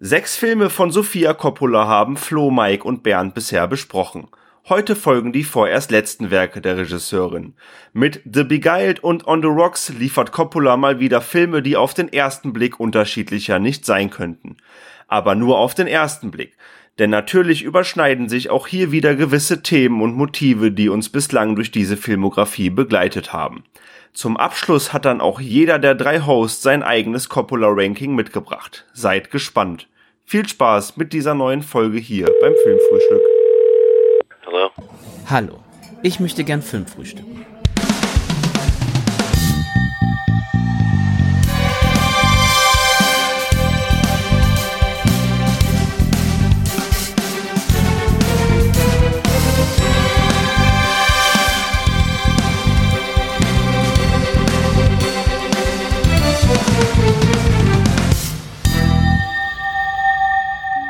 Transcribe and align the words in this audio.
Sechs 0.00 0.36
Filme 0.36 0.70
von 0.70 0.92
Sofia 0.92 1.34
Coppola 1.34 1.88
haben 1.88 2.16
Flo, 2.16 2.52
Mike 2.52 2.84
und 2.84 3.02
Bernd 3.02 3.34
bisher 3.34 3.66
besprochen. 3.66 4.28
Heute 4.68 4.94
folgen 4.94 5.32
die 5.32 5.42
vorerst 5.42 5.90
letzten 5.90 6.30
Werke 6.30 6.60
der 6.60 6.76
Regisseurin. 6.76 7.54
Mit 7.92 8.20
The 8.24 8.44
Beguiled 8.44 9.02
und 9.02 9.26
On 9.26 9.42
the 9.42 9.48
Rocks 9.48 9.88
liefert 9.88 10.30
Coppola 10.30 10.76
mal 10.76 11.00
wieder 11.00 11.20
Filme, 11.20 11.62
die 11.62 11.76
auf 11.76 11.94
den 11.94 12.12
ersten 12.12 12.52
Blick 12.52 12.78
unterschiedlicher 12.78 13.58
nicht 13.58 13.84
sein 13.84 14.08
könnten. 14.08 14.58
Aber 15.08 15.34
nur 15.34 15.58
auf 15.58 15.74
den 15.74 15.88
ersten 15.88 16.30
Blick. 16.30 16.56
Denn 16.98 17.10
natürlich 17.10 17.62
überschneiden 17.62 18.28
sich 18.28 18.50
auch 18.50 18.66
hier 18.66 18.90
wieder 18.90 19.14
gewisse 19.14 19.62
Themen 19.62 20.02
und 20.02 20.16
Motive, 20.16 20.72
die 20.72 20.88
uns 20.88 21.10
bislang 21.10 21.54
durch 21.54 21.70
diese 21.70 21.96
Filmografie 21.96 22.70
begleitet 22.70 23.32
haben. 23.32 23.64
Zum 24.12 24.36
Abschluss 24.36 24.92
hat 24.92 25.04
dann 25.04 25.20
auch 25.20 25.38
jeder 25.38 25.78
der 25.78 25.94
drei 25.94 26.20
Hosts 26.20 26.62
sein 26.62 26.82
eigenes 26.82 27.28
Coppola-Ranking 27.28 28.14
mitgebracht. 28.14 28.84
Seid 28.92 29.30
gespannt. 29.30 29.86
Viel 30.24 30.48
Spaß 30.48 30.96
mit 30.96 31.12
dieser 31.12 31.34
neuen 31.34 31.62
Folge 31.62 31.98
hier 31.98 32.26
beim 32.40 32.52
Filmfrühstück. 32.64 33.22
Hallo. 34.46 34.70
Hallo, 35.26 35.58
ich 36.02 36.18
möchte 36.18 36.42
gern 36.42 36.62
Filmfrühstücken. 36.62 37.44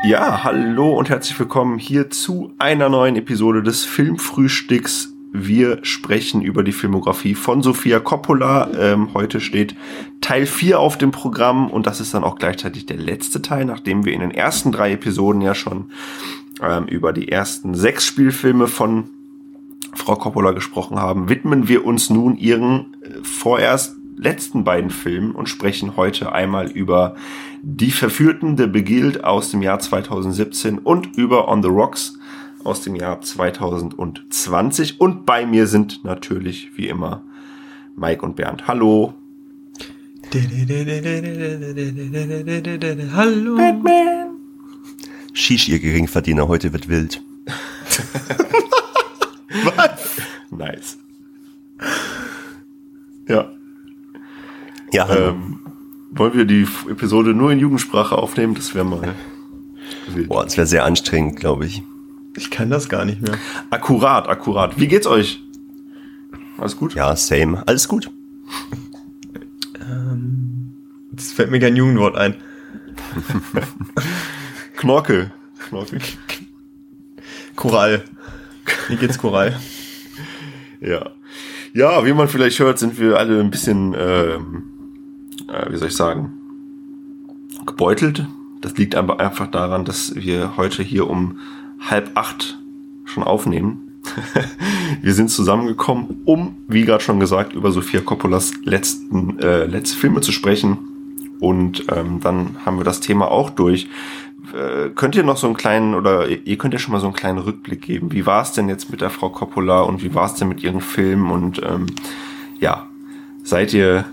Ja, 0.09 0.43
hallo 0.43 0.95
und 0.95 1.11
herzlich 1.11 1.39
willkommen 1.39 1.79
hier 1.79 2.09
zu 2.09 2.55
einer 2.57 2.89
neuen 2.89 3.15
Episode 3.17 3.63
des 3.63 3.85
Filmfrühstücks. 3.85 5.13
Wir 5.35 5.81
sprechen 5.83 6.41
über 6.41 6.63
die 6.63 6.73
Filmografie 6.73 7.35
von 7.35 7.63
Sofia 7.63 8.01
Coppola. 8.01 8.71
Ähm, 8.73 9.13
heute 9.13 9.39
steht 9.39 9.77
Teil 10.23 10.47
4 10.47 10.81
auf 10.81 10.97
dem 10.97 11.11
Programm 11.11 11.71
und 11.71 11.87
das 11.87 12.01
ist 12.01 12.15
dann 12.15 12.25
auch 12.25 12.39
gleichzeitig 12.39 12.87
der 12.87 12.97
letzte 12.97 13.43
Teil, 13.43 13.67
nachdem 13.67 14.07
wir 14.07 14.15
in 14.15 14.21
den 14.21 14.31
ersten 14.31 14.73
drei 14.73 14.93
Episoden 14.93 15.43
ja 15.43 15.55
schon 15.55 15.91
ähm, 16.63 16.87
über 16.87 17.13
die 17.13 17.29
ersten 17.29 17.75
sechs 17.75 18.07
Spielfilme 18.07 18.67
von 18.67 19.11
Frau 19.93 20.17
Coppola 20.17 20.53
gesprochen 20.53 20.99
haben, 20.99 21.29
widmen 21.29 21.69
wir 21.69 21.85
uns 21.85 22.09
nun 22.09 22.39
ihren 22.39 22.97
äh, 23.03 23.23
vorerst 23.23 23.98
letzten 24.19 24.65
beiden 24.65 24.91
Filmen 24.91 25.33
und 25.33 25.49
sprechen 25.49 25.97
heute 25.97 26.33
einmal 26.33 26.71
über 26.71 27.15
Die 27.63 27.91
Verführten 27.91 28.57
der 28.57 28.67
Begild 28.67 29.25
aus 29.25 29.51
dem 29.51 29.63
Jahr 29.63 29.79
2017 29.79 30.79
und 30.79 31.17
über 31.17 31.49
On 31.49 31.63
the 31.63 31.69
Rocks 31.69 32.19
aus 32.65 32.83
dem 32.83 32.95
Jahr 32.95 33.21
2020. 33.21 35.01
Und 35.01 35.25
bei 35.25 35.47
mir 35.47 35.67
sind 35.67 36.05
natürlich 36.05 36.71
wie 36.77 36.89
immer 36.89 37.25
Mike 37.97 38.25
und 38.25 38.37
Bernd. 38.37 38.69
Hallo. 38.69 39.15
Hallo. 43.15 43.57
Batman. 43.57 44.29
Shish, 45.33 45.69
ihr 45.69 45.79
Geringverdiener, 45.79 46.49
heute 46.49 46.73
wird 46.73 46.89
wild. 46.89 47.23
Was? 49.77 50.17
Nice. 50.51 50.99
Ja. 53.29 53.58
Ja, 54.93 55.07
hallo. 55.09 55.31
Ähm, 55.31 55.61
wollen 56.11 56.35
wir 56.35 56.45
die 56.45 56.67
Episode 56.89 57.35
nur 57.35 57.53
in 57.53 57.59
Jugendsprache 57.59 58.17
aufnehmen? 58.17 58.55
Das 58.55 58.75
wäre 58.75 58.85
mal 58.85 59.15
wild. 60.09 60.29
Boah, 60.29 60.45
das 60.45 60.57
wäre 60.57 60.67
sehr 60.67 60.85
anstrengend, 60.85 61.39
glaube 61.39 61.67
ich. 61.67 61.83
Ich 62.37 62.51
kann 62.51 62.71
das 62.71 62.89
gar 62.89 63.05
nicht 63.05 63.21
mehr. 63.21 63.35
Akkurat, 63.71 64.29
akkurat. 64.29 64.79
Wie 64.79 64.89
geht's 64.89 65.07
euch? 65.07 65.43
Alles 66.57 66.77
gut? 66.77 66.95
Ja, 66.95 67.15
same. 67.17 67.63
Alles 67.67 67.89
gut. 67.89 68.11
Ähm, 69.81 70.75
jetzt 71.13 71.35
fällt 71.35 71.51
mir 71.51 71.61
kein 71.61 71.77
Jugendwort 71.77 72.17
ein. 72.17 72.35
Knorke. 74.77 75.33
Knorke. 75.69 75.99
Korall. 77.57 78.05
Wie 78.89 78.97
geht's 78.97 79.19
Korall? 79.19 79.59
Ja. 80.81 81.11
Ja, 81.75 82.05
wie 82.05 82.13
man 82.13 82.29
vielleicht 82.29 82.59
hört, 82.61 82.79
sind 82.79 82.99
wir 82.99 83.19
alle 83.19 83.41
ein 83.41 83.51
bisschen, 83.51 83.95
ähm, 83.99 84.78
äh, 85.49 85.71
wie 85.73 85.77
soll 85.77 85.89
ich 85.89 85.97
sagen, 85.97 86.33
gebeutelt. 87.67 88.27
Das 88.61 88.77
liegt 88.77 88.95
aber 88.95 89.21
einfach 89.21 89.47
daran, 89.49 89.85
dass 89.85 90.15
wir 90.15 90.57
heute 90.57 90.83
hier 90.83 91.09
um 91.09 91.39
halb 91.81 92.11
acht 92.15 92.59
schon 93.05 93.23
aufnehmen. 93.23 94.01
wir 95.03 95.15
sind 95.15 95.29
zusammengekommen, 95.29 96.23
um, 96.25 96.57
wie 96.67 96.85
gerade 96.85 97.03
schon 97.03 97.21
gesagt, 97.21 97.53
über 97.53 97.73
Sofia 97.73 98.01
Coppolas 98.01 98.53
letzten 98.65 99.39
äh, 99.39 99.65
letzte 99.67 99.97
Filme 99.99 100.21
zu 100.21 100.33
sprechen. 100.33 100.79
Und 101.41 101.85
ähm, 101.93 102.21
dann 102.21 102.57
haben 102.65 102.79
wir 102.79 102.85
das 102.85 103.01
Thema 103.01 103.31
auch 103.31 103.51
durch. 103.51 103.89
Äh, 104.55 104.91
könnt 104.91 105.15
ihr 105.15 105.23
noch 105.23 105.37
so 105.37 105.47
einen 105.47 105.57
kleinen, 105.57 105.95
oder 105.95 106.27
ihr 106.29 106.59
könnt 106.59 106.75
ja 106.75 106.81
schon 106.81 106.93
mal 106.93 107.01
so 107.01 107.07
einen 107.07 107.15
kleinen 107.15 107.39
Rückblick 107.39 107.83
geben. 107.83 108.13
Wie 108.13 108.27
war 108.27 108.43
es 108.43 108.53
denn 108.53 108.69
jetzt 108.69 108.91
mit 108.91 109.01
der 109.01 109.11
Frau 109.11 109.29
Coppola 109.29 109.83
und 109.83 110.03
wie 110.03 110.15
war 110.15 110.27
es 110.27 110.35
denn 110.35 110.49
mit 110.49 110.65
ihren 110.65 110.81
Filmen? 110.81 111.31
Und 111.31 111.63
ähm, 111.63 111.87
ja, 112.59 112.89
seid 113.45 113.73
ihr, 113.73 114.05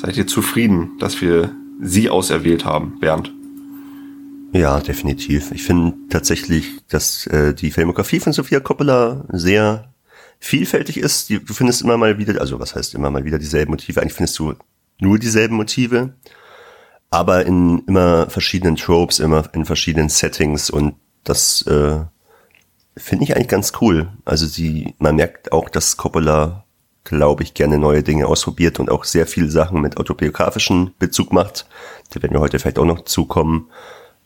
seid 0.00 0.16
ihr 0.16 0.26
zufrieden, 0.26 0.98
dass 0.98 1.20
wir 1.20 1.54
sie 1.80 2.10
auserwählt 2.10 2.64
haben, 2.64 2.98
Bernd? 3.00 3.32
Ja, 4.52 4.80
definitiv. 4.80 5.52
Ich 5.52 5.62
finde 5.62 5.94
tatsächlich, 6.08 6.80
dass 6.88 7.26
äh, 7.26 7.54
die 7.54 7.70
Filmografie 7.70 8.20
von 8.20 8.32
Sofia 8.32 8.60
Coppola 8.60 9.24
sehr 9.28 9.92
vielfältig 10.40 10.96
ist. 10.96 11.30
Du 11.30 11.54
findest 11.54 11.82
immer 11.82 11.96
mal 11.96 12.18
wieder, 12.18 12.40
also 12.40 12.58
was 12.58 12.74
heißt 12.74 12.94
immer 12.94 13.10
mal 13.10 13.24
wieder 13.24 13.38
dieselben 13.38 13.70
Motive? 13.70 14.00
Eigentlich 14.00 14.14
findest 14.14 14.38
du 14.38 14.54
nur 14.98 15.18
dieselben 15.18 15.54
Motive, 15.54 16.14
aber 17.10 17.46
in 17.46 17.82
immer 17.86 18.28
verschiedenen 18.28 18.76
Tropes, 18.76 19.20
immer 19.20 19.48
in 19.54 19.64
verschiedenen 19.64 20.08
Settings 20.08 20.70
und 20.70 20.94
das 21.24 21.62
äh, 21.62 22.00
finde 22.96 23.24
ich 23.24 23.36
eigentlich 23.36 23.48
ganz 23.48 23.72
cool. 23.80 24.08
Also 24.24 24.46
sie, 24.46 24.94
man 24.98 25.16
merkt 25.16 25.52
auch, 25.52 25.68
dass 25.68 25.96
Coppola, 25.96 26.64
glaube 27.04 27.42
ich, 27.42 27.54
gerne 27.54 27.78
neue 27.78 28.02
Dinge 28.02 28.26
ausprobiert 28.26 28.78
und 28.78 28.90
auch 28.90 29.04
sehr 29.04 29.26
viele 29.26 29.50
Sachen 29.50 29.80
mit 29.80 29.96
autobiografischen 29.96 30.92
Bezug 30.98 31.32
macht. 31.32 31.66
Da 32.12 32.22
werden 32.22 32.34
wir 32.34 32.40
heute 32.40 32.58
vielleicht 32.58 32.78
auch 32.78 32.84
noch 32.84 33.04
zukommen. 33.04 33.70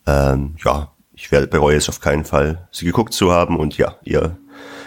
Ähm, 0.06 0.56
ja, 0.64 0.92
ich 1.14 1.30
werde 1.30 1.46
bereue 1.46 1.76
es 1.76 1.88
auf 1.88 2.00
keinen 2.00 2.24
Fall, 2.24 2.68
sie 2.72 2.84
geguckt 2.84 3.12
zu 3.14 3.32
haben 3.32 3.56
und 3.56 3.78
ja, 3.78 3.96
ihr, 4.02 4.36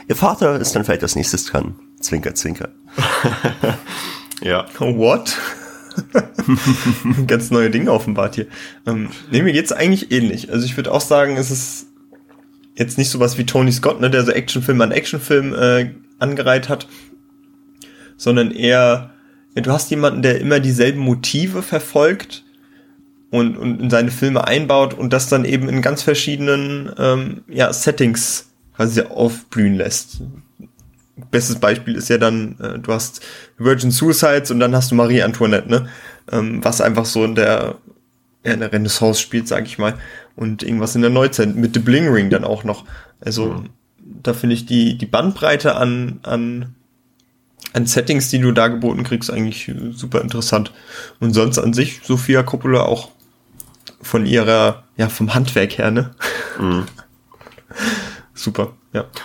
ihr 0.07 0.15
Vater 0.15 0.59
ist 0.59 0.75
dann 0.75 0.83
vielleicht 0.83 1.03
als 1.03 1.15
nächstes 1.15 1.45
dran. 1.45 1.75
Zwinker, 2.01 2.35
zwinker. 2.35 2.69
Ja. 4.41 4.65
What? 4.79 5.35
Ganz 7.27 7.51
neue 7.51 7.69
Dinge 7.69 7.91
offenbart 7.91 8.35
hier. 8.35 8.47
Ähm, 8.85 9.09
nee, 9.31 9.41
mir 9.41 9.53
geht's 9.53 9.71
eigentlich 9.71 10.11
ähnlich. 10.11 10.51
Also 10.51 10.65
ich 10.65 10.77
würde 10.77 10.91
auch 10.91 11.01
sagen, 11.01 11.37
es 11.37 11.49
ist 11.49 11.87
jetzt 12.75 12.97
nicht 12.97 13.09
sowas 13.09 13.37
wie 13.37 13.45
Tony 13.45 13.71
Scott, 13.71 13.99
ne, 13.99 14.09
der 14.09 14.23
so 14.23 14.31
Actionfilm 14.31 14.79
an 14.81 14.91
Actionfilm 14.91 15.53
äh, 15.55 15.95
angereiht 16.19 16.69
hat, 16.69 16.87
sondern 18.17 18.51
eher, 18.51 19.11
ja, 19.55 19.61
du 19.61 19.71
hast 19.71 19.89
jemanden, 19.89 20.21
der 20.21 20.41
immer 20.41 20.59
dieselben 20.59 20.99
Motive 20.99 21.61
verfolgt 21.61 22.43
und, 23.31 23.57
und 23.57 23.81
in 23.81 23.89
seine 23.89 24.11
Filme 24.11 24.45
einbaut 24.45 24.93
und 24.93 25.13
das 25.13 25.29
dann 25.29 25.45
eben 25.45 25.69
in 25.69 25.81
ganz 25.81 26.01
verschiedenen 26.03 26.91
ähm, 26.97 27.41
ja, 27.47 27.71
Settings 27.71 28.49
quasi 28.75 29.01
aufblühen 29.01 29.75
lässt. 29.75 30.21
Bestes 31.31 31.55
Beispiel 31.55 31.95
ist 31.95 32.09
ja 32.09 32.19
dann, 32.19 32.57
äh, 32.59 32.77
du 32.77 32.93
hast 32.93 33.21
Virgin 33.57 33.89
Suicides 33.89 34.51
und 34.51 34.59
dann 34.59 34.75
hast 34.75 34.91
du 34.91 34.95
Marie 34.95 35.23
Antoinette, 35.23 35.67
ne? 35.67 35.89
Ähm, 36.31 36.63
was 36.63 36.79
einfach 36.79 37.05
so 37.05 37.25
in 37.25 37.33
der, 37.33 37.75
ja, 38.45 38.53
in 38.53 38.59
der 38.59 38.71
Renaissance 38.71 39.19
spielt, 39.19 39.47
sag 39.47 39.65
ich 39.65 39.79
mal. 39.79 39.95
Und 40.35 40.61
irgendwas 40.61 40.95
in 40.95 41.01
der 41.01 41.09
Neuzeit 41.09 41.55
mit 41.55 41.73
The 41.73 41.79
Bling 41.79 42.07
Ring 42.07 42.29
dann 42.29 42.43
auch 42.43 42.63
noch. 42.63 42.85
Also, 43.19 43.47
Mhm. 43.47 43.69
da 44.21 44.33
finde 44.33 44.53
ich 44.53 44.67
die, 44.67 44.95
die 44.97 45.07
Bandbreite 45.07 45.75
an, 45.75 46.19
an, 46.21 46.75
an 47.73 47.85
Settings, 47.85 48.29
die 48.29 48.39
du 48.39 48.51
da 48.51 48.67
geboten 48.67 49.03
kriegst, 49.03 49.31
eigentlich 49.31 49.71
super 49.91 50.21
interessant. 50.21 50.71
Und 51.19 51.33
sonst 51.33 51.57
an 51.59 51.73
sich, 51.73 52.01
Sophia 52.03 52.43
Coppola 52.43 52.83
auch 52.83 53.09
von 54.01 54.25
ihrer, 54.25 54.83
ja, 54.95 55.09
vom 55.09 55.33
Handwerk 55.33 55.77
her, 55.77 55.91
ne? 55.91 56.11
Mhm. 56.59 56.85
super, 58.33 58.73
ja. 58.93 59.05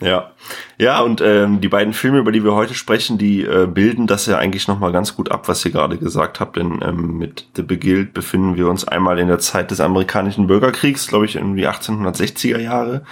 Ja, 0.00 0.32
ja, 0.76 1.00
und 1.00 1.22
ähm, 1.22 1.62
die 1.62 1.68
beiden 1.68 1.94
Filme, 1.94 2.18
über 2.18 2.30
die 2.30 2.44
wir 2.44 2.54
heute 2.54 2.74
sprechen, 2.74 3.16
die 3.16 3.42
äh, 3.42 3.66
bilden 3.66 4.06
das 4.06 4.26
ja 4.26 4.36
eigentlich 4.36 4.68
nochmal 4.68 4.92
ganz 4.92 5.16
gut 5.16 5.30
ab, 5.30 5.48
was 5.48 5.64
ihr 5.64 5.70
gerade 5.70 5.96
gesagt 5.96 6.38
habt. 6.38 6.56
Denn 6.56 6.80
ähm, 6.82 7.16
mit 7.16 7.46
The 7.56 7.62
Beguiled 7.62 8.12
befinden 8.12 8.56
wir 8.56 8.68
uns 8.68 8.86
einmal 8.86 9.18
in 9.18 9.28
der 9.28 9.38
Zeit 9.38 9.70
des 9.70 9.80
amerikanischen 9.80 10.48
Bürgerkriegs, 10.48 11.06
glaube 11.06 11.24
ich, 11.24 11.36
irgendwie 11.36 11.66
1860er 11.66 12.58
Jahre. 12.58 13.04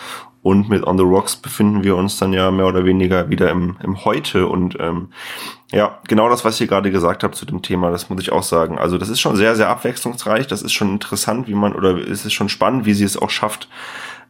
Und 0.44 0.68
mit 0.68 0.86
On 0.86 0.98
the 0.98 1.04
Rocks 1.04 1.36
befinden 1.36 1.84
wir 1.84 1.96
uns 1.96 2.18
dann 2.18 2.34
ja 2.34 2.50
mehr 2.50 2.66
oder 2.66 2.84
weniger 2.84 3.30
wieder 3.30 3.50
im, 3.50 3.78
im 3.82 4.04
Heute. 4.04 4.46
Und 4.46 4.76
ähm, 4.78 5.08
ja, 5.72 6.00
genau 6.06 6.28
das, 6.28 6.44
was 6.44 6.60
ihr 6.60 6.66
gerade 6.66 6.90
gesagt 6.90 7.24
habt 7.24 7.34
zu 7.34 7.46
dem 7.46 7.62
Thema, 7.62 7.90
das 7.90 8.10
muss 8.10 8.20
ich 8.20 8.30
auch 8.30 8.42
sagen. 8.42 8.78
Also 8.78 8.98
das 8.98 9.08
ist 9.08 9.20
schon 9.20 9.36
sehr, 9.36 9.56
sehr 9.56 9.70
abwechslungsreich. 9.70 10.46
Das 10.46 10.60
ist 10.60 10.74
schon 10.74 10.90
interessant, 10.90 11.48
wie 11.48 11.54
man, 11.54 11.74
oder 11.74 11.96
es 11.96 12.26
ist 12.26 12.34
schon 12.34 12.50
spannend, 12.50 12.84
wie 12.84 12.92
sie 12.92 13.04
es 13.04 13.16
auch 13.16 13.30
schafft, 13.30 13.70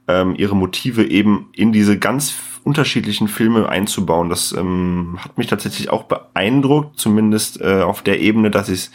ähm, 0.07 0.37
ihre 0.37 0.55
Motive 0.55 1.05
eben 1.05 1.49
in 1.53 1.73
diese 1.73 1.99
ganz 1.99 2.37
unterschiedlichen 2.63 3.27
Filme 3.27 3.69
einzubauen. 3.69 4.29
Das 4.31 4.53
ähm, 4.53 5.19
hat 5.19 5.37
mich 5.37 5.49
tatsächlich 5.49 5.91
auch 5.91 6.05
beeindruckt, 6.05 6.97
zumindest 6.97 7.61
äh, 7.61 7.83
auf 7.83 8.03
der 8.03 8.21
Ebene, 8.21 8.53
dass 8.53 8.69
ich 8.69 8.79
es, 8.79 8.91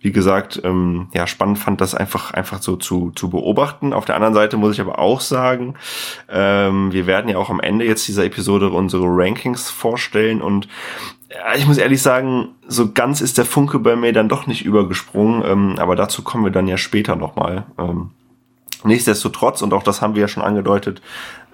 wie 0.00 0.12
gesagt, 0.12 0.60
ähm, 0.64 1.08
ja, 1.12 1.26
spannend 1.26 1.58
fand, 1.58 1.80
das 1.80 1.94
einfach, 1.94 2.32
einfach 2.32 2.62
so 2.62 2.76
zu, 2.76 3.12
zu 3.14 3.30
beobachten. 3.30 3.92
Auf 3.92 4.04
der 4.04 4.14
anderen 4.14 4.34
Seite 4.34 4.56
muss 4.56 4.74
ich 4.74 4.80
aber 4.80 4.98
auch 4.98 5.20
sagen, 5.20 5.74
ähm, 6.28 6.92
wir 6.92 7.06
werden 7.06 7.28
ja 7.28 7.38
auch 7.38 7.50
am 7.50 7.60
Ende 7.60 7.84
jetzt 7.84 8.06
dieser 8.06 8.24
Episode 8.24 8.70
unsere 8.70 9.06
Rankings 9.06 9.70
vorstellen 9.70 10.40
und 10.40 10.68
ich 11.56 11.66
muss 11.66 11.76
ehrlich 11.76 12.00
sagen, 12.00 12.54
so 12.66 12.92
ganz 12.92 13.20
ist 13.20 13.36
der 13.36 13.44
Funke 13.44 13.78
bei 13.78 13.96
mir 13.96 14.14
dann 14.14 14.30
doch 14.30 14.46
nicht 14.46 14.64
übergesprungen, 14.64 15.44
ähm, 15.44 15.78
aber 15.78 15.94
dazu 15.94 16.22
kommen 16.22 16.44
wir 16.44 16.50
dann 16.50 16.68
ja 16.68 16.78
später 16.78 17.16
nochmal. 17.16 17.66
Ähm, 17.78 18.10
Nichtsdestotrotz, 18.84 19.60
und 19.62 19.72
auch 19.74 19.82
das 19.82 20.02
haben 20.02 20.14
wir 20.14 20.22
ja 20.22 20.28
schon 20.28 20.42
angedeutet, 20.42 21.02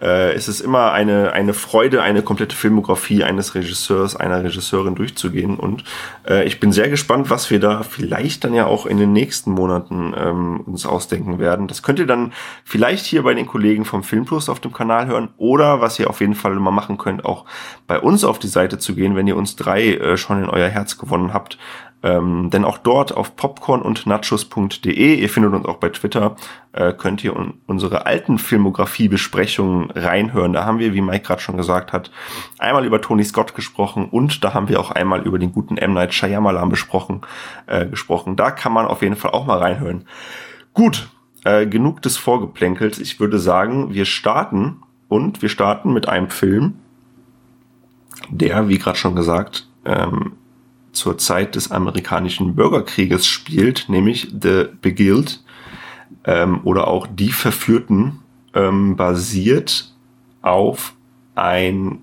äh, 0.01 0.35
ist 0.35 0.49
es 0.49 0.61
immer 0.61 0.93
eine, 0.93 1.33
eine 1.33 1.55
Freude, 1.55 2.03
eine 2.03 2.23
komplette 2.23 2.57
Filmografie 2.57 3.25
eines 3.25 3.55
Regisseurs, 3.55 4.17
einer 4.17 4.43
Regisseurin 4.43 4.95
durchzugehen. 4.95 5.57
Und 5.57 5.85
äh, 6.29 6.45
ich 6.45 6.61
bin 6.61 6.73
sehr 6.73 6.89
gespannt, 6.89 7.31
was 7.31 7.51
wir 7.51 7.61
da 7.61 7.83
vielleicht 7.83 8.45
dann 8.45 8.55
ja 8.55 8.67
auch 8.67 8.87
in 8.87 8.99
den 8.99 9.13
nächsten 9.13 9.53
Monaten 9.53 10.15
ähm, 10.17 10.61
uns 10.61 10.87
ausdenken 10.87 11.39
werden. 11.39 11.69
Das 11.69 11.83
könnt 11.83 11.99
ihr 11.99 12.07
dann 12.07 12.33
vielleicht 12.65 13.07
hier 13.07 13.23
bei 13.23 13.35
den 13.35 13.47
Kollegen 13.47 13.85
vom 13.85 14.03
Filmplus 14.03 14.49
auf 14.49 14.61
dem 14.61 14.73
Kanal 14.73 15.07
hören 15.07 15.31
oder 15.37 15.81
was 15.81 15.99
ihr 15.99 16.11
auf 16.11 16.21
jeden 16.21 16.35
Fall 16.35 16.53
immer 16.53 16.71
machen 16.71 16.99
könnt, 16.99 17.25
auch 17.25 17.45
bei 17.87 17.99
uns 17.99 18.25
auf 18.25 18.39
die 18.39 18.49
Seite 18.49 18.79
zu 18.79 18.95
gehen, 18.95 19.17
wenn 19.17 19.27
ihr 19.27 19.37
uns 19.37 19.57
drei 19.57 19.95
äh, 19.95 20.17
schon 20.17 20.43
in 20.43 20.51
euer 20.51 20.69
Herz 20.69 20.99
gewonnen 20.99 21.33
habt. 21.33 21.59
Ähm, 22.05 22.51
denn 22.51 22.67
auch 22.67 22.77
dort 22.77 23.17
auf 23.17 23.35
popcorn 23.35 23.81
und 23.81 24.07
nachos.de, 24.07 25.15
ihr 25.15 25.29
findet 25.31 25.55
uns 25.55 25.65
auch 25.65 25.79
bei 25.79 25.89
Twitter, 25.89 26.37
äh, 26.73 26.93
könnt 26.93 27.25
ihr 27.25 27.35
un 27.35 27.55
unsere 27.67 28.05
alten 28.05 28.37
Filmografie-Besprechungen 28.37 29.91
reinhören. 29.91 30.53
Da 30.53 30.67
haben 30.67 30.79
wir, 30.79 30.93
wie 30.93 31.01
Mike 31.01 31.25
gerade 31.25 31.41
schon 31.41 31.57
gesagt 31.57 31.95
hat, 31.95 32.11
einmal 32.59 32.85
über 32.85 33.01
Tony 33.01 33.25
Scott 33.25 33.55
gesprochen 33.55 34.11
und 34.11 34.45
da 34.45 34.53
haben 34.53 34.69
wir 34.69 34.81
auch 34.81 34.91
einmal 34.91 35.23
über 35.23 35.39
den 35.39 35.53
guten 35.53 35.79
M. 35.79 35.95
Night 35.95 36.13
Shyamalan 36.13 36.69
besprochen, 36.69 37.23
äh, 37.67 37.87
gesprochen. 37.87 38.37
Da 38.37 38.51
kann 38.51 38.75
man 38.75 38.85
auf 38.85 39.01
jeden 39.01 39.17
Fall 39.17 39.31
auch 39.31 39.47
mal 39.47 39.59
reinhören. 39.59 40.05
Gut, 40.75 41.09
äh, 41.45 41.67
genug 41.67 42.03
des 42.03 42.19
Vorgeplänkels. 42.19 42.99
Ich 42.99 43.19
würde 43.19 43.39
sagen, 43.39 43.95
wir 43.95 44.05
starten 44.05 44.83
und 45.09 45.41
wir 45.41 45.49
starten 45.49 45.95
mit 45.95 46.07
einem 46.07 46.29
Film, 46.29 46.75
der, 48.29 48.69
wie 48.69 48.79
gerade 48.79 48.99
schon 48.99 49.17
gesagt, 49.17 49.69
ähm, 49.87 50.33
zur 50.95 51.19
Zeit 51.19 51.55
des 51.55 51.71
amerikanischen 51.71 52.55
Bürgerkrieges 52.55 53.27
spielt, 53.27 53.89
nämlich 53.89 54.33
The 54.41 54.67
Beguiled 54.81 55.43
ähm, 56.25 56.61
oder 56.65 56.89
auch 56.89 57.07
Die 57.07 57.33
Verführten, 57.33 58.21
ähm, 58.55 58.97
basiert 58.97 59.93
auf 60.43 60.95
ein 61.35 62.01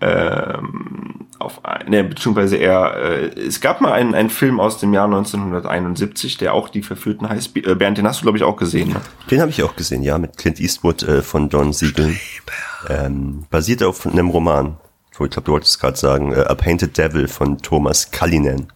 ähm, 0.00 1.26
auf 1.38 1.64
ein, 1.64 1.88
ne, 1.88 2.04
beziehungsweise 2.04 2.56
eher, 2.56 2.94
äh, 2.96 3.40
es 3.40 3.60
gab 3.60 3.80
mal 3.80 3.92
einen, 3.92 4.14
einen 4.14 4.30
Film 4.30 4.60
aus 4.60 4.78
dem 4.78 4.92
Jahr 4.92 5.06
1971, 5.06 6.36
der 6.36 6.54
auch 6.54 6.68
Die 6.68 6.82
Verführten 6.82 7.28
heißt. 7.28 7.56
Äh, 7.56 7.74
Bernd, 7.74 7.98
den 7.98 8.06
hast 8.06 8.20
du, 8.20 8.22
glaube 8.24 8.38
ich, 8.38 8.44
auch 8.44 8.56
gesehen. 8.56 8.90
Ne? 8.90 9.00
Den 9.30 9.40
habe 9.40 9.50
ich 9.50 9.62
auch 9.62 9.76
gesehen, 9.76 10.02
ja, 10.02 10.18
mit 10.18 10.36
Clint 10.36 10.60
Eastwood 10.60 11.02
äh, 11.02 11.22
von 11.22 11.48
Don 11.48 11.72
Siegel. 11.72 12.16
Ähm, 12.88 13.44
basiert 13.50 13.82
auf 13.82 14.06
einem 14.06 14.30
Roman 14.30 14.76
ich 15.26 15.32
glaube, 15.32 15.46
du 15.46 15.52
wolltest 15.52 15.80
gerade 15.80 15.96
sagen, 15.96 16.32
äh, 16.32 16.40
A 16.40 16.54
Painted 16.54 16.96
Devil 16.96 17.28
von 17.28 17.58
Thomas 17.58 18.10
Kallinen. 18.10 18.72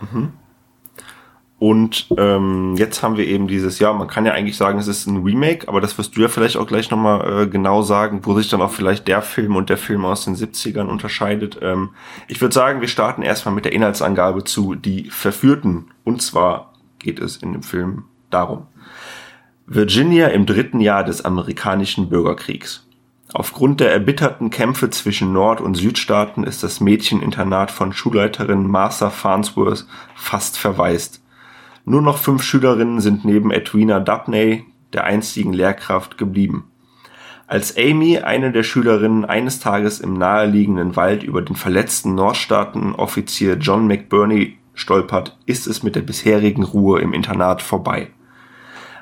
Mhm. 0.00 0.32
Und 1.58 2.08
ähm, 2.18 2.74
jetzt 2.76 3.02
haben 3.02 3.16
wir 3.16 3.26
eben 3.26 3.48
dieses 3.48 3.78
Jahr, 3.78 3.94
man 3.94 4.08
kann 4.08 4.26
ja 4.26 4.32
eigentlich 4.32 4.58
sagen, 4.58 4.78
es 4.78 4.88
ist 4.88 5.06
ein 5.06 5.22
Remake, 5.22 5.66
aber 5.68 5.80
das 5.80 5.96
wirst 5.96 6.14
du 6.14 6.20
ja 6.20 6.28
vielleicht 6.28 6.58
auch 6.58 6.66
gleich 6.66 6.90
nochmal 6.90 7.44
äh, 7.44 7.46
genau 7.46 7.80
sagen, 7.80 8.20
wo 8.24 8.34
sich 8.34 8.50
dann 8.50 8.60
auch 8.60 8.70
vielleicht 8.70 9.08
der 9.08 9.22
Film 9.22 9.56
und 9.56 9.70
der 9.70 9.78
Film 9.78 10.04
aus 10.04 10.26
den 10.26 10.36
70ern 10.36 10.84
unterscheidet. 10.84 11.58
Ähm, 11.62 11.90
ich 12.28 12.42
würde 12.42 12.54
sagen, 12.54 12.82
wir 12.82 12.88
starten 12.88 13.22
erstmal 13.22 13.54
mit 13.54 13.64
der 13.64 13.72
Inhaltsangabe 13.72 14.44
zu 14.44 14.74
Die 14.74 15.08
Verführten. 15.08 15.86
Und 16.04 16.20
zwar 16.20 16.74
geht 16.98 17.20
es 17.20 17.38
in 17.38 17.52
dem 17.52 17.62
Film 17.62 18.04
darum. 18.28 18.66
Virginia 19.66 20.28
im 20.28 20.44
dritten 20.44 20.80
Jahr 20.80 21.04
des 21.04 21.24
amerikanischen 21.24 22.10
Bürgerkriegs. 22.10 22.85
Aufgrund 23.32 23.80
der 23.80 23.92
erbitterten 23.92 24.50
Kämpfe 24.50 24.88
zwischen 24.90 25.32
Nord- 25.32 25.60
und 25.60 25.74
Südstaaten 25.74 26.44
ist 26.44 26.62
das 26.62 26.80
Mädcheninternat 26.80 27.72
von 27.72 27.92
Schulleiterin 27.92 28.68
Martha 28.68 29.10
Farnsworth 29.10 29.86
fast 30.14 30.58
verwaist. 30.58 31.22
Nur 31.84 32.02
noch 32.02 32.18
fünf 32.18 32.42
Schülerinnen 32.42 33.00
sind 33.00 33.24
neben 33.24 33.50
Edwina 33.50 33.98
Dubney, 33.98 34.64
der 34.92 35.04
einstigen 35.04 35.52
Lehrkraft, 35.52 36.18
geblieben. 36.18 36.70
Als 37.48 37.76
Amy, 37.76 38.18
eine 38.18 38.52
der 38.52 38.62
Schülerinnen, 38.62 39.24
eines 39.24 39.60
Tages 39.60 40.00
im 40.00 40.14
naheliegenden 40.14 40.96
Wald 40.96 41.22
über 41.22 41.42
den 41.42 41.56
verletzten 41.56 42.14
Nordstaaten-Offizier 42.14 43.54
John 43.54 43.86
McBurney 43.86 44.58
stolpert, 44.74 45.36
ist 45.46 45.66
es 45.66 45.82
mit 45.82 45.96
der 45.96 46.02
bisherigen 46.02 46.62
Ruhe 46.62 47.00
im 47.00 47.12
Internat 47.12 47.62
vorbei 47.62 48.08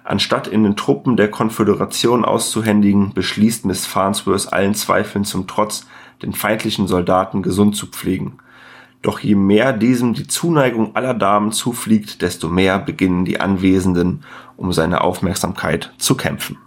Anstatt 0.05 0.47
in 0.47 0.63
den 0.63 0.77
Truppen 0.77 1.17
der 1.17 1.31
Konföderation 1.31 2.27
auszuhändigen, 2.27 3.15
beschließt 3.15 3.65
Miss 3.65 3.87
Farnsworth 3.87 4.53
allen 4.53 4.75
Zweifeln 4.75 5.25
zum 5.25 5.47
Trotz, 5.47 5.87
den 6.23 6.35
feindlichen 6.35 6.87
Soldaten 6.87 7.43
gesund 7.43 7.75
zu 7.75 7.87
pflegen. 7.87 8.39
Doch 9.01 9.19
je 9.19 9.35
mehr 9.35 9.73
diesem 9.73 10.15
die 10.15 10.27
Zuneigung 10.27 10.95
aller 10.95 11.15
Damen 11.15 11.53
zufliegt, 11.53 12.23
desto 12.23 12.49
mehr 12.49 12.79
beginnen 12.79 13.25
die 13.25 13.41
Anwesenden 13.41 14.25
um 14.57 14.73
seine 14.73 15.01
Aufmerksamkeit 15.01 15.93
zu 15.99 16.17
kämpfen. 16.17 16.59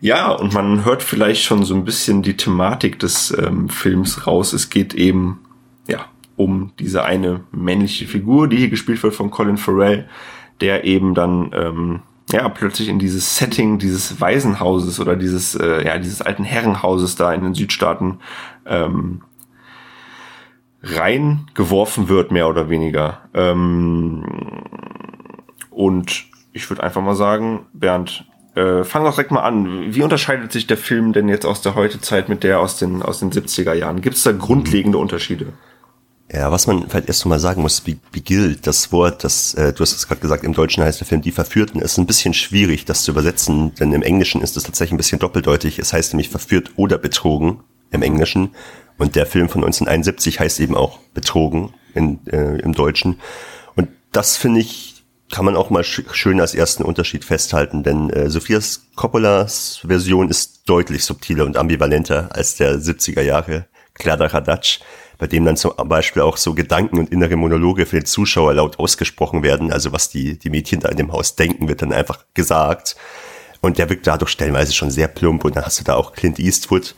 Ja, 0.00 0.30
und 0.30 0.52
man 0.52 0.84
hört 0.84 1.02
vielleicht 1.02 1.44
schon 1.44 1.64
so 1.64 1.74
ein 1.74 1.84
bisschen 1.84 2.22
die 2.22 2.36
Thematik 2.36 2.98
des 2.98 3.30
ähm, 3.38 3.68
Films 3.68 4.26
raus. 4.26 4.52
Es 4.52 4.68
geht 4.68 4.94
eben, 4.94 5.40
ja, 5.86 6.06
um 6.36 6.72
diese 6.78 7.04
eine 7.04 7.44
männliche 7.52 8.06
Figur, 8.06 8.48
die 8.48 8.56
hier 8.56 8.70
gespielt 8.70 9.02
wird 9.02 9.14
von 9.14 9.30
Colin 9.30 9.58
Farrell, 9.58 10.08
der 10.62 10.84
eben 10.84 11.14
dann 11.14 11.50
ähm, 11.52 12.00
ja 12.30 12.48
plötzlich 12.48 12.88
in 12.88 12.98
dieses 12.98 13.36
Setting 13.36 13.78
dieses 13.78 14.20
Waisenhauses 14.20 15.00
oder 15.00 15.16
dieses 15.16 15.54
äh, 15.54 15.84
ja 15.84 15.98
dieses 15.98 16.22
alten 16.22 16.44
Herrenhauses 16.44 17.16
da 17.16 17.34
in 17.34 17.42
den 17.42 17.54
Südstaaten 17.54 18.20
ähm, 18.64 19.22
reingeworfen 20.82 22.08
wird 22.08 22.30
mehr 22.30 22.48
oder 22.48 22.70
weniger 22.70 23.22
ähm, 23.34 24.24
und 25.70 26.26
ich 26.52 26.70
würde 26.70 26.82
einfach 26.82 27.02
mal 27.02 27.16
sagen 27.16 27.66
Bernd 27.72 28.24
äh, 28.54 28.84
fang 28.84 29.04
doch 29.04 29.14
direkt 29.14 29.30
mal 29.30 29.40
an. 29.40 29.94
Wie 29.94 30.02
unterscheidet 30.02 30.52
sich 30.52 30.66
der 30.66 30.76
Film 30.76 31.14
denn 31.14 31.28
jetzt 31.28 31.46
aus 31.46 31.62
der 31.62 31.74
Heutezeit 31.74 32.28
mit 32.28 32.42
der 32.42 32.60
aus 32.60 32.78
den 32.78 33.02
aus 33.02 33.18
den 33.18 33.32
70er 33.32 33.72
Jahren? 33.72 34.02
Gibt 34.02 34.16
es 34.16 34.24
da 34.24 34.32
grundlegende 34.32 34.98
Unterschiede? 34.98 35.54
Ja, 36.32 36.50
was 36.50 36.66
man 36.66 36.88
vielleicht 36.88 37.08
erst 37.08 37.26
mal 37.26 37.38
sagen 37.38 37.60
muss, 37.60 37.86
wie, 37.86 37.98
wie 38.10 38.22
gilt 38.22 38.66
das 38.66 38.90
Wort, 38.90 39.22
das, 39.22 39.52
äh, 39.52 39.74
du 39.74 39.80
hast 39.80 39.92
es 39.92 40.08
gerade 40.08 40.22
gesagt, 40.22 40.44
im 40.44 40.54
Deutschen 40.54 40.82
heißt 40.82 40.98
der 40.98 41.06
Film 41.06 41.20
Die 41.20 41.30
Verführten, 41.30 41.82
ist 41.82 41.98
ein 41.98 42.06
bisschen 42.06 42.32
schwierig, 42.32 42.86
das 42.86 43.02
zu 43.02 43.10
übersetzen, 43.10 43.74
denn 43.74 43.92
im 43.92 44.00
Englischen 44.02 44.40
ist 44.40 44.56
es 44.56 44.62
tatsächlich 44.62 44.94
ein 44.94 44.96
bisschen 44.96 45.18
doppeldeutig. 45.18 45.78
Es 45.78 45.92
heißt 45.92 46.14
nämlich 46.14 46.30
verführt 46.30 46.70
oder 46.76 46.96
betrogen 46.96 47.60
im 47.90 48.00
Englischen. 48.00 48.54
Und 48.96 49.14
der 49.14 49.26
Film 49.26 49.50
von 49.50 49.62
1971 49.62 50.40
heißt 50.40 50.60
eben 50.60 50.74
auch 50.74 51.00
betrogen 51.12 51.74
in, 51.94 52.26
äh, 52.28 52.60
im 52.60 52.72
Deutschen. 52.72 53.20
Und 53.74 53.90
das 54.10 54.38
finde 54.38 54.60
ich, 54.60 55.04
kann 55.30 55.44
man 55.44 55.54
auch 55.54 55.68
mal 55.68 55.84
sch 55.84 56.02
schön 56.12 56.40
als 56.40 56.54
ersten 56.54 56.82
Unterschied 56.82 57.26
festhalten, 57.26 57.82
denn 57.82 58.08
äh, 58.08 58.30
Sophias 58.30 58.86
Coppolas 58.94 59.80
Version 59.86 60.30
ist 60.30 60.62
deutlich 60.66 61.04
subtiler 61.04 61.44
und 61.44 61.58
ambivalenter 61.58 62.30
als 62.34 62.56
der 62.56 62.76
70er 62.78 63.22
Jahre 63.22 63.66
Kladderadatsch 63.94 64.80
bei 65.22 65.28
dem 65.28 65.44
dann 65.44 65.56
zum 65.56 65.70
Beispiel 65.84 66.20
auch 66.20 66.36
so 66.36 66.52
Gedanken 66.52 66.98
und 66.98 67.12
innere 67.12 67.36
Monologe 67.36 67.86
für 67.86 68.00
den 68.00 68.06
Zuschauer 68.06 68.54
laut 68.54 68.80
ausgesprochen 68.80 69.44
werden. 69.44 69.72
Also 69.72 69.92
was 69.92 70.10
die, 70.10 70.36
die 70.36 70.50
Mädchen 70.50 70.80
da 70.80 70.88
in 70.88 70.96
dem 70.96 71.12
Haus 71.12 71.36
denken, 71.36 71.68
wird 71.68 71.80
dann 71.80 71.92
einfach 71.92 72.24
gesagt. 72.34 72.96
Und 73.60 73.78
der 73.78 73.88
wirkt 73.88 74.08
dadurch 74.08 74.32
stellenweise 74.32 74.72
schon 74.72 74.90
sehr 74.90 75.06
plump. 75.06 75.44
Und 75.44 75.54
dann 75.54 75.64
hast 75.64 75.78
du 75.78 75.84
da 75.84 75.94
auch 75.94 76.12
Clint 76.14 76.40
Eastwood, 76.40 76.96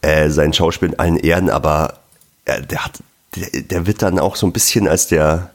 äh, 0.00 0.30
sein 0.30 0.54
Schauspiel 0.54 0.88
in 0.88 0.98
allen 0.98 1.18
Ehren, 1.18 1.50
aber 1.50 1.98
äh, 2.46 2.62
der 2.62 2.86
hat, 2.86 3.00
der, 3.36 3.60
der 3.60 3.86
wird 3.86 4.00
dann 4.00 4.18
auch 4.18 4.36
so 4.36 4.46
ein 4.46 4.52
bisschen 4.54 4.88
als 4.88 5.08
der, 5.08 5.50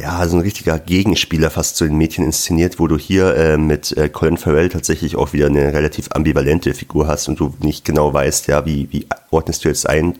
ja, 0.00 0.26
so 0.26 0.36
ein 0.36 0.42
richtiger 0.42 0.78
Gegenspieler 0.78 1.50
fast 1.50 1.76
zu 1.76 1.84
den 1.84 1.96
Mädchen 1.96 2.24
inszeniert, 2.24 2.78
wo 2.78 2.86
du 2.86 2.96
hier 2.96 3.34
äh, 3.36 3.56
mit 3.56 3.96
äh, 3.96 4.08
Colin 4.08 4.38
Farrell 4.38 4.68
tatsächlich 4.68 5.16
auch 5.16 5.32
wieder 5.32 5.46
eine 5.46 5.72
relativ 5.72 6.08
ambivalente 6.12 6.74
Figur 6.74 7.06
hast 7.06 7.28
und 7.28 7.38
du 7.38 7.54
nicht 7.60 7.84
genau 7.84 8.12
weißt, 8.12 8.46
ja, 8.48 8.64
wie, 8.64 8.88
wie 8.90 9.06
ordnest 9.30 9.64
du 9.64 9.68
jetzt 9.68 9.88
ein, 9.88 10.18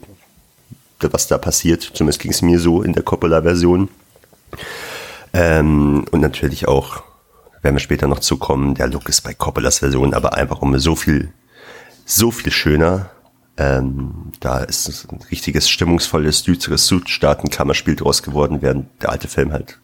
was 1.01 1.29
da 1.29 1.39
passiert. 1.39 1.83
Zumindest 1.83 2.21
ging 2.21 2.31
es 2.31 2.43
mir 2.43 2.59
so 2.59 2.83
in 2.83 2.93
der 2.93 3.03
Coppola-Version. 3.03 3.89
Ähm, 5.33 6.05
und 6.11 6.21
natürlich 6.21 6.69
auch 6.69 7.03
werden 7.63 7.77
wir 7.77 7.81
später 7.81 8.09
noch 8.09 8.21
zukommen. 8.21 8.75
Der 8.75 8.89
Look 8.89 9.09
ist 9.09 9.23
bei 9.23 9.35
Coppolas 9.35 9.79
Version 9.79 10.15
aber 10.15 10.35
einfach 10.35 10.63
um 10.63 10.79
so 10.79 10.97
viel, 10.97 11.33
so 12.05 12.31
viel 12.31 12.53
schöner. 12.53 13.11
Ähm, 13.61 14.33
da 14.41 14.61
ist 14.61 14.89
es 14.89 15.07
ein 15.07 15.21
richtiges 15.31 15.69
stimmungsvolles, 15.69 16.45
düsteres 16.45 16.87
Südstaaten-Kammerspiel 16.87 17.95
draus 17.95 18.23
geworden, 18.23 18.63
während 18.63 18.87
der 19.03 19.11
alte 19.11 19.29
Film 19.29 19.53
halt 19.53 19.79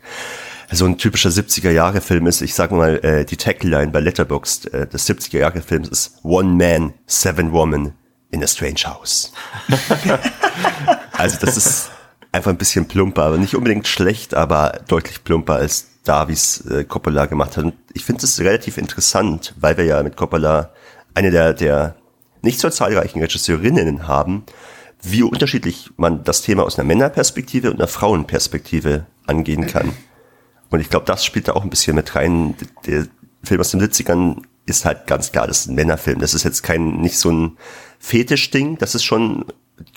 so 0.73 0.87
ein 0.87 0.97
typischer 0.97 1.29
70er-Jahre-Film 1.29 2.27
ist. 2.27 2.41
Ich 2.41 2.55
sag 2.55 2.71
mal, 2.71 3.05
äh, 3.05 3.27
die 3.27 3.37
Tagline 3.37 3.93
bei 3.93 4.01
Letterboxd 4.01 4.73
äh, 4.73 4.87
des 4.87 5.07
70er-Jahre-Films 5.07 5.89
ist 5.89 6.25
One 6.25 6.55
Man, 6.55 6.95
Seven 7.07 7.53
Women 7.53 7.93
in 8.31 8.43
a 8.43 8.47
Strange 8.47 8.81
House. 8.87 9.31
also 11.13 11.37
das 11.39 11.59
ist 11.59 11.91
einfach 12.33 12.53
ein 12.53 12.57
bisschen 12.57 12.89
plumper, 12.89 13.25
aber 13.25 13.37
nicht 13.37 13.57
unbedingt 13.57 13.87
schlecht, 13.87 14.33
aber 14.35 14.81
deutlich 14.89 15.23
plumper 15.23 15.57
als 15.57 15.89
Davies 16.03 16.65
äh, 16.71 16.85
Coppola 16.85 17.27
gemacht 17.27 17.59
hat. 17.59 17.65
Und 17.65 17.75
ich 17.93 18.07
finde 18.07 18.25
es 18.25 18.41
relativ 18.41 18.79
interessant, 18.79 19.55
weil 19.61 19.77
wir 19.77 19.85
ja 19.85 20.03
mit 20.03 20.17
Coppola 20.17 20.71
eine 21.13 21.31
der, 21.31 21.53
der 21.53 21.95
nicht 22.47 22.61
so 22.61 22.71
zahlreichen 22.71 23.21
Regisseurinnen 23.21 24.09
haben, 24.09 24.45
wie 25.03 25.23
unterschiedlich 25.23 25.91
man 25.97 26.25
das 26.25 26.43
Thema 26.43 26.65
aus 26.65 26.79
einer 26.79 26.87
Männerperspektive 26.87 27.71
und 27.71 27.77
einer 27.77 27.89
Frauenperspektive 27.89 29.07
angehen 29.27 29.67
kann. 29.67 29.93
Und 30.71 30.81
ich 30.81 30.89
glaube, 30.89 31.07
das 31.07 31.25
spielt 31.25 31.49
da 31.49 31.53
auch 31.53 31.63
ein 31.63 31.71
bisschen 31.71 31.95
mit 31.95 32.15
rein. 32.15 32.55
Der 32.87 33.07
Film 33.43 33.61
aus 33.61 33.71
den 33.71 33.83
70ern 33.83 34.43
ist 34.65 34.85
halt 34.85 35.07
ganz 35.07 35.31
klar, 35.31 35.47
das 35.47 35.61
ist 35.61 35.69
ein 35.69 35.75
Männerfilm. 35.75 36.19
Das 36.19 36.35
ist 36.35 36.43
jetzt 36.43 36.63
kein, 36.63 37.01
nicht 37.01 37.19
so 37.19 37.31
ein 37.31 37.57
Fetischding. 37.99 38.79
Das 38.79 38.95
ist 38.95 39.05
schon 39.05 39.45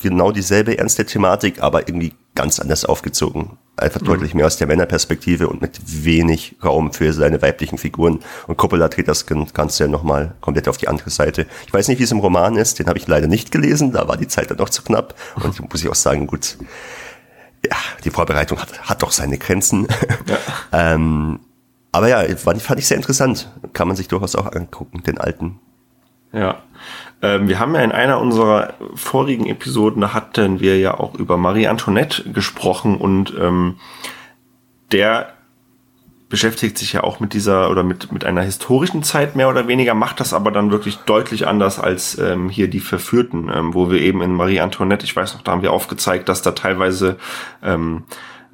genau 0.02 0.32
dieselbe 0.32 0.78
ernste 0.78 1.06
Thematik, 1.06 1.62
aber 1.62 1.88
irgendwie 1.88 2.14
ganz 2.36 2.60
anders 2.60 2.86
aufgezogen. 2.86 3.58
Einfach 3.78 4.02
mhm. 4.02 4.06
deutlich 4.06 4.34
mehr 4.34 4.46
aus 4.46 4.58
der 4.58 4.68
Männerperspektive 4.68 5.48
und 5.48 5.62
mit 5.62 5.80
wenig 5.86 6.56
Raum 6.64 6.94
für 6.94 7.14
seine 7.14 7.42
weiblichen 7.42 7.78
Figuren. 7.78 8.20
Und 8.48 8.58
Coppola 8.58 8.88
dreht 8.90 9.08
das 9.08 9.26
Ganze 9.26 9.84
ja 9.84 9.90
nochmal 9.90 10.36
komplett 10.42 10.68
auf 10.68 10.78
die 10.78 10.88
andere 10.88 11.10
Seite. 11.10 11.48
Ich 11.66 11.74
weiß 11.74 11.88
nicht, 11.88 12.00
wie 12.00 12.04
es 12.04 12.12
im 12.12 12.20
Roman 12.20 12.56
ist, 12.56 12.80
den 12.80 12.88
habe 12.88 12.98
ich 12.98 13.08
leider 13.08 13.28
nicht 13.28 13.52
gelesen, 13.52 13.92
da 13.92 14.08
war 14.08 14.18
die 14.18 14.28
Zeit 14.28 14.52
dann 14.52 14.58
noch 14.58 14.70
zu 14.70 14.84
knapp. 14.84 15.16
Und 15.36 15.60
muss 15.72 15.82
ich 15.82 15.90
auch 15.90 15.96
sagen, 15.96 16.28
gut, 16.28 16.58
ja, 17.66 17.78
die 18.04 18.10
Vorbereitung 18.10 18.60
hat, 18.60 18.82
hat 18.82 19.02
doch 19.02 19.12
seine 19.12 19.38
Grenzen. 19.38 19.88
Ja. 20.28 20.94
ähm, 20.94 21.40
aber 21.92 22.08
ja, 22.08 22.24
fand, 22.36 22.62
fand 22.62 22.80
ich 22.80 22.88
sehr 22.88 22.98
interessant. 22.98 23.50
Kann 23.74 23.88
man 23.88 23.98
sich 23.98 24.08
durchaus 24.08 24.36
auch 24.36 24.52
angucken, 24.52 25.02
den 25.02 25.18
alten. 25.18 25.60
Ja. 26.32 26.62
Ähm, 27.22 27.48
wir 27.48 27.60
haben 27.60 27.76
ja 27.76 27.82
in 27.82 27.92
einer 27.92 28.20
unserer 28.20 28.74
vorigen 28.96 29.46
Episoden, 29.48 30.02
da 30.02 30.14
hatten 30.14 30.60
wir 30.60 30.80
ja 30.80 31.00
auch 31.00 31.16
über 31.16 31.38
Marie 31.38 31.68
Antoinette 31.68 32.32
gesprochen 32.32 32.98
und 32.98 33.34
ähm, 33.40 33.76
der 34.92 35.34
beschäftigt 36.30 36.78
sich 36.78 36.94
ja 36.94 37.04
auch 37.04 37.20
mit 37.20 37.34
dieser 37.34 37.72
oder 37.72 37.84
mit, 37.84 38.12
mit 38.12 38.24
einer 38.24 38.44
historischen 38.44 39.02
Zeit 39.02 39.36
mehr 39.36 39.50
oder 39.50 39.68
weniger, 39.68 39.96
macht 39.96 40.20
das 40.20 40.32
aber 40.32 40.52
dann 40.52 40.70
wirklich 40.70 40.98
deutlich 40.98 41.48
anders 41.48 41.80
als 41.80 42.18
ähm, 42.20 42.50
hier 42.50 42.68
die 42.68 42.80
Verführten, 42.80 43.52
ähm, 43.54 43.74
wo 43.74 43.90
wir 43.90 44.00
eben 44.00 44.22
in 44.22 44.34
Marie 44.34 44.62
Antoinette, 44.62 45.06
ich 45.06 45.16
weiß 45.16 45.34
noch, 45.34 45.42
da 45.42 45.52
haben 45.52 45.64
wir 45.64 45.74
aufgezeigt, 45.74 46.30
dass 46.30 46.44
da 46.44 46.52
teilweise 46.52 47.18
ähm, 47.64 48.04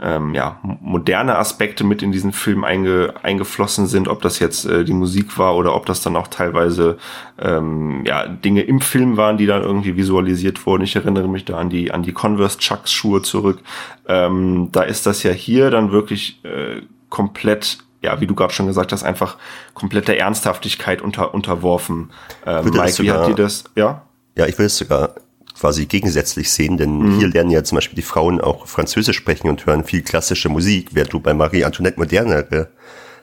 ähm, 0.02 0.34
ja, 0.34 0.60
moderne 0.62 1.38
Aspekte 1.38 1.84
mit 1.84 2.04
in 2.04 2.12
diesen 2.12 2.34
Film 2.34 2.64
einge, 2.64 3.14
eingeflossen 3.24 3.88
sind, 3.88 4.08
ob 4.08 4.22
das 4.22 4.40
jetzt 4.40 4.66
äh, 4.66 4.84
die 4.84 4.94
Musik 4.94 5.38
war 5.38 5.56
oder 5.56 5.76
ob 5.76 5.86
das 5.86 6.02
dann 6.02 6.16
auch 6.16 6.28
teilweise 6.28 6.98
ähm, 7.40 8.04
ja, 8.06 8.28
Dinge 8.28 8.62
im 8.62 8.82
Film 8.82 9.16
waren, 9.18 9.38
die 9.38 9.46
dann 9.46 9.64
irgendwie 9.64 9.96
visualisiert 9.96 10.66
wurden. 10.66 10.84
Ich 10.84 10.96
erinnere 10.96 11.30
mich 11.30 11.46
da 11.46 11.58
an 11.58 11.70
die, 11.70 11.92
an 11.92 12.04
die 12.04 12.12
Converse 12.12 12.58
Chucks 12.58 12.92
Schuhe 12.92 13.22
zurück. 13.22 13.60
Ähm, 14.08 14.70
da 14.72 14.84
ist 14.84 15.06
das 15.06 15.24
ja 15.24 15.32
hier 15.32 15.72
dann 15.72 15.92
wirklich 15.92 16.44
äh, 16.44 16.82
komplett 17.10 17.80
ja, 18.02 18.22
wie 18.22 18.28
du 18.28 18.36
gerade 18.36 18.54
schon 18.54 18.68
gesagt 18.68 18.92
hast, 18.92 19.04
einfach 19.04 19.38
komplett 19.74 20.08
der 20.08 20.20
Ernsthaftigkeit 20.20 21.02
unter, 21.02 21.34
unterworfen. 21.34 22.12
Ähm, 22.46 22.66
Mike, 22.66 23.02
wie 23.02 23.12
hat 23.12 23.28
dir 23.28 23.34
das, 23.34 23.64
ja? 23.76 24.04
Ja, 24.38 24.46
ich 24.46 24.60
will 24.60 24.68
es 24.68 24.78
sogar 24.78 25.16
quasi 25.60 25.86
gegensätzlich 25.86 26.52
sehen, 26.52 26.78
denn 26.78 26.98
mhm. 26.98 27.20
hier 27.20 27.28
lernen 27.28 27.52
ja 27.52 27.64
zum 27.64 27.78
Beispiel 27.78 27.96
die 27.96 28.02
Frauen 28.02 28.42
auch 28.42 28.68
Französisch 28.68 29.18
sprechen 29.18 29.50
und 29.50 29.66
hören 29.66 29.84
viel 29.84 30.02
klassische 30.02 30.50
Musik, 30.50 30.90
während 30.92 31.14
du 31.14 31.20
bei 31.20 31.34
Marie 31.34 31.64
Antoinette 31.64 32.00
modernere 32.00 32.70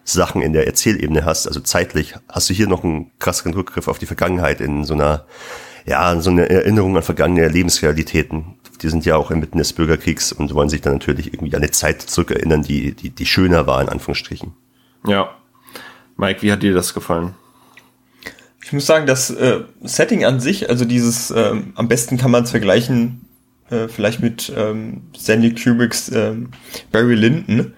Sachen 0.05 0.43
in 0.43 0.53
der 0.53 0.67
Erzählebene 0.67 1.25
hast. 1.25 1.47
Also 1.47 1.61
zeitlich 1.61 2.15
hast 2.29 2.51
du 2.51 2.55
hier 2.55 2.67
noch 2.67 2.83
einen 2.83 3.11
krasseren 3.19 3.55
Rückgriff 3.55 3.89
auf 3.89 3.99
die 3.99 4.07
Vergangenheit 4.07 4.61
in 4.61 4.85
so 4.85 4.95
einer, 4.95 5.27
ja, 5.87 6.21
so 6.21 6.31
eine 6.31 6.49
Erinnerung 6.49 6.97
an 6.97 7.03
vergangene 7.03 7.49
Lebensrealitäten. 7.49 8.57
Die 8.81 8.89
sind 8.89 9.05
ja 9.05 9.17
auch 9.17 9.31
inmitten 9.31 9.59
des 9.59 9.73
Bürgerkriegs 9.73 10.33
und 10.33 10.53
wollen 10.55 10.69
sich 10.69 10.81
dann 10.81 10.95
natürlich 10.95 11.33
irgendwie 11.33 11.55
an 11.55 11.63
eine 11.63 11.71
Zeit 11.71 12.03
zurückerinnern, 12.03 12.63
die, 12.63 12.95
die, 12.95 13.11
die 13.11 13.27
schöner 13.27 13.67
war, 13.67 13.81
in 13.81 13.89
Anführungsstrichen. 13.89 14.55
Ja. 15.07 15.31
Mike, 16.17 16.43
wie 16.43 16.51
hat 16.51 16.63
dir 16.63 16.75
das 16.75 16.95
gefallen? 16.95 17.35
Ich 18.65 18.73
muss 18.73 18.87
sagen, 18.87 19.07
das 19.07 19.31
äh, 19.31 19.61
Setting 19.83 20.25
an 20.25 20.41
sich, 20.41 20.71
also 20.71 20.85
dieses, 20.85 21.31
äh, 21.31 21.55
am 21.75 21.89
besten 21.89 22.17
kann 22.17 22.31
man 22.31 22.45
es 22.45 22.51
vergleichen, 22.51 23.27
äh, 23.71 23.89
vielleicht 23.89 24.21
mit 24.21 24.53
ähm, 24.57 25.03
Stanley 25.17 25.55
Kubricks 25.55 26.09
äh, 26.11 26.35
Barry 26.93 27.15
Lyndon, 27.15 27.75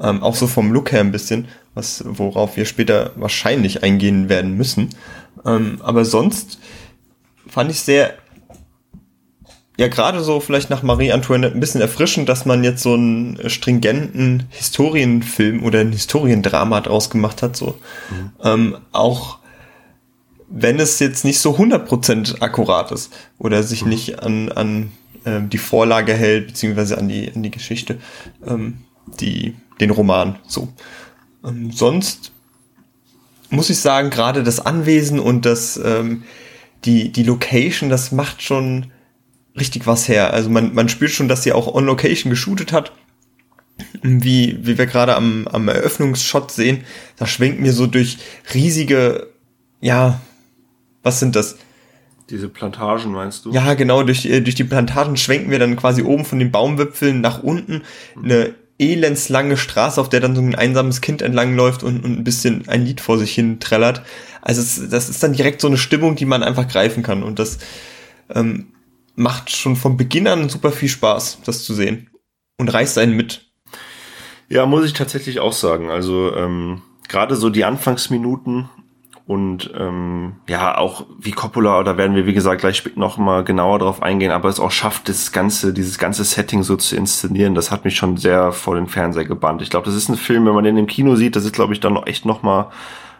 ähm, 0.00 0.22
auch 0.22 0.34
so 0.34 0.46
vom 0.46 0.72
Look 0.72 0.92
her 0.92 1.00
ein 1.00 1.12
bisschen, 1.12 1.46
was, 1.74 2.04
worauf 2.06 2.56
wir 2.56 2.66
später 2.66 3.12
wahrscheinlich 3.16 3.82
eingehen 3.82 4.28
werden 4.28 4.56
müssen. 4.56 4.90
Ähm, 5.44 5.78
aber 5.82 6.04
sonst 6.04 6.58
fand 7.46 7.70
ich 7.70 7.80
sehr, 7.80 8.14
ja, 9.78 9.88
gerade 9.88 10.20
so 10.22 10.40
vielleicht 10.40 10.68
nach 10.68 10.82
Marie 10.82 11.12
Antoinette 11.12 11.54
ein 11.54 11.60
bisschen 11.60 11.80
erfrischend, 11.80 12.28
dass 12.28 12.44
man 12.44 12.64
jetzt 12.64 12.82
so 12.82 12.94
einen 12.94 13.38
stringenten 13.48 14.44
Historienfilm 14.50 15.62
oder 15.62 15.80
ein 15.80 15.92
Historiendrama 15.92 16.80
draus 16.80 17.08
gemacht 17.08 17.42
hat, 17.42 17.56
so. 17.56 17.78
Mhm. 18.10 18.30
Ähm, 18.42 18.76
auch 18.92 19.38
wenn 20.48 20.78
es 20.78 20.98
jetzt 20.98 21.24
nicht 21.24 21.40
so 21.40 21.56
100% 21.56 22.40
akkurat 22.40 22.92
ist 22.92 23.12
oder 23.38 23.62
sich 23.62 23.82
mhm. 23.82 23.88
nicht 23.90 24.22
an, 24.22 24.50
an 24.52 24.92
äh, 25.24 25.40
die 25.42 25.58
Vorlage 25.58 26.14
hält, 26.14 26.48
beziehungsweise 26.48 26.98
an 26.98 27.08
die, 27.08 27.32
an 27.34 27.42
die 27.42 27.50
Geschichte, 27.50 27.98
ähm, 28.46 28.78
die, 29.20 29.54
den 29.80 29.90
Roman, 29.90 30.38
so. 30.46 30.68
Ähm, 31.44 31.70
sonst 31.72 32.32
muss 33.50 33.70
ich 33.70 33.78
sagen, 33.78 34.10
gerade 34.10 34.42
das 34.42 34.64
Anwesen 34.64 35.20
und 35.20 35.46
das, 35.46 35.80
ähm, 35.82 36.24
die, 36.84 37.12
die 37.12 37.22
Location, 37.22 37.90
das 37.90 38.12
macht 38.12 38.42
schon 38.42 38.92
richtig 39.56 39.86
was 39.86 40.08
her. 40.08 40.32
Also 40.32 40.50
man, 40.50 40.74
man 40.74 40.88
spürt 40.88 41.10
schon, 41.10 41.28
dass 41.28 41.42
sie 41.42 41.52
auch 41.52 41.72
on 41.72 41.84
Location 41.86 42.30
geshootet 42.30 42.72
hat. 42.72 42.92
Wie, 44.02 44.58
wie 44.62 44.78
wir 44.78 44.86
gerade 44.86 45.16
am, 45.16 45.46
am 45.48 45.68
Eröffnungsshot 45.68 46.50
sehen, 46.50 46.84
da 47.18 47.26
schwenkt 47.26 47.60
mir 47.60 47.72
so 47.72 47.86
durch 47.86 48.18
riesige, 48.54 49.28
ja, 49.80 50.20
was 51.06 51.20
sind 51.20 51.36
das? 51.36 51.56
Diese 52.28 52.48
Plantagen 52.48 53.12
meinst 53.12 53.44
du? 53.44 53.52
Ja, 53.52 53.74
genau, 53.74 54.02
durch, 54.02 54.26
äh, 54.26 54.40
durch 54.40 54.56
die 54.56 54.64
Plantagen 54.64 55.16
schwenken 55.16 55.52
wir 55.52 55.60
dann 55.60 55.76
quasi 55.76 56.02
oben 56.02 56.24
von 56.24 56.40
den 56.40 56.50
Baumwipfeln 56.50 57.20
nach 57.20 57.44
unten 57.44 57.82
eine 58.20 58.54
elendslange 58.78 59.56
Straße, 59.56 60.00
auf 60.00 60.08
der 60.08 60.18
dann 60.18 60.34
so 60.34 60.42
ein 60.42 60.56
einsames 60.56 61.00
Kind 61.00 61.22
entlangläuft 61.22 61.84
und, 61.84 62.04
und 62.04 62.18
ein 62.18 62.24
bisschen 62.24 62.68
ein 62.68 62.84
Lied 62.84 63.00
vor 63.00 63.18
sich 63.18 63.32
hin 63.32 63.60
trällert. 63.60 64.02
Also 64.42 64.60
es, 64.60 64.90
das 64.90 65.08
ist 65.08 65.22
dann 65.22 65.32
direkt 65.32 65.60
so 65.60 65.68
eine 65.68 65.78
Stimmung, 65.78 66.16
die 66.16 66.26
man 66.26 66.42
einfach 66.42 66.66
greifen 66.66 67.04
kann 67.04 67.22
und 67.22 67.38
das 67.38 67.58
ähm, 68.34 68.72
macht 69.14 69.54
schon 69.54 69.76
von 69.76 69.96
Beginn 69.96 70.26
an 70.26 70.48
super 70.48 70.72
viel 70.72 70.88
Spaß, 70.88 71.38
das 71.44 71.62
zu 71.62 71.72
sehen 71.72 72.10
und 72.58 72.68
reißt 72.68 72.98
einen 72.98 73.14
mit. 73.14 73.46
Ja, 74.48 74.66
muss 74.66 74.84
ich 74.84 74.92
tatsächlich 74.92 75.38
auch 75.38 75.52
sagen. 75.52 75.88
Also 75.88 76.34
ähm, 76.34 76.82
gerade 77.08 77.36
so 77.36 77.48
die 77.48 77.64
Anfangsminuten 77.64 78.68
und 79.26 79.72
ähm, 79.76 80.34
ja, 80.48 80.78
auch 80.78 81.04
wie 81.18 81.32
Coppola, 81.32 81.82
da 81.82 81.96
werden 81.96 82.14
wir, 82.14 82.26
wie 82.26 82.32
gesagt, 82.32 82.60
gleich 82.60 82.84
noch 82.94 83.18
mal 83.18 83.42
genauer 83.42 83.80
drauf 83.80 84.00
eingehen, 84.00 84.30
aber 84.30 84.48
es 84.48 84.60
auch 84.60 84.70
schafft, 84.70 85.08
das 85.08 85.32
ganze, 85.32 85.72
dieses 85.72 85.98
ganze 85.98 86.22
Setting 86.22 86.62
so 86.62 86.76
zu 86.76 86.94
inszenieren, 86.94 87.56
das 87.56 87.72
hat 87.72 87.84
mich 87.84 87.96
schon 87.96 88.16
sehr 88.16 88.52
vor 88.52 88.76
den 88.76 88.86
Fernseher 88.86 89.24
gebannt. 89.24 89.62
Ich 89.62 89.70
glaube, 89.70 89.86
das 89.86 89.96
ist 89.96 90.08
ein 90.08 90.16
Film, 90.16 90.46
wenn 90.46 90.54
man 90.54 90.62
den 90.62 90.76
im 90.76 90.86
Kino 90.86 91.16
sieht, 91.16 91.34
das 91.34 91.44
ist, 91.44 91.54
glaube 91.54 91.72
ich, 91.72 91.80
dann 91.80 91.96
echt 92.04 92.24
noch 92.24 92.42
mal 92.42 92.70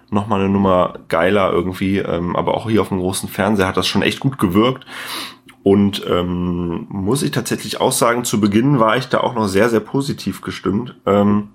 noch 0.09 0.29
mal 0.29 0.39
eine 0.39 0.49
Nummer 0.49 1.01
geiler 1.09 1.51
irgendwie, 1.51 1.99
ähm, 1.99 2.37
aber 2.37 2.55
auch 2.55 2.71
hier 2.71 2.81
auf 2.81 2.91
dem 2.91 3.01
großen 3.01 3.29
Fernseher 3.29 3.67
hat 3.67 3.77
das 3.77 3.89
schon 3.89 4.03
echt 4.03 4.21
gut 4.21 4.39
gewirkt. 4.39 4.87
Und 5.65 6.07
ähm, 6.09 6.87
muss 6.89 7.25
ich 7.25 7.33
tatsächlich 7.33 7.81
auch 7.81 7.91
sagen, 7.91 8.23
zu 8.23 8.41
Beginn 8.41 8.79
war 8.79 8.97
ich 8.97 9.09
da 9.09 9.19
auch 9.19 9.35
noch 9.35 9.49
sehr, 9.49 9.69
sehr 9.69 9.81
positiv 9.81 10.43
gestimmt. 10.43 10.95
Ähm, 11.07 11.49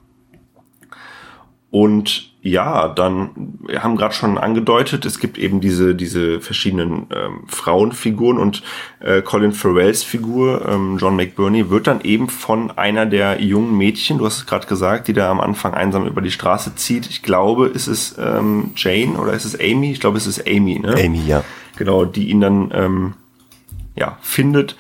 und 1.70 2.30
ja, 2.43 2.88
dann, 2.88 3.60
wir 3.67 3.83
haben 3.83 3.98
gerade 3.98 4.15
schon 4.15 4.39
angedeutet, 4.39 5.05
es 5.05 5.19
gibt 5.19 5.38
eben 5.38 5.62
diese, 5.62 5.93
diese 5.93 6.41
verschiedenen 6.41 7.05
ähm, 7.15 7.43
Frauenfiguren 7.45 8.39
und 8.39 8.63
äh, 9.00 9.21
Colin 9.21 9.51
Farrells 9.51 10.03
Figur, 10.03 10.67
ähm, 10.67 10.98
John 11.00 11.15
McBurney, 11.15 11.69
wird 11.69 11.86
dann 11.86 12.01
eben 12.01 12.29
von 12.29 12.71
einer 12.71 13.05
der 13.05 13.41
jungen 13.41 13.77
Mädchen, 13.77 14.17
du 14.17 14.25
hast 14.25 14.38
es 14.38 14.45
gerade 14.48 14.65
gesagt, 14.65 15.07
die 15.07 15.13
da 15.13 15.29
am 15.29 15.39
Anfang 15.39 15.75
einsam 15.75 16.07
über 16.07 16.21
die 16.21 16.31
Straße 16.31 16.74
zieht. 16.75 17.07
Ich 17.12 17.21
glaube, 17.21 17.67
ist 17.67 17.86
es 17.86 18.15
ähm, 18.17 18.71
Jane 18.75 19.19
oder 19.19 19.33
ist 19.33 19.45
es 19.45 19.60
Amy? 19.60 19.91
Ich 19.91 20.00
glaube, 20.00 20.17
es 20.17 20.25
ist 20.25 20.48
Amy, 20.48 20.79
ne? 20.79 20.95
Amy, 20.98 21.21
ja. 21.27 21.43
Genau, 21.77 22.05
die 22.05 22.29
ihn 22.29 22.41
dann 22.41 22.71
ähm, 22.74 23.13
ja, 23.95 24.17
findet 24.21 24.75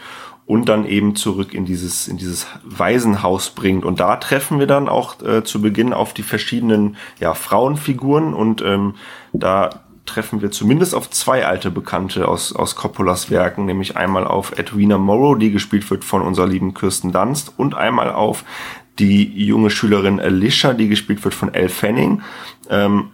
und 0.51 0.67
dann 0.67 0.85
eben 0.85 1.15
zurück 1.15 1.53
in 1.53 1.63
dieses, 1.63 2.09
in 2.09 2.17
dieses 2.17 2.45
Waisenhaus 2.65 3.51
bringt. 3.51 3.85
Und 3.85 4.01
da 4.01 4.17
treffen 4.17 4.59
wir 4.59 4.67
dann 4.67 4.89
auch 4.89 5.21
äh, 5.21 5.45
zu 5.45 5.61
Beginn 5.61 5.93
auf 5.93 6.13
die 6.13 6.23
verschiedenen 6.23 6.97
ja, 7.21 7.33
Frauenfiguren 7.33 8.33
und 8.33 8.61
ähm, 8.61 8.95
da 9.31 9.69
treffen 10.05 10.41
wir 10.41 10.51
zumindest 10.51 10.93
auf 10.93 11.09
zwei 11.09 11.45
alte 11.45 11.71
Bekannte 11.71 12.27
aus, 12.27 12.53
aus 12.53 12.75
Coppolas 12.75 13.31
Werken, 13.31 13.63
nämlich 13.63 13.95
einmal 13.95 14.27
auf 14.27 14.59
Edwina 14.59 14.97
Morrow, 14.97 15.37
die 15.37 15.51
gespielt 15.51 15.89
wird 15.89 16.03
von 16.03 16.21
unserer 16.21 16.47
lieben 16.47 16.73
Kirsten 16.73 17.13
Dunst, 17.13 17.53
und 17.55 17.73
einmal 17.73 18.11
auf 18.11 18.43
die 18.99 19.45
junge 19.45 19.69
Schülerin 19.69 20.19
Alicia, 20.19 20.73
die 20.73 20.89
gespielt 20.89 21.23
wird 21.23 21.33
von 21.33 21.53
Elle 21.53 21.69
Fanning. 21.69 22.23
Ähm, 22.69 23.11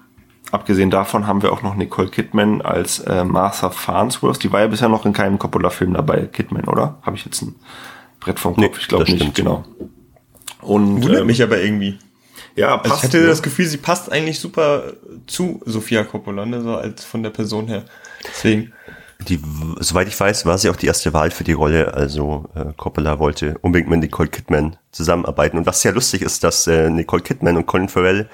abgesehen 0.52 0.90
davon 0.90 1.28
haben 1.28 1.42
wir 1.42 1.52
auch 1.52 1.62
noch 1.62 1.76
Nicole 1.76 2.10
Kidman 2.10 2.62
als 2.62 3.00
äh, 3.00 3.24
Martha 3.24 3.70
Farnsworth. 3.70 4.44
Die 4.44 4.52
war 4.52 4.62
ja 4.62 4.68
bisher 4.68 4.90
noch 4.90 5.06
in 5.06 5.14
keinem 5.14 5.40
Coppola-Film 5.40 5.94
dabei, 5.94 6.28
Kidman, 6.28 6.66
oder? 6.66 6.98
Habe 7.02 7.16
ich 7.16 7.26
jetzt 7.26 7.42
ein 7.42 7.56
Brett 8.20 8.40
vom 8.40 8.56
Kopf? 8.56 8.64
Nee, 8.64 8.72
ich 8.80 8.88
glaube 8.88 9.04
nicht, 9.06 9.18
stimmt. 9.18 9.36
genau. 9.36 9.66
Und, 10.62 11.04
Wundert 11.04 11.22
ähm, 11.22 11.28
mich 11.28 11.42
aber 11.44 11.62
irgendwie. 11.62 12.00
Ja, 12.56 12.78
passt. 12.78 12.86
Also 12.86 12.96
ich 12.96 13.04
hatte 13.04 13.22
ne? 13.22 13.28
das 13.28 13.44
Gefühl, 13.44 13.66
sie 13.66 13.78
passt 13.78 14.12
eigentlich 14.12 14.40
super 14.40 14.94
zu 15.28 15.62
Sofia 15.66 16.04
Coppola, 16.04 16.46
ne, 16.46 16.62
so 16.62 16.76
als 16.76 17.04
von 17.04 17.24
der 17.24 17.30
Person 17.30 17.68
her. 17.68 17.86
Deswegen. 18.26 18.74
Die, 19.28 19.40
soweit 19.80 20.08
ich 20.08 20.20
weiß, 20.20 20.46
war 20.46 20.58
sie 20.60 20.70
auch 20.70 20.76
die 20.76 20.86
erste 20.86 21.12
Wahl 21.12 21.32
für 21.32 21.44
die 21.44 21.54
Rolle. 21.54 21.94
Also 21.94 22.46
äh, 22.54 22.66
Coppola 22.78 23.20
wollte 23.20 23.58
unbedingt 23.62 23.90
mit 23.90 24.00
Nicole 24.00 24.30
Kidman 24.30 24.78
zusammenarbeiten. 24.92 25.58
Und 25.58 25.66
was 25.66 25.82
sehr 25.82 25.92
lustig 25.92 26.22
ist, 26.22 26.44
dass 26.44 26.68
äh, 26.68 26.90
Nicole 26.90 27.24
Kidman 27.24 27.58
und 27.58 27.66
Colin 27.66 27.90
Farrell 27.90 28.30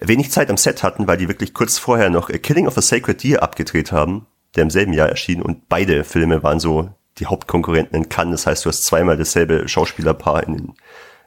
wenig 0.00 0.30
Zeit 0.30 0.50
am 0.50 0.56
Set 0.56 0.82
hatten, 0.82 1.06
weil 1.06 1.16
die 1.16 1.28
wirklich 1.28 1.54
kurz 1.54 1.78
vorher 1.78 2.10
noch 2.10 2.30
A 2.30 2.38
Killing 2.38 2.66
of 2.66 2.76
a 2.76 2.82
Sacred 2.82 3.22
Deer 3.22 3.42
abgedreht 3.42 3.92
haben, 3.92 4.26
der 4.54 4.64
im 4.64 4.70
selben 4.70 4.92
Jahr 4.92 5.08
erschien. 5.08 5.42
Und 5.42 5.68
beide 5.68 6.04
Filme 6.04 6.42
waren 6.42 6.60
so 6.60 6.90
die 7.18 7.26
Hauptkonkurrenten 7.26 7.96
in 7.96 8.08
Cannes. 8.08 8.42
Das 8.42 8.46
heißt, 8.46 8.64
du 8.64 8.68
hast 8.68 8.84
zweimal 8.84 9.16
dasselbe 9.16 9.68
Schauspielerpaar 9.68 10.44
in 10.44 10.56
den, 10.56 10.74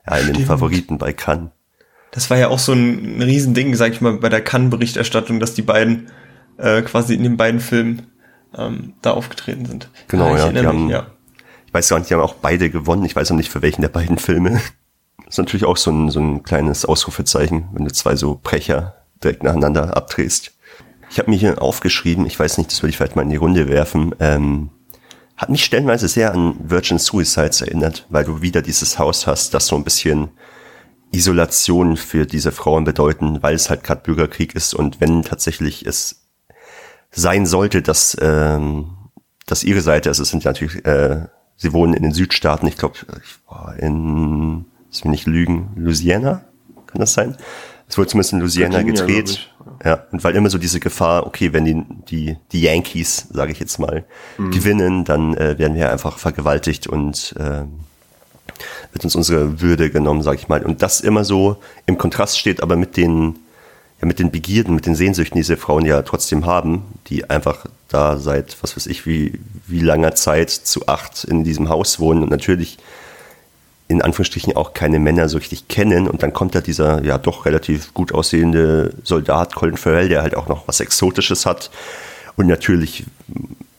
ja, 0.08 0.18
in 0.18 0.34
den 0.34 0.46
Favoriten 0.46 0.98
bei 0.98 1.14
Cannes. 1.14 1.50
Das 2.12 2.30
war 2.30 2.38
ja 2.38 2.48
auch 2.48 2.60
so 2.60 2.74
ein, 2.74 3.22
Riesending, 3.22 3.76
sag 3.76 3.92
ich 3.92 4.02
mal, 4.02 4.14
bei 4.14 4.30
der 4.30 4.44
Cannes-Berichterstattung, 4.44 5.40
dass 5.40 5.54
die 5.54 5.62
beiden 5.62 6.12
äh, 6.58 6.82
quasi 6.82 7.14
in 7.14 7.24
den 7.24 7.38
beiden 7.38 7.60
Filmen 7.60 8.08
ähm, 8.58 8.94
da 9.02 9.12
aufgetreten 9.12 9.66
sind. 9.66 9.90
Genau, 10.08 10.36
ja. 10.36 10.52
Die 10.52 10.66
haben, 10.66 10.90
ja. 10.90 11.08
Ich 11.68 11.74
weiß 11.74 11.90
gar 11.90 12.00
nicht, 12.00 12.10
die 12.10 12.16
haben 12.16 12.22
auch 12.22 12.36
beide 12.36 12.72
gewonnen. 12.72 13.06
Ich 13.06 13.16
weiß 13.16 13.32
auch 13.32 13.36
nicht, 13.36 13.52
für 13.52 13.62
welchen 13.62 13.82
der 13.82 13.90
beiden 13.90 14.18
Filme. 14.18 14.60
Das 15.26 15.36
ist 15.36 15.38
natürlich 15.38 15.66
auch 15.66 15.78
so 15.78 15.92
ein, 15.92 16.10
so 16.10 16.20
ein 16.20 16.44
kleines 16.44 16.86
Ausrufezeichen, 16.86 17.70
wenn 17.74 17.86
du 17.86 17.92
zwei 17.92 18.16
so 18.16 18.40
Brecher 18.42 18.96
direkt 19.24 19.44
nacheinander 19.44 19.96
abdrehst. 19.96 20.54
Ich 21.12 21.20
habe 21.20 21.30
mir 21.30 21.38
hier 21.38 21.62
aufgeschrieben, 21.62 22.26
ich 22.26 22.40
weiß 22.40 22.58
nicht, 22.58 22.72
das 22.72 22.82
würde 22.82 22.92
ich 22.92 22.98
vielleicht 22.98 23.16
mal 23.16 23.24
in 23.24 23.30
die 23.30 23.36
Runde 23.36 23.68
werfen, 23.68 24.14
ähm, 24.20 24.70
hat 25.38 25.50
mich 25.50 25.64
stellenweise 25.64 26.08
sehr 26.08 26.34
an 26.34 26.56
Virgin 26.60 27.00
Suicides 27.00 27.62
erinnert, 27.62 28.06
weil 28.10 28.26
du 28.26 28.42
wieder 28.42 28.62
dieses 28.62 29.00
Haus 29.00 29.26
hast, 29.26 29.54
das 29.54 29.68
so 29.68 29.76
ein 29.76 29.86
bisschen 29.86 30.30
Isolation 31.12 31.98
für 31.98 32.26
diese 32.26 32.52
Frauen 32.52 32.84
bedeuten, 32.84 33.42
weil 33.42 33.56
es 33.56 33.70
halt 33.70 33.84
gerade 33.84 34.02
Bürgerkrieg 34.02 34.54
ist 34.54 34.74
und 34.74 35.02
wenn 35.02 35.24
tatsächlich 35.24 35.86
es 35.86 36.28
sein 37.12 37.46
sollte, 37.46 37.82
dass, 37.82 38.18
ähm, 38.22 38.92
dass 39.46 39.64
ihre 39.64 39.82
Seite, 39.82 40.10
also 40.10 40.24
es 40.24 40.30
sind 40.30 40.46
natürlich, 40.46 40.86
äh, 40.86 41.28
sie 41.56 41.74
wohnen 41.74 41.94
in 41.94 42.04
den 42.04 42.12
Südstaaten, 42.12 42.68
ich 42.68 42.78
glaube, 42.78 43.00
in, 43.80 44.66
lass 44.90 45.04
mich 45.04 45.12
nicht 45.12 45.28
lügen, 45.28 45.70
Louisiana, 45.76 46.46
kann 46.88 47.00
das 47.00 47.14
sein? 47.14 47.38
Es 47.88 47.98
wurde 47.98 48.10
zumindest 48.10 48.34
in 48.34 48.40
Louisiana 48.40 48.78
Virginia, 48.78 49.06
gedreht. 49.06 49.50
Ja, 49.84 50.06
und 50.12 50.24
weil 50.24 50.36
immer 50.36 50.50
so 50.50 50.58
diese 50.58 50.80
Gefahr, 50.80 51.26
okay, 51.26 51.54
wenn 51.54 51.66
die, 51.66 51.84
die, 52.10 52.38
die 52.52 52.62
Yankees, 52.62 53.28
sage 53.32 53.52
ich 53.52 53.60
jetzt 53.60 53.80
mal, 53.80 54.06
mhm. 54.38 54.52
gewinnen, 54.52 55.06
dann 55.06 55.36
äh, 55.36 55.58
werden 55.58 55.76
wir 55.76 55.92
einfach 55.92 56.20
vergewaltigt 56.20 56.86
und 56.86 57.34
äh, 57.40 57.64
wird 58.92 59.04
uns 59.04 59.16
unsere 59.16 59.62
Würde 59.62 59.90
genommen, 59.90 60.22
sage 60.22 60.38
ich 60.38 60.48
mal. 60.48 60.64
Und 60.64 60.82
das 60.82 61.02
immer 61.02 61.24
so 61.24 61.58
im 61.88 61.98
Kontrast 61.98 62.38
steht 62.38 62.62
aber 62.62 62.76
mit 62.76 62.96
den, 62.96 63.40
ja, 64.02 64.08
mit 64.08 64.20
den 64.20 64.30
Begierden, 64.30 64.76
mit 64.76 64.86
den 64.86 64.96
Sehnsüchten, 64.96 65.36
die 65.36 65.42
diese 65.42 65.58
Frauen 65.58 65.86
ja 65.86 66.02
trotzdem 66.04 66.46
haben, 66.46 66.84
die 67.08 67.30
einfach 67.30 67.66
da 67.88 68.18
seit, 68.18 68.62
was 68.62 68.76
weiß 68.76 68.86
ich, 68.86 69.08
wie, 69.08 69.40
wie 69.66 69.80
langer 69.80 70.14
Zeit 70.14 70.52
zu 70.52 70.88
acht 70.88 71.24
in 71.24 71.44
diesem 71.44 71.70
Haus 71.70 72.00
wohnen 72.00 72.22
und 72.22 72.30
natürlich 72.30 72.78
in 73.90 74.04
Anführungsstrichen 74.04 74.56
auch 74.56 74.74
keine 74.74 75.00
Männer 75.00 75.28
so 75.28 75.40
richtig 75.40 75.68
kennen. 75.68 76.08
Und 76.08 76.24
dann 76.24 76.32
kommt 76.32 76.56
da 76.56 76.62
dieser 76.62 77.04
ja 77.04 77.18
doch 77.18 77.46
relativ 77.46 77.94
gut 77.94 78.14
aussehende 78.14 78.94
Soldat 79.04 79.56
Colin 79.56 79.78
Farrell, 79.78 80.08
der 80.08 80.22
halt 80.22 80.36
auch 80.36 80.48
noch 80.48 80.68
was 80.68 80.80
Exotisches 80.80 81.46
hat. 81.46 81.72
Und 82.38 82.48
natürlich 82.48 83.06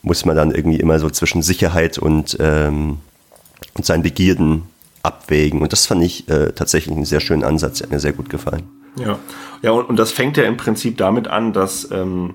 muss 0.02 0.24
man 0.24 0.34
dann 0.34 0.50
irgendwie 0.50 0.80
immer 0.80 0.98
so 0.98 1.08
zwischen 1.10 1.42
Sicherheit 1.42 1.96
und, 1.96 2.36
ähm, 2.40 2.98
und 3.74 3.86
seinen 3.86 4.02
Begierden 4.02 4.64
abwägen. 5.04 5.62
Und 5.62 5.72
das 5.72 5.86
fand 5.86 6.02
ich 6.02 6.28
äh, 6.28 6.52
tatsächlich 6.52 6.94
einen 6.94 7.04
sehr 7.04 7.20
schönen 7.20 7.44
Ansatz, 7.44 7.78
der 7.78 7.86
hat 7.86 7.92
mir 7.92 8.00
sehr 8.00 8.12
gut 8.12 8.28
gefallen. 8.28 8.64
Ja, 8.98 9.18
ja 9.62 9.70
und, 9.70 9.88
und 9.88 9.96
das 9.96 10.10
fängt 10.10 10.36
ja 10.36 10.42
im 10.42 10.56
Prinzip 10.56 10.98
damit 10.98 11.28
an, 11.28 11.52
dass, 11.52 11.88
ähm, 11.92 12.34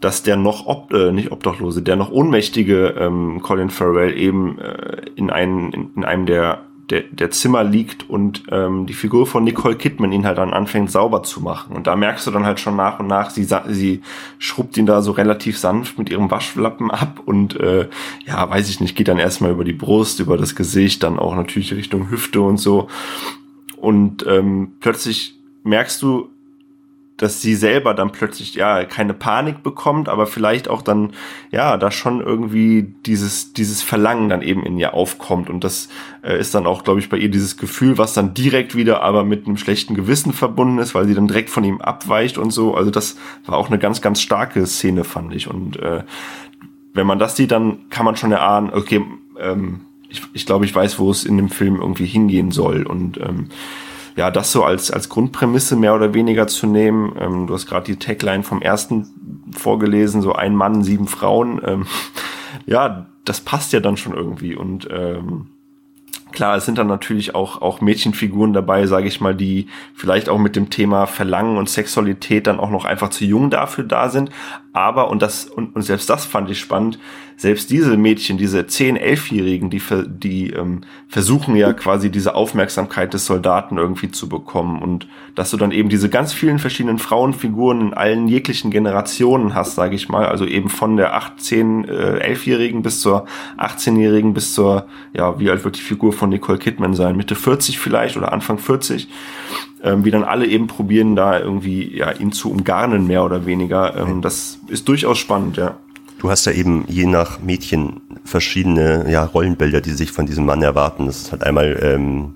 dass 0.00 0.22
der 0.22 0.36
noch, 0.36 0.66
ob, 0.66 0.92
äh, 0.92 1.10
nicht 1.10 1.32
Obdachlose, 1.32 1.82
der 1.82 1.96
noch 1.96 2.12
ohnmächtige 2.12 2.94
ähm, 2.98 3.40
Colin 3.42 3.70
Farrell 3.70 4.16
eben 4.16 4.60
äh, 4.60 5.02
in, 5.16 5.30
einen, 5.30 5.72
in, 5.72 5.90
in 5.96 6.04
einem 6.04 6.26
der 6.26 6.60
der, 6.90 7.02
der 7.10 7.30
Zimmer 7.30 7.62
liegt 7.62 8.10
und 8.10 8.42
ähm, 8.50 8.86
die 8.86 8.94
Figur 8.94 9.26
von 9.26 9.44
Nicole 9.44 9.76
Kidman 9.76 10.12
ihn 10.12 10.26
halt 10.26 10.38
dann 10.38 10.52
anfängt 10.52 10.90
sauber 10.90 11.22
zu 11.22 11.40
machen. 11.40 11.76
Und 11.76 11.86
da 11.86 11.94
merkst 11.96 12.26
du 12.26 12.30
dann 12.30 12.44
halt 12.44 12.58
schon 12.58 12.76
nach 12.76 12.98
und 12.98 13.06
nach, 13.06 13.30
sie, 13.30 13.46
sie 13.68 14.02
schrubbt 14.38 14.76
ihn 14.76 14.86
da 14.86 15.00
so 15.00 15.12
relativ 15.12 15.58
sanft 15.58 15.98
mit 15.98 16.10
ihrem 16.10 16.30
Waschlappen 16.30 16.90
ab 16.90 17.20
und 17.24 17.58
äh, 17.58 17.88
ja, 18.26 18.50
weiß 18.50 18.68
ich 18.68 18.80
nicht, 18.80 18.96
geht 18.96 19.08
dann 19.08 19.18
erstmal 19.18 19.52
über 19.52 19.64
die 19.64 19.72
Brust, 19.72 20.20
über 20.20 20.36
das 20.36 20.56
Gesicht, 20.56 21.02
dann 21.02 21.18
auch 21.18 21.34
natürlich 21.34 21.72
Richtung 21.72 22.10
Hüfte 22.10 22.40
und 22.40 22.58
so. 22.58 22.88
Und 23.76 24.26
ähm, 24.26 24.72
plötzlich 24.80 25.38
merkst 25.62 26.02
du, 26.02 26.28
dass 27.20 27.42
sie 27.42 27.54
selber 27.54 27.92
dann 27.92 28.12
plötzlich 28.12 28.54
ja 28.54 28.84
keine 28.84 29.12
Panik 29.12 29.62
bekommt, 29.62 30.08
aber 30.08 30.26
vielleicht 30.26 30.68
auch 30.68 30.80
dann 30.80 31.12
ja 31.50 31.76
da 31.76 31.90
schon 31.90 32.22
irgendwie 32.22 32.94
dieses 33.04 33.52
dieses 33.52 33.82
Verlangen 33.82 34.30
dann 34.30 34.40
eben 34.40 34.64
in 34.64 34.78
ihr 34.78 34.94
aufkommt. 34.94 35.50
Und 35.50 35.62
das 35.62 35.90
äh, 36.22 36.40
ist 36.40 36.54
dann 36.54 36.66
auch 36.66 36.82
glaube 36.82 37.00
ich 37.00 37.10
bei 37.10 37.18
ihr 37.18 37.30
dieses 37.30 37.58
Gefühl, 37.58 37.98
was 37.98 38.14
dann 38.14 38.32
direkt 38.32 38.74
wieder 38.74 39.02
aber 39.02 39.24
mit 39.24 39.46
einem 39.46 39.58
schlechten 39.58 39.94
Gewissen 39.94 40.32
verbunden 40.32 40.78
ist, 40.78 40.94
weil 40.94 41.06
sie 41.06 41.14
dann 41.14 41.28
direkt 41.28 41.50
von 41.50 41.62
ihm 41.62 41.82
abweicht 41.82 42.38
und 42.38 42.52
so. 42.52 42.74
Also 42.74 42.90
das 42.90 43.18
war 43.44 43.58
auch 43.58 43.68
eine 43.68 43.78
ganz 43.78 44.00
ganz 44.00 44.22
starke 44.22 44.66
Szene 44.66 45.04
fand 45.04 45.34
ich. 45.34 45.46
Und 45.46 45.78
äh, 45.78 46.04
wenn 46.94 47.06
man 47.06 47.18
das 47.18 47.36
sieht, 47.36 47.50
dann 47.50 47.90
kann 47.90 48.06
man 48.06 48.16
schon 48.16 48.32
erahnen, 48.32 48.70
okay, 48.72 49.04
ähm, 49.38 49.82
ich, 50.08 50.22
ich 50.32 50.46
glaube, 50.46 50.64
ich 50.64 50.74
weiß, 50.74 50.98
wo 50.98 51.10
es 51.10 51.24
in 51.24 51.36
dem 51.36 51.50
Film 51.50 51.76
irgendwie 51.76 52.06
hingehen 52.06 52.50
soll. 52.50 52.84
Und 52.84 53.18
ähm, 53.18 53.48
ja, 54.20 54.30
das 54.30 54.52
so 54.52 54.64
als, 54.64 54.90
als 54.90 55.08
Grundprämisse 55.08 55.76
mehr 55.76 55.94
oder 55.94 56.12
weniger 56.12 56.46
zu 56.46 56.66
nehmen. 56.66 57.16
Ähm, 57.18 57.46
du 57.46 57.54
hast 57.54 57.64
gerade 57.64 57.86
die 57.86 57.96
Tagline 57.96 58.42
vom 58.42 58.60
ersten 58.60 59.08
vorgelesen, 59.56 60.20
so 60.20 60.34
ein 60.34 60.54
Mann, 60.54 60.84
sieben 60.84 61.08
Frauen. 61.08 61.58
Ähm, 61.64 61.86
ja, 62.66 63.06
das 63.24 63.40
passt 63.40 63.72
ja 63.72 63.80
dann 63.80 63.96
schon 63.96 64.12
irgendwie. 64.12 64.54
Und 64.54 64.86
ähm, 64.90 65.46
klar, 66.32 66.54
es 66.58 66.66
sind 66.66 66.76
dann 66.76 66.86
natürlich 66.86 67.34
auch, 67.34 67.62
auch 67.62 67.80
Mädchenfiguren 67.80 68.52
dabei, 68.52 68.86
sage 68.86 69.08
ich 69.08 69.22
mal, 69.22 69.34
die 69.34 69.68
vielleicht 69.94 70.28
auch 70.28 70.38
mit 70.38 70.54
dem 70.54 70.68
Thema 70.68 71.06
Verlangen 71.06 71.56
und 71.56 71.70
Sexualität 71.70 72.46
dann 72.46 72.60
auch 72.60 72.70
noch 72.70 72.84
einfach 72.84 73.08
zu 73.08 73.24
jung 73.24 73.48
dafür 73.48 73.84
da 73.84 74.10
sind. 74.10 74.28
Aber, 74.74 75.08
und 75.08 75.22
das, 75.22 75.46
und, 75.46 75.74
und 75.74 75.80
selbst 75.80 76.10
das 76.10 76.26
fand 76.26 76.50
ich 76.50 76.60
spannend, 76.60 76.98
selbst 77.40 77.70
diese 77.70 77.96
Mädchen, 77.96 78.36
diese 78.36 78.60
10-, 78.60 79.00
11-Jährigen, 79.00 79.70
die, 79.70 79.80
die 80.06 80.50
ähm, 80.50 80.82
versuchen 81.08 81.56
ja 81.56 81.72
quasi 81.72 82.10
diese 82.10 82.34
Aufmerksamkeit 82.34 83.14
des 83.14 83.24
Soldaten 83.24 83.78
irgendwie 83.78 84.10
zu 84.10 84.28
bekommen. 84.28 84.82
Und 84.82 85.08
dass 85.36 85.50
du 85.50 85.56
dann 85.56 85.70
eben 85.70 85.88
diese 85.88 86.10
ganz 86.10 86.34
vielen 86.34 86.58
verschiedenen 86.58 86.98
Frauenfiguren 86.98 87.80
in 87.80 87.94
allen 87.94 88.28
jeglichen 88.28 88.70
Generationen 88.70 89.54
hast, 89.54 89.74
sage 89.74 89.96
ich 89.96 90.10
mal, 90.10 90.26
also 90.26 90.44
eben 90.44 90.68
von 90.68 90.98
der 90.98 91.18
18-, 91.18 91.88
äh, 91.88 92.30
11-Jährigen 92.30 92.82
bis 92.82 93.00
zur 93.00 93.24
18-Jährigen 93.56 94.34
bis 94.34 94.52
zur, 94.52 94.86
ja, 95.14 95.40
wie 95.40 95.48
alt 95.48 95.64
wird 95.64 95.78
die 95.78 95.80
Figur 95.80 96.12
von 96.12 96.28
Nicole 96.28 96.58
Kidman 96.58 96.92
sein, 96.92 97.16
Mitte 97.16 97.36
40 97.36 97.78
vielleicht 97.78 98.18
oder 98.18 98.34
Anfang 98.34 98.58
40, 98.58 99.08
ähm, 99.82 100.04
wie 100.04 100.10
dann 100.10 100.24
alle 100.24 100.44
eben 100.44 100.66
probieren, 100.66 101.16
da 101.16 101.40
irgendwie 101.40 101.96
ja 101.96 102.12
ihn 102.12 102.32
zu 102.32 102.50
umgarnen, 102.50 103.06
mehr 103.06 103.24
oder 103.24 103.46
weniger. 103.46 103.96
Ähm, 103.96 104.20
das 104.20 104.58
ist 104.68 104.86
durchaus 104.88 105.16
spannend, 105.16 105.56
ja. 105.56 105.78
Du 106.20 106.30
hast 106.30 106.44
ja 106.44 106.52
eben 106.52 106.84
je 106.86 107.06
nach 107.06 107.40
Mädchen 107.40 108.02
verschiedene 108.24 109.10
ja, 109.10 109.24
Rollenbilder, 109.24 109.80
die 109.80 109.92
sich 109.92 110.12
von 110.12 110.26
diesem 110.26 110.44
Mann 110.44 110.62
erwarten. 110.62 111.06
Das 111.06 111.22
ist 111.22 111.32
halt 111.32 111.42
einmal 111.42 111.80
ähm, 111.82 112.34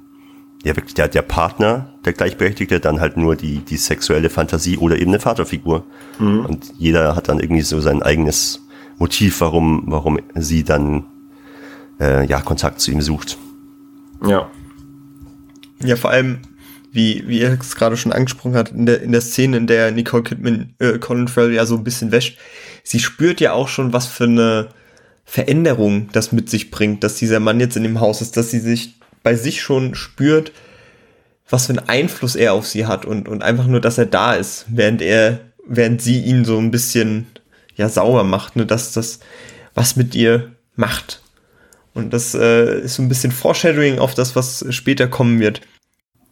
ja 0.65 0.75
wirklich 0.75 0.95
der, 0.95 1.07
der 1.07 1.21
Partner, 1.21 1.93
der 2.07 2.15
Gleichberechtigte, 2.15 2.81
dann 2.81 2.99
halt 2.99 3.19
nur 3.19 3.37
die, 3.37 3.59
die 3.59 3.77
sexuelle 3.77 4.31
Fantasie 4.31 4.79
oder 4.79 4.97
eben 4.97 5.11
eine 5.11 5.21
Vaterfigur. 5.21 5.85
Mhm. 6.19 6.47
Und 6.47 6.73
jeder 6.79 7.15
hat 7.15 7.29
dann 7.29 7.41
irgendwie 7.41 7.61
so 7.61 7.79
sein 7.83 8.03
eigenes 8.03 8.67
Motiv, 8.97 9.43
warum, 9.43 9.83
warum 9.85 10.19
sie 10.35 10.65
dann 10.65 11.05
äh, 12.01 12.27
ja 12.27 12.41
Kontakt 12.41 12.81
zu 12.81 12.91
ihm 12.91 13.03
sucht. 13.03 13.37
Ja. 14.27 14.49
Ja, 15.85 15.97
vor 15.97 16.09
allem, 16.09 16.39
wie, 16.95 17.27
wie 17.27 17.41
er 17.41 17.59
es 17.61 17.75
gerade 17.75 17.97
schon 17.97 18.13
angesprochen 18.13 18.55
hat, 18.55 18.71
in 18.71 18.87
der, 18.87 19.03
in 19.03 19.13
der 19.13 19.21
Szene, 19.21 19.57
in 19.57 19.67
der 19.67 19.91
Nicole 19.91 20.23
Kidman 20.23 20.75
äh, 20.79 20.99
Colin 20.99 21.29
Farrell 21.29 21.53
ja 21.53 21.67
so 21.67 21.77
ein 21.77 21.85
bisschen 21.85 22.13
wäscht, 22.13 22.39
sie 22.85 23.01
spürt 23.01 23.41
ja 23.41 23.53
auch 23.53 23.69
schon, 23.69 23.93
was 23.93 24.07
für 24.07 24.25
eine 24.25 24.69
Veränderung 25.25 26.09
das 26.13 26.31
mit 26.31 26.49
sich 26.49 26.71
bringt, 26.71 27.03
dass 27.03 27.17
dieser 27.17 27.41
Mann 27.41 27.59
jetzt 27.59 27.77
in 27.77 27.83
dem 27.83 28.01
Haus 28.01 28.23
ist, 28.23 28.37
dass 28.37 28.51
sie 28.51 28.61
sich 28.61 28.95
bei 29.25 29.35
sich 29.35 29.61
schon 29.61 29.97
spürt, 29.97 30.53
was 31.51 31.67
für 31.67 31.73
einen 31.73 31.89
Einfluss 31.89 32.37
er 32.37 32.53
auf 32.53 32.67
sie 32.67 32.87
hat 32.87 33.05
und, 33.05 33.29
und 33.29 33.43
einfach 33.43 33.67
nur, 33.67 33.81
dass 33.81 33.99
er 33.99 34.07
da 34.07 34.35
ist, 34.35 34.67
während 34.69 35.03
er, 35.03 35.41
während 35.67 36.01
sie 36.01 36.21
ihn 36.21 36.45
so 36.45 36.59
ein 36.59 36.71
bisschen, 36.71 37.27
ja, 37.75 37.89
sauber 37.89 38.23
macht, 38.23 38.55
ne, 38.55 38.67
dass 38.67 38.93
das 38.93 39.19
was 39.75 39.97
mit 39.97 40.15
ihr 40.15 40.53
macht. 40.77 41.23
Und 41.93 42.13
das 42.13 42.35
äh, 42.35 42.81
ist 42.81 42.95
so 42.95 43.03
ein 43.03 43.09
bisschen 43.09 43.33
Foreshadowing 43.33 43.99
auf 43.99 44.15
das, 44.15 44.37
was 44.37 44.65
später 44.71 45.09
kommen 45.09 45.41
wird. 45.41 45.61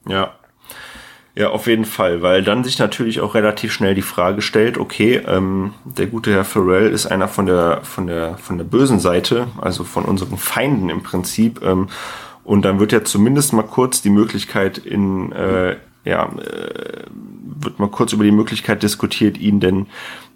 Ja. 0.09 0.37
Ja, 1.35 1.49
auf 1.49 1.67
jeden 1.67 1.87
Fall, 1.87 2.21
weil 2.21 2.43
dann 2.43 2.63
sich 2.63 2.79
natürlich 2.79 3.21
auch 3.21 3.35
relativ 3.35 3.73
schnell 3.73 3.95
die 3.95 4.03
Frage 4.03 4.43
stellt, 4.43 4.77
okay, 4.77 5.23
ähm, 5.27 5.73
der 5.85 6.07
gute 6.07 6.31
Herr 6.31 6.45
Farrell 6.45 6.91
ist 6.91 7.07
einer 7.07 7.27
von 7.27 7.47
der, 7.47 7.81
von 7.85 8.07
der, 8.07 8.37
von 8.37 8.59
der 8.59 8.67
bösen 8.67 9.01
Seite, 9.01 9.47
also 9.59 9.83
von 9.83 10.05
unseren 10.05 10.37
Feinden 10.37 10.91
im 10.91 11.03
Prinzip. 11.03 11.63
Ähm, 11.63 11.89
und 12.45 12.67
dann 12.67 12.81
wird 12.81 12.93
ja 12.93 13.03
zumindest 13.03 13.55
mal 13.55 13.63
kurz 13.63 14.03
die 14.03 14.11
Möglichkeit 14.11 14.77
in, 14.77 15.33
äh, 15.33 15.77
ja, 16.05 16.27
äh, 16.27 17.05
wird 17.61 17.79
mal 17.79 17.89
kurz 17.89 18.13
über 18.13 18.25
die 18.25 18.33
Möglichkeit 18.33 18.83
diskutiert, 18.83 19.39
ihn 19.39 19.59
denn 19.59 19.87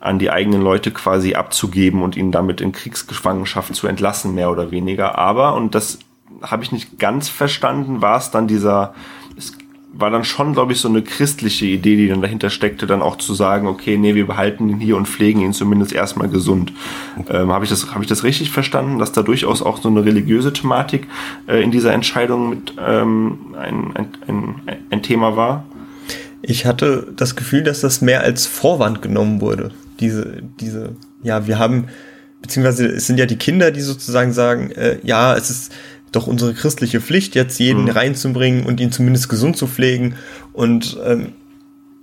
an 0.00 0.18
die 0.18 0.30
eigenen 0.30 0.62
Leute 0.62 0.92
quasi 0.92 1.35
abzugeben 1.35 2.02
und 2.02 2.16
ihn 2.16 2.32
damit 2.32 2.62
in 2.62 2.72
Kriegsgefangenschaft 2.72 3.74
zu 3.74 3.87
entlassen, 3.87 4.35
mehr 4.35 4.50
oder 4.50 4.70
weniger. 4.70 5.18
Aber, 5.18 5.54
und 5.54 5.74
das 5.74 5.98
habe 6.40 6.62
ich 6.62 6.72
nicht 6.72 6.98
ganz 6.98 7.28
verstanden, 7.28 8.00
war 8.00 8.16
es 8.16 8.30
dann 8.30 8.46
dieser, 8.46 8.94
es 9.15 9.15
war 9.98 10.11
dann 10.11 10.24
schon, 10.24 10.52
glaube 10.52 10.72
ich, 10.72 10.80
so 10.80 10.88
eine 10.88 11.02
christliche 11.02 11.66
Idee, 11.66 11.96
die 11.96 12.09
dann 12.09 12.20
dahinter 12.20 12.50
steckte, 12.50 12.87
dann 12.87 13.02
auch 13.02 13.16
zu 13.16 13.35
sagen, 13.35 13.66
okay, 13.66 13.96
nee, 13.96 14.14
wir 14.14 14.26
behalten 14.26 14.68
ihn 14.68 14.80
hier 14.80 14.96
und 14.96 15.09
pflegen 15.09 15.40
ihn 15.40 15.52
zumindest 15.52 15.92
erstmal 15.92 16.28
gesund. 16.28 16.72
Ähm, 17.28 17.50
habe 17.52 17.64
ich 17.64 17.70
das, 17.70 17.92
habe 17.92 18.02
ich 18.02 18.09
das 18.09 18.24
richtig 18.24 18.50
verstanden, 18.50 18.98
dass 18.98 19.12
da 19.12 19.22
durchaus 19.22 19.62
auch 19.62 19.80
so 19.80 19.88
eine 19.88 20.04
religiöse 20.04 20.52
Thematik 20.52 21.06
äh, 21.46 21.62
in 21.62 21.70
dieser 21.70 21.92
Entscheidung 21.92 22.50
mit 22.50 22.74
ähm, 22.78 23.54
ein, 23.59 23.96
ein, 23.96 24.09
ein, 24.26 24.54
ein 24.90 25.02
Thema 25.02 25.37
war? 25.37 25.64
Ich 26.42 26.66
hatte 26.66 27.12
das 27.16 27.35
Gefühl, 27.35 27.62
dass 27.62 27.80
das 27.80 28.00
mehr 28.00 28.20
als 28.20 28.46
Vorwand 28.46 29.02
genommen 29.02 29.40
wurde. 29.40 29.72
Diese, 30.00 30.42
diese, 30.61 30.94
ja, 31.22 31.46
wir 31.46 31.59
haben, 31.59 31.87
beziehungsweise 32.42 32.87
es 32.87 33.06
sind 33.06 33.18
ja 33.18 33.26
die 33.26 33.37
Kinder, 33.38 33.70
die 33.70 33.80
sozusagen 33.80 34.32
sagen, 34.32 34.70
äh, 34.72 34.98
ja, 35.02 35.35
es 35.35 35.50
ist 35.50 35.72
doch 36.12 36.27
unsere 36.27 36.55
christliche 36.55 37.01
Pflicht, 37.01 37.35
jetzt 37.35 37.59
jeden 37.59 37.85
mhm. 37.85 37.90
reinzubringen 37.90 38.64
und 38.64 38.81
ihn 38.81 38.92
zumindest 38.92 39.29
gesund 39.29 39.57
zu 39.57 39.66
pflegen. 39.66 40.16
Und 40.53 40.97
ähm, 41.05 41.33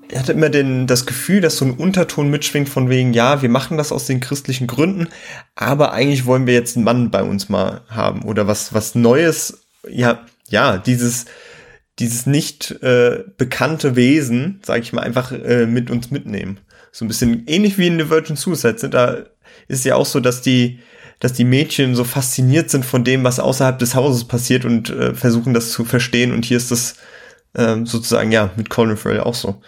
er 0.09 0.19
hatte 0.19 0.33
immer 0.33 0.49
den, 0.49 0.85
das 0.85 1.05
Gefühl, 1.05 1.41
dass 1.41 1.57
so 1.57 1.65
ein 1.65 1.73
Unterton 1.73 2.29
mitschwingt 2.29 2.69
von 2.69 2.89
wegen, 2.89 3.13
ja, 3.13 3.41
wir 3.41 3.49
machen 3.49 3.77
das 3.77 3.91
aus 3.91 4.05
den 4.05 4.19
christlichen 4.19 4.67
Gründen, 4.67 5.07
aber 5.55 5.93
eigentlich 5.93 6.25
wollen 6.25 6.45
wir 6.45 6.53
jetzt 6.53 6.75
einen 6.75 6.85
Mann 6.85 7.09
bei 7.09 7.23
uns 7.23 7.49
mal 7.49 7.81
haben 7.87 8.23
oder 8.23 8.45
was, 8.47 8.73
was 8.73 8.95
Neues, 8.95 9.65
ja, 9.89 10.25
ja, 10.49 10.77
dieses, 10.77 11.25
dieses 11.99 12.25
nicht 12.25 12.71
äh, 12.83 13.23
bekannte 13.37 13.95
Wesen, 13.95 14.59
sage 14.63 14.81
ich 14.81 14.93
mal, 14.93 15.01
einfach 15.01 15.31
äh, 15.31 15.65
mit 15.65 15.89
uns 15.89 16.11
mitnehmen. 16.11 16.59
So 16.91 17.05
ein 17.05 17.07
bisschen 17.07 17.43
ähnlich 17.47 17.77
wie 17.77 17.87
in 17.87 17.99
The 17.99 18.09
Virgin 18.09 18.35
Suicide. 18.35 18.89
Da 18.89 19.23
ist 19.67 19.85
ja 19.85 19.95
auch 19.95 20.05
so, 20.05 20.19
dass 20.19 20.41
die, 20.41 20.79
dass 21.23 21.31
die 21.31 21.45
Mädchen 21.45 21.95
so 21.95 22.03
fasziniert 22.03 22.69
sind 22.69 22.85
von 22.85 23.05
dem, 23.05 23.23
was 23.23 23.39
außerhalb 23.39 23.79
des 23.79 23.95
Hauses 23.95 24.25
passiert 24.25 24.65
und 24.65 24.89
äh, 24.89 25.13
versuchen 25.13 25.53
das 25.53 25.71
zu 25.71 25.85
verstehen. 25.85 26.33
Und 26.33 26.43
hier 26.43 26.57
ist 26.57 26.69
das 26.69 26.95
äh, 27.53 27.77
sozusagen 27.85 28.33
ja 28.33 28.49
mit 28.57 28.69
Colin 28.69 28.97
Farrell 28.97 29.21
auch 29.21 29.33
so. 29.33 29.61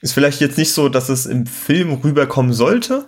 Ist 0.00 0.14
vielleicht 0.14 0.40
jetzt 0.40 0.56
nicht 0.56 0.72
so, 0.72 0.88
dass 0.88 1.10
es 1.10 1.26
im 1.26 1.44
Film 1.44 1.92
rüberkommen 1.92 2.54
sollte 2.54 3.04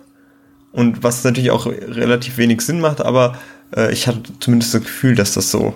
und 0.73 1.01
was 1.01 1.23
natürlich 1.23 1.49
auch 1.49 1.65
relativ 1.65 2.37
wenig 2.37 2.61
Sinn 2.61 2.79
macht, 2.79 3.01
aber 3.01 3.39
äh, 3.75 3.91
ich 3.91 4.07
hatte 4.07 4.21
zumindest 4.39 4.75
das 4.75 4.83
Gefühl, 4.83 5.15
dass 5.15 5.33
das 5.33 5.49
so 5.49 5.73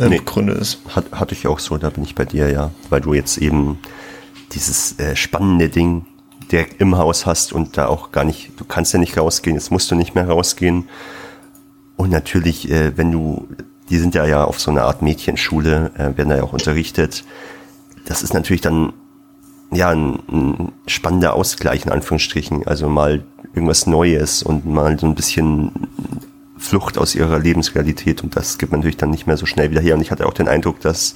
äh, 0.00 0.08
nee, 0.08 0.20
Gründe 0.24 0.54
ist. 0.54 0.78
Hat, 0.88 1.12
hatte 1.12 1.36
ich 1.36 1.46
auch 1.46 1.60
so, 1.60 1.78
da 1.78 1.90
bin 1.90 2.02
ich 2.02 2.16
bei 2.16 2.24
dir, 2.24 2.50
ja. 2.50 2.72
Weil 2.90 3.02
du 3.02 3.14
jetzt 3.14 3.38
eben 3.38 3.78
dieses 4.50 4.98
äh, 4.98 5.14
spannende 5.14 5.68
Ding 5.68 6.06
der 6.52 6.80
im 6.80 6.96
Haus 6.96 7.26
hast 7.26 7.52
und 7.52 7.76
da 7.76 7.86
auch 7.86 8.12
gar 8.12 8.24
nicht, 8.24 8.52
du 8.58 8.64
kannst 8.64 8.92
ja 8.92 8.98
nicht 8.98 9.18
rausgehen, 9.18 9.56
jetzt 9.56 9.70
musst 9.70 9.90
du 9.90 9.94
nicht 9.94 10.14
mehr 10.14 10.28
rausgehen. 10.28 10.88
Und 11.96 12.10
natürlich, 12.10 12.70
äh, 12.70 12.96
wenn 12.96 13.10
du, 13.10 13.48
die 13.88 13.98
sind 13.98 14.14
ja 14.14 14.26
ja 14.26 14.44
auf 14.44 14.60
so 14.60 14.70
einer 14.70 14.84
Art 14.84 15.02
Mädchenschule, 15.02 15.90
äh, 15.94 16.16
werden 16.16 16.28
da 16.28 16.36
ja 16.36 16.42
auch 16.42 16.52
unterrichtet. 16.52 17.24
Das 18.04 18.22
ist 18.22 18.34
natürlich 18.34 18.60
dann 18.60 18.92
ja 19.70 19.88
ein, 19.88 20.18
ein 20.30 20.72
spannender 20.86 21.34
Ausgleich 21.34 21.86
in 21.86 21.92
Anführungsstrichen, 21.92 22.66
also 22.66 22.88
mal 22.88 23.24
irgendwas 23.54 23.86
Neues 23.86 24.42
und 24.42 24.66
mal 24.66 24.98
so 24.98 25.06
ein 25.06 25.14
bisschen 25.14 25.72
Flucht 26.58 26.98
aus 26.98 27.14
ihrer 27.14 27.38
Lebensrealität 27.38 28.22
und 28.22 28.36
das 28.36 28.58
gibt 28.58 28.70
man 28.70 28.80
natürlich 28.80 28.96
dann 28.96 29.10
nicht 29.10 29.26
mehr 29.26 29.36
so 29.36 29.46
schnell 29.46 29.70
wieder 29.70 29.80
her. 29.80 29.94
Und 29.94 30.02
ich 30.02 30.10
hatte 30.10 30.26
auch 30.26 30.34
den 30.34 30.48
Eindruck, 30.48 30.80
dass 30.80 31.14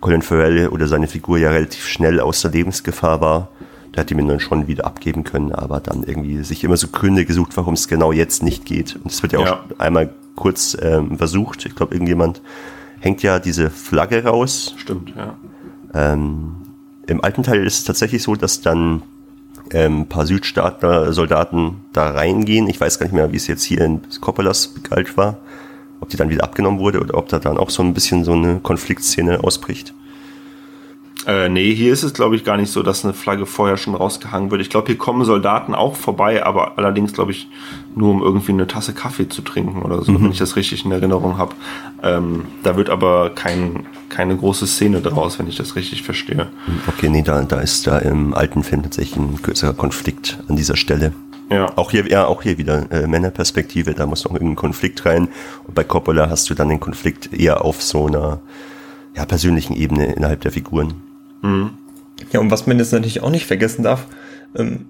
Colin 0.00 0.22
Farrell 0.22 0.68
oder 0.68 0.86
seine 0.86 1.08
Figur 1.08 1.38
ja 1.38 1.50
relativ 1.50 1.86
schnell 1.86 2.20
aus 2.20 2.42
der 2.42 2.50
Lebensgefahr 2.50 3.20
war 3.20 3.48
der 3.96 4.02
hat 4.02 4.10
die 4.10 4.14
mir 4.14 4.26
dann 4.26 4.40
schon 4.40 4.66
wieder 4.66 4.84
abgeben 4.84 5.24
können, 5.24 5.52
aber 5.52 5.80
dann 5.80 6.02
irgendwie 6.02 6.42
sich 6.42 6.62
immer 6.64 6.76
so 6.76 6.88
Gründe 6.88 7.24
gesucht, 7.24 7.56
warum 7.56 7.72
es 7.72 7.88
genau 7.88 8.12
jetzt 8.12 8.42
nicht 8.42 8.66
geht. 8.66 8.96
Und 8.96 9.10
es 9.10 9.22
wird 9.22 9.32
ja 9.32 9.38
auch 9.38 9.44
ja. 9.44 9.64
einmal 9.78 10.12
kurz 10.34 10.76
ähm, 10.80 11.16
versucht. 11.16 11.64
Ich 11.64 11.74
glaube, 11.74 11.94
irgendjemand 11.94 12.42
hängt 13.00 13.22
ja 13.22 13.38
diese 13.38 13.70
Flagge 13.70 14.22
raus. 14.24 14.74
Stimmt, 14.76 15.14
ja. 15.16 15.38
Ähm, 15.94 16.56
Im 17.06 17.24
alten 17.24 17.42
Teil 17.42 17.64
ist 17.64 17.78
es 17.78 17.84
tatsächlich 17.84 18.22
so, 18.22 18.34
dass 18.34 18.60
dann 18.60 19.00
ähm, 19.72 20.02
ein 20.02 20.08
paar 20.08 20.26
Südstaater 20.26 21.14
Soldaten 21.14 21.76
da 21.94 22.10
reingehen. 22.10 22.68
Ich 22.68 22.78
weiß 22.78 22.98
gar 22.98 23.06
nicht 23.06 23.14
mehr, 23.14 23.32
wie 23.32 23.36
es 23.36 23.46
jetzt 23.46 23.64
hier 23.64 23.80
in 23.80 24.02
Coppolas 24.20 24.74
galt 24.82 25.16
war. 25.16 25.38
Ob 26.00 26.10
die 26.10 26.18
dann 26.18 26.28
wieder 26.28 26.44
abgenommen 26.44 26.80
wurde 26.80 27.00
oder 27.00 27.14
ob 27.14 27.28
da 27.28 27.38
dann 27.38 27.56
auch 27.56 27.70
so 27.70 27.82
ein 27.82 27.94
bisschen 27.94 28.24
so 28.24 28.32
eine 28.32 28.60
Konfliktszene 28.60 29.42
ausbricht. 29.42 29.94
Äh, 31.26 31.48
nee, 31.48 31.74
hier 31.74 31.92
ist 31.92 32.04
es, 32.04 32.14
glaube 32.14 32.36
ich, 32.36 32.44
gar 32.44 32.56
nicht 32.56 32.70
so, 32.70 32.84
dass 32.84 33.04
eine 33.04 33.12
Flagge 33.12 33.46
vorher 33.46 33.76
schon 33.76 33.96
rausgehangen 33.96 34.52
wird. 34.52 34.60
Ich 34.60 34.70
glaube, 34.70 34.86
hier 34.86 34.96
kommen 34.96 35.24
Soldaten 35.24 35.74
auch 35.74 35.96
vorbei, 35.96 36.46
aber 36.46 36.78
allerdings, 36.78 37.12
glaube 37.12 37.32
ich, 37.32 37.48
nur 37.96 38.10
um 38.12 38.22
irgendwie 38.22 38.52
eine 38.52 38.68
Tasse 38.68 38.94
Kaffee 38.94 39.28
zu 39.28 39.42
trinken 39.42 39.82
oder 39.82 40.02
so, 40.04 40.12
mhm. 40.12 40.22
wenn 40.22 40.30
ich 40.30 40.38
das 40.38 40.54
richtig 40.54 40.84
in 40.84 40.92
Erinnerung 40.92 41.36
habe. 41.36 41.56
Ähm, 42.04 42.44
da 42.62 42.76
wird 42.76 42.90
aber 42.90 43.30
kein, 43.30 43.86
keine 44.08 44.36
große 44.36 44.68
Szene 44.68 45.00
daraus, 45.00 45.40
wenn 45.40 45.48
ich 45.48 45.56
das 45.56 45.74
richtig 45.74 46.04
verstehe. 46.04 46.46
Okay, 46.86 47.08
nee, 47.08 47.22
da, 47.22 47.42
da 47.42 47.58
ist 47.58 47.88
da 47.88 47.98
im 47.98 48.32
alten 48.32 48.62
Film 48.62 48.84
tatsächlich 48.84 49.16
ein 49.16 49.38
größerer 49.42 49.74
Konflikt 49.74 50.38
an 50.48 50.54
dieser 50.54 50.76
Stelle. 50.76 51.12
Ja. 51.50 51.72
Auch 51.76 51.90
hier, 51.90 52.08
ja, 52.08 52.26
auch 52.26 52.42
hier 52.42 52.56
wieder 52.56 52.90
äh, 52.92 53.08
Männerperspektive, 53.08 53.94
da 53.94 54.06
muss 54.06 54.24
noch 54.24 54.32
irgendein 54.32 54.56
Konflikt 54.56 55.04
rein. 55.04 55.28
Und 55.66 55.74
bei 55.74 55.82
Coppola 55.82 56.30
hast 56.30 56.48
du 56.50 56.54
dann 56.54 56.68
den 56.68 56.80
Konflikt 56.80 57.32
eher 57.32 57.64
auf 57.64 57.82
so 57.82 58.06
einer 58.06 58.40
ja, 59.16 59.24
persönlichen 59.24 59.74
Ebene 59.74 60.12
innerhalb 60.12 60.42
der 60.42 60.52
Figuren. 60.52 60.94
Mhm. 61.42 61.70
Ja, 62.32 62.40
und 62.40 62.50
was 62.50 62.66
man 62.66 62.78
jetzt 62.78 62.92
natürlich 62.92 63.22
auch 63.22 63.30
nicht 63.30 63.46
vergessen 63.46 63.82
darf, 63.82 64.06
ähm, 64.56 64.86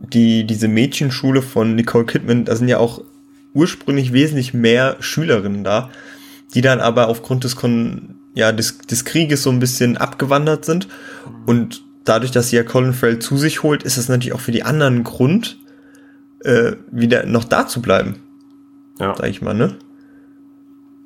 die, 0.00 0.44
diese 0.44 0.68
Mädchenschule 0.68 1.42
von 1.42 1.74
Nicole 1.74 2.04
Kidman, 2.04 2.44
da 2.44 2.56
sind 2.56 2.68
ja 2.68 2.78
auch 2.78 3.04
ursprünglich 3.54 4.12
wesentlich 4.12 4.54
mehr 4.54 4.96
Schülerinnen 5.00 5.64
da, 5.64 5.90
die 6.54 6.60
dann 6.60 6.80
aber 6.80 7.08
aufgrund 7.08 7.44
des, 7.44 7.56
Kon 7.56 8.16
ja, 8.34 8.52
des, 8.52 8.78
des 8.78 9.04
Krieges 9.04 9.42
so 9.42 9.50
ein 9.50 9.60
bisschen 9.60 9.96
abgewandert 9.96 10.64
sind. 10.64 10.88
Und 11.46 11.84
dadurch, 12.04 12.32
dass 12.32 12.48
sie 12.48 12.56
ja 12.56 12.62
Colin 12.62 12.92
Farrell 12.92 13.18
zu 13.18 13.36
sich 13.36 13.62
holt, 13.62 13.82
ist 13.82 13.96
es 13.96 14.08
natürlich 14.08 14.32
auch 14.32 14.40
für 14.40 14.52
die 14.52 14.64
anderen 14.64 14.98
ein 14.98 15.04
Grund, 15.04 15.58
äh, 16.40 16.72
wieder 16.90 17.24
noch 17.26 17.44
da 17.44 17.66
zu 17.66 17.80
bleiben. 17.80 18.16
Ja. 18.98 19.14
Sag 19.16 19.28
ich 19.28 19.42
mal, 19.42 19.54
ne? 19.54 19.76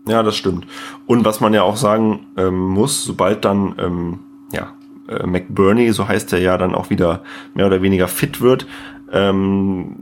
Ja, 0.09 0.23
das 0.23 0.37
stimmt. 0.37 0.67
Und 1.07 1.25
was 1.25 1.41
man 1.41 1.53
ja 1.53 1.63
auch 1.63 1.77
sagen 1.77 2.27
ähm, 2.37 2.57
muss, 2.57 3.05
sobald 3.05 3.45
dann 3.45 3.75
ähm, 3.79 4.21
ja, 4.53 4.73
äh, 5.09 5.27
McBurney, 5.27 5.93
so 5.93 6.09
heißt 6.09 6.33
er 6.33 6.41
ja, 6.41 6.59
dann 6.59 6.75
auch 6.75 6.91
wieder 6.91 7.23
mehr 7.55 7.67
oder 7.67 7.83
weniger 7.83 8.09
fit 8.09 8.41
wird, 8.41 8.67
ähm, 9.13 9.97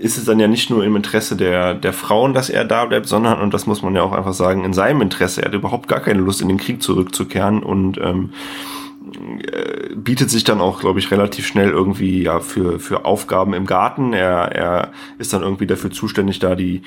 ist 0.00 0.18
es 0.18 0.24
dann 0.24 0.40
ja 0.40 0.48
nicht 0.48 0.70
nur 0.70 0.84
im 0.84 0.96
Interesse 0.96 1.36
der, 1.36 1.74
der 1.74 1.92
Frauen, 1.92 2.34
dass 2.34 2.50
er 2.50 2.64
da 2.64 2.84
bleibt, 2.84 3.06
sondern, 3.06 3.40
und 3.40 3.54
das 3.54 3.66
muss 3.66 3.82
man 3.82 3.94
ja 3.94 4.02
auch 4.02 4.12
einfach 4.12 4.32
sagen, 4.32 4.64
in 4.64 4.72
seinem 4.72 5.00
Interesse. 5.00 5.42
Er 5.42 5.48
hat 5.48 5.54
überhaupt 5.54 5.88
gar 5.88 6.00
keine 6.00 6.20
Lust, 6.20 6.40
in 6.40 6.48
den 6.48 6.58
Krieg 6.58 6.82
zurückzukehren 6.82 7.62
und 7.62 7.98
ähm, 7.98 8.30
bietet 9.94 10.30
sich 10.30 10.44
dann 10.44 10.60
auch, 10.60 10.80
glaube 10.80 10.98
ich, 10.98 11.10
relativ 11.10 11.46
schnell 11.46 11.70
irgendwie 11.70 12.22
ja 12.22 12.40
für, 12.40 12.78
für 12.78 13.04
Aufgaben 13.04 13.54
im 13.54 13.66
Garten. 13.66 14.12
Er, 14.12 14.52
er 14.52 14.92
ist 15.18 15.32
dann 15.32 15.42
irgendwie 15.42 15.66
dafür 15.66 15.90
zuständig, 15.90 16.38
da 16.38 16.54
die 16.54 16.82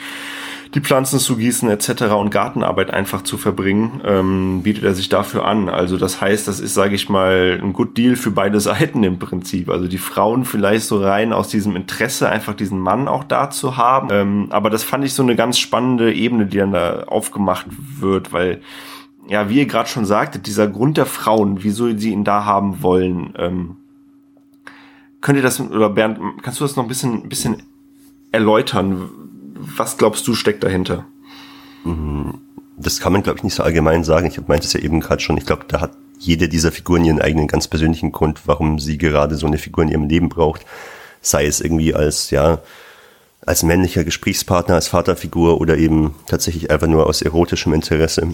die 0.76 0.82
Pflanzen 0.82 1.20
zu 1.20 1.38
gießen 1.38 1.70
etc. 1.70 2.04
und 2.18 2.32
Gartenarbeit 2.32 2.92
einfach 2.92 3.22
zu 3.22 3.38
verbringen, 3.38 4.02
ähm, 4.04 4.62
bietet 4.62 4.84
er 4.84 4.94
sich 4.94 5.08
dafür 5.08 5.46
an. 5.46 5.70
Also 5.70 5.98
das 5.98 6.20
heißt, 6.20 6.48
das 6.48 6.60
ist, 6.60 6.74
sage 6.74 6.96
ich 6.96 7.08
mal, 7.08 7.60
ein 7.62 7.72
Good 7.72 7.98
Deal 7.98 8.16
für 8.18 8.32
beide 8.32 8.60
Seiten 8.60 9.04
im 9.04 9.18
Prinzip. 9.18 9.70
Also 9.70 9.88
die 9.88 9.98
Frauen 9.98 10.44
vielleicht 10.44 10.86
so 10.86 11.02
rein 11.02 11.32
aus 11.32 11.48
diesem 11.48 11.78
Interesse, 11.78 12.30
einfach 12.30 12.56
diesen 12.56 12.80
Mann 12.80 13.08
auch 13.08 13.24
da 13.24 13.50
zu 13.50 13.78
haben. 13.78 14.10
Ähm, 14.12 14.48
aber 14.50 14.70
das 14.70 14.84
fand 14.84 15.06
ich 15.06 15.14
so 15.14 15.24
eine 15.24 15.38
ganz 15.38 15.58
spannende 15.60 16.14
Ebene, 16.14 16.46
die 16.46 16.58
dann 16.58 16.74
da 16.74 17.04
aufgemacht 17.04 17.68
wird, 18.00 18.34
weil 18.34 18.62
ja, 19.28 19.50
wie 19.50 19.60
ihr 19.60 19.66
gerade 19.66 19.90
schon 19.90 20.06
sagtet, 20.06 20.48
dieser 20.48 20.68
Grund 20.68 20.98
der 20.98 21.06
Frauen, 21.06 21.64
wieso 21.64 21.96
sie 21.98 22.12
ihn 22.12 22.24
da 22.24 22.46
haben 22.46 22.82
wollen, 22.82 23.34
ähm, 23.38 23.78
könnt 25.22 25.38
ihr 25.38 25.44
das, 25.44 25.60
oder 25.60 25.90
Bernd, 25.90 26.20
kannst 26.44 26.60
du 26.60 26.64
das 26.64 26.76
noch 26.76 26.84
ein 26.84 26.88
bisschen, 26.88 27.28
bisschen 27.30 27.64
erläutern, 28.32 29.10
was 29.56 29.98
glaubst 29.98 30.28
du 30.28 30.36
steckt 30.36 30.64
dahinter? 30.64 31.06
Das 32.78 33.00
kann 33.00 33.14
man, 33.14 33.24
glaube 33.24 33.38
ich, 33.38 33.44
nicht 33.44 33.56
so 33.56 33.64
allgemein 33.64 34.04
sagen. 34.04 34.28
Ich 34.28 34.48
meinte 34.48 34.68
es 34.68 34.74
ja 34.74 34.82
eben 34.82 35.00
gerade 35.00 35.22
schon. 35.22 35.38
Ich 35.38 35.46
glaube, 35.46 35.66
da 35.68 35.82
hat 35.82 35.92
jede 36.20 36.50
dieser 36.50 36.72
Figuren 36.72 37.06
ihren 37.06 37.22
eigenen 37.22 37.48
ganz 37.48 37.68
persönlichen 37.68 38.12
Grund, 38.12 38.42
warum 38.46 38.80
sie 38.80 38.98
gerade 38.98 39.36
so 39.36 39.48
eine 39.48 39.58
Figur 39.58 39.84
in 39.84 39.90
ihrem 39.90 40.08
Leben 40.08 40.30
braucht. 40.30 40.66
Sei 41.22 41.46
es 41.46 41.62
irgendwie 41.62 41.94
als, 41.94 42.30
ja, 42.32 42.60
als 43.46 43.64
männlicher 43.64 44.04
Gesprächspartner, 44.04 44.76
als 44.76 44.90
Vaterfigur 44.90 45.62
oder 45.62 45.78
eben 45.78 46.16
tatsächlich 46.28 46.70
einfach 46.70 46.88
nur 46.88 47.08
aus 47.08 47.22
erotischem 47.22 47.74
Interesse. 47.74 48.34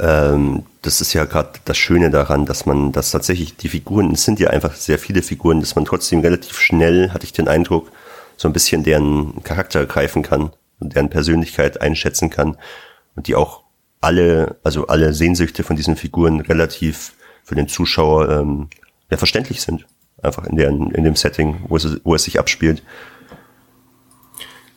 Ähm, 0.00 0.64
das 0.82 1.00
ist 1.00 1.12
ja 1.12 1.24
gerade 1.24 1.52
das 1.64 1.76
Schöne 1.76 2.10
daran, 2.10 2.46
dass 2.46 2.66
man, 2.66 2.92
dass 2.92 3.10
tatsächlich 3.10 3.56
die 3.56 3.68
Figuren, 3.68 4.12
es 4.12 4.24
sind 4.24 4.40
ja 4.40 4.50
einfach 4.50 4.74
sehr 4.74 4.98
viele 4.98 5.22
Figuren, 5.22 5.60
dass 5.60 5.76
man 5.76 5.84
trotzdem 5.84 6.20
relativ 6.20 6.58
schnell, 6.58 7.10
hatte 7.10 7.24
ich 7.24 7.32
den 7.32 7.48
Eindruck, 7.48 7.92
so 8.36 8.48
ein 8.48 8.52
bisschen 8.52 8.82
deren 8.82 9.42
Charakter 9.44 9.86
greifen 9.86 10.22
kann 10.22 10.50
und 10.80 10.94
deren 10.94 11.10
Persönlichkeit 11.10 11.80
einschätzen 11.80 12.30
kann 12.30 12.56
und 13.14 13.28
die 13.28 13.34
auch 13.34 13.62
alle, 14.00 14.56
also 14.64 14.88
alle 14.88 15.14
Sehnsüchte 15.14 15.62
von 15.62 15.76
diesen 15.76 15.96
Figuren 15.96 16.40
relativ 16.40 17.12
für 17.44 17.54
den 17.54 17.68
Zuschauer 17.68 18.28
ähm, 18.30 18.68
ja, 19.10 19.16
verständlich 19.16 19.62
sind. 19.62 19.86
Einfach 20.20 20.44
in, 20.44 20.56
deren, 20.56 20.90
in 20.92 21.04
dem 21.04 21.16
Setting, 21.16 21.60
wo 21.68 21.76
es, 21.76 22.00
wo 22.04 22.14
es 22.14 22.24
sich 22.24 22.38
abspielt. 22.38 22.82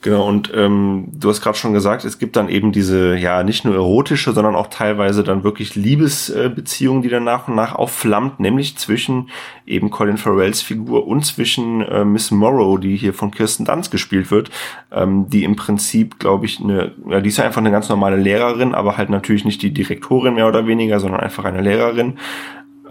Genau, 0.05 0.27
und 0.27 0.51
ähm, 0.53 1.07
du 1.19 1.29
hast 1.29 1.41
gerade 1.41 1.57
schon 1.57 1.73
gesagt, 1.73 2.05
es 2.05 2.19
gibt 2.19 2.35
dann 2.35 2.47
eben 2.47 2.71
diese, 2.71 3.15
ja, 3.15 3.41
nicht 3.41 3.65
nur 3.65 3.73
erotische, 3.73 4.33
sondern 4.33 4.55
auch 4.55 4.67
teilweise 4.67 5.23
dann 5.23 5.43
wirklich 5.43 5.73
Liebesbeziehungen, 5.73 7.01
die 7.01 7.09
dann 7.09 7.23
nach 7.23 7.47
und 7.47 7.55
nach 7.55 7.73
aufflammt, 7.73 8.39
nämlich 8.39 8.77
zwischen 8.77 9.31
eben 9.65 9.89
Colin 9.89 10.17
Farrells 10.17 10.61
Figur 10.61 11.07
und 11.07 11.25
zwischen 11.25 11.81
äh, 11.81 12.05
Miss 12.05 12.29
Morrow, 12.29 12.79
die 12.79 12.95
hier 12.97 13.15
von 13.15 13.31
Kirsten 13.31 13.65
Dunst 13.65 13.89
gespielt 13.89 14.29
wird, 14.29 14.51
ähm, 14.91 15.27
die 15.27 15.43
im 15.43 15.55
Prinzip, 15.55 16.19
glaube 16.19 16.45
ich, 16.45 16.59
eine, 16.59 16.91
ja, 17.09 17.19
die 17.19 17.29
ist 17.29 17.37
ja 17.37 17.45
einfach 17.45 17.61
eine 17.61 17.71
ganz 17.71 17.89
normale 17.89 18.17
Lehrerin, 18.17 18.75
aber 18.75 18.97
halt 18.97 19.09
natürlich 19.09 19.43
nicht 19.43 19.63
die 19.63 19.73
Direktorin 19.73 20.35
mehr 20.35 20.47
oder 20.47 20.67
weniger, 20.67 20.99
sondern 20.99 21.21
einfach 21.21 21.45
eine 21.45 21.61
Lehrerin, 21.61 22.19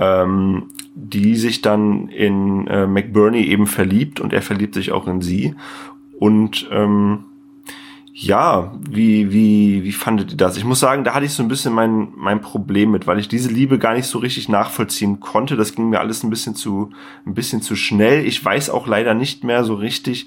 ähm, 0.00 0.64
die 0.96 1.36
sich 1.36 1.62
dann 1.62 2.08
in 2.08 2.66
äh, 2.66 2.88
McBurney 2.88 3.44
eben 3.44 3.68
verliebt 3.68 4.18
und 4.18 4.32
er 4.32 4.42
verliebt 4.42 4.74
sich 4.74 4.90
auch 4.90 5.06
in 5.06 5.20
sie. 5.20 5.54
Und 6.24 6.66
ähm, 6.70 7.26
ja, 8.14 8.72
wie, 8.88 9.30
wie, 9.30 9.84
wie 9.84 9.92
fandet 9.92 10.30
ihr 10.30 10.38
das? 10.38 10.56
Ich 10.56 10.64
muss 10.64 10.80
sagen, 10.80 11.04
da 11.04 11.12
hatte 11.12 11.26
ich 11.26 11.34
so 11.34 11.42
ein 11.42 11.50
bisschen 11.50 11.74
mein, 11.74 12.14
mein 12.16 12.40
Problem 12.40 12.92
mit, 12.92 13.06
weil 13.06 13.18
ich 13.18 13.28
diese 13.28 13.50
Liebe 13.50 13.78
gar 13.78 13.92
nicht 13.92 14.06
so 14.06 14.20
richtig 14.20 14.48
nachvollziehen 14.48 15.20
konnte. 15.20 15.54
Das 15.54 15.74
ging 15.74 15.90
mir 15.90 16.00
alles 16.00 16.22
ein 16.22 16.30
bisschen 16.30 16.54
zu, 16.54 16.88
ein 17.26 17.34
bisschen 17.34 17.60
zu 17.60 17.76
schnell. 17.76 18.24
Ich 18.24 18.42
weiß 18.42 18.70
auch 18.70 18.86
leider 18.86 19.12
nicht 19.12 19.44
mehr 19.44 19.64
so 19.64 19.74
richtig, 19.74 20.26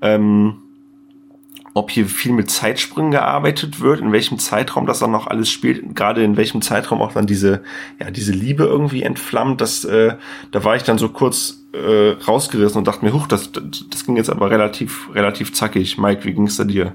ähm, 0.00 0.61
ob 1.74 1.90
hier 1.90 2.06
viel 2.06 2.32
mit 2.32 2.50
Zeitsprüngen 2.50 3.12
gearbeitet 3.12 3.80
wird, 3.80 4.00
in 4.00 4.12
welchem 4.12 4.38
Zeitraum 4.38 4.86
das 4.86 4.98
dann 4.98 5.10
noch 5.10 5.26
alles 5.26 5.50
spielt, 5.50 5.94
gerade 5.94 6.22
in 6.22 6.36
welchem 6.36 6.60
Zeitraum 6.60 7.00
auch 7.00 7.12
dann 7.12 7.26
diese, 7.26 7.62
ja, 7.98 8.10
diese 8.10 8.32
Liebe 8.32 8.64
irgendwie 8.64 9.02
entflammt, 9.02 9.60
das, 9.60 9.84
äh, 9.84 10.16
da 10.50 10.64
war 10.64 10.76
ich 10.76 10.82
dann 10.82 10.98
so 10.98 11.08
kurz 11.08 11.64
äh, 11.72 12.10
rausgerissen 12.10 12.78
und 12.78 12.86
dachte 12.86 13.04
mir, 13.04 13.14
huch, 13.14 13.26
das, 13.26 13.50
das 13.52 14.04
ging 14.04 14.16
jetzt 14.16 14.28
aber 14.28 14.50
relativ, 14.50 15.08
relativ 15.14 15.54
zackig. 15.54 15.96
Mike, 15.96 16.24
wie 16.24 16.34
ging's 16.34 16.56
da 16.56 16.64
dir? 16.64 16.94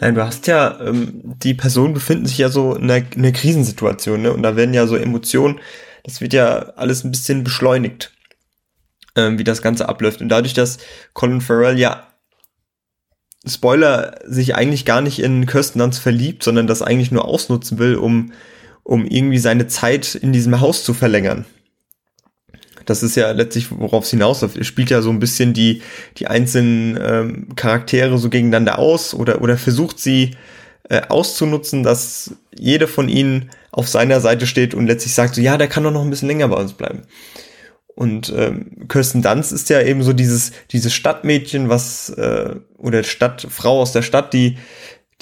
Nein, 0.00 0.14
du 0.14 0.24
hast 0.24 0.46
ja, 0.46 0.78
ähm, 0.80 1.22
die 1.24 1.54
Personen 1.54 1.94
befinden 1.94 2.26
sich 2.26 2.38
ja 2.38 2.48
so 2.48 2.74
in 2.74 2.90
einer, 2.90 3.04
in 3.14 3.24
einer 3.24 3.32
Krisensituation, 3.32 4.20
ne? 4.20 4.32
Und 4.32 4.42
da 4.42 4.56
werden 4.56 4.74
ja 4.74 4.86
so 4.86 4.96
Emotionen, 4.96 5.60
das 6.04 6.20
wird 6.20 6.32
ja 6.32 6.72
alles 6.76 7.04
ein 7.04 7.10
bisschen 7.10 7.44
beschleunigt, 7.44 8.12
ähm, 9.14 9.38
wie 9.38 9.44
das 9.44 9.62
Ganze 9.62 9.88
abläuft. 9.88 10.20
Und 10.20 10.28
dadurch, 10.28 10.54
dass 10.54 10.78
Colin 11.14 11.40
Farrell 11.40 11.78
ja 11.78 12.06
Spoiler, 13.46 14.16
sich 14.24 14.54
eigentlich 14.54 14.84
gar 14.84 15.00
nicht 15.00 15.20
in 15.20 15.46
Kirsten 15.46 15.78
Dunst 15.78 16.00
verliebt, 16.00 16.42
sondern 16.42 16.66
das 16.66 16.82
eigentlich 16.82 17.12
nur 17.12 17.24
ausnutzen 17.24 17.78
will, 17.78 17.96
um, 17.96 18.32
um 18.82 19.06
irgendwie 19.06 19.38
seine 19.38 19.66
Zeit 19.68 20.14
in 20.14 20.32
diesem 20.32 20.60
Haus 20.60 20.84
zu 20.84 20.94
verlängern. 20.94 21.44
Das 22.86 23.02
ist 23.02 23.16
ja 23.16 23.32
letztlich, 23.32 23.70
worauf 23.70 24.04
es 24.04 24.10
hinausläuft. 24.10 24.56
Er 24.56 24.64
spielt 24.64 24.90
ja 24.90 25.02
so 25.02 25.10
ein 25.10 25.18
bisschen 25.18 25.52
die, 25.52 25.82
die 26.18 26.28
einzelnen 26.28 26.98
ähm, 27.02 27.48
Charaktere 27.56 28.16
so 28.18 28.30
gegeneinander 28.30 28.78
aus 28.78 29.12
oder, 29.12 29.42
oder 29.42 29.58
versucht 29.58 29.98
sie 29.98 30.36
äh, 30.88 31.02
auszunutzen, 31.08 31.82
dass 31.82 32.36
jede 32.56 32.86
von 32.86 33.08
ihnen 33.08 33.50
auf 33.72 33.88
seiner 33.88 34.20
Seite 34.20 34.46
steht 34.46 34.72
und 34.74 34.86
letztlich 34.86 35.14
sagt 35.14 35.34
so, 35.34 35.40
ja, 35.40 35.58
der 35.58 35.68
kann 35.68 35.82
doch 35.82 35.90
noch 35.90 36.02
ein 36.02 36.10
bisschen 36.10 36.28
länger 36.28 36.48
bei 36.48 36.56
uns 36.56 36.72
bleiben. 36.72 37.02
Und 37.96 38.30
ähm, 38.36 38.88
Kirsten 38.88 39.22
Dunst 39.22 39.52
ist 39.52 39.70
ja 39.70 39.80
eben 39.80 40.02
so 40.02 40.12
dieses, 40.12 40.52
dieses 40.70 40.92
Stadtmädchen, 40.92 41.70
was, 41.70 42.10
äh, 42.10 42.54
oder 42.76 43.02
Stadtfrau 43.02 43.80
aus 43.80 43.92
der 43.92 44.02
Stadt, 44.02 44.34
die, 44.34 44.58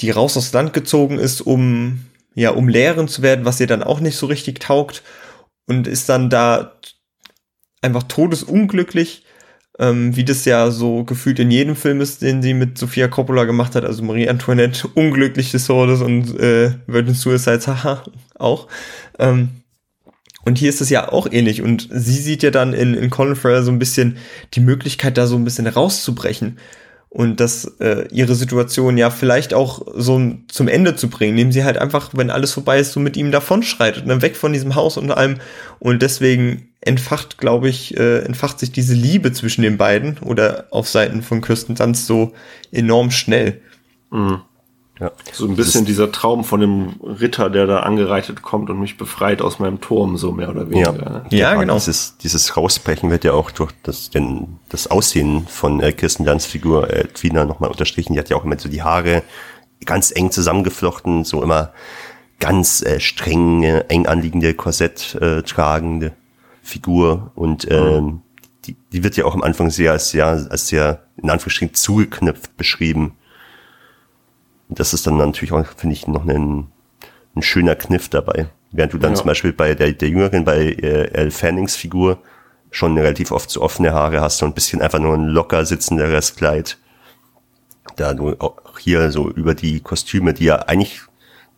die 0.00 0.10
raus 0.10 0.36
aufs 0.36 0.52
Land 0.52 0.72
gezogen 0.72 1.20
ist, 1.20 1.40
um, 1.40 2.06
ja, 2.34 2.50
um 2.50 2.68
lehren 2.68 3.06
zu 3.06 3.22
werden, 3.22 3.44
was 3.44 3.60
ihr 3.60 3.68
dann 3.68 3.84
auch 3.84 4.00
nicht 4.00 4.16
so 4.16 4.26
richtig 4.26 4.58
taugt. 4.58 5.04
Und 5.66 5.86
ist 5.86 6.08
dann 6.08 6.28
da 6.30 6.72
einfach 7.80 8.02
todesunglücklich, 8.02 9.24
ähm, 9.78 10.16
wie 10.16 10.24
das 10.24 10.44
ja 10.44 10.72
so 10.72 11.04
gefühlt 11.04 11.38
in 11.38 11.52
jedem 11.52 11.76
Film 11.76 12.00
ist, 12.00 12.22
den 12.22 12.42
sie 12.42 12.54
mit 12.54 12.76
Sophia 12.76 13.06
Coppola 13.06 13.44
gemacht 13.44 13.76
hat, 13.76 13.84
also 13.84 14.02
Marie 14.02 14.28
Antoinette, 14.28 14.88
unglücklich 14.94 15.52
des 15.52 15.66
Todes 15.66 16.00
und 16.00 16.36
äh, 16.40 16.72
Virgin 16.88 17.14
Suicides, 17.14 17.68
haha, 17.68 18.02
auch. 18.34 18.66
Ähm, 19.20 19.63
und 20.44 20.58
hier 20.58 20.68
ist 20.68 20.80
es 20.80 20.90
ja 20.90 21.10
auch 21.10 21.26
ähnlich. 21.30 21.62
Und 21.62 21.88
sie 21.90 22.18
sieht 22.20 22.42
ja 22.42 22.50
dann 22.50 22.72
in, 22.72 22.94
in 22.94 23.10
Colin 23.10 23.36
Farrell 23.36 23.62
so 23.62 23.70
ein 23.70 23.78
bisschen 23.78 24.18
die 24.54 24.60
Möglichkeit, 24.60 25.16
da 25.16 25.26
so 25.26 25.36
ein 25.36 25.44
bisschen 25.44 25.66
rauszubrechen. 25.66 26.58
Und 27.08 27.38
das 27.38 27.64
äh, 27.78 28.08
ihre 28.10 28.34
Situation 28.34 28.98
ja 28.98 29.08
vielleicht 29.08 29.54
auch 29.54 29.86
so 29.94 30.20
zum 30.48 30.66
Ende 30.66 30.96
zu 30.96 31.08
bringen, 31.08 31.34
indem 31.34 31.52
sie 31.52 31.62
halt 31.62 31.78
einfach, 31.78 32.10
wenn 32.14 32.28
alles 32.28 32.52
vorbei 32.52 32.80
ist, 32.80 32.92
so 32.92 32.98
mit 32.98 33.16
ihm 33.16 33.30
davonschreitet, 33.30 34.02
dann 34.02 34.16
ne, 34.16 34.22
weg 34.22 34.34
von 34.34 34.52
diesem 34.52 34.74
Haus 34.74 34.96
und 34.96 35.12
allem. 35.12 35.36
Und 35.78 36.02
deswegen 36.02 36.70
entfacht, 36.80 37.38
glaube 37.38 37.68
ich, 37.68 37.96
äh, 37.96 38.18
entfacht 38.24 38.58
sich 38.58 38.72
diese 38.72 38.94
Liebe 38.94 39.32
zwischen 39.32 39.62
den 39.62 39.76
beiden 39.76 40.18
oder 40.18 40.66
auf 40.70 40.88
Seiten 40.88 41.22
von 41.22 41.40
Kirsten 41.40 41.76
Dunst 41.76 42.06
so 42.06 42.32
enorm 42.72 43.12
schnell. 43.12 43.60
Mhm. 44.10 44.42
Ja. 45.00 45.10
So 45.32 45.46
ein 45.46 45.56
bisschen 45.56 45.84
dieser 45.84 46.12
Traum 46.12 46.44
von 46.44 46.60
dem 46.60 46.94
Ritter, 47.02 47.50
der 47.50 47.66
da 47.66 47.80
angereitet 47.80 48.42
kommt 48.42 48.70
und 48.70 48.78
mich 48.78 48.96
befreit 48.96 49.42
aus 49.42 49.58
meinem 49.58 49.80
Turm, 49.80 50.16
so 50.16 50.30
mehr 50.30 50.50
oder 50.50 50.70
weniger. 50.70 50.94
Ja, 50.94 51.10
ne? 51.10 51.24
ja, 51.30 51.38
ja 51.38 51.54
genau. 51.60 51.74
Dieses, 51.74 52.16
dieses 52.18 52.56
Rausbrechen 52.56 53.10
wird 53.10 53.24
ja 53.24 53.32
auch 53.32 53.50
durch 53.50 53.72
das, 53.82 54.10
den, 54.10 54.60
das 54.68 54.86
Aussehen 54.86 55.48
von 55.48 55.80
äh, 55.80 55.92
Kirsten 55.92 56.24
Dunsts 56.24 56.46
Figur 56.46 56.90
äh, 56.90 57.08
Twina 57.08 57.44
nochmal 57.44 57.70
unterstrichen. 57.70 58.12
Die 58.12 58.20
hat 58.20 58.28
ja 58.28 58.36
auch 58.36 58.44
immer 58.44 58.56
so 58.58 58.68
die 58.68 58.82
Haare 58.82 59.24
ganz 59.84 60.12
eng 60.14 60.30
zusammengeflochten, 60.30 61.24
so 61.24 61.42
immer 61.42 61.72
ganz 62.38 62.80
äh, 62.82 63.00
streng, 63.00 63.64
äh, 63.64 63.84
eng 63.88 64.06
anliegende 64.06 64.54
Korsett 64.54 65.16
äh, 65.20 65.42
tragende 65.42 66.12
Figur 66.62 67.32
und 67.34 67.70
ähm, 67.70 68.04
mhm. 68.04 68.22
die, 68.64 68.76
die 68.92 69.02
wird 69.02 69.16
ja 69.16 69.24
auch 69.24 69.34
am 69.34 69.42
Anfang 69.42 69.70
sehr 69.70 69.92
als 69.92 70.10
sehr, 70.10 70.26
als 70.26 70.68
sehr 70.68 71.02
in 71.16 71.30
Anführungsstrichen 71.30 71.74
zugeknüpft 71.74 72.56
beschrieben 72.56 73.16
das 74.68 74.94
ist 74.94 75.06
dann 75.06 75.16
natürlich 75.16 75.52
auch, 75.52 75.64
finde 75.76 75.94
ich, 75.94 76.06
noch 76.06 76.26
ein, 76.26 76.68
ein 77.34 77.42
schöner 77.42 77.74
Kniff 77.74 78.08
dabei. 78.08 78.46
Während 78.72 78.92
du 78.92 78.98
dann 78.98 79.12
ja. 79.12 79.16
zum 79.16 79.26
Beispiel 79.26 79.52
bei 79.52 79.74
der, 79.74 79.92
der 79.92 80.08
Jüngeren, 80.08 80.44
bei 80.44 80.58
äh, 80.58 81.10
Elle 81.12 81.30
Fannings 81.30 81.76
Figur, 81.76 82.18
schon 82.70 82.98
relativ 82.98 83.30
oft 83.30 83.50
so 83.50 83.62
offene 83.62 83.92
Haare 83.92 84.20
hast 84.20 84.42
und 84.42 84.50
ein 84.50 84.54
bisschen 84.54 84.82
einfach 84.82 84.98
nur 84.98 85.14
ein 85.14 85.28
locker 85.28 85.64
sitzenderes 85.64 86.34
Kleid. 86.34 86.78
Da 87.96 88.14
du 88.14 88.34
auch 88.40 88.78
hier 88.78 89.12
so 89.12 89.30
über 89.30 89.54
die 89.54 89.80
Kostüme, 89.80 90.34
die 90.34 90.46
ja 90.46 90.56
eigentlich 90.56 91.02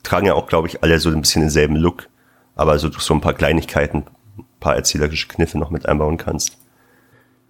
tragen 0.02 0.26
ja 0.26 0.34
auch, 0.34 0.46
glaube 0.46 0.68
ich, 0.68 0.82
alle 0.82 0.98
so 0.98 1.10
ein 1.10 1.20
bisschen 1.20 1.42
denselben 1.42 1.76
Look, 1.76 2.08
aber 2.54 2.78
so 2.78 2.88
durch 2.88 3.02
so 3.02 3.14
ein 3.14 3.20
paar 3.20 3.34
Kleinigkeiten, 3.34 4.04
ein 4.38 4.44
paar 4.60 4.76
erzählerische 4.76 5.28
Kniffe 5.28 5.58
noch 5.58 5.70
mit 5.70 5.86
einbauen 5.86 6.16
kannst. 6.16 6.58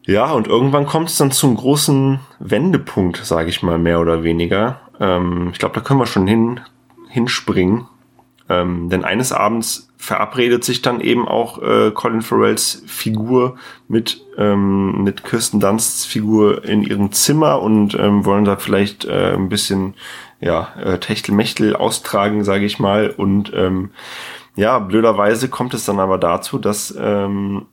Ja, 0.07 0.31
und 0.33 0.47
irgendwann 0.47 0.87
kommt 0.87 1.11
es 1.11 1.17
dann 1.17 1.33
zum 1.33 1.57
großen 1.57 2.21
Wendepunkt, 2.39 3.19
sage 3.25 3.51
ich 3.51 3.63
mal, 3.63 3.79
mehr 3.79 4.01
oder 4.01 4.23
weniger. 4.23 4.81
Ähm, 5.01 5.51
ich 5.53 5.59
glaube, 5.59 5.75
da 5.75 5.81
können 5.81 6.01
wir 6.01 6.07
schon 6.07 6.27
hin, 6.27 6.61
hinspringen. 7.09 7.87
Ähm, 8.49 8.89
denn 8.91 9.05
eines 9.05 9.33
Abends 9.33 9.89
verabredet 9.97 10.63
sich 10.63 10.83
dann 10.83 11.01
eben 11.01 11.27
auch 11.27 11.61
äh, 11.61 11.91
Colin 11.91 12.23
Farrells 12.23 12.85
Figur 12.87 13.57
mit, 13.89 14.21
ähm, 14.39 15.03
mit 15.03 15.25
Kirsten 15.25 15.59
Dunsts 15.59 16.05
Figur 16.05 16.65
in 16.65 16.83
ihrem 16.83 17.11
Zimmer 17.11 17.61
und 17.61 17.95
ähm, 17.99 18.25
wollen 18.25 18.45
da 18.45 18.57
vielleicht 18.57 19.05
äh, 19.05 19.35
ein 19.35 19.49
bisschen 19.49 19.95
ja, 20.41 20.69
äh, 20.81 20.99
Techtelmechtel 20.99 21.75
austragen, 21.75 22.45
sage 22.45 22.67
ich 22.67 22.79
mal. 22.79 23.11
Und 23.11 23.53
ähm, 23.55 23.91
ja, 24.55 24.79
blöderweise 24.79 25.49
kommt 25.49 25.75
es 25.75 25.85
dann 25.85 25.99
aber 25.99 26.19
dazu, 26.19 26.59
dass 26.59 26.95
ähm, 26.97 27.67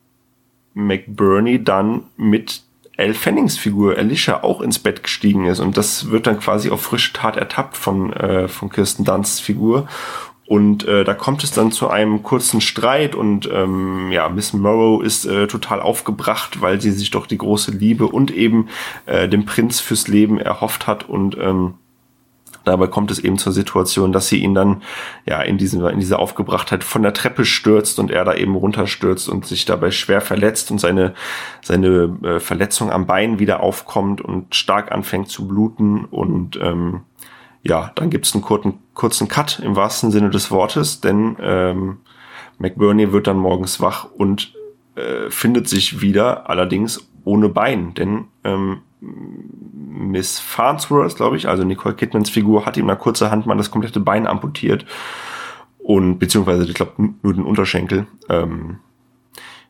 McBurney 0.73 1.63
dann 1.63 2.05
mit 2.17 2.62
Elle 2.95 3.13
Fannings 3.13 3.57
Figur 3.57 3.97
Alicia 3.97 4.43
auch 4.43 4.61
ins 4.61 4.79
Bett 4.79 5.03
gestiegen 5.03 5.45
ist. 5.45 5.59
Und 5.59 5.77
das 5.77 6.11
wird 6.11 6.27
dann 6.27 6.39
quasi 6.39 6.69
auf 6.69 6.81
frische 6.81 7.13
Tat 7.13 7.37
ertappt 7.37 7.77
von, 7.77 8.13
äh, 8.13 8.47
von 8.47 8.69
Kirsten 8.69 9.03
Dunsts 9.03 9.39
Figur. 9.39 9.87
Und 10.45 10.85
äh, 10.85 11.03
da 11.03 11.13
kommt 11.13 11.43
es 11.43 11.51
dann 11.51 11.71
zu 11.71 11.89
einem 11.89 12.21
kurzen 12.21 12.59
Streit 12.59 13.15
und 13.15 13.49
ähm, 13.51 14.11
ja, 14.11 14.27
Miss 14.27 14.51
Morrow 14.51 15.01
ist 15.01 15.25
äh, 15.25 15.47
total 15.47 15.79
aufgebracht, 15.79 16.61
weil 16.61 16.81
sie 16.81 16.91
sich 16.91 17.11
doch 17.11 17.27
die 17.27 17.37
große 17.37 17.71
Liebe 17.71 18.07
und 18.07 18.29
eben 18.29 18.67
äh, 19.05 19.29
den 19.29 19.45
Prinz 19.45 19.79
fürs 19.79 20.09
Leben 20.09 20.39
erhofft 20.39 20.85
hat. 20.85 21.07
Und 21.07 21.37
ähm, 21.37 21.75
Dabei 22.63 22.87
kommt 22.87 23.11
es 23.11 23.19
eben 23.19 23.37
zur 23.37 23.51
Situation, 23.51 24.11
dass 24.11 24.27
sie 24.27 24.39
ihn 24.39 24.53
dann 24.53 24.81
ja 25.25 25.41
in, 25.41 25.57
diesen, 25.57 25.85
in 25.85 25.99
dieser 25.99 26.19
Aufgebrachtheit 26.19 26.83
von 26.83 27.03
der 27.03 27.13
Treppe 27.13 27.45
stürzt 27.45 27.99
und 27.99 28.11
er 28.11 28.25
da 28.25 28.33
eben 28.33 28.55
runterstürzt 28.55 29.29
und 29.29 29.45
sich 29.45 29.65
dabei 29.65 29.91
schwer 29.91 30.21
verletzt 30.21 30.71
und 30.71 30.79
seine, 30.79 31.13
seine 31.61 32.17
äh, 32.23 32.39
Verletzung 32.39 32.91
am 32.91 33.05
Bein 33.05 33.39
wieder 33.39 33.61
aufkommt 33.61 34.21
und 34.21 34.55
stark 34.55 34.91
anfängt 34.91 35.29
zu 35.29 35.47
bluten 35.47 36.05
und 36.05 36.57
ähm, 36.61 37.01
ja, 37.63 37.91
dann 37.95 38.09
gibt 38.09 38.25
es 38.25 38.33
einen 38.33 38.43
kurzen, 38.43 38.79
kurzen 38.93 39.27
Cut 39.27 39.59
im 39.59 39.75
wahrsten 39.75 40.11
Sinne 40.11 40.29
des 40.29 40.51
Wortes, 40.51 40.99
denn 40.99 41.37
ähm, 41.41 41.97
McBurney 42.59 43.11
wird 43.11 43.27
dann 43.27 43.37
morgens 43.37 43.79
wach 43.79 44.07
und 44.17 44.53
äh, 44.95 45.29
findet 45.29 45.67
sich 45.67 46.01
wieder, 46.01 46.49
allerdings 46.49 47.09
ohne 47.23 47.49
Bein, 47.49 47.93
denn 47.93 48.25
ähm, 48.43 48.81
Miss 48.99 50.39
Farnsworth, 50.39 51.15
glaube 51.15 51.37
ich, 51.37 51.47
also 51.47 51.63
Nicole 51.63 51.95
Kidmans 51.95 52.29
Figur, 52.29 52.65
hat 52.65 52.77
ihm 52.77 52.85
nach 52.85 52.99
kurzer 52.99 53.31
Hand 53.31 53.45
mal 53.45 53.57
das 53.57 53.71
komplette 53.71 53.99
Bein 53.99 54.27
amputiert 54.27 54.85
und 55.79 56.19
beziehungsweise 56.19 56.63
ich 56.63 56.73
glaube 56.73 57.09
nur 57.21 57.33
den 57.33 57.43
Unterschenkel. 57.43 58.07
Ähm, 58.29 58.79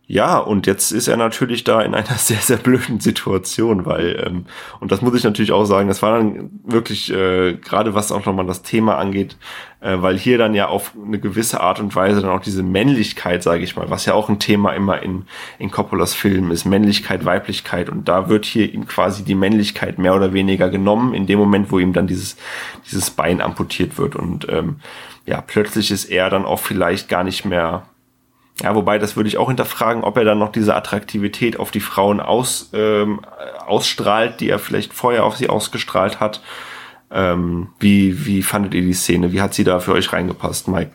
ja, 0.05 0.37
und 0.37 0.67
jetzt 0.67 0.91
ist 0.91 1.07
er 1.07 1.15
natürlich 1.15 1.63
da 1.63 1.81
in 1.81 1.95
einer 1.95 2.05
sehr, 2.17 2.37
sehr 2.37 2.57
blöden 2.57 2.99
Situation, 2.99 3.85
weil, 3.85 4.21
ähm, 4.25 4.45
und 4.81 4.91
das 4.91 5.01
muss 5.01 5.15
ich 5.15 5.23
natürlich 5.23 5.53
auch 5.53 5.63
sagen, 5.63 5.87
das 5.87 6.01
war 6.01 6.17
dann 6.17 6.51
wirklich, 6.65 7.11
äh, 7.11 7.53
gerade 7.53 7.95
was 7.95 8.11
auch 8.11 8.25
nochmal 8.25 8.45
das 8.45 8.63
Thema 8.63 8.97
angeht, 8.97 9.37
äh, 9.79 10.01
weil 10.01 10.17
hier 10.17 10.37
dann 10.37 10.55
ja 10.55 10.67
auf 10.67 10.91
eine 11.01 11.19
gewisse 11.19 11.61
Art 11.61 11.79
und 11.79 11.95
Weise 11.95 12.21
dann 12.21 12.31
auch 12.31 12.41
diese 12.41 12.63
Männlichkeit, 12.63 13.43
sage 13.43 13.63
ich 13.63 13.77
mal, 13.77 13.89
was 13.89 14.05
ja 14.05 14.13
auch 14.13 14.27
ein 14.27 14.39
Thema 14.39 14.73
immer 14.73 15.01
in, 15.01 15.23
in 15.57 15.71
Coppolas 15.71 16.13
Filmen 16.13 16.51
ist, 16.51 16.65
Männlichkeit, 16.65 17.23
Weiblichkeit, 17.23 17.89
und 17.89 18.09
da 18.09 18.27
wird 18.27 18.43
hier 18.45 18.73
ihm 18.73 18.85
quasi 18.85 19.23
die 19.23 19.35
Männlichkeit 19.35 19.99
mehr 19.99 20.15
oder 20.15 20.33
weniger 20.33 20.69
genommen, 20.69 21.13
in 21.13 21.27
dem 21.27 21.39
Moment, 21.39 21.71
wo 21.71 21.79
ihm 21.79 21.93
dann 21.93 22.07
dieses, 22.07 22.35
dieses 22.85 23.09
Bein 23.09 23.39
amputiert 23.39 23.97
wird. 23.97 24.17
Und 24.17 24.49
ähm, 24.49 24.81
ja, 25.25 25.39
plötzlich 25.39 25.91
ist 25.91 26.05
er 26.05 26.29
dann 26.29 26.43
auch 26.43 26.59
vielleicht 26.59 27.07
gar 27.07 27.23
nicht 27.23 27.45
mehr 27.45 27.83
ja, 28.63 28.73
wobei, 28.75 28.97
das 28.97 29.17
würde 29.17 29.27
ich 29.27 29.37
auch 29.37 29.49
hinterfragen, 29.49 30.05
ob 30.05 30.15
er 30.15 30.23
dann 30.23 30.39
noch 30.39 30.53
diese 30.53 30.73
Attraktivität 30.73 31.59
auf 31.59 31.69
die 31.69 31.81
Frauen 31.81 32.21
aus, 32.21 32.69
ähm, 32.71 33.19
ausstrahlt, 33.67 34.39
die 34.39 34.49
er 34.49 34.57
vielleicht 34.57 34.93
vorher 34.93 35.25
auf 35.25 35.35
sie 35.35 35.49
ausgestrahlt 35.49 36.21
hat. 36.21 36.41
Ähm, 37.11 37.71
wie, 37.79 38.25
wie 38.25 38.41
fandet 38.41 38.73
ihr 38.73 38.81
die 38.81 38.93
Szene? 38.93 39.33
Wie 39.33 39.41
hat 39.41 39.53
sie 39.53 39.65
da 39.65 39.81
für 39.81 39.91
euch 39.91 40.13
reingepasst, 40.13 40.69
Mike? 40.69 40.91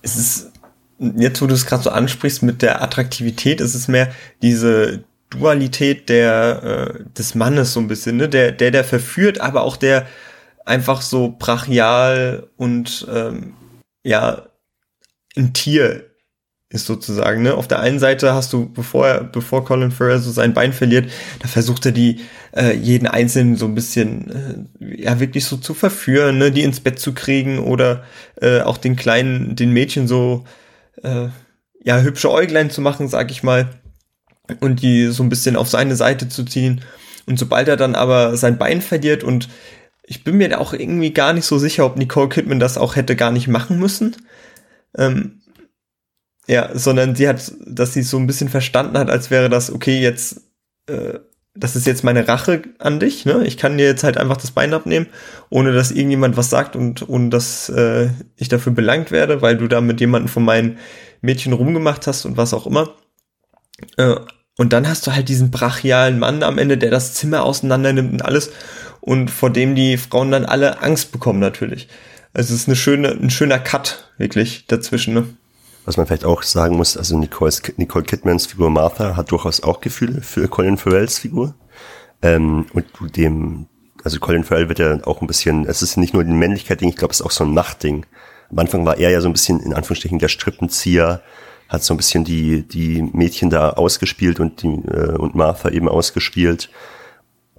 Es 0.00 0.16
ist, 0.16 0.52
jetzt 0.98 1.42
wo 1.42 1.46
du 1.46 1.52
es 1.52 1.66
gerade 1.66 1.82
so 1.82 1.90
ansprichst 1.90 2.42
mit 2.42 2.62
der 2.62 2.80
Attraktivität, 2.80 3.60
ist 3.60 3.74
es 3.74 3.86
mehr 3.86 4.10
diese 4.40 5.04
Dualität 5.28 6.08
der, 6.08 6.62
äh, 6.62 7.04
des 7.12 7.34
Mannes 7.34 7.74
so 7.74 7.80
ein 7.80 7.88
bisschen, 7.88 8.16
ne? 8.16 8.26
Der, 8.26 8.52
der, 8.52 8.70
der 8.70 8.84
verführt, 8.84 9.42
aber 9.42 9.64
auch 9.64 9.76
der 9.76 10.06
einfach 10.64 11.02
so 11.02 11.36
brachial 11.38 12.48
und 12.56 13.06
ähm, 13.12 13.52
ja, 14.02 14.46
ein 15.36 15.52
Tier 15.52 16.07
ist 16.70 16.86
sozusagen, 16.86 17.42
ne? 17.42 17.54
Auf 17.54 17.66
der 17.66 17.80
einen 17.80 17.98
Seite 17.98 18.34
hast 18.34 18.52
du, 18.52 18.70
bevor 18.70 19.06
er, 19.08 19.24
bevor 19.24 19.64
Colin 19.64 19.90
Farrell 19.90 20.18
so 20.18 20.30
sein 20.30 20.52
Bein 20.52 20.72
verliert, 20.74 21.10
da 21.40 21.48
versucht 21.48 21.86
er 21.86 21.92
die, 21.92 22.20
äh, 22.54 22.74
jeden 22.76 23.06
Einzelnen 23.06 23.56
so 23.56 23.64
ein 23.64 23.74
bisschen, 23.74 24.68
äh, 24.80 25.02
ja, 25.02 25.18
wirklich 25.18 25.46
so 25.46 25.56
zu 25.56 25.72
verführen, 25.72 26.36
ne? 26.36 26.52
Die 26.52 26.62
ins 26.62 26.80
Bett 26.80 26.98
zu 26.98 27.14
kriegen 27.14 27.58
oder 27.58 28.04
äh, 28.40 28.60
auch 28.60 28.76
den 28.76 28.96
kleinen, 28.96 29.56
den 29.56 29.72
Mädchen 29.72 30.06
so, 30.06 30.44
äh, 31.02 31.28
ja, 31.82 32.00
hübsche 32.00 32.30
Äuglein 32.30 32.70
zu 32.70 32.82
machen, 32.82 33.08
sag 33.08 33.30
ich 33.30 33.42
mal, 33.42 33.70
und 34.60 34.82
die 34.82 35.06
so 35.06 35.22
ein 35.22 35.30
bisschen 35.30 35.56
auf 35.56 35.68
seine 35.68 35.96
Seite 35.96 36.28
zu 36.28 36.44
ziehen. 36.44 36.82
Und 37.26 37.38
sobald 37.38 37.68
er 37.68 37.76
dann 37.76 37.94
aber 37.94 38.36
sein 38.36 38.58
Bein 38.58 38.82
verliert 38.82 39.24
und 39.24 39.48
ich 40.02 40.24
bin 40.24 40.36
mir 40.38 40.58
auch 40.60 40.72
irgendwie 40.72 41.12
gar 41.12 41.34
nicht 41.34 41.44
so 41.44 41.58
sicher, 41.58 41.84
ob 41.84 41.96
Nicole 41.96 42.28
Kidman 42.30 42.60
das 42.60 42.78
auch 42.78 42.96
hätte 42.96 43.16
gar 43.16 43.30
nicht 43.30 43.48
machen 43.48 43.78
müssen. 43.78 44.16
Ähm, 44.96 45.37
ja, 46.48 46.70
sondern 46.72 47.14
sie 47.14 47.28
hat, 47.28 47.52
dass 47.66 47.92
sie 47.92 48.02
so 48.02 48.16
ein 48.16 48.26
bisschen 48.26 48.48
verstanden 48.48 48.96
hat, 48.96 49.10
als 49.10 49.30
wäre 49.30 49.50
das, 49.50 49.70
okay, 49.70 50.00
jetzt, 50.00 50.40
äh, 50.86 51.18
das 51.54 51.76
ist 51.76 51.86
jetzt 51.86 52.04
meine 52.04 52.26
Rache 52.26 52.62
an 52.78 53.00
dich, 53.00 53.26
ne? 53.26 53.44
Ich 53.44 53.58
kann 53.58 53.76
dir 53.76 53.86
jetzt 53.86 54.04
halt 54.04 54.16
einfach 54.16 54.38
das 54.38 54.52
Bein 54.52 54.72
abnehmen, 54.72 55.06
ohne 55.50 55.72
dass 55.72 55.90
irgendjemand 55.90 56.36
was 56.36 56.50
sagt 56.50 56.74
und 56.74 57.08
ohne 57.08 57.28
dass 57.28 57.68
äh, 57.68 58.08
ich 58.36 58.48
dafür 58.48 58.72
belangt 58.72 59.10
werde, 59.10 59.42
weil 59.42 59.56
du 59.58 59.68
da 59.68 59.80
mit 59.80 60.00
jemandem 60.00 60.28
von 60.28 60.44
meinen 60.44 60.78
Mädchen 61.20 61.52
rumgemacht 61.52 62.06
hast 62.06 62.24
und 62.24 62.36
was 62.36 62.54
auch 62.54 62.66
immer. 62.66 62.94
Äh, 63.96 64.14
und 64.56 64.72
dann 64.72 64.88
hast 64.88 65.06
du 65.06 65.12
halt 65.12 65.28
diesen 65.28 65.50
brachialen 65.50 66.18
Mann 66.18 66.42
am 66.42 66.58
Ende, 66.58 66.78
der 66.78 66.90
das 66.90 67.14
Zimmer 67.14 67.42
auseinander 67.42 67.92
nimmt 67.92 68.12
und 68.12 68.24
alles 68.24 68.50
und 69.00 69.30
vor 69.30 69.50
dem 69.50 69.74
die 69.74 69.98
Frauen 69.98 70.30
dann 70.30 70.46
alle 70.46 70.80
Angst 70.80 71.12
bekommen 71.12 71.40
natürlich. 71.40 71.88
Also 72.32 72.54
es 72.54 72.62
ist 72.62 72.68
eine 72.68 72.76
schöne, 72.76 73.08
ein 73.08 73.30
schöner 73.30 73.58
Cut 73.58 74.12
wirklich 74.16 74.66
dazwischen, 74.66 75.14
ne? 75.14 75.28
Was 75.88 75.96
man 75.96 76.06
vielleicht 76.06 76.26
auch 76.26 76.42
sagen 76.42 76.76
muss, 76.76 76.98
also 76.98 77.16
Nicole's, 77.16 77.62
Nicole 77.78 78.04
Kidmans 78.04 78.44
Figur 78.44 78.68
Martha 78.68 79.16
hat 79.16 79.30
durchaus 79.30 79.62
auch 79.62 79.80
Gefühle 79.80 80.20
für 80.20 80.46
Colin 80.46 80.76
Farrells 80.76 81.18
Figur. 81.18 81.54
Ähm, 82.20 82.66
und 82.74 83.16
dem, 83.16 83.68
also 84.04 84.20
Colin 84.20 84.44
Farrell 84.44 84.68
wird 84.68 84.80
ja 84.80 85.02
auch 85.06 85.22
ein 85.22 85.26
bisschen, 85.26 85.64
es 85.64 85.80
ist 85.80 85.96
nicht 85.96 86.12
nur 86.12 86.24
die 86.24 86.30
Männlichkeit-Ding, 86.30 86.90
ich 86.90 86.96
glaube, 86.96 87.12
es 87.12 87.20
ist 87.20 87.26
auch 87.26 87.30
so 87.30 87.44
ein 87.44 87.54
Machtding. 87.54 88.04
Am 88.50 88.58
Anfang 88.58 88.84
war 88.84 88.98
er 88.98 89.08
ja 89.08 89.22
so 89.22 89.30
ein 89.30 89.32
bisschen, 89.32 89.60
in 89.60 89.72
Anführungsstrichen, 89.72 90.18
der 90.18 90.28
Strippenzieher, 90.28 91.22
hat 91.70 91.82
so 91.82 91.94
ein 91.94 91.96
bisschen 91.96 92.22
die, 92.22 92.68
die 92.68 93.00
Mädchen 93.00 93.48
da 93.48 93.70
ausgespielt 93.70 94.40
und 94.40 94.62
die, 94.62 94.68
äh, 94.68 95.16
und 95.16 95.36
Martha 95.36 95.70
eben 95.70 95.88
ausgespielt. 95.88 96.68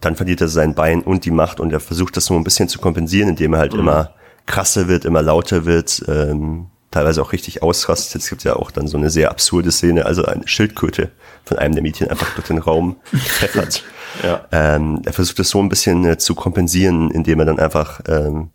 Dann 0.02 0.16
verliert 0.16 0.42
er 0.42 0.50
sein 0.50 0.76
Bein 0.76 1.02
und 1.02 1.26
die 1.26 1.32
Macht 1.32 1.60
und 1.60 1.74
er 1.74 1.80
versucht 1.80 2.16
das 2.16 2.26
so 2.26 2.36
ein 2.36 2.44
bisschen 2.44 2.70
zu 2.70 2.78
kompensieren, 2.78 3.30
indem 3.30 3.54
er 3.54 3.60
halt 3.60 3.74
mhm. 3.74 3.80
immer 3.80 4.14
krasser 4.46 4.88
wird, 4.88 5.04
immer 5.06 5.24
lauter 5.24 5.66
wird, 5.66 6.04
ähm, 6.08 6.68
teilweise 6.92 7.22
auch 7.22 7.32
richtig 7.32 7.62
ausrastet. 7.62 8.22
Es 8.22 8.30
gibt 8.30 8.44
ja 8.44 8.56
auch 8.56 8.72
dann 8.72 8.88
so 8.88 8.98
eine 8.98 9.10
sehr 9.10 9.32
absurde 9.32 9.72
Szene, 9.72 10.06
also 10.06 10.26
eine 10.26 10.48
Schildkröte 10.48 11.12
von 11.44 11.58
einem 11.58 11.74
der 11.74 11.84
Mädchen 11.84 12.10
einfach 12.10 12.34
durch 12.36 12.48
den 12.48 12.58
Raum 12.58 12.98
pfeffert. 13.16 13.84
ja. 14.24 14.46
ähm, 14.52 15.02
er 15.06 15.14
versucht 15.14 15.40
das 15.40 15.50
so 15.50 15.60
ein 15.60 15.70
bisschen 15.70 16.06
äh, 16.06 16.18
zu 16.18 16.36
kompensieren, 16.36 17.12
indem 17.12 17.40
er 17.40 17.46
dann 17.46 17.60
einfach, 17.60 18.02
ähm, 18.08 18.52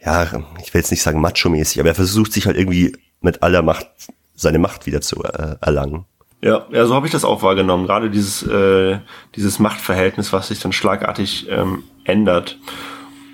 ja, 0.00 0.24
ich 0.62 0.72
will 0.72 0.80
jetzt 0.80 0.90
nicht 0.90 1.02
sagen 1.02 1.20
macho-mäßig, 1.20 1.80
aber 1.80 1.88
er 1.88 1.94
versucht 1.94 2.32
sich 2.32 2.46
halt 2.46 2.56
irgendwie 2.56 2.96
mit 3.20 3.42
aller 3.42 3.62
Macht 3.62 3.88
seine 4.36 4.58
Macht 4.58 4.86
wieder 4.86 5.00
zu 5.00 5.22
äh, 5.24 5.56
erlangen. 5.60 6.04
Ja, 6.42 6.66
ja, 6.70 6.86
so 6.86 6.94
habe 6.94 7.06
ich 7.06 7.12
das 7.12 7.24
auch 7.24 7.42
wahrgenommen. 7.42 7.86
Gerade 7.86 8.10
dieses, 8.10 8.42
äh, 8.42 9.00
dieses 9.34 9.58
Machtverhältnis, 9.58 10.32
was 10.32 10.48
sich 10.48 10.60
dann 10.60 10.72
schlagartig 10.72 11.46
ähm, 11.48 11.84
ändert. 12.04 12.58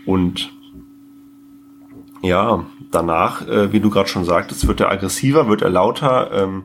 Und 0.06 0.50
ja, 2.22 2.64
danach, 2.94 3.46
äh, 3.48 3.72
wie 3.72 3.80
du 3.80 3.90
gerade 3.90 4.08
schon 4.08 4.24
sagtest, 4.24 4.66
wird 4.68 4.80
er 4.80 4.90
aggressiver, 4.90 5.48
wird 5.48 5.62
er 5.62 5.70
lauter. 5.70 6.30
Ähm, 6.32 6.64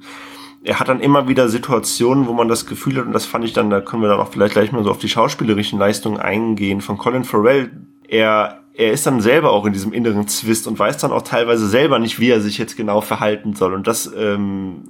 er 0.63 0.79
hat 0.79 0.89
dann 0.89 0.99
immer 0.99 1.27
wieder 1.27 1.49
Situationen, 1.49 2.27
wo 2.27 2.33
man 2.33 2.47
das 2.47 2.65
Gefühl 2.65 2.97
hat, 2.97 3.05
und 3.05 3.13
das 3.13 3.25
fand 3.25 3.45
ich 3.45 3.53
dann, 3.53 3.69
da 3.69 3.81
können 3.81 4.01
wir 4.01 4.09
dann 4.09 4.19
auch 4.19 4.31
vielleicht 4.31 4.53
gleich 4.53 4.71
mal 4.71 4.83
so 4.83 4.91
auf 4.91 4.97
die 4.97 5.09
schauspielerischen 5.09 5.79
Leistungen 5.79 6.17
eingehen, 6.17 6.81
von 6.81 6.97
Colin 6.97 7.23
Farrell. 7.23 7.71
Er, 8.07 8.59
er 8.73 8.91
ist 8.91 9.05
dann 9.05 9.21
selber 9.21 9.51
auch 9.51 9.65
in 9.65 9.73
diesem 9.73 9.93
inneren 9.93 10.27
Zwist 10.27 10.67
und 10.67 10.77
weiß 10.77 10.97
dann 10.97 11.11
auch 11.11 11.21
teilweise 11.21 11.67
selber 11.67 11.99
nicht, 11.99 12.19
wie 12.19 12.29
er 12.29 12.41
sich 12.41 12.57
jetzt 12.57 12.75
genau 12.75 13.01
verhalten 13.01 13.53
soll. 13.53 13.73
Und 13.73 13.87
das 13.87 14.11
ähm, 14.17 14.83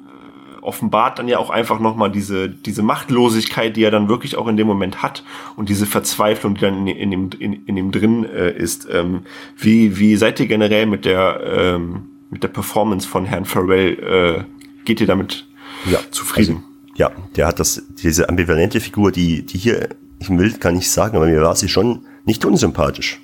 offenbart 0.68 1.18
dann 1.18 1.28
ja 1.28 1.40
auch 1.40 1.50
einfach 1.50 1.80
nochmal 1.80 2.12
diese, 2.12 2.50
diese 2.50 2.84
Machtlosigkeit, 2.84 3.76
die 3.76 3.84
er 3.84 3.92
dann 3.92 4.10
wirklich 4.10 4.36
auch 4.36 4.48
in 4.48 4.58
dem 4.58 4.68
Moment 4.68 5.02
hat 5.02 5.24
und 5.56 5.70
diese 5.70 5.86
Verzweiflung, 5.86 6.56
die 6.56 6.62
dann 6.62 6.86
in, 6.86 6.98
in, 6.98 7.12
dem, 7.12 7.30
in, 7.40 7.66
in 7.66 7.76
dem 7.76 7.92
drin 7.92 8.26
äh, 8.26 8.52
ist. 8.52 8.88
Ähm, 8.92 9.22
wie, 9.58 9.98
wie 9.98 10.18
seid 10.18 10.40
ihr 10.40 10.48
generell 10.48 10.86
mit 10.86 11.06
der, 11.06 11.42
ähm, 11.44 12.10
mit 12.30 12.44
der 12.44 12.50
Performance 12.50 13.08
von 13.08 13.26
Herrn 13.26 13.46
Farrell? 13.46 14.46
Äh, 14.46 14.84
geht 14.84 15.02
ihr 15.02 15.08
damit 15.08 15.48
ja, 15.90 16.00
zufrieden? 16.12 16.58
Also, 16.58 16.68
ja, 16.96 17.12
der 17.36 17.48
hat 17.48 17.60
das, 17.60 17.84
diese 18.04 18.28
ambivalente 18.28 18.80
Figur, 18.80 19.12
die, 19.12 19.46
die 19.46 19.58
hier, 19.58 19.90
ich 20.20 20.30
will 20.30 20.52
gar 20.54 20.72
nicht 20.72 20.92
sagen, 20.92 21.16
aber 21.16 21.28
mir 21.28 21.42
war 21.42 21.56
sie 21.56 21.70
schon 21.70 22.06
nicht 22.26 22.44
unsympathisch. 22.44 23.22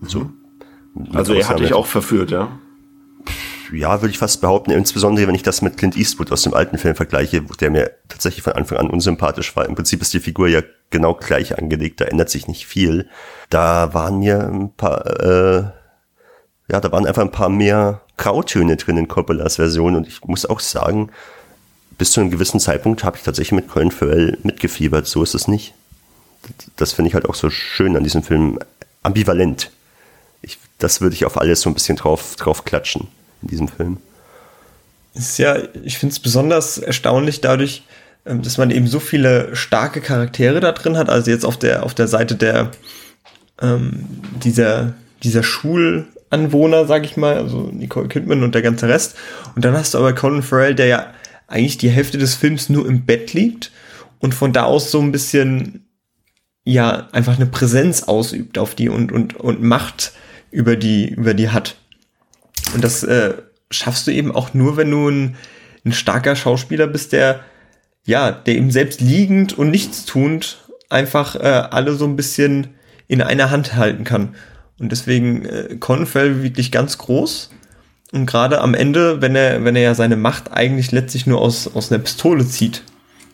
So. 0.00 0.30
Also 1.12 1.34
er 1.34 1.48
hat 1.48 1.60
dich 1.60 1.74
auch 1.74 1.86
verführt, 1.86 2.30
ja? 2.30 2.58
Ja, 3.72 4.00
würde 4.00 4.10
ich 4.10 4.18
fast 4.18 4.40
behaupten, 4.40 4.70
insbesondere 4.70 5.26
wenn 5.26 5.34
ich 5.34 5.42
das 5.42 5.62
mit 5.62 5.76
Clint 5.76 5.96
Eastwood 5.96 6.32
aus 6.32 6.42
dem 6.42 6.54
alten 6.54 6.78
Film 6.78 6.94
vergleiche, 6.94 7.42
der 7.60 7.70
mir 7.70 7.90
tatsächlich 8.08 8.42
von 8.42 8.54
Anfang 8.54 8.78
an 8.78 8.90
unsympathisch 8.90 9.54
war. 9.56 9.66
Im 9.66 9.74
Prinzip 9.74 10.02
ist 10.02 10.12
die 10.14 10.20
Figur 10.20 10.48
ja 10.48 10.62
genau 10.90 11.14
gleich 11.14 11.58
angelegt, 11.58 12.00
da 12.00 12.06
ändert 12.06 12.30
sich 12.30 12.48
nicht 12.48 12.66
viel. 12.66 13.08
Da 13.50 13.94
waren 13.94 14.18
mir 14.18 14.46
ein 14.46 14.72
paar, 14.74 15.06
äh, 15.20 15.62
ja, 16.68 16.80
da 16.80 16.92
waren 16.92 17.06
einfach 17.06 17.22
ein 17.22 17.32
paar 17.32 17.48
mehr 17.48 18.02
Grautöne 18.16 18.76
drin 18.76 18.96
in 18.96 19.08
Coppolas 19.08 19.56
Version 19.56 19.96
und 19.96 20.06
ich 20.06 20.22
muss 20.24 20.46
auch 20.46 20.60
sagen, 20.60 21.10
bis 21.98 22.12
zu 22.12 22.20
einem 22.20 22.30
gewissen 22.30 22.60
Zeitpunkt 22.60 23.04
habe 23.04 23.16
ich 23.16 23.22
tatsächlich 23.22 23.52
mit 23.52 23.68
Colin 23.68 23.90
Farrell 23.90 24.38
mitgefiebert, 24.42 25.06
so 25.06 25.22
ist 25.22 25.34
es 25.34 25.48
nicht. 25.48 25.74
Das 26.76 26.92
finde 26.92 27.08
ich 27.08 27.14
halt 27.14 27.28
auch 27.28 27.34
so 27.34 27.50
schön 27.50 27.96
an 27.96 28.04
diesem 28.04 28.22
Film, 28.22 28.58
ambivalent 29.02 29.70
ich, 30.42 30.58
das 30.78 31.00
würde 31.00 31.14
ich 31.14 31.24
auf 31.24 31.38
alles 31.38 31.60
so 31.60 31.70
ein 31.70 31.74
bisschen 31.74 31.96
drauf, 31.96 32.36
drauf 32.36 32.64
klatschen 32.64 33.08
in 33.42 33.48
diesem 33.48 33.68
Film. 33.68 33.98
Ist 35.14 35.38
ja, 35.38 35.56
ich 35.82 35.98
finde 35.98 36.12
es 36.12 36.20
besonders 36.20 36.78
erstaunlich 36.78 37.40
dadurch, 37.40 37.84
ähm, 38.26 38.42
dass 38.42 38.58
man 38.58 38.70
eben 38.70 38.86
so 38.86 39.00
viele 39.00 39.54
starke 39.56 40.00
Charaktere 40.00 40.60
da 40.60 40.72
drin 40.72 40.96
hat. 40.96 41.08
Also 41.08 41.30
jetzt 41.30 41.44
auf 41.44 41.58
der, 41.58 41.84
auf 41.84 41.94
der 41.94 42.08
Seite 42.08 42.34
der, 42.34 42.70
ähm, 43.62 44.06
dieser, 44.42 44.94
dieser 45.22 45.42
Schulanwohner, 45.42 46.86
sag 46.86 47.04
ich 47.04 47.16
mal, 47.16 47.36
also 47.36 47.70
Nicole 47.72 48.08
Kidman 48.08 48.42
und 48.42 48.54
der 48.54 48.62
ganze 48.62 48.88
Rest. 48.88 49.16
Und 49.54 49.64
dann 49.64 49.74
hast 49.74 49.94
du 49.94 49.98
aber 49.98 50.14
Colin 50.14 50.42
Farrell, 50.42 50.74
der 50.74 50.86
ja 50.86 51.06
eigentlich 51.46 51.78
die 51.78 51.90
Hälfte 51.90 52.18
des 52.18 52.34
Films 52.34 52.68
nur 52.68 52.86
im 52.86 53.06
Bett 53.06 53.32
liegt 53.32 53.70
und 54.18 54.34
von 54.34 54.52
da 54.52 54.64
aus 54.64 54.90
so 54.90 55.00
ein 55.00 55.12
bisschen 55.12 55.86
ja 56.64 57.08
einfach 57.12 57.36
eine 57.36 57.46
Präsenz 57.46 58.02
ausübt 58.02 58.58
auf 58.58 58.74
die 58.74 58.88
und 58.88 59.12
und 59.12 59.36
und 59.36 59.62
Macht 59.62 60.12
über 60.50 60.76
die 60.76 61.08
über 61.08 61.34
die 61.34 61.50
hat. 61.50 61.76
Und 62.74 62.84
das 62.84 63.02
äh, 63.02 63.34
schaffst 63.70 64.06
du 64.06 64.10
eben 64.10 64.34
auch 64.34 64.54
nur, 64.54 64.76
wenn 64.76 64.90
du 64.90 65.08
ein, 65.08 65.36
ein 65.84 65.92
starker 65.92 66.36
Schauspieler 66.36 66.86
bist, 66.86 67.12
der 67.12 67.40
ja, 68.06 68.30
der 68.30 68.54
eben 68.56 68.70
selbst 68.70 69.00
liegend 69.00 69.58
und 69.58 69.70
nichts 69.70 70.04
tuend 70.04 70.58
einfach 70.88 71.34
äh, 71.34 71.40
alle 71.40 71.94
so 71.94 72.04
ein 72.06 72.16
bisschen 72.16 72.68
in 73.08 73.20
einer 73.20 73.50
Hand 73.50 73.74
halten 73.74 74.04
kann. 74.04 74.36
Und 74.78 74.92
deswegen 74.92 75.44
äh, 75.44 75.76
Colin 75.80 76.06
Farrell 76.06 76.42
wirklich 76.42 76.70
ganz 76.70 76.98
groß. 76.98 77.50
Und 78.12 78.26
gerade 78.26 78.60
am 78.60 78.74
Ende, 78.74 79.20
wenn 79.20 79.34
er, 79.34 79.64
wenn 79.64 79.74
er 79.74 79.82
ja 79.82 79.94
seine 79.94 80.16
Macht 80.16 80.52
eigentlich 80.52 80.92
letztlich 80.92 81.26
nur 81.26 81.40
aus, 81.40 81.74
aus 81.74 81.90
einer 81.90 82.02
Pistole 82.02 82.46
zieht, 82.46 82.84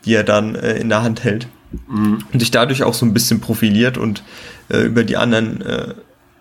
die 0.07 0.15
er 0.15 0.25
dann 0.25 0.55
äh, 0.55 0.77
in 0.77 0.89
der 0.89 1.03
Hand 1.03 1.23
hält. 1.23 1.49
Mhm. 1.89 2.25
Und 2.33 2.41
sich 2.41 2.51
dadurch 2.51 2.83
auch 2.83 2.95
so 2.95 3.05
ein 3.05 3.13
bisschen 3.13 3.41
profiliert 3.41 3.99
und 3.99 4.23
äh, 4.71 4.79
über 4.79 5.05
die 5.05 5.19
anderen 5.19 5.61
äh, 5.61 5.95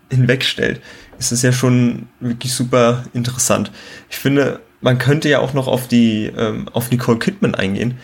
hinwegstellt. 0.10 0.82
Ist 1.22 1.32
es 1.32 1.44
ja 1.44 1.52
schon 1.52 2.08
wirklich 2.20 2.52
super 2.52 3.04
interessant. 3.14 3.72
Ich 4.10 4.18
finde, 4.18 4.60
man 4.82 4.98
könnte 4.98 5.30
ja 5.30 5.38
auch 5.38 5.54
noch 5.54 5.68
auf 5.68 5.88
die, 5.88 6.26
ähm, 6.36 6.68
auf 6.70 6.90
Nicole 6.90 7.20
Kidman 7.20 7.54
eingehen. 7.54 8.00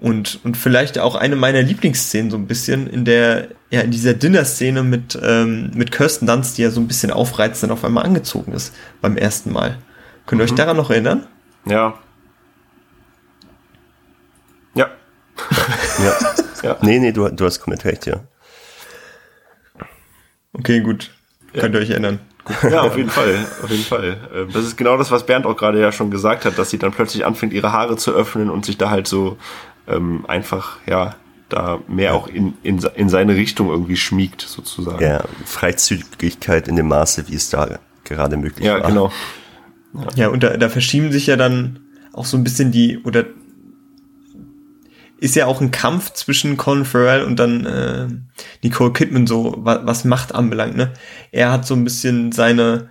Und, 0.00 0.40
und 0.44 0.56
vielleicht 0.56 0.98
auch 0.98 1.14
eine 1.14 1.36
meiner 1.36 1.62
Lieblingsszenen 1.62 2.32
so 2.32 2.36
ein 2.36 2.48
bisschen 2.48 2.88
in 2.88 3.04
der, 3.04 3.48
ja, 3.70 3.82
in 3.82 3.92
dieser 3.92 4.14
Dinner-Szene 4.14 4.82
mit, 4.82 5.16
ähm, 5.22 5.70
mit 5.74 5.92
Kirsten 5.92 6.26
Dunst, 6.26 6.58
die 6.58 6.62
ja 6.62 6.70
so 6.70 6.80
ein 6.80 6.88
bisschen 6.88 7.12
aufreizend 7.12 7.70
auf 7.70 7.84
einmal 7.84 8.04
angezogen 8.04 8.52
ist 8.52 8.74
beim 9.00 9.16
ersten 9.16 9.52
Mal. 9.52 9.78
Könnt 10.26 10.40
ihr 10.40 10.44
mhm. 10.44 10.50
euch 10.50 10.56
daran 10.56 10.76
noch 10.76 10.90
erinnern? 10.90 11.26
Ja. 11.64 11.94
Ja. 14.74 14.90
ja. 16.04 16.34
ja. 16.64 16.76
Nee, 16.82 16.98
nee, 16.98 17.12
du, 17.12 17.28
du 17.28 17.44
hast 17.44 17.60
komplett 17.60 17.84
recht, 17.84 18.06
ja. 18.06 18.20
Okay, 20.52 20.80
gut. 20.80 21.10
Ja. 21.52 21.60
Könnt 21.60 21.76
ihr 21.76 21.80
euch 21.80 21.90
erinnern. 21.90 22.18
Ja, 22.70 22.82
auf 22.82 22.96
jeden 22.96 23.10
Fall, 23.10 23.46
auf 23.62 23.70
jeden 23.70 23.84
Fall. 23.84 24.16
Ähm, 24.34 24.48
das 24.52 24.64
ist 24.64 24.76
genau 24.76 24.96
das, 24.96 25.10
was 25.10 25.26
Bernd 25.26 25.46
auch 25.46 25.56
gerade 25.56 25.80
ja 25.80 25.92
schon 25.92 26.10
gesagt 26.10 26.44
hat, 26.44 26.58
dass 26.58 26.70
sie 26.70 26.78
dann 26.78 26.92
plötzlich 26.92 27.24
anfängt, 27.24 27.52
ihre 27.52 27.72
Haare 27.72 27.96
zu 27.96 28.12
öffnen 28.12 28.50
und 28.50 28.64
sich 28.64 28.78
da 28.78 28.90
halt 28.90 29.06
so 29.06 29.36
ähm, 29.86 30.24
einfach, 30.26 30.78
ja, 30.86 31.16
da 31.48 31.78
mehr 31.88 32.14
auch 32.14 32.28
in, 32.28 32.54
in, 32.62 32.78
in 32.94 33.08
seine 33.08 33.34
Richtung 33.34 33.70
irgendwie 33.70 33.96
schmiegt, 33.96 34.42
sozusagen. 34.42 35.02
Ja, 35.02 35.24
Freizügigkeit 35.44 36.68
in 36.68 36.76
dem 36.76 36.88
Maße, 36.88 37.28
wie 37.28 37.34
es 37.34 37.48
da 37.50 37.78
gerade 38.04 38.36
möglich 38.36 38.66
ja, 38.66 38.80
war. 38.80 38.88
Genau. 38.88 39.06
Ja, 39.06 40.00
genau. 40.00 40.10
Ja, 40.14 40.28
und 40.28 40.42
da, 40.42 40.56
da 40.56 40.68
verschieben 40.68 41.10
sich 41.10 41.26
ja 41.26 41.36
dann 41.36 41.80
auch 42.12 42.26
so 42.26 42.36
ein 42.36 42.44
bisschen 42.44 42.70
die, 42.70 42.98
oder 42.98 43.24
ist 45.18 45.36
ja 45.36 45.46
auch 45.46 45.60
ein 45.60 45.70
Kampf 45.70 46.12
zwischen 46.12 46.56
Colin 46.56 46.84
Farrell 46.84 47.24
und 47.24 47.36
dann 47.36 47.66
äh, 47.66 48.06
Nicole 48.62 48.92
Kidman 48.92 49.26
so, 49.26 49.54
was, 49.58 49.80
was 49.82 50.04
Macht 50.04 50.34
anbelangt. 50.34 50.76
Ne? 50.76 50.92
Er 51.32 51.50
hat 51.50 51.66
so 51.66 51.74
ein 51.74 51.84
bisschen 51.84 52.32
seine, 52.32 52.90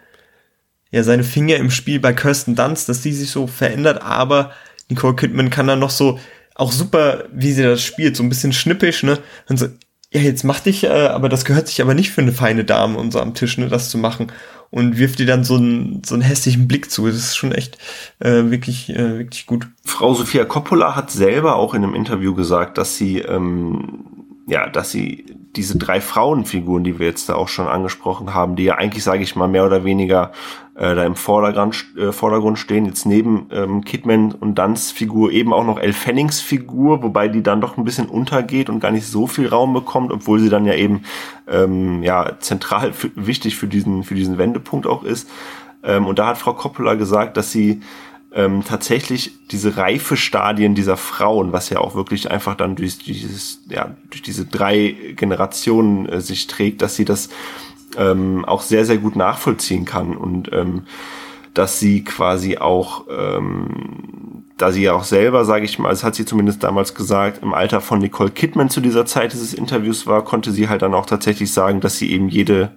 ja, 0.91 1.03
seine 1.03 1.23
Finger 1.23 1.55
im 1.55 1.71
Spiel 1.71 1.99
bei 1.99 2.13
Kirsten 2.13 2.55
Dunst, 2.55 2.89
dass 2.89 3.01
die 3.01 3.13
sich 3.13 3.31
so 3.31 3.47
verändert, 3.47 4.01
aber 4.01 4.51
Nicole 4.89 5.15
Kidman 5.15 5.49
kann 5.49 5.67
dann 5.67 5.79
noch 5.79 5.89
so, 5.89 6.19
auch 6.55 6.71
super, 6.71 7.25
wie 7.31 7.51
sie 7.51 7.63
das 7.63 7.83
spielt, 7.83 8.17
so 8.17 8.23
ein 8.23 8.29
bisschen 8.29 8.51
schnippisch, 8.51 9.03
ne? 9.03 9.19
Und 9.47 9.57
so, 9.57 9.67
ja, 10.13 10.21
jetzt 10.21 10.43
mach 10.43 10.61
dich, 10.61 10.83
äh, 10.85 10.87
aber 10.87 11.29
das 11.29 11.43
gehört 11.43 11.67
sich 11.67 11.81
aber 11.81 11.93
nicht 11.93 12.11
für 12.11 12.21
eine 12.21 12.31
feine 12.31 12.63
Dame 12.63 12.97
und 12.97 13.11
so 13.11 13.19
am 13.19 13.33
Tisch, 13.33 13.57
ne, 13.57 13.67
das 13.67 13.89
zu 13.89 13.97
machen. 13.97 14.31
Und 14.69 14.97
wirft 14.97 15.19
dir 15.19 15.25
dann 15.25 15.45
so 15.45 15.55
einen, 15.55 16.03
so 16.05 16.13
einen 16.13 16.21
hässlichen 16.21 16.67
Blick 16.67 16.91
zu. 16.91 17.07
Das 17.07 17.15
ist 17.15 17.37
schon 17.37 17.53
echt 17.53 17.77
äh, 18.19 18.49
wirklich, 18.51 18.89
äh, 18.89 19.19
wirklich 19.19 19.45
gut. 19.45 19.67
Frau 19.85 20.13
Sophia 20.13 20.43
Coppola 20.43 20.93
hat 20.93 21.09
selber 21.09 21.55
auch 21.55 21.73
in 21.73 21.83
einem 21.83 21.95
Interview 21.95 22.33
gesagt, 22.33 22.77
dass 22.77 22.97
sie, 22.97 23.19
ähm, 23.19 24.16
ja, 24.47 24.69
dass 24.69 24.91
sie 24.91 25.25
diese 25.57 25.77
drei 25.77 25.99
Frauenfiguren, 25.99 26.85
die 26.85 26.99
wir 26.99 27.07
jetzt 27.07 27.27
da 27.27 27.35
auch 27.35 27.49
schon 27.49 27.67
angesprochen 27.67 28.33
haben, 28.33 28.55
die 28.55 28.63
ja 28.63 28.75
eigentlich, 28.75 29.03
sage 29.03 29.21
ich 29.21 29.35
mal, 29.35 29.49
mehr 29.49 29.65
oder 29.65 29.83
weniger 29.83 30.31
äh, 30.75 30.95
da 30.95 31.03
im 31.03 31.15
Vordergrund, 31.15 31.85
äh, 31.97 32.13
Vordergrund 32.13 32.57
stehen, 32.57 32.85
jetzt 32.85 33.05
neben 33.05 33.47
ähm, 33.51 33.83
Kidman 33.83 34.31
und 34.31 34.57
Duns 34.57 34.91
Figur 34.91 35.31
eben 35.31 35.51
auch 35.51 35.65
noch 35.65 35.77
Elle 35.77 35.91
Fannings 35.91 36.39
Figur, 36.39 37.03
wobei 37.03 37.27
die 37.27 37.43
dann 37.43 37.59
doch 37.59 37.77
ein 37.77 37.83
bisschen 37.83 38.07
untergeht 38.07 38.69
und 38.69 38.79
gar 38.79 38.91
nicht 38.91 39.05
so 39.05 39.27
viel 39.27 39.49
Raum 39.49 39.73
bekommt, 39.73 40.13
obwohl 40.13 40.39
sie 40.39 40.49
dann 40.49 40.65
ja 40.65 40.75
eben 40.75 41.01
ähm, 41.49 42.01
ja 42.01 42.39
zentral 42.39 42.93
wichtig 43.15 43.57
für 43.57 43.67
diesen 43.67 44.03
für 44.03 44.15
diesen 44.15 44.37
Wendepunkt 44.37 44.87
auch 44.87 45.03
ist. 45.03 45.29
Ähm, 45.83 46.05
und 46.05 46.19
da 46.19 46.27
hat 46.27 46.37
Frau 46.37 46.53
Coppola 46.53 46.95
gesagt, 46.95 47.35
dass 47.35 47.51
sie 47.51 47.81
ähm, 48.33 48.63
tatsächlich 48.63 49.31
diese 49.51 49.77
Reifestadien 49.77 50.75
dieser 50.75 50.97
Frauen, 50.97 51.53
was 51.53 51.69
ja 51.69 51.79
auch 51.79 51.95
wirklich 51.95 52.29
einfach 52.29 52.55
dann 52.55 52.75
durch 52.75 52.97
dieses, 52.99 53.61
ja, 53.69 53.95
durch 54.09 54.21
diese 54.21 54.45
drei 54.45 54.95
Generationen 55.15 56.07
äh, 56.07 56.21
sich 56.21 56.47
trägt, 56.47 56.81
dass 56.81 56.95
sie 56.95 57.05
das 57.05 57.29
ähm, 57.97 58.43
auch 58.45 58.61
sehr, 58.61 58.85
sehr 58.85 58.97
gut 58.97 59.15
nachvollziehen 59.15 59.85
kann 59.85 60.15
und 60.15 60.51
ähm, 60.51 60.83
dass 61.53 61.79
sie 61.79 62.03
quasi 62.03 62.57
auch, 62.57 63.05
ähm, 63.09 64.43
da 64.57 64.71
sie 64.71 64.83
ja 64.83 64.93
auch 64.93 65.05
selber, 65.05 65.45
sage 65.45 65.65
ich 65.65 65.79
mal, 65.79 65.89
das 65.89 66.03
hat 66.03 66.13
sie 66.13 66.25
zumindest 66.25 66.63
damals 66.63 66.93
gesagt, 66.93 67.41
im 67.41 67.53
Alter 67.53 67.81
von 67.81 67.99
Nicole 67.99 68.29
Kidman 68.29 68.69
zu 68.69 68.81
dieser 68.81 69.05
Zeit 69.05 69.33
dieses 69.33 69.53
Interviews 69.53 70.05
war, 70.05 70.23
konnte 70.23 70.51
sie 70.51 70.69
halt 70.69 70.83
dann 70.83 70.93
auch 70.93 71.05
tatsächlich 71.05 71.51
sagen, 71.51 71.79
dass 71.79 71.97
sie 71.97 72.11
eben 72.11 72.29
jede 72.29 72.75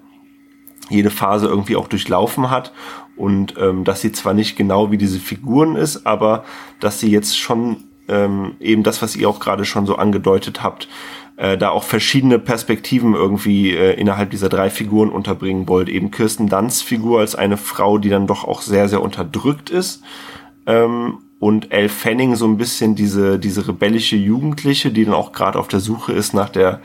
jede 0.89 1.11
Phase 1.11 1.47
irgendwie 1.47 1.77
auch 1.77 1.89
durchlaufen 1.89 2.51
hat 2.51 2.73
und 3.21 3.55
ähm, 3.59 3.85
dass 3.85 4.01
sie 4.01 4.13
zwar 4.13 4.33
nicht 4.33 4.57
genau 4.57 4.91
wie 4.91 4.97
diese 4.97 5.19
Figuren 5.19 5.77
ist, 5.77 6.07
aber 6.07 6.45
dass 6.81 7.01
sie 7.01 7.11
jetzt 7.11 7.39
schon 7.39 7.77
ähm, 8.09 8.53
eben 8.61 8.83
das, 8.83 9.03
was 9.03 9.15
ihr 9.15 9.29
auch 9.29 9.41
gerade 9.41 9.67
schon 9.67 9.85
so 9.85 9.97
angedeutet 9.97 10.63
habt, 10.63 10.89
äh, 11.37 11.59
da 11.59 11.69
auch 11.69 11.85
verschiedene 11.85 12.39
Perspektiven 12.39 13.13
irgendwie 13.15 13.73
äh, 13.73 13.93
innerhalb 13.93 14.31
dieser 14.31 14.49
drei 14.49 14.71
Figuren 14.71 15.11
unterbringen 15.11 15.69
wollt. 15.69 15.91
Eben 15.91 16.11
Kirsten 16.11 16.49
Dunsts 16.49 16.81
Figur 16.81 17.21
als 17.21 17.35
eine 17.35 17.59
Frau, 17.59 17.99
die 17.99 18.09
dann 18.09 18.27
doch 18.27 18.45
auch 18.45 18.63
sehr, 18.63 18.89
sehr 18.89 19.03
unterdrückt 19.03 19.69
ist. 19.69 20.03
Ähm, 20.67 21.19
und 21.39 21.73
Elle 21.73 21.91
Fanning 21.91 22.37
so 22.37 22.47
ein 22.47 22.57
bisschen 22.57 22.95
diese, 22.95 23.39
diese 23.39 23.69
rebellische 23.69 24.17
Jugendliche, 24.17 24.91
die 24.91 25.05
dann 25.05 25.15
auch 25.15 25.33
gerade 25.33 25.59
auf 25.59 25.69
der 25.69 25.81
Suche 25.81 26.13
ist 26.13 26.33
nach 26.33 26.49
der 26.49 26.81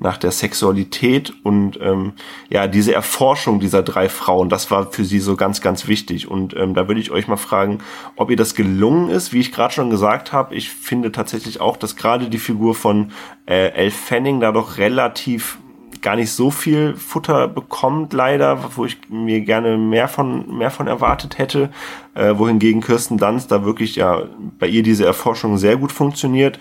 nach 0.00 0.16
der 0.16 0.30
Sexualität 0.30 1.32
und 1.42 1.78
ähm, 1.80 2.12
ja, 2.48 2.66
diese 2.66 2.94
Erforschung 2.94 3.60
dieser 3.60 3.82
drei 3.82 4.08
Frauen, 4.08 4.48
das 4.48 4.70
war 4.70 4.92
für 4.92 5.04
sie 5.04 5.18
so 5.18 5.36
ganz, 5.36 5.60
ganz 5.60 5.88
wichtig. 5.88 6.30
Und 6.30 6.54
ähm, 6.56 6.74
da 6.74 6.88
würde 6.88 7.00
ich 7.00 7.10
euch 7.10 7.26
mal 7.26 7.36
fragen, 7.36 7.78
ob 8.16 8.30
ihr 8.30 8.36
das 8.36 8.54
gelungen 8.54 9.10
ist. 9.10 9.32
Wie 9.32 9.40
ich 9.40 9.52
gerade 9.52 9.74
schon 9.74 9.90
gesagt 9.90 10.32
habe, 10.32 10.54
ich 10.54 10.70
finde 10.70 11.10
tatsächlich 11.10 11.60
auch, 11.60 11.76
dass 11.76 11.96
gerade 11.96 12.28
die 12.28 12.38
Figur 12.38 12.74
von 12.74 13.12
äh, 13.46 13.72
Elle 13.72 13.90
Fanning 13.90 14.40
da 14.40 14.52
doch 14.52 14.78
relativ 14.78 15.58
gar 16.02 16.16
nicht 16.16 16.30
so 16.30 16.50
viel 16.50 16.94
Futter 16.96 17.48
bekommt, 17.48 18.12
leider, 18.12 18.76
wo 18.76 18.84
ich 18.84 18.98
mir 19.08 19.40
gerne 19.40 19.76
mehr 19.76 20.08
von, 20.08 20.56
mehr 20.58 20.70
von 20.70 20.86
erwartet 20.86 21.38
hätte, 21.38 21.70
äh, 22.14 22.36
wohingegen 22.36 22.80
Kirsten 22.80 23.18
Dunst 23.18 23.50
da 23.50 23.64
wirklich 23.64 23.96
ja 23.96 24.22
bei 24.58 24.66
ihr 24.66 24.82
diese 24.82 25.06
Erforschung 25.06 25.58
sehr 25.58 25.76
gut 25.76 25.92
funktioniert. 25.92 26.58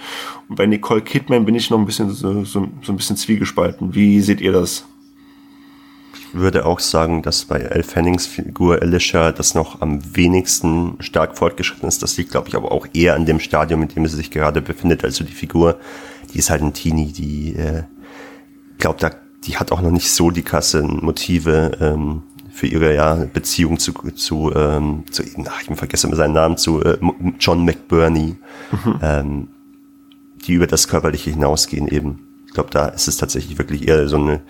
Und 0.50 0.56
bei 0.56 0.66
Nicole 0.66 1.02
Kidman 1.02 1.46
bin 1.46 1.56
ich 1.56 1.70
noch 1.70 1.80
ein 1.80 1.86
bisschen 1.86 2.10
so, 2.10 2.44
so, 2.44 2.68
so 2.82 2.92
ein 2.92 2.98
bisschen 2.98 3.18
zwiegespalten. 3.18 3.94
Wie 3.94 4.22
seht 4.22 4.42
ihr 4.42 4.52
das? 4.52 4.86
Ich 6.14 6.34
würde 6.34 6.66
auch 6.66 6.80
sagen, 6.80 7.22
dass 7.22 7.46
bei 7.46 7.60
Elle 7.60 7.84
Fannings 7.84 8.28
Figur 8.28 8.82
Alicia 8.82 9.32
das 9.32 9.56
noch 9.56 9.82
am 9.82 10.16
wenigsten 10.16 10.96
stark 11.00 11.38
fortgeschritten 11.38 11.88
ist. 11.88 12.04
Das 12.04 12.18
liegt, 12.18 12.32
glaube 12.32 12.50
ich, 12.50 12.56
aber 12.56 12.72
auch 12.72 12.88
eher 12.94 13.16
an 13.16 13.26
dem 13.26 13.40
Stadium, 13.40 13.82
in 13.82 13.88
dem 13.88 14.06
sie 14.08 14.18
sich 14.18 14.30
gerade 14.30 14.62
befindet. 14.62 15.04
Also 15.04 15.24
die 15.24 15.34
Figur, 15.34 15.80
die 16.34 16.40
ist 16.40 16.50
halt 16.50 16.62
ein 16.62 16.74
Teenie, 16.74 17.14
die, 17.14 17.56
äh, 17.56 17.84
glaube, 18.78 19.00
da 19.00 19.12
die 19.46 19.58
hat 19.58 19.72
auch 19.72 19.82
noch 19.82 19.92
nicht 19.92 20.12
so 20.12 20.32
die 20.32 20.44
krassen 20.44 21.04
Motive 21.04 21.78
ähm, 21.80 22.24
für 22.52 22.68
ihre 22.68 22.96
ja, 22.96 23.16
Beziehung 23.16 23.78
zu, 23.78 23.94
zu, 24.16 24.52
ähm, 24.56 25.04
zu 25.12 25.24
ach, 25.46 25.62
ich 25.62 25.78
vergesse 25.78 26.08
immer 26.08 26.16
seinen 26.16 26.34
Namen, 26.34 26.58
zu 26.58 26.84
äh, 26.84 26.98
John 27.40 27.64
McBurney, 27.64 28.36
mhm. 28.72 29.00
ähm, 29.02 29.48
die 30.46 30.54
über 30.54 30.68
das 30.68 30.88
Körperliche 30.88 31.30
hinausgehen 31.30 31.88
eben. 31.88 32.28
Ich 32.48 32.54
glaube, 32.54 32.72
da 32.72 32.88
ist 32.88 33.08
es 33.08 33.18
tatsächlich 33.18 33.60
wirklich 33.60 33.88
eher 33.88 34.08
so 34.08 34.18
eine, 34.18 34.42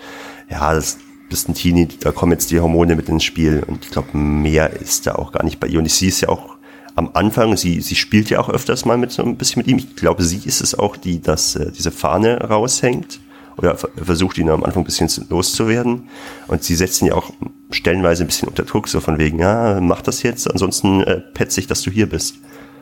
ja, 0.49 0.73
das 0.73 0.99
bist 1.29 1.49
ein 1.49 1.53
Teenie, 1.53 1.89
da 1.99 2.13
kommen 2.13 2.31
jetzt 2.31 2.49
die 2.51 2.59
Hormone 2.61 2.95
mit 2.95 3.09
ins 3.09 3.25
Spiel 3.25 3.63
und 3.67 3.83
ich 3.83 3.91
glaube, 3.91 4.17
mehr 4.17 4.71
ist 4.71 5.05
da 5.05 5.15
auch 5.15 5.33
gar 5.33 5.43
nicht 5.43 5.59
bei 5.59 5.67
ihr. 5.67 5.79
Und 5.79 5.85
ich 5.85 5.93
sehe 5.93 6.07
es 6.07 6.21
ja 6.21 6.29
auch 6.29 6.55
am 6.95 7.11
Anfang, 7.13 7.57
sie, 7.57 7.81
sie 7.81 7.95
spielt 7.95 8.29
ja 8.29 8.39
auch 8.39 8.49
öfters 8.49 8.85
mal 8.85 8.97
mit 8.97 9.11
so 9.11 9.21
ein 9.21 9.35
bisschen 9.35 9.59
mit 9.59 9.67
ihm. 9.67 9.77
Ich 9.77 9.97
glaube, 9.97 10.23
sie 10.23 10.41
ist 10.45 10.61
es 10.61 10.73
auch, 10.79 10.95
die 10.95 11.21
das, 11.21 11.55
äh, 11.57 11.71
diese 11.71 11.91
Fahne 11.91 12.39
raushängt 12.39 13.19
oder 13.57 13.75
versucht 13.75 14.37
ihn 14.37 14.49
am 14.49 14.63
Anfang 14.63 14.83
ein 14.83 14.85
bisschen 14.85 15.09
loszuwerden. 15.29 16.09
Und 16.47 16.63
sie 16.63 16.75
setzen 16.75 17.07
ja 17.07 17.15
auch 17.15 17.31
stellenweise 17.71 18.23
ein 18.23 18.27
bisschen 18.27 18.47
unter 18.47 18.63
Druck, 18.63 18.87
so 18.87 18.99
von 18.99 19.17
wegen, 19.17 19.39
ja, 19.39 19.79
mach 19.81 20.01
das 20.01 20.23
jetzt, 20.23 20.49
ansonsten 20.49 21.01
äh, 21.01 21.19
petze 21.19 21.59
ich, 21.59 21.67
dass 21.67 21.81
du 21.81 21.91
hier 21.91 22.07
bist. 22.07 22.35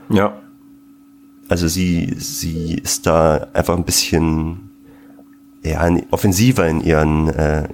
Ja. 0.09 0.41
Also 1.47 1.67
sie, 1.67 2.13
sie 2.17 2.75
ist 2.75 3.05
da 3.07 3.47
einfach 3.53 3.75
ein 3.75 3.83
bisschen 3.83 4.69
ja, 5.63 5.87
offensiver 6.11 6.67
in 6.67 6.81
ihren, 6.81 7.29
äh, 7.29 7.67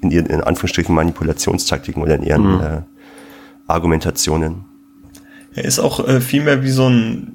in 0.00 0.10
ihren, 0.10 0.26
in 0.26 0.40
Anführungsstrichen, 0.40 0.94
Manipulationstaktiken 0.94 2.02
oder 2.02 2.16
in 2.16 2.22
ihren 2.22 2.56
mhm. 2.56 2.60
äh, 2.60 2.80
Argumentationen. 3.66 4.64
Er 5.54 5.64
ist 5.64 5.78
auch 5.78 6.06
äh, 6.06 6.20
viel 6.20 6.42
mehr 6.42 6.62
wie 6.62 6.70
so 6.70 6.88
ein 6.88 7.33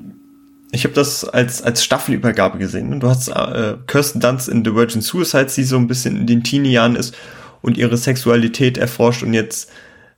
ich 0.71 0.83
habe 0.83 0.93
das 0.93 1.25
als 1.25 1.61
als 1.61 1.83
Staffelübergabe 1.83 2.57
gesehen. 2.57 2.89
Ne? 2.89 2.99
Du 2.99 3.07
hast 3.07 3.27
äh, 3.29 3.75
Kirsten 3.87 4.19
Dunst 4.19 4.47
in 4.47 4.63
The 4.63 4.75
Virgin 4.75 5.01
Suicide, 5.01 5.47
die 5.55 5.63
so 5.63 5.77
ein 5.77 5.87
bisschen 5.87 6.15
in 6.15 6.27
den 6.27 6.43
Teenie-Jahren 6.43 6.95
ist 6.95 7.15
und 7.61 7.77
ihre 7.77 7.97
Sexualität 7.97 8.77
erforscht 8.77 9.23
und 9.23 9.33
jetzt 9.33 9.71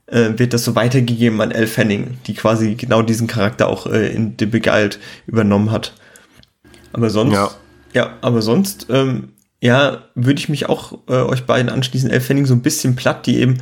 äh, 0.07 0.31
wird 0.37 0.53
das 0.53 0.63
so 0.63 0.75
weitergegeben 0.75 1.39
an 1.41 1.51
Elle 1.51 1.67
Fanning, 1.67 2.17
die 2.27 2.33
quasi 2.33 2.75
genau 2.75 3.01
diesen 3.01 3.27
Charakter 3.27 3.67
auch 3.67 3.87
äh, 3.87 4.09
in 4.09 4.35
The 4.37 4.45
Beguiled 4.45 4.99
übernommen 5.25 5.71
hat. 5.71 5.93
Aber 6.93 7.09
sonst, 7.09 7.33
ja, 7.33 7.51
ja 7.93 8.17
aber 8.21 8.41
sonst, 8.41 8.87
ähm, 8.89 9.29
ja, 9.61 10.03
würde 10.15 10.39
ich 10.39 10.49
mich 10.49 10.67
auch 10.67 10.99
äh, 11.07 11.13
euch 11.13 11.45
beiden 11.45 11.69
anschließen. 11.69 12.09
Elle 12.09 12.21
Fanning 12.21 12.45
so 12.45 12.53
ein 12.53 12.61
bisschen 12.61 12.95
platt, 12.95 13.25
die 13.25 13.39
eben 13.39 13.59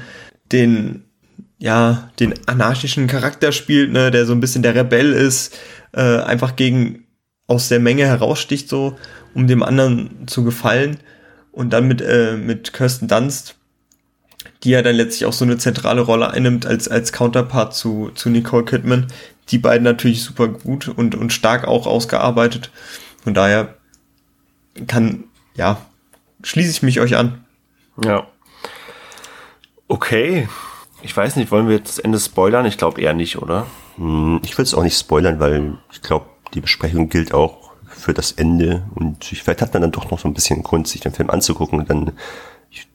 den 0.51 1.03
ja, 1.59 2.09
den 2.19 2.33
anarchischen 2.47 3.07
Charakter 3.07 3.51
spielt, 3.51 3.91
ne, 3.91 4.11
der 4.11 4.25
so 4.25 4.33
ein 4.33 4.39
bisschen 4.39 4.63
der 4.63 4.75
Rebell 4.75 5.11
ist, 5.11 5.57
äh, 5.91 6.21
einfach 6.21 6.55
gegen 6.55 7.05
aus 7.47 7.67
der 7.67 7.79
Menge 7.79 8.05
heraussticht, 8.05 8.69
so, 8.69 8.97
um 9.33 9.45
dem 9.45 9.61
anderen 9.61 10.27
zu 10.27 10.43
gefallen. 10.43 10.97
Und 11.51 11.71
dann 11.71 11.87
mit, 11.87 12.01
äh, 12.01 12.37
mit 12.37 12.73
Kirsten 12.73 13.07
Dunst, 13.07 13.55
die 14.63 14.69
ja 14.69 14.81
dann 14.81 14.95
letztlich 14.95 15.25
auch 15.25 15.33
so 15.33 15.43
eine 15.43 15.57
zentrale 15.57 16.01
Rolle 16.01 16.31
einnimmt 16.31 16.65
als, 16.65 16.87
als 16.87 17.11
Counterpart 17.11 17.75
zu, 17.75 18.11
zu 18.15 18.29
Nicole 18.29 18.63
Kidman. 18.63 19.07
Die 19.49 19.57
beiden 19.57 19.83
natürlich 19.83 20.23
super 20.23 20.47
gut 20.47 20.87
und, 20.87 21.15
und 21.15 21.33
stark 21.33 21.67
auch 21.67 21.87
ausgearbeitet. 21.87 22.71
Von 23.23 23.33
daher 23.33 23.75
kann, 24.87 25.25
ja, 25.55 25.81
schließe 26.43 26.71
ich 26.71 26.83
mich 26.83 26.99
euch 27.01 27.17
an. 27.17 27.43
Ja. 28.05 28.27
Okay. 29.87 30.47
Ich 31.01 31.15
weiß 31.15 31.35
nicht, 31.35 31.51
wollen 31.51 31.67
wir 31.67 31.77
jetzt 31.77 31.97
das 31.97 31.99
Ende 31.99 32.19
spoilern? 32.19 32.65
Ich 32.65 32.77
glaube 32.77 33.01
eher 33.01 33.13
nicht, 33.13 33.37
oder? 33.37 33.65
Hm, 33.95 34.41
ich 34.43 34.57
will 34.57 34.63
es 34.63 34.73
auch 34.73 34.83
nicht 34.83 34.97
spoilern, 34.97 35.39
weil 35.39 35.77
ich 35.91 36.01
glaube, 36.01 36.25
die 36.53 36.61
Besprechung 36.61 37.09
gilt 37.09 37.33
auch 37.33 37.71
für 37.87 38.13
das 38.13 38.31
Ende 38.31 38.83
und 38.95 39.31
ich, 39.31 39.43
vielleicht 39.43 39.61
hat 39.61 39.73
man 39.73 39.81
dann 39.81 39.91
doch 39.91 40.09
noch 40.09 40.19
so 40.19 40.27
ein 40.27 40.33
bisschen 40.33 40.63
Grund, 40.63 40.87
sich 40.87 41.01
den 41.01 41.11
Film 41.11 41.29
anzugucken 41.29 41.79
und 41.79 41.89
dann 41.89 42.13
ich, 42.69 42.87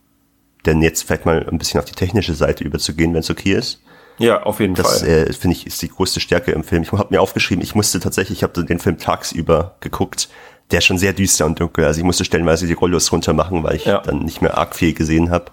denn 0.67 0.83
jetzt 0.83 1.03
vielleicht 1.03 1.27
mal 1.27 1.47
ein 1.49 1.59
bisschen 1.59 1.79
auf 1.79 1.85
die 1.85 1.95
technische 1.95 2.35
Seite 2.35 2.65
überzugehen, 2.65 3.13
wenn 3.13 3.21
es 3.21 3.31
okay 3.31 3.55
ist. 3.55 3.83
Ja, 4.19 4.43
auf 4.45 4.61
jeden 4.61 4.75
das, 4.75 5.01
Fall. 5.01 5.27
Das 5.27 5.29
äh, 5.29 5.33
finde 5.33 5.57
ich 5.57 5.67
ist 5.67 5.83
die 5.83 5.89
größte 5.89 6.21
Stärke 6.21 6.53
im 6.53 6.65
Film. 6.65 6.83
Ich 6.83 6.93
habe 6.93 7.09
mir 7.11 7.21
aufgeschrieben, 7.21 7.63
ich 7.63 7.75
musste 7.75 8.01
tatsächlich, 8.01 8.39
ich 8.39 8.43
habe 8.43 8.65
den 8.65 8.79
Film 8.79 8.99
tagsüber 8.99 9.77
geguckt, 9.81 10.29
der 10.71 10.79
ist 10.79 10.85
schon 10.85 10.99
sehr 10.99 11.13
düster 11.13 11.47
und 11.47 11.61
dunkel. 11.61 11.85
Also 11.85 11.99
ich 11.99 12.05
musste 12.05 12.25
stellenweise 12.25 12.67
die 12.67 12.73
Rollos 12.73 13.13
runter 13.13 13.33
machen, 13.33 13.63
weil 13.63 13.77
ich 13.77 13.85
ja. 13.85 13.99
dann 13.99 14.21
nicht 14.21 14.41
mehr 14.41 14.57
arg 14.57 14.75
viel 14.75 14.95
gesehen 14.95 15.31
habe. 15.31 15.47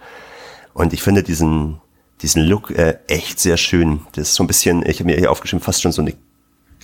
Und 0.73 0.93
ich 0.93 1.01
finde 1.01 1.23
diesen 1.23 1.81
diesen 2.21 2.43
Look 2.43 2.71
äh, 2.71 2.99
echt 3.07 3.39
sehr 3.39 3.57
schön. 3.57 4.01
Das 4.13 4.29
ist 4.29 4.35
so 4.35 4.43
ein 4.43 4.47
bisschen, 4.47 4.85
ich 4.85 4.99
habe 4.99 5.09
mir 5.09 5.17
hier 5.17 5.31
aufgeschrieben, 5.31 5.63
fast 5.63 5.81
schon 5.81 5.91
so 5.91 6.01
eine, 6.01 6.13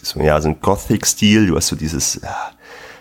so, 0.02 0.20
ja, 0.20 0.40
so 0.42 0.50
ein 0.50 0.60
Gothic-Stil. 0.60 1.48
Du 1.48 1.56
hast 1.56 1.68
so 1.68 1.76
dieses 1.76 2.20
ja, 2.22 2.52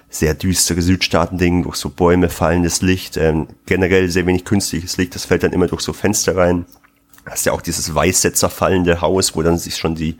sehr 0.09 0.35
düstere 0.35 0.83
Südstaaten-Ding, 0.83 1.65
durch 1.65 1.77
so 1.77 1.91
Bäume, 1.91 2.29
fallendes 2.29 2.83
Licht, 2.83 3.17
ähm, 3.17 3.49
generell 3.67 4.11
sehr 4.11 4.27
wenig 4.27 4.45
künstliches 4.45 4.97
Licht, 4.97 5.15
das 5.15 5.25
fällt 5.25 5.43
dann 5.43 5.53
immer 5.53 5.67
durch 5.67 5.83
so 5.83 5.93
Fenster 5.93 6.37
rein. 6.37 6.67
Hast 7.25 7.45
ja 7.47 7.53
auch 7.53 7.61
dieses 7.61 7.93
weiße 7.93 8.33
zerfallende 8.33 9.01
Haus, 9.01 9.35
wo 9.35 9.43
dann 9.43 9.59
sich 9.59 9.77
schon 9.77 9.97
die 9.97 10.17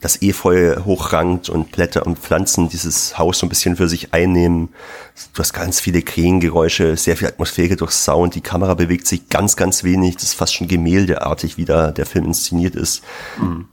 das 0.00 0.22
Efeu 0.22 0.76
hochrankt 0.84 1.50
und 1.50 1.72
Blätter 1.72 2.06
und 2.06 2.18
Pflanzen 2.18 2.68
dieses 2.70 3.18
Haus 3.18 3.38
so 3.38 3.46
ein 3.46 3.50
bisschen 3.50 3.76
für 3.76 3.88
sich 3.88 4.14
einnehmen. 4.14 4.70
Du 5.34 5.40
hast 5.40 5.52
ganz 5.52 5.78
viele 5.78 6.00
Krähengeräusche, 6.00 6.96
sehr 6.96 7.16
viel 7.18 7.28
Atmosphäre 7.28 7.76
durch 7.76 7.92
Sound. 7.92 8.34
Die 8.34 8.40
Kamera 8.40 8.74
bewegt 8.74 9.06
sich 9.06 9.28
ganz, 9.28 9.56
ganz 9.56 9.84
wenig. 9.84 10.14
Das 10.14 10.24
ist 10.24 10.34
fast 10.34 10.54
schon 10.54 10.68
gemäldeartig, 10.68 11.58
wie 11.58 11.66
da 11.66 11.90
der 11.90 12.06
Film 12.06 12.24
inszeniert 12.26 12.76
ist. 12.76 13.02
Mhm. 13.38 13.66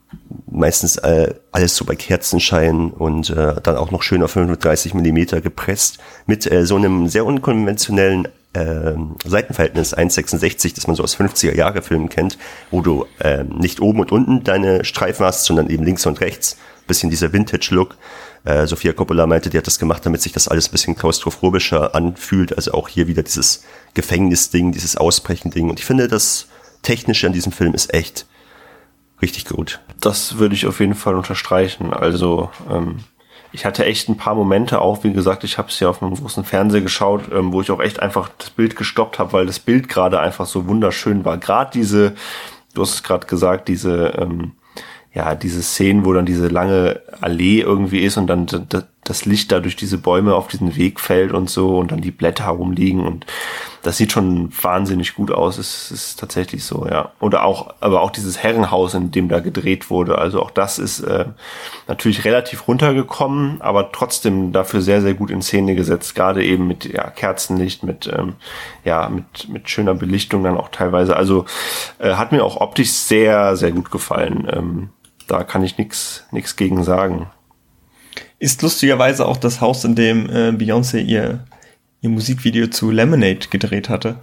Meistens 0.51 0.97
äh, 0.97 1.33
alles 1.51 1.75
so 1.75 1.85
bei 1.85 1.95
Kerzenschein 1.95 2.91
und 2.91 3.29
äh, 3.29 3.55
dann 3.61 3.77
auch 3.77 3.91
noch 3.91 4.03
schön 4.03 4.21
auf 4.21 4.31
35 4.31 4.93
Millimeter 4.93 5.39
gepresst 5.39 5.99
mit 6.25 6.49
äh, 6.51 6.65
so 6.65 6.75
einem 6.75 7.07
sehr 7.07 7.25
unkonventionellen 7.25 8.27
äh, 8.57 8.95
Seitenverhältnis 9.25 9.95
1,66, 9.95 10.75
das 10.75 10.87
man 10.87 10.95
so 10.95 11.03
aus 11.03 11.17
50er 11.17 11.55
Jahre 11.55 11.81
Filmen 11.81 12.09
kennt, 12.09 12.37
wo 12.71 12.81
du 12.81 13.05
äh, 13.19 13.43
nicht 13.43 13.81
oben 13.81 13.99
und 13.99 14.11
unten 14.11 14.43
deine 14.43 14.83
Streifen 14.83 15.25
hast, 15.25 15.45
sondern 15.45 15.69
eben 15.69 15.83
links 15.83 16.05
und 16.05 16.21
rechts. 16.21 16.57
Bisschen 16.87 17.09
dieser 17.09 17.33
Vintage-Look. 17.33 17.97
Äh, 18.45 18.65
Sophia 18.65 18.93
Coppola 18.93 19.27
meinte, 19.27 19.49
die 19.49 19.57
hat 19.57 19.67
das 19.67 19.77
gemacht, 19.77 20.05
damit 20.05 20.21
sich 20.21 20.31
das 20.31 20.47
alles 20.47 20.69
ein 20.69 20.71
bisschen 20.71 20.95
klaustrophobischer 20.95 21.93
anfühlt. 21.93 22.55
Also 22.55 22.71
auch 22.71 22.87
hier 22.87 23.07
wieder 23.07 23.23
dieses 23.23 23.65
Gefängnisding, 23.93 24.71
dieses 24.71 24.95
Ausbrechen-Ding. 24.95 25.69
Und 25.69 25.79
ich 25.79 25.85
finde, 25.85 26.07
das 26.07 26.47
Technische 26.81 27.27
an 27.27 27.33
diesem 27.33 27.51
Film 27.51 27.73
ist 27.73 27.93
echt 27.93 28.25
richtig 29.21 29.45
gut. 29.45 29.81
Das 29.99 30.37
würde 30.37 30.55
ich 30.55 30.65
auf 30.65 30.79
jeden 30.79 30.95
Fall 30.95 31.15
unterstreichen. 31.15 31.93
Also 31.93 32.49
ähm, 32.69 32.99
ich 33.57 33.65
hatte 33.65 33.85
echt 33.85 34.07
ein 34.07 34.17
paar 34.17 34.35
Momente 34.35 34.81
auch, 34.81 35.03
wie 35.03 35.11
gesagt, 35.11 35.43
ich 35.43 35.57
habe 35.57 35.69
es 35.69 35.79
ja 35.79 35.89
auf 35.89 36.03
einem 36.03 36.13
großen 36.13 36.43
Fernseher 36.43 36.81
geschaut, 36.81 37.23
ähm, 37.33 37.51
wo 37.51 37.61
ich 37.61 37.71
auch 37.71 37.79
echt 37.79 37.99
einfach 37.99 38.29
das 38.37 38.51
Bild 38.51 38.75
gestoppt 38.75 39.17
habe, 39.17 39.33
weil 39.33 39.47
das 39.47 39.57
Bild 39.57 39.89
gerade 39.89 40.19
einfach 40.19 40.45
so 40.45 40.67
wunderschön 40.67 41.25
war. 41.25 41.39
Gerade 41.39 41.71
diese, 41.73 42.13
du 42.75 42.83
hast 42.83 42.93
es 42.93 43.03
gerade 43.03 43.25
gesagt, 43.25 43.67
diese 43.67 44.09
ähm, 44.19 44.51
ja, 45.11 45.33
diese 45.33 45.63
Szenen, 45.63 46.05
wo 46.05 46.13
dann 46.13 46.27
diese 46.27 46.49
lange 46.49 47.01
Allee 47.19 47.61
irgendwie 47.61 48.01
ist 48.01 48.17
und 48.17 48.27
dann 48.27 48.45
das 49.09 49.25
Licht 49.25 49.51
da 49.51 49.59
durch 49.59 49.75
diese 49.75 49.97
Bäume 49.97 50.35
auf 50.35 50.47
diesen 50.47 50.75
Weg 50.75 50.99
fällt 50.99 51.31
und 51.31 51.49
so 51.49 51.77
und 51.77 51.91
dann 51.91 52.01
die 52.01 52.11
Blätter 52.11 52.45
herumliegen 52.45 53.05
und 53.05 53.25
das 53.83 53.95
sieht 53.95 54.11
schon 54.11 54.51
wahnsinnig 54.61 55.15
gut 55.15 55.31
aus. 55.31 55.57
Es 55.57 55.91
ist 55.91 56.19
tatsächlich 56.19 56.65
so, 56.65 56.85
ja. 56.89 57.13
Oder 57.21 57.45
auch, 57.45 57.73
aber 57.79 58.01
auch 58.01 58.09
dieses 58.09 58.37
Herrenhaus, 58.43 58.93
in 58.93 59.11
dem 59.11 59.29
da 59.29 59.39
gedreht 59.39 59.89
wurde. 59.89 60.17
Also 60.17 60.41
auch 60.41 60.51
das 60.51 60.77
ist 60.77 60.99
äh, 60.99 61.25
natürlich 61.87 62.25
relativ 62.25 62.67
runtergekommen, 62.67 63.61
aber 63.61 63.93
trotzdem 63.93 64.51
dafür 64.51 64.81
sehr, 64.81 65.01
sehr 65.01 65.13
gut 65.13 65.31
in 65.31 65.41
Szene 65.41 65.75
gesetzt. 65.75 66.15
Gerade 66.15 66.43
eben 66.43 66.67
mit 66.67 66.83
ja, 66.83 67.09
Kerzenlicht, 67.09 67.83
mit 67.83 68.11
ähm, 68.13 68.33
ja, 68.83 69.07
mit 69.07 69.47
mit 69.47 69.69
schöner 69.69 69.93
Belichtung 69.93 70.43
dann 70.43 70.57
auch 70.57 70.69
teilweise. 70.69 71.15
Also 71.15 71.45
äh, 71.99 72.15
hat 72.15 72.33
mir 72.33 72.43
auch 72.43 72.59
optisch 72.59 72.91
sehr, 72.91 73.55
sehr 73.55 73.71
gut 73.71 73.89
gefallen. 73.89 74.47
Ähm, 74.51 74.89
da 75.27 75.43
kann 75.43 75.63
ich 75.63 75.77
nichts 75.77 76.25
nix 76.31 76.57
gegen 76.57 76.83
sagen. 76.83 77.29
Ist 78.39 78.61
lustigerweise 78.61 79.25
auch 79.25 79.37
das 79.37 79.61
Haus, 79.61 79.83
in 79.83 79.95
dem 79.95 80.29
äh, 80.29 80.49
Beyoncé 80.51 80.99
ihr, 80.99 81.45
ihr 82.01 82.09
Musikvideo 82.09 82.67
zu 82.67 82.91
Lemonade 82.91 83.47
gedreht 83.49 83.89
hatte. 83.89 84.19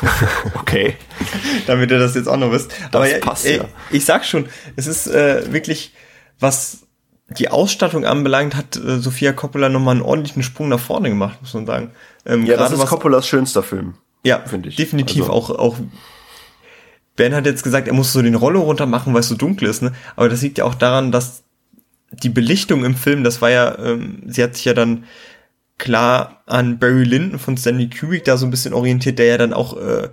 okay. 0.54 0.96
Damit 1.66 1.90
ihr 1.90 1.98
das 1.98 2.14
jetzt 2.14 2.28
auch 2.28 2.36
noch 2.36 2.52
wisst. 2.52 2.70
Das 2.70 2.94
Aber 2.94 3.10
ja, 3.10 3.18
passt, 3.18 3.46
ich, 3.46 3.56
ja. 3.56 3.64
ich 3.90 4.04
sag 4.04 4.24
schon, 4.24 4.46
es 4.76 4.86
ist 4.86 5.08
äh, 5.08 5.52
wirklich, 5.52 5.92
was 6.38 6.86
die 7.30 7.50
Ausstattung 7.50 8.06
anbelangt, 8.06 8.54
hat 8.54 8.76
äh, 8.76 8.98
Sophia 8.98 9.32
Coppola 9.32 9.68
nochmal 9.68 9.96
einen 9.96 10.04
ordentlichen 10.04 10.42
Sprung 10.42 10.68
nach 10.68 10.80
vorne 10.80 11.08
gemacht, 11.08 11.38
muss 11.40 11.54
man 11.54 11.66
sagen. 11.66 11.90
Ähm, 12.24 12.46
ja, 12.46 12.56
das 12.56 12.72
ist 12.72 12.78
was, 12.78 12.88
Coppolas 12.88 13.26
schönster 13.26 13.62
Film. 13.62 13.94
Ja, 14.24 14.40
finde 14.46 14.68
ich. 14.68 14.76
Definitiv 14.76 15.22
also. 15.22 15.32
auch, 15.32 15.50
auch 15.50 15.76
Ben 17.16 17.34
hat 17.34 17.46
jetzt 17.46 17.64
gesagt, 17.64 17.88
er 17.88 17.94
muss 17.94 18.12
so 18.12 18.22
den 18.22 18.34
Rollo 18.34 18.60
runter 18.60 18.86
machen, 18.86 19.12
weil 19.12 19.20
es 19.20 19.28
so 19.28 19.34
dunkel 19.34 19.68
ist, 19.68 19.82
ne? 19.82 19.92
Aber 20.16 20.28
das 20.28 20.40
liegt 20.40 20.58
ja 20.58 20.64
auch 20.64 20.74
daran, 20.74 21.10
dass 21.12 21.42
die 22.10 22.28
Belichtung 22.30 22.84
im 22.84 22.94
Film, 22.94 23.24
das 23.24 23.42
war 23.42 23.50
ja, 23.50 23.78
ähm, 23.78 24.22
sie 24.26 24.42
hat 24.42 24.56
sich 24.56 24.64
ja 24.64 24.74
dann 24.74 25.04
klar 25.76 26.42
an 26.46 26.78
Barry 26.78 27.04
Lyndon 27.04 27.38
von 27.38 27.56
Stanley 27.56 27.88
Kubrick 27.88 28.24
da 28.24 28.36
so 28.36 28.46
ein 28.46 28.50
bisschen 28.50 28.74
orientiert, 28.74 29.18
der 29.18 29.26
ja 29.26 29.38
dann 29.38 29.52
auch 29.52 29.76
äh, 29.76 30.08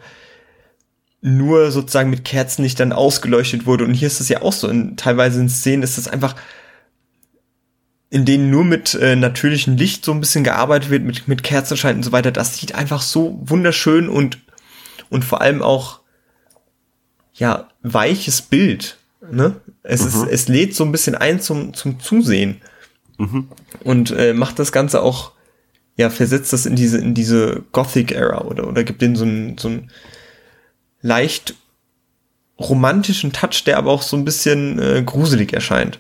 nur 1.22 1.72
sozusagen 1.72 2.12
mit 2.12 2.24
Kerzenlicht 2.24 2.80
dann 2.80 2.94
ausgeleuchtet 2.94 3.66
wurde. 3.66 3.84
Und 3.84 3.96
hier 3.96 4.08
ist 4.08 4.22
es 4.22 4.30
ja 4.30 4.44
auch 4.44 4.54
so. 4.54 4.68
In, 4.68 4.96
teilweise 4.96 5.40
in 5.40 5.50
Szenen 5.50 5.82
ist 5.82 5.98
es 5.98 6.08
einfach, 6.08 6.36
in 8.12 8.26
denen 8.26 8.52
nur 8.52 8.64
mit 8.64 8.94
äh, 8.94 9.16
natürlichem 9.16 9.76
Licht 9.76 10.06
so 10.06 10.12
ein 10.12 10.20
bisschen 10.20 10.44
gearbeitet 10.44 10.92
wird, 10.92 11.04
mit, 11.04 11.28
mit 11.28 11.42
Kerzenschein 11.42 11.98
und 11.98 12.04
so 12.04 12.12
weiter. 12.12 12.32
Das 12.32 12.58
sieht 12.58 12.76
einfach 12.76 13.02
so 13.02 13.42
wunderschön 13.44 14.08
und, 14.08 14.38
und 15.10 15.26
vor 15.26 15.42
allem 15.42 15.64
auch 15.64 16.02
ja, 17.34 17.70
weiches 17.82 18.44
Bild. 18.44 18.98
Ne? 19.32 19.56
Es, 19.84 20.02
mhm. 20.02 20.08
ist, 20.08 20.32
es 20.32 20.48
lädt 20.48 20.76
so 20.76 20.84
ein 20.84 20.92
bisschen 20.92 21.16
ein 21.16 21.40
zum, 21.40 21.74
zum 21.74 22.00
Zusehen. 22.00 22.62
Mhm. 23.18 23.50
Und 23.84 24.12
äh, 24.12 24.34
macht 24.34 24.60
das 24.60 24.72
Ganze 24.72 25.02
auch, 25.02 25.32
ja, 25.98 26.10
versetzt 26.10 26.54
das 26.54 26.66
in 26.66 26.76
diese, 26.76 26.98
in 26.98 27.14
diese 27.14 27.64
Gothic-Era 27.72 28.42
oder, 28.42 28.68
oder 28.68 28.84
gibt 28.84 29.02
denen 29.02 29.16
so 29.16 29.26
einen, 29.26 29.58
so 29.58 29.70
einen 29.70 29.92
leicht 31.02 31.56
romantischen 32.60 33.32
Touch, 33.32 33.64
der 33.66 33.78
aber 33.78 33.92
auch 33.92 34.02
so 34.02 34.18
ein 34.18 34.26
bisschen 34.26 34.80
äh, 34.80 35.04
gruselig 35.06 35.54
erscheint. 35.54 36.00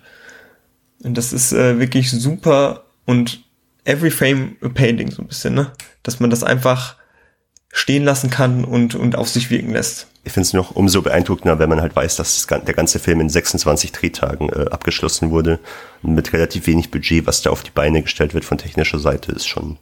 Und 1.03 1.17
das 1.17 1.33
ist 1.33 1.53
äh, 1.53 1.79
wirklich 1.79 2.09
super 2.11 2.85
und 3.05 3.43
every 3.83 4.09
frame 4.09 4.55
a 4.61 4.69
painting 4.69 5.11
so 5.11 5.21
ein 5.21 5.27
bisschen, 5.27 5.53
ne? 5.53 5.71
Dass 6.03 6.19
man 6.19 6.29
das 6.29 6.43
einfach 6.43 6.95
stehen 7.75 8.05
lassen 8.05 8.29
kann 8.29 8.63
und, 8.63 8.95
und 8.95 9.17
auf 9.17 9.27
sich 9.27 9.49
wirken 9.49 9.73
lässt. 9.73 10.07
Ich 10.23 10.31
finde 10.31 10.47
es 10.47 10.53
noch 10.53 10.71
umso 10.71 11.01
beeindruckender, 11.01 11.59
wenn 11.59 11.67
man 11.67 11.81
halt 11.81 11.93
weiß, 11.93 12.15
dass 12.15 12.47
der 12.47 12.73
ganze 12.73 12.99
Film 12.99 13.19
in 13.19 13.29
26 13.29 13.91
Drehtagen 13.91 14.47
äh, 14.49 14.69
abgeschlossen 14.71 15.29
wurde. 15.29 15.59
Und 16.01 16.15
mit 16.15 16.31
relativ 16.31 16.67
wenig 16.67 16.89
Budget, 16.89 17.27
was 17.27 17.41
da 17.41 17.49
auf 17.49 17.63
die 17.63 17.71
Beine 17.71 18.01
gestellt 18.01 18.33
wird 18.33 18.45
von 18.45 18.57
technischer 18.57 18.97
Seite, 18.97 19.33
ist 19.33 19.45
schon, 19.45 19.77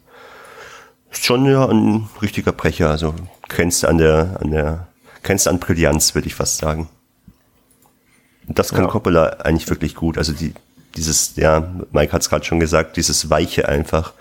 ist 1.12 1.24
schon 1.24 1.46
ja 1.46 1.68
ein 1.68 2.10
richtiger 2.20 2.52
Brecher. 2.52 2.90
Also 2.90 3.14
grenzt 3.48 3.86
an 3.86 4.00
der, 4.00 4.40
an 4.42 4.50
der, 4.50 4.88
grenzt 5.22 5.48
an 5.48 5.60
Brillanz, 5.60 6.16
würde 6.16 6.28
ich 6.28 6.34
fast 6.34 6.58
sagen. 6.58 6.90
Und 8.48 8.58
das 8.58 8.72
kann 8.72 8.86
ja. 8.86 8.90
Coppola 8.90 9.28
eigentlich 9.44 9.70
wirklich 9.70 9.94
gut. 9.94 10.18
Also 10.18 10.34
die, 10.34 10.56
dieses, 10.96 11.36
ja, 11.36 11.72
Mike 11.92 12.12
hat 12.12 12.24
es 12.24 12.30
gerade 12.30 12.44
schon 12.44 12.60
gesagt, 12.60 12.98
dieses 12.98 13.30
Weiche 13.30 13.70
einfach, 13.70 14.14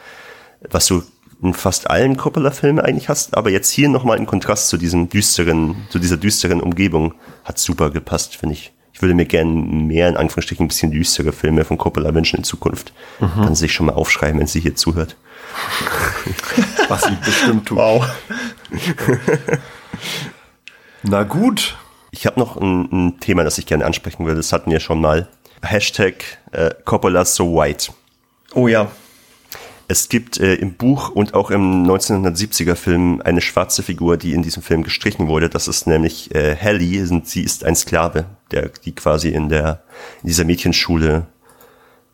was 0.61 0.85
du 0.87 1.03
in 1.43 1.55
fast 1.55 1.91
allen 1.91 2.17
Coppola-Filmen 2.17 2.85
eigentlich 2.85 3.09
hast, 3.09 3.37
aber 3.37 3.51
jetzt 3.51 3.71
hier 3.71 3.89
nochmal 3.89 4.17
in 4.19 4.27
Kontrast 4.27 4.69
zu 4.69 4.77
diesem 4.77 5.09
düsteren, 5.09 5.77
zu 5.91 5.99
dieser 5.99 6.17
düsteren 6.17 6.61
Umgebung, 6.61 7.15
hat 7.45 7.59
super 7.59 7.91
gepasst, 7.91 8.37
finde 8.37 8.55
ich. 8.55 8.73
Ich 8.93 9.03
würde 9.03 9.15
mir 9.15 9.25
gern 9.25 9.87
mehr, 9.87 10.09
in 10.09 10.17
Anführungsstrichen, 10.17 10.67
ein 10.67 10.69
bisschen 10.69 10.93
düstere 10.93 11.33
Filme 11.33 11.65
von 11.65 11.79
Coppola 11.79 12.15
wünschen 12.15 12.39
in 12.39 12.45
Zukunft. 12.45 12.93
Mhm. 13.19 13.43
Kann 13.43 13.55
sich 13.55 13.73
schon 13.73 13.87
mal 13.87 13.95
aufschreiben, 13.95 14.39
wenn 14.39 14.47
sie 14.47 14.61
hier 14.61 14.77
zuhört. 14.77 15.17
Was 16.89 17.03
sie 17.03 17.17
bestimmt 17.25 17.67
tut. 17.67 17.79
Wow. 17.79 18.07
Na 21.03 21.25
gut. 21.25 21.77
Ich 22.11 22.27
habe 22.27 22.39
noch 22.39 22.57
ein, 22.57 22.89
ein, 22.93 23.21
Thema, 23.21 23.43
das 23.43 23.59
ich 23.59 23.67
gerne 23.67 23.87
ansprechen 23.87 24.25
würde. 24.27 24.37
Das 24.37 24.53
hatten 24.53 24.71
wir 24.71 24.79
schon 24.79 25.01
mal. 25.01 25.29
Hashtag 25.63 26.23
äh, 26.53 26.71
Coppola 26.85 27.25
so 27.25 27.57
white. 27.57 27.93
Oh 28.55 28.69
ja. 28.69 28.91
Es 29.93 30.09
gibt 30.09 30.41
äh, 30.41 30.55
im 30.55 30.73
Buch 30.73 31.11
und 31.11 31.35
auch 31.35 31.51
im 31.51 31.85
1970er 31.85 32.77
Film 32.77 33.21
eine 33.27 33.43
schwarze 33.43 33.83
Figur, 33.83 34.17
die 34.17 34.33
in 34.33 34.43
diesem 34.43 34.63
Film 34.63 34.85
gestrichen 34.85 35.29
wurde. 35.29 35.51
Das 35.51 35.69
ist 35.69 35.87
nämlich 35.87 36.35
äh, 36.35 36.57
Hallie. 36.57 37.05
Sie 37.25 37.43
ist 37.43 37.63
ein 37.63 37.77
Sklave, 37.77 38.25
der 38.53 38.71
die 38.71 38.95
quasi 38.95 39.29
in 39.29 39.51
der 39.51 39.83
in 40.23 40.29
dieser 40.29 40.45
Mädchenschule 40.45 41.27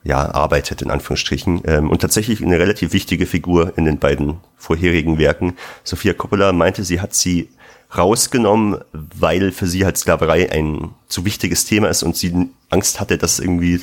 ja 0.03 0.29
arbeitet 0.35 0.83
in 0.83 0.91
Anführungsstrichen 0.91 1.63
ähm, 1.67 1.89
und 1.89 2.01
tatsächlich 2.01 2.43
eine 2.43 2.59
relativ 2.59 2.93
wichtige 2.93 3.27
Figur 3.27 3.79
in 3.79 3.85
den 3.85 4.01
beiden 4.01 4.39
vorherigen 4.57 5.19
Werken. 5.19 5.55
Sophia 5.85 6.15
Coppola 6.15 6.53
meinte, 6.53 6.83
sie 6.83 7.01
hat 7.01 7.15
sie 7.15 7.49
rausgenommen, 7.97 8.81
weil 8.93 9.53
für 9.53 9.69
sie 9.69 9.85
halt 9.85 9.97
Sklaverei 9.99 10.51
ein 10.51 10.91
zu 11.07 11.25
wichtiges 11.25 11.65
Thema 11.65 11.87
ist 11.87 12.03
und 12.03 12.17
sie 12.17 12.49
Angst 12.71 12.99
hatte, 12.99 13.19
dass 13.19 13.39
irgendwie 13.39 13.83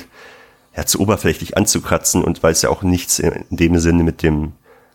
ja, 0.76 0.84
zu 0.84 1.00
oberflächlich 1.00 1.56
anzukratzen 1.56 2.22
und 2.22 2.42
weil 2.42 2.52
es 2.52 2.62
ja 2.62 2.70
auch 2.70 2.82
nichts 2.82 3.18
in 3.18 3.44
dem 3.50 3.78
Sinne 3.78 4.02
mit 4.02 4.22
dem 4.22 4.52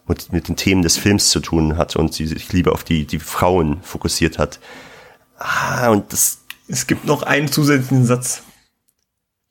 mit, 0.08 0.48
den 0.48 0.56
Themen 0.56 0.82
des 0.82 0.98
Films 0.98 1.30
zu 1.30 1.40
tun 1.40 1.78
hat 1.78 1.96
und 1.96 2.14
sie 2.14 2.28
sich 2.28 2.52
lieber 2.52 2.74
auf 2.74 2.84
die, 2.84 3.06
die 3.06 3.20
Frauen 3.20 3.82
fokussiert 3.82 4.38
hat. 4.38 4.60
Ah, 5.38 5.90
und 5.90 6.12
das. 6.12 6.40
Es 6.68 6.88
gibt 6.88 7.06
noch 7.06 7.24
einen 7.24 7.52
zusätzlichen 7.52 8.06
Satz, 8.06 8.44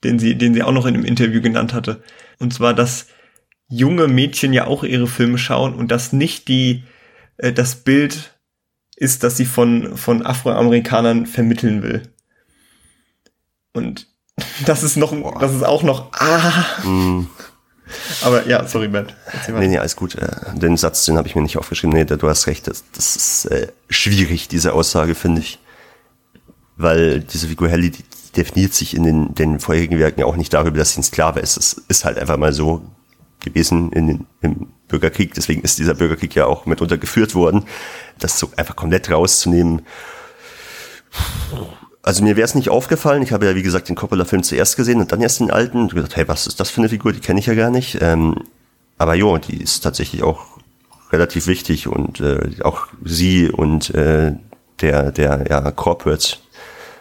den 0.05 0.19
sie, 0.19 0.37
den 0.37 0.55
sie 0.55 0.63
auch 0.63 0.73
noch 0.73 0.87
in 0.87 0.95
dem 0.95 1.05
Interview 1.05 1.43
genannt 1.43 1.75
hatte. 1.75 2.03
Und 2.39 2.55
zwar, 2.55 2.73
dass 2.73 3.07
junge 3.69 4.09
Mädchen 4.09 4.53
ja 4.53 4.67
auch 4.67 4.85
ihre 4.85 5.07
Filme 5.07 5.37
schauen 5.37 5.75
und 5.75 5.91
dass 5.91 6.13
nicht 6.13 6.49
die, 6.49 6.85
äh, 7.37 7.53
das 7.53 7.77
Bild 7.77 8.39
ist, 8.97 9.23
das 9.23 9.37
sie 9.37 9.45
von, 9.45 9.97
von 9.97 10.25
Afroamerikanern 10.25 11.27
vermitteln 11.27 11.83
will. 11.83 12.03
Und 13.73 14.09
das 14.67 14.83
ist 14.83 14.97
noch, 14.97 15.13
Boah. 15.15 15.39
das 15.41 15.53
ist 15.53 15.65
auch 15.65 15.83
noch, 15.83 16.13
ah. 16.13 16.87
Mm. 16.87 17.27
Aber 18.23 18.47
ja, 18.47 18.67
sorry, 18.67 18.89
Matt. 18.89 19.15
Nee, 19.49 19.69
nee, 19.69 19.79
alles 19.79 19.97
gut. 19.97 20.15
Äh, 20.15 20.29
den 20.55 20.77
Satz, 20.77 21.05
den 21.05 21.17
habe 21.17 21.27
ich 21.27 21.35
mir 21.35 21.43
nicht 21.43 21.57
aufgeschrieben. 21.57 21.95
Nee, 21.95 22.05
du 22.05 22.29
hast 22.29 22.47
recht. 22.47 22.69
Das, 22.69 22.85
das 22.93 23.17
ist 23.17 23.45
äh, 23.47 23.69
schwierig, 23.89 24.49
diese 24.49 24.73
Aussage, 24.73 25.15
finde 25.15 25.41
ich. 25.41 25.59
Weil 26.77 27.21
diese 27.21 27.49
Figur 27.49 27.69
Helly, 27.69 27.91
die 27.91 28.05
definiert 28.37 28.75
sich 28.75 28.95
in 28.95 29.03
den, 29.03 29.35
den 29.35 29.61
vorherigen 29.61 29.99
Werken 29.99 30.21
ja 30.21 30.27
auch 30.27 30.37
nicht 30.37 30.55
darüber, 30.55 30.79
dass 30.79 30.93
sie 30.93 31.01
ein 31.01 31.05
Sklave 31.05 31.41
ist. 31.41 31.57
Es 31.57 31.83
ist 31.89 32.05
halt 32.05 32.19
einfach 32.19 32.37
mal 32.37 32.53
so 32.53 32.83
gewesen 33.41 33.91
in 33.93 34.07
den, 34.07 34.27
im 34.41 34.69
Bürgerkrieg. 34.89 35.35
Deswegen 35.35 35.63
ist 35.63 35.79
dieser 35.79 35.95
Bürgerkrieg 35.95 36.35
ja 36.35 36.47
auch 36.47 36.67
mitunter 36.67 36.99
geführt 36.99 37.35
worden. 37.35 37.65
Das 38.19 38.39
so 38.39 38.51
einfach 38.57 38.77
komplett 38.77 39.11
rauszunehmen 39.11 39.83
also 42.03 42.25
mir 42.25 42.37
wäre 42.37 42.45
es 42.45 42.55
nicht 42.55 42.71
aufgefallen. 42.71 43.23
Ich 43.23 43.33
habe 43.33 43.47
ja, 43.47 43.55
wie 43.55 43.63
gesagt, 43.63 43.89
den 43.89 43.97
Coppola-Film 43.97 44.43
zuerst 44.43 44.77
gesehen 44.77 45.01
und 45.01 45.13
dann 45.13 45.21
erst 45.21 45.41
den 45.41 45.51
alten. 45.51 45.83
Und 45.83 45.95
gedacht, 45.95 46.17
hey, 46.17 46.27
was 46.29 46.47
ist 46.47 46.61
das 46.61 46.71
für 46.71 46.81
eine 46.81 46.89
Figur? 46.89 47.13
Die 47.13 47.21
kenne 47.21 47.41
ich 47.41 47.47
ja 47.47 47.55
gar 47.55 47.71
nicht. 47.71 47.99
Ähm, 48.01 48.37
aber 48.99 49.15
jo, 49.15 49.39
die 49.39 49.63
ist 49.63 49.81
tatsächlich 49.81 50.23
auch 50.23 50.45
relativ 51.13 51.47
wichtig 51.47 51.89
und 51.89 52.21
äh, 52.21 52.63
auch 52.63 52.87
sie 53.05 53.51
und 53.51 53.95
äh, 53.95 54.33
der, 54.81 55.11
der 55.13 55.47
ja, 55.49 55.71
Corporate 55.73 56.37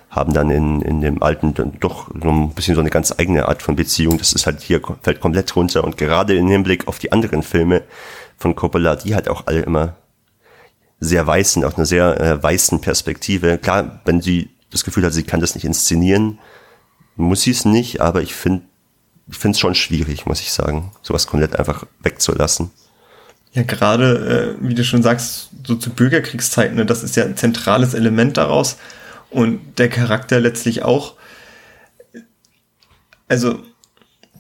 haben 0.10 0.34
dann 0.34 0.50
in, 0.50 0.82
in 0.82 1.02
dem 1.02 1.22
alten 1.22 1.54
dann 1.54 1.74
doch 1.80 2.10
so 2.22 2.30
ein 2.30 2.54
bisschen 2.54 2.74
so 2.74 2.82
eine 2.82 2.89
ganz 2.89 3.14
eigene 3.18 3.47
Art 3.47 3.62
von 3.62 3.76
Beziehung. 3.76 4.18
Das 4.18 4.34
ist 4.34 4.47
halt 4.47 4.62
hier, 4.62 4.82
fällt 5.02 5.20
komplett 5.20 5.56
runter 5.56 5.84
und 5.84 5.97
gerade 5.97 6.36
im 6.36 6.47
Hinblick 6.47 6.88
auf 6.88 6.97
die 7.00 7.12
anderen 7.12 7.43
Filme 7.43 7.84
von 8.38 8.56
Coppola, 8.56 8.95
die 8.95 9.14
halt 9.14 9.30
auch 9.30 9.45
alle 9.45 9.62
immer 9.62 9.95
sehr 11.00 11.26
weißen, 11.26 11.64
aus 11.64 11.76
einer 11.76 11.86
sehr 11.86 12.20
äh, 12.20 12.41
weißen 12.41 12.82
Perspektive. 12.82 13.58
Klar, 13.60 14.02
wenn 14.06 14.22
sie 14.22 14.50
das 14.72 14.84
Gefühl 14.84 15.05
hat, 15.05 15.13
sie 15.13 15.24
kann 15.24 15.39
das 15.39 15.55
nicht 15.55 15.65
inszenieren, 15.65 16.39
muss 17.15 17.41
sie 17.41 17.51
es 17.51 17.65
nicht, 17.65 18.01
aber 18.01 18.22
ich 18.22 18.34
finde 18.34 18.63
ich 19.32 19.38
finde 19.38 19.55
es 19.55 19.59
schon 19.59 19.76
schwierig, 19.76 20.26
muss 20.26 20.41
ich 20.41 20.51
sagen, 20.51 20.91
sowas 21.01 21.28
komplett 21.28 21.55
einfach 21.55 21.86
wegzulassen. 22.01 22.72
Ja, 23.53 23.63
gerade, 23.63 24.57
äh, 24.59 24.67
wie 24.67 24.74
du 24.74 24.84
schon 24.84 25.03
sagst, 25.03 25.49
so 25.65 25.76
zu 25.76 25.91
Bürgerkriegszeiten, 25.91 26.76
ne, 26.76 26.86
das 26.86 27.03
ist 27.03 27.15
ja 27.15 27.26
ein 27.26 27.38
zentrales 27.38 27.93
Element 27.93 28.38
daraus 28.38 28.78
und 29.30 29.78
der 29.78 29.89
Charakter 29.89 30.39
letztlich 30.39 30.84
auch. 30.84 31.15
Also, 33.28 33.59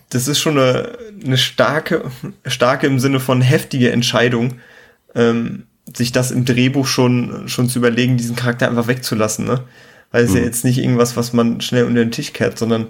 das 0.09 0.27
ist 0.27 0.39
schon 0.39 0.57
eine, 0.57 0.97
eine 1.23 1.37
starke, 1.37 2.09
starke 2.45 2.87
im 2.87 2.99
Sinne 2.99 3.19
von 3.19 3.41
heftige 3.41 3.91
Entscheidung, 3.91 4.59
ähm, 5.15 5.67
sich 5.95 6.11
das 6.11 6.31
im 6.31 6.45
Drehbuch 6.45 6.87
schon, 6.87 7.47
schon 7.47 7.69
zu 7.69 7.79
überlegen, 7.79 8.17
diesen 8.17 8.35
Charakter 8.35 8.67
einfach 8.67 8.87
wegzulassen, 8.87 9.45
ne? 9.45 9.63
Weil 10.11 10.25
es 10.25 10.31
mhm. 10.31 10.37
ja 10.37 10.43
jetzt 10.43 10.65
nicht 10.65 10.79
irgendwas, 10.79 11.15
was 11.15 11.33
man 11.33 11.61
schnell 11.61 11.85
unter 11.85 12.03
den 12.03 12.11
Tisch 12.11 12.33
kehrt, 12.33 12.57
sondern 12.57 12.87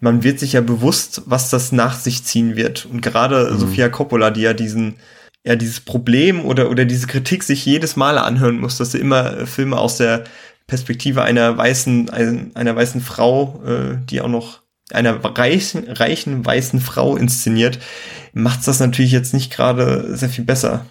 man 0.00 0.22
wird 0.22 0.38
sich 0.38 0.52
ja 0.52 0.60
bewusst, 0.60 1.22
was 1.26 1.50
das 1.50 1.72
nach 1.72 1.98
sich 1.98 2.24
ziehen 2.24 2.56
wird. 2.56 2.86
Und 2.86 3.00
gerade 3.00 3.50
mhm. 3.50 3.58
Sofia 3.58 3.88
Coppola, 3.88 4.30
die 4.30 4.42
ja 4.42 4.52
diesen, 4.52 4.96
ja, 5.44 5.56
dieses 5.56 5.80
Problem 5.80 6.44
oder, 6.44 6.70
oder 6.70 6.84
diese 6.84 7.06
Kritik 7.06 7.42
sich 7.42 7.64
jedes 7.64 7.96
Mal 7.96 8.18
anhören 8.18 8.58
muss, 8.58 8.76
dass 8.76 8.92
sie 8.92 8.98
immer 8.98 9.46
Filme 9.46 9.78
aus 9.78 9.96
der 9.98 10.24
Perspektive 10.66 11.22
einer 11.22 11.56
weißen, 11.56 12.10
einer 12.54 12.76
weißen 12.76 13.00
Frau, 13.02 13.62
äh, 13.66 13.96
die 14.08 14.20
auch 14.20 14.28
noch 14.28 14.60
einer 14.90 15.22
reichen, 15.22 15.90
reichen 15.90 16.44
weißen 16.44 16.80
Frau 16.80 17.16
inszeniert, 17.16 17.78
macht 18.32 18.66
das 18.66 18.80
natürlich 18.80 19.12
jetzt 19.12 19.34
nicht 19.34 19.52
gerade 19.52 20.16
sehr 20.16 20.28
viel 20.28 20.44
besser. 20.44 20.86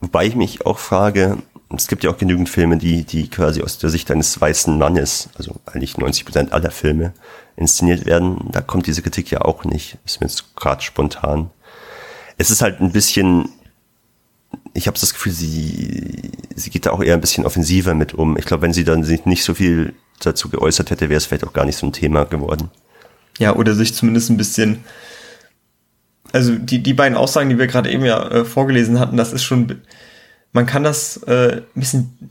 Wobei 0.00 0.26
ich 0.26 0.36
mich 0.36 0.66
auch 0.66 0.78
frage, 0.78 1.38
es 1.80 1.88
gibt 1.88 2.04
ja 2.04 2.10
auch 2.10 2.18
genügend 2.18 2.48
Filme, 2.48 2.76
die, 2.76 3.04
die 3.04 3.28
quasi 3.28 3.62
aus 3.62 3.78
der 3.78 3.90
Sicht 3.90 4.10
eines 4.10 4.40
weißen 4.40 4.76
Mannes, 4.78 5.28
also 5.36 5.56
eigentlich 5.66 5.96
90 5.96 6.24
Prozent 6.24 6.52
aller 6.52 6.70
Filme, 6.70 7.12
inszeniert 7.56 8.06
werden. 8.06 8.48
Da 8.52 8.60
kommt 8.60 8.86
diese 8.86 9.02
Kritik 9.02 9.30
ja 9.30 9.42
auch 9.42 9.64
nicht. 9.64 9.98
Ist 10.04 10.20
mir 10.20 10.26
jetzt 10.26 10.54
gerade 10.56 10.82
spontan. 10.82 11.50
Es 12.38 12.50
ist 12.50 12.62
halt 12.62 12.80
ein 12.80 12.92
bisschen, 12.92 13.48
ich 14.74 14.86
habe 14.86 14.98
das 14.98 15.14
Gefühl, 15.14 15.32
sie, 15.32 16.30
sie 16.54 16.70
geht 16.70 16.86
da 16.86 16.90
auch 16.90 17.02
eher 17.02 17.14
ein 17.14 17.20
bisschen 17.20 17.46
offensiver 17.46 17.94
mit 17.94 18.14
um. 18.14 18.36
Ich 18.36 18.44
glaube, 18.44 18.62
wenn 18.62 18.72
sie 18.72 18.84
dann 18.84 19.04
sich 19.04 19.24
nicht 19.24 19.44
so 19.44 19.54
viel 19.54 19.94
dazu 20.20 20.48
geäußert 20.48 20.90
hätte, 20.90 21.08
wäre 21.08 21.18
es 21.18 21.26
vielleicht 21.26 21.44
auch 21.44 21.52
gar 21.52 21.64
nicht 21.64 21.78
so 21.78 21.86
ein 21.86 21.92
Thema 21.92 22.24
geworden. 22.24 22.70
Ja, 23.38 23.54
oder 23.54 23.74
sich 23.74 23.94
zumindest 23.94 24.30
ein 24.30 24.36
bisschen, 24.36 24.84
also 26.32 26.54
die, 26.54 26.82
die 26.82 26.94
beiden 26.94 27.16
Aussagen, 27.16 27.50
die 27.50 27.58
wir 27.58 27.66
gerade 27.66 27.90
eben 27.90 28.04
ja 28.04 28.26
äh, 28.28 28.44
vorgelesen 28.44 28.98
hatten, 28.98 29.16
das 29.16 29.32
ist 29.32 29.44
schon 29.44 29.82
man 30.52 30.66
kann 30.66 30.84
das 30.84 31.18
äh, 31.24 31.62
ein 31.74 31.80
bisschen 31.80 32.30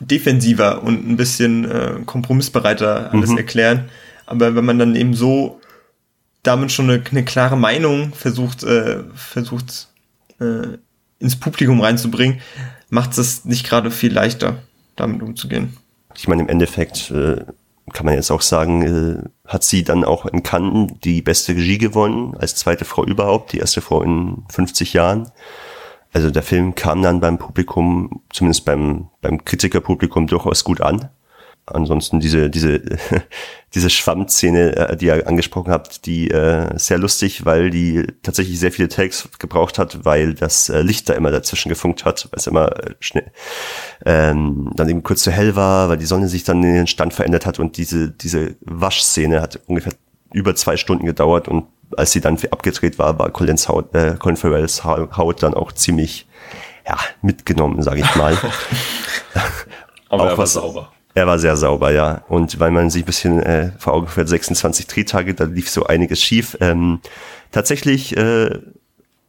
defensiver 0.00 0.82
und 0.82 1.08
ein 1.08 1.16
bisschen 1.16 1.70
äh, 1.70 1.94
kompromissbereiter 2.04 3.12
alles 3.12 3.30
mhm. 3.30 3.38
erklären. 3.38 3.88
Aber 4.26 4.54
wenn 4.54 4.64
man 4.64 4.78
dann 4.78 4.94
eben 4.94 5.14
so 5.14 5.60
damit 6.42 6.72
schon 6.72 6.90
eine, 6.90 7.02
eine 7.10 7.24
klare 7.24 7.56
Meinung 7.56 8.12
versucht, 8.14 8.62
äh, 8.62 9.00
versucht 9.14 9.88
äh, 10.40 10.78
ins 11.18 11.36
Publikum 11.36 11.80
reinzubringen, 11.80 12.40
macht 12.88 13.18
es 13.18 13.44
nicht 13.44 13.66
gerade 13.66 13.90
viel 13.90 14.12
leichter, 14.12 14.62
damit 14.96 15.22
umzugehen. 15.22 15.76
Ich 16.16 16.28
meine, 16.28 16.42
im 16.42 16.48
Endeffekt 16.48 17.10
äh, 17.10 17.44
kann 17.92 18.06
man 18.06 18.14
jetzt 18.14 18.30
auch 18.30 18.42
sagen, 18.42 18.82
äh, 18.82 19.48
hat 19.48 19.64
sie 19.64 19.84
dann 19.84 20.04
auch 20.04 20.26
in 20.26 20.42
Cannes 20.42 20.92
die 21.04 21.22
beste 21.22 21.54
Regie 21.54 21.78
gewonnen, 21.78 22.34
als 22.36 22.56
zweite 22.56 22.84
Frau 22.84 23.04
überhaupt, 23.04 23.52
die 23.52 23.58
erste 23.58 23.80
Frau 23.80 24.02
in 24.02 24.44
50 24.48 24.92
Jahren. 24.92 25.30
Also 26.12 26.30
der 26.30 26.42
Film 26.42 26.74
kam 26.74 27.02
dann 27.02 27.20
beim 27.20 27.38
Publikum, 27.38 28.22
zumindest 28.32 28.64
beim, 28.64 29.08
beim 29.20 29.44
Kritikerpublikum, 29.44 30.26
durchaus 30.26 30.64
gut 30.64 30.80
an. 30.80 31.08
ansonsten 31.66 32.18
diese, 32.18 32.50
diese, 32.50 32.82
diese 33.74 33.90
Schwammszene, 33.90 34.76
äh, 34.76 34.96
die 34.96 35.06
ihr 35.06 35.28
angesprochen 35.28 35.72
habt, 35.72 36.06
die 36.06 36.28
äh, 36.30 36.76
sehr 36.76 36.98
lustig, 36.98 37.44
weil 37.44 37.70
die 37.70 38.06
tatsächlich 38.22 38.58
sehr 38.58 38.72
viele 38.72 38.88
Takes 38.88 39.28
gebraucht 39.38 39.78
hat, 39.78 40.04
weil 40.04 40.34
das 40.34 40.68
äh, 40.68 40.82
Licht 40.82 41.08
da 41.08 41.14
immer 41.14 41.30
dazwischen 41.30 41.68
gefunkt 41.68 42.04
hat, 42.04 42.24
weil 42.32 42.38
es 42.38 42.48
immer 42.48 42.76
äh, 42.84 42.94
schnell 42.98 43.30
ähm, 44.04 44.72
dann 44.74 44.88
eben 44.88 45.04
kurz 45.04 45.22
zu 45.22 45.30
hell 45.30 45.54
war, 45.54 45.88
weil 45.88 45.98
die 45.98 46.06
Sonne 46.06 46.26
sich 46.26 46.42
dann 46.42 46.62
in 46.64 46.74
den 46.74 46.86
Stand 46.88 47.14
verändert 47.14 47.46
hat 47.46 47.60
und 47.60 47.76
diese, 47.76 48.10
diese 48.10 48.56
Waschszene 48.62 49.40
hat 49.40 49.60
ungefähr 49.66 49.92
über 50.32 50.56
zwei 50.56 50.76
Stunden 50.76 51.06
gedauert 51.06 51.46
und 51.46 51.66
als 51.96 52.12
sie 52.12 52.20
dann 52.20 52.38
abgedreht 52.50 52.98
war, 52.98 53.18
war 53.18 53.30
Colin's 53.30 53.68
Haut, 53.68 53.94
äh, 53.94 54.16
Colin 54.18 54.36
Farrells 54.36 54.84
Haut 54.84 55.42
dann 55.42 55.54
auch 55.54 55.72
ziemlich 55.72 56.26
ja, 56.86 56.96
mitgenommen, 57.22 57.82
sage 57.82 58.00
ich 58.00 58.16
mal. 58.16 58.36
Aber 60.08 60.22
auch 60.22 60.26
er 60.26 60.30
war 60.32 60.38
was, 60.38 60.52
sauber. 60.54 60.92
Er 61.14 61.26
war 61.26 61.38
sehr 61.38 61.56
sauber, 61.56 61.92
ja. 61.92 62.22
Und 62.28 62.60
weil 62.60 62.70
man 62.70 62.90
sich 62.90 63.02
ein 63.02 63.06
bisschen 63.06 63.42
äh, 63.42 63.72
vor 63.78 63.94
Augen 63.94 64.06
führt, 64.06 64.28
26 64.28 64.86
Drehtage, 64.86 65.34
da 65.34 65.44
lief 65.44 65.68
so 65.68 65.86
einiges 65.86 66.22
schief. 66.22 66.56
Ähm, 66.60 67.00
tatsächlich 67.50 68.16
äh, 68.16 68.60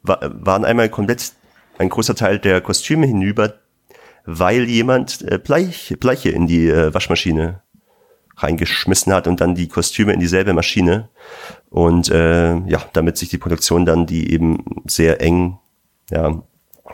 war, 0.04 0.20
waren 0.22 0.66
einmal 0.66 0.90
komplett 0.90 1.34
ein 1.78 1.90
großer 1.90 2.16
Teil 2.16 2.40
der 2.40 2.62
Kostüme 2.62 3.08
hinüber, 3.08 3.56
weil 4.26 4.70
jemand 4.70 5.22
äh, 5.24 5.40
Bleich, 5.40 5.96
Bleiche 6.00 6.30
in 6.30 6.48
die 6.48 6.68
äh, 6.68 6.94
Waschmaschine 6.94 7.62
reingeschmissen 8.44 9.14
hat 9.14 9.28
und 9.28 9.42
dann 9.42 9.56
die 9.56 9.68
Kostüme 9.68 10.14
in 10.14 10.20
dieselbe 10.20 10.54
Maschine. 10.54 11.10
Und 11.70 12.10
äh, 12.10 12.56
ja, 12.68 12.84
damit 12.94 13.18
sich 13.18 13.30
die 13.30 13.38
Produktion 13.38 13.86
dann, 13.86 14.06
die 14.06 14.32
eben 14.34 14.64
sehr 14.86 15.22
eng 15.22 15.58
ja, 16.10 16.44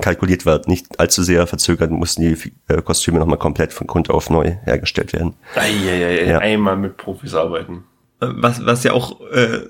kalkuliert 0.02 0.46
wird, 0.46 0.68
nicht 0.68 1.00
allzu 1.00 1.24
sehr 1.24 1.48
verzögert, 1.48 1.92
mussten 1.92 2.22
die 2.22 2.54
äh, 2.68 2.82
Kostüme 2.82 3.20
nochmal 3.20 3.40
komplett 3.40 3.74
von 3.74 3.88
Grund 3.88 4.10
auf 4.10 4.30
neu 4.30 4.56
hergestellt 4.64 5.14
werden. 5.14 5.34
Eieiei, 5.56 6.26
Ja. 6.26 6.40
Einmal 6.40 6.78
mit 6.78 6.98
Profis 6.98 7.34
arbeiten. 7.34 7.84
Was, 8.20 8.66
was 8.66 8.84
ja 8.84 8.94
auch 8.94 9.22
äh, 9.32 9.62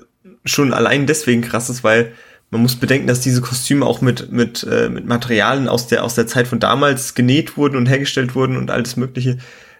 schon 0.44 0.72
allein 0.72 1.06
deswegen 1.06 1.42
krass 1.42 1.68
ist, 1.70 1.84
weil 1.84 2.12
man 2.50 2.62
muss 2.62 2.76
bedenken, 2.76 3.06
dass 3.06 3.20
diese 3.20 3.42
Kostüme 3.42 3.84
auch 3.84 4.00
mit, 4.00 4.32
mit, 4.32 4.66
äh, 4.70 4.88
mit 4.88 5.06
Materialien 5.06 5.68
aus 5.68 5.86
der, 5.86 6.02
aus 6.04 6.14
der 6.14 6.26
Zeit 6.26 6.48
von 6.48 6.60
damals 6.60 7.14
genäht 7.14 7.56
wurden 7.56 7.76
und 7.76 7.86
hergestellt 7.86 8.34
wurden 8.34 8.56
und 8.56 8.70
alles 8.70 8.96
Mögliche. 8.96 9.38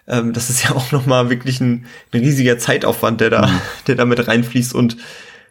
Ähm, 0.08 0.32
das 0.32 0.50
ist 0.50 0.64
ja 0.64 0.70
auch 0.74 0.90
nochmal 0.92 1.30
wirklich 1.30 1.60
ein, 1.60 1.86
ein 2.12 2.20
riesiger 2.20 2.58
Zeitaufwand, 2.58 3.20
der 3.20 3.30
da, 3.30 3.50
der 3.86 3.94
da 3.94 4.04
mit 4.04 4.26
reinfließt 4.26 4.74
und 4.74 4.96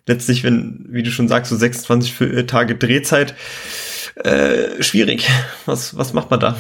letztlich, 0.08 0.43
wenn, 0.43 0.86
wie 0.89 1.03
du 1.03 1.12
schon 1.12 1.28
sagst, 1.28 1.49
so 1.49 1.55
26 1.58 2.14
für- 2.14 2.45
Tage 2.47 2.76
Drehzeit, 2.76 3.36
äh, 4.16 4.82
schwierig. 4.82 5.30
Was, 5.66 5.97
was 5.97 6.14
macht 6.14 6.32
man 6.32 6.39
da? 6.39 6.58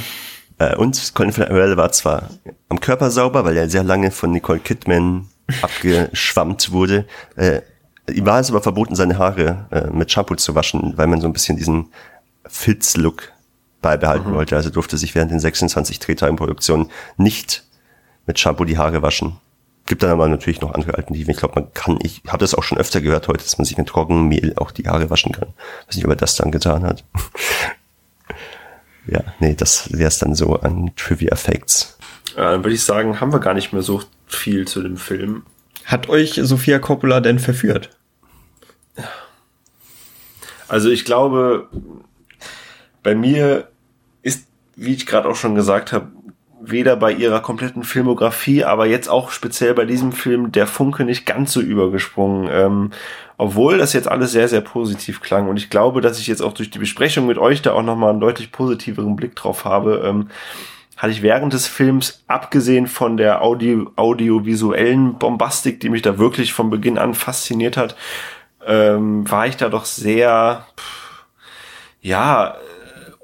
Äh, 0.59 0.75
und 0.75 1.13
Colin 1.15 1.31
Farrell 1.33 1.77
war 1.77 1.91
zwar 1.91 2.29
am 2.69 2.79
Körper 2.79 3.09
sauber, 3.11 3.45
weil 3.45 3.57
er 3.57 3.69
sehr 3.69 3.83
lange 3.83 4.11
von 4.11 4.31
Nicole 4.31 4.59
Kidman 4.59 5.27
abgeschwammt 5.61 6.71
wurde. 6.71 7.05
Äh, 7.35 7.61
ihm 8.11 8.25
war 8.25 8.39
es 8.39 8.49
aber 8.49 8.61
verboten, 8.61 8.95
seine 8.95 9.17
Haare 9.17 9.67
äh, 9.71 9.87
mit 9.91 10.11
Shampoo 10.11 10.35
zu 10.35 10.55
waschen, 10.55 10.93
weil 10.97 11.07
man 11.07 11.21
so 11.21 11.27
ein 11.27 11.33
bisschen 11.33 11.57
diesen 11.57 11.87
Filz-Look 12.47 13.31
beibehalten 13.81 14.33
wollte. 14.33 14.55
Also 14.55 14.69
durfte 14.69 14.97
sich 14.97 15.15
während 15.15 15.31
den 15.31 15.39
26 15.39 15.99
Drehtagen 15.99 16.35
Produktion 16.35 16.89
nicht 17.17 17.63
mit 18.27 18.37
Shampoo 18.37 18.65
die 18.65 18.77
Haare 18.77 19.01
waschen. 19.01 19.37
Gibt 19.87 20.03
dann 20.03 20.11
aber 20.11 20.27
natürlich 20.27 20.59
noch 20.59 20.73
andere 20.73 20.95
Alternativen. 20.95 21.31
Ich 21.31 21.37
glaube, 21.37 21.61
man 21.61 21.73
kann, 21.73 21.97
ich 22.03 22.21
habe 22.27 22.39
das 22.39 22.53
auch 22.53 22.63
schon 22.63 22.77
öfter 22.77 22.99
gehört 22.99 23.29
heute, 23.29 23.43
dass 23.43 23.57
man 23.57 23.65
sich 23.65 23.77
mit 23.77 23.87
Trockenmehl 23.87 24.53
auch 24.57 24.71
die 24.71 24.87
Haare 24.87 25.09
waschen 25.09 25.31
kann. 25.31 25.53
Weiß 25.87 25.95
nicht, 25.95 26.05
ob 26.05 26.11
er 26.11 26.17
das 26.17 26.35
dann 26.35 26.51
getan 26.51 26.83
hat. 26.83 27.05
ja, 29.07 29.21
nee, 29.39 29.55
das 29.55 29.91
wäre 29.93 30.09
es 30.09 30.19
dann 30.19 30.35
so 30.35 30.57
an 30.57 30.91
Trivia 30.97 31.35
Facts. 31.37 31.97
Äh, 32.35 32.41
dann 32.41 32.63
würde 32.65 32.75
ich 32.75 32.83
sagen, 32.83 33.21
haben 33.21 33.31
wir 33.31 33.39
gar 33.39 33.53
nicht 33.53 33.71
mehr 33.71 33.81
so 33.81 34.03
viel 34.27 34.67
zu 34.67 34.83
dem 34.83 34.97
Film. 34.97 35.43
Hat 35.85 36.09
euch 36.09 36.33
Sophia 36.43 36.79
Coppola 36.79 37.21
denn 37.21 37.39
verführt? 37.39 37.89
Also 40.67 40.89
ich 40.89 41.05
glaube, 41.05 41.69
bei 43.03 43.15
mir 43.15 43.69
ist, 44.21 44.47
wie 44.75 44.93
ich 44.93 45.05
gerade 45.05 45.29
auch 45.29 45.37
schon 45.37 45.55
gesagt 45.55 45.93
habe, 45.93 46.09
weder 46.59 46.95
bei 46.95 47.11
ihrer 47.11 47.39
kompletten 47.39 47.83
Filmografie, 47.83 48.63
aber 48.63 48.85
jetzt 48.85 49.09
auch 49.09 49.31
speziell 49.31 49.73
bei 49.73 49.85
diesem 49.85 50.11
Film 50.11 50.51
der 50.51 50.67
Funke 50.67 51.03
nicht 51.03 51.25
ganz 51.25 51.53
so 51.53 51.61
übergesprungen. 51.61 52.49
Ähm, 52.51 52.91
obwohl 53.37 53.77
das 53.77 53.93
jetzt 53.93 54.07
alles 54.07 54.31
sehr, 54.31 54.47
sehr 54.47 54.61
positiv 54.61 55.21
klang. 55.21 55.47
Und 55.47 55.57
ich 55.57 55.69
glaube, 55.69 56.01
dass 56.01 56.19
ich 56.19 56.27
jetzt 56.27 56.41
auch 56.41 56.53
durch 56.53 56.71
die 56.71 56.79
Besprechung 56.79 57.27
mit 57.27 57.37
euch 57.37 57.61
da 57.61 57.73
auch 57.73 57.83
nochmal 57.83 58.09
einen 58.09 58.19
deutlich 58.19 58.51
positiveren 58.51 59.15
Blick 59.15 59.35
drauf 59.35 59.63
habe. 59.63 60.01
Ähm, 60.03 60.29
hatte 60.97 61.11
ich 61.11 61.21
während 61.21 61.53
des 61.53 61.67
Films, 61.67 62.23
abgesehen 62.25 62.87
von 62.87 63.17
der 63.17 63.43
Audio, 63.43 63.91
audiovisuellen 63.95 65.19
Bombastik, 65.19 65.79
die 65.79 65.89
mich 65.89 66.01
da 66.01 66.17
wirklich 66.17 66.53
von 66.53 66.71
Beginn 66.71 66.97
an 66.97 67.13
fasziniert 67.13 67.77
hat, 67.77 67.95
ähm, 68.65 69.29
war 69.29 69.45
ich 69.45 69.57
da 69.57 69.69
doch 69.69 69.85
sehr, 69.85 70.65
pff, 70.75 71.25
ja, 72.01 72.57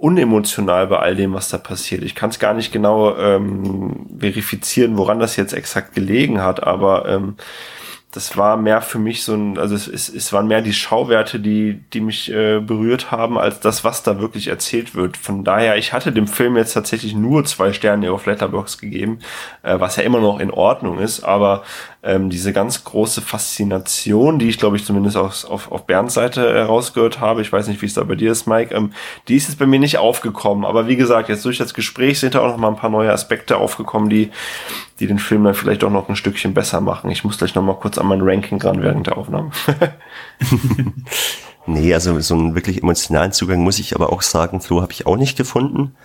unemotional 0.04 0.88
bei 0.88 1.00
all 1.00 1.16
dem, 1.16 1.34
was 1.34 1.48
da 1.48 1.58
passiert. 1.58 2.04
Ich 2.04 2.14
kann 2.14 2.30
es 2.30 2.38
gar 2.38 2.54
nicht 2.54 2.74
genau 2.74 3.16
ähm, 3.16 4.08
verifizieren, 4.20 4.98
woran 4.98 5.20
das 5.20 5.38
jetzt 5.38 5.54
exakt 5.54 5.96
gelegen 5.96 6.42
hat, 6.42 6.62
aber 6.62 7.08
ähm, 7.08 7.38
das 8.12 8.38
war 8.38 8.58
mehr 8.58 8.82
für 8.82 9.00
mich 9.00 9.24
so 9.24 9.34
ein, 9.34 9.58
also 9.58 9.74
es, 9.74 9.88
es, 9.88 10.10
es 10.10 10.34
waren 10.34 10.48
mehr 10.48 10.62
die 10.62 10.74
Schauwerte, 10.74 11.40
die, 11.40 11.82
die 11.94 12.02
mich 12.02 12.30
äh, 12.32 12.60
berührt 12.60 13.12
haben, 13.12 13.40
als 13.40 13.62
das, 13.62 13.86
was 13.86 14.04
da 14.04 14.20
wirklich 14.20 14.50
erzählt 14.50 14.94
wird. 14.94 15.16
Von 15.16 15.46
daher, 15.46 15.78
ich 15.78 15.94
hatte 15.94 16.12
dem 16.12 16.28
Film 16.28 16.58
jetzt 16.58 16.74
tatsächlich 16.74 17.16
nur 17.16 17.46
zwei 17.46 17.72
Sterne 17.72 18.12
auf 18.12 18.26
Letterbox 18.26 18.78
gegeben, 18.78 19.20
äh, 19.64 19.80
was 19.80 19.96
ja 19.96 20.04
immer 20.04 20.20
noch 20.20 20.40
in 20.40 20.52
Ordnung 20.52 21.00
ist, 21.00 21.24
aber 21.24 21.64
ähm, 22.04 22.30
diese 22.30 22.52
ganz 22.52 22.84
große 22.84 23.22
Faszination, 23.22 24.38
die 24.38 24.50
ich 24.50 24.58
glaube 24.58 24.76
ich 24.76 24.86
zumindest 24.86 25.16
auf, 25.16 25.46
auf, 25.46 25.72
auf 25.72 25.86
Bernds 25.86 26.14
Seite 26.14 26.54
herausgehört 26.54 27.20
habe, 27.20 27.42
ich 27.42 27.52
weiß 27.52 27.68
nicht, 27.68 27.82
wie 27.82 27.86
es 27.86 27.94
da 27.94 28.04
bei 28.04 28.16
dir 28.16 28.32
ist, 28.32 28.46
Mike, 28.46 28.76
ähm, 28.76 28.92
die 29.28 29.38
ist 29.38 29.48
jetzt 29.48 29.58
bei 29.58 29.66
mir 29.66 29.80
nicht 29.80 29.98
aufgekommen. 29.98 30.66
Aber 30.66 30.88
wie 30.88 30.98
gesagt, 30.98 31.30
jetzt 31.30 31.46
durch 31.46 31.58
das 31.58 31.74
Gespräch 31.74 32.20
sind 32.20 32.36
da 32.36 32.42
auch 32.42 32.50
noch 32.50 32.58
mal 32.58 32.68
ein 32.68 32.76
paar 32.76 32.90
neue 32.90 33.12
Aspekte 33.12 33.58
aufgekommen, 33.58 34.10
die, 34.10 34.32
die 35.00 35.08
den 35.08 35.20
Film 35.20 35.46
dann 35.46 35.54
vielleicht 35.54 35.84
auch 35.84 35.90
noch 35.90 36.10
ein 36.10 36.16
Stückchen 36.16 36.54
besser 36.54 36.82
machen. 36.82 37.10
Ich 37.10 37.24
muss 37.24 37.38
gleich 37.38 37.56
noch 37.56 37.64
mal 37.64 37.76
kurz 37.76 37.98
an 37.98 38.08
mein 38.08 38.22
Ranking 38.22 38.62
ran 38.62 38.82
während 38.82 39.08
der 39.08 39.18
Aufnahme. 39.18 39.52
Nee, 41.66 41.94
also 41.94 42.20
so 42.20 42.36
einen 42.36 42.56
wirklich 42.56 42.84
emotionalen 42.84 43.32
Zugang 43.32 43.62
muss 43.62 43.80
ich 43.80 43.96
aber 43.96 44.12
auch 44.12 44.22
sagen, 44.22 44.60
Flo, 44.60 44.82
habe 44.82 44.92
ich 44.92 45.06
auch 45.06 45.16
nicht 45.16 45.38
gefunden. 45.38 45.96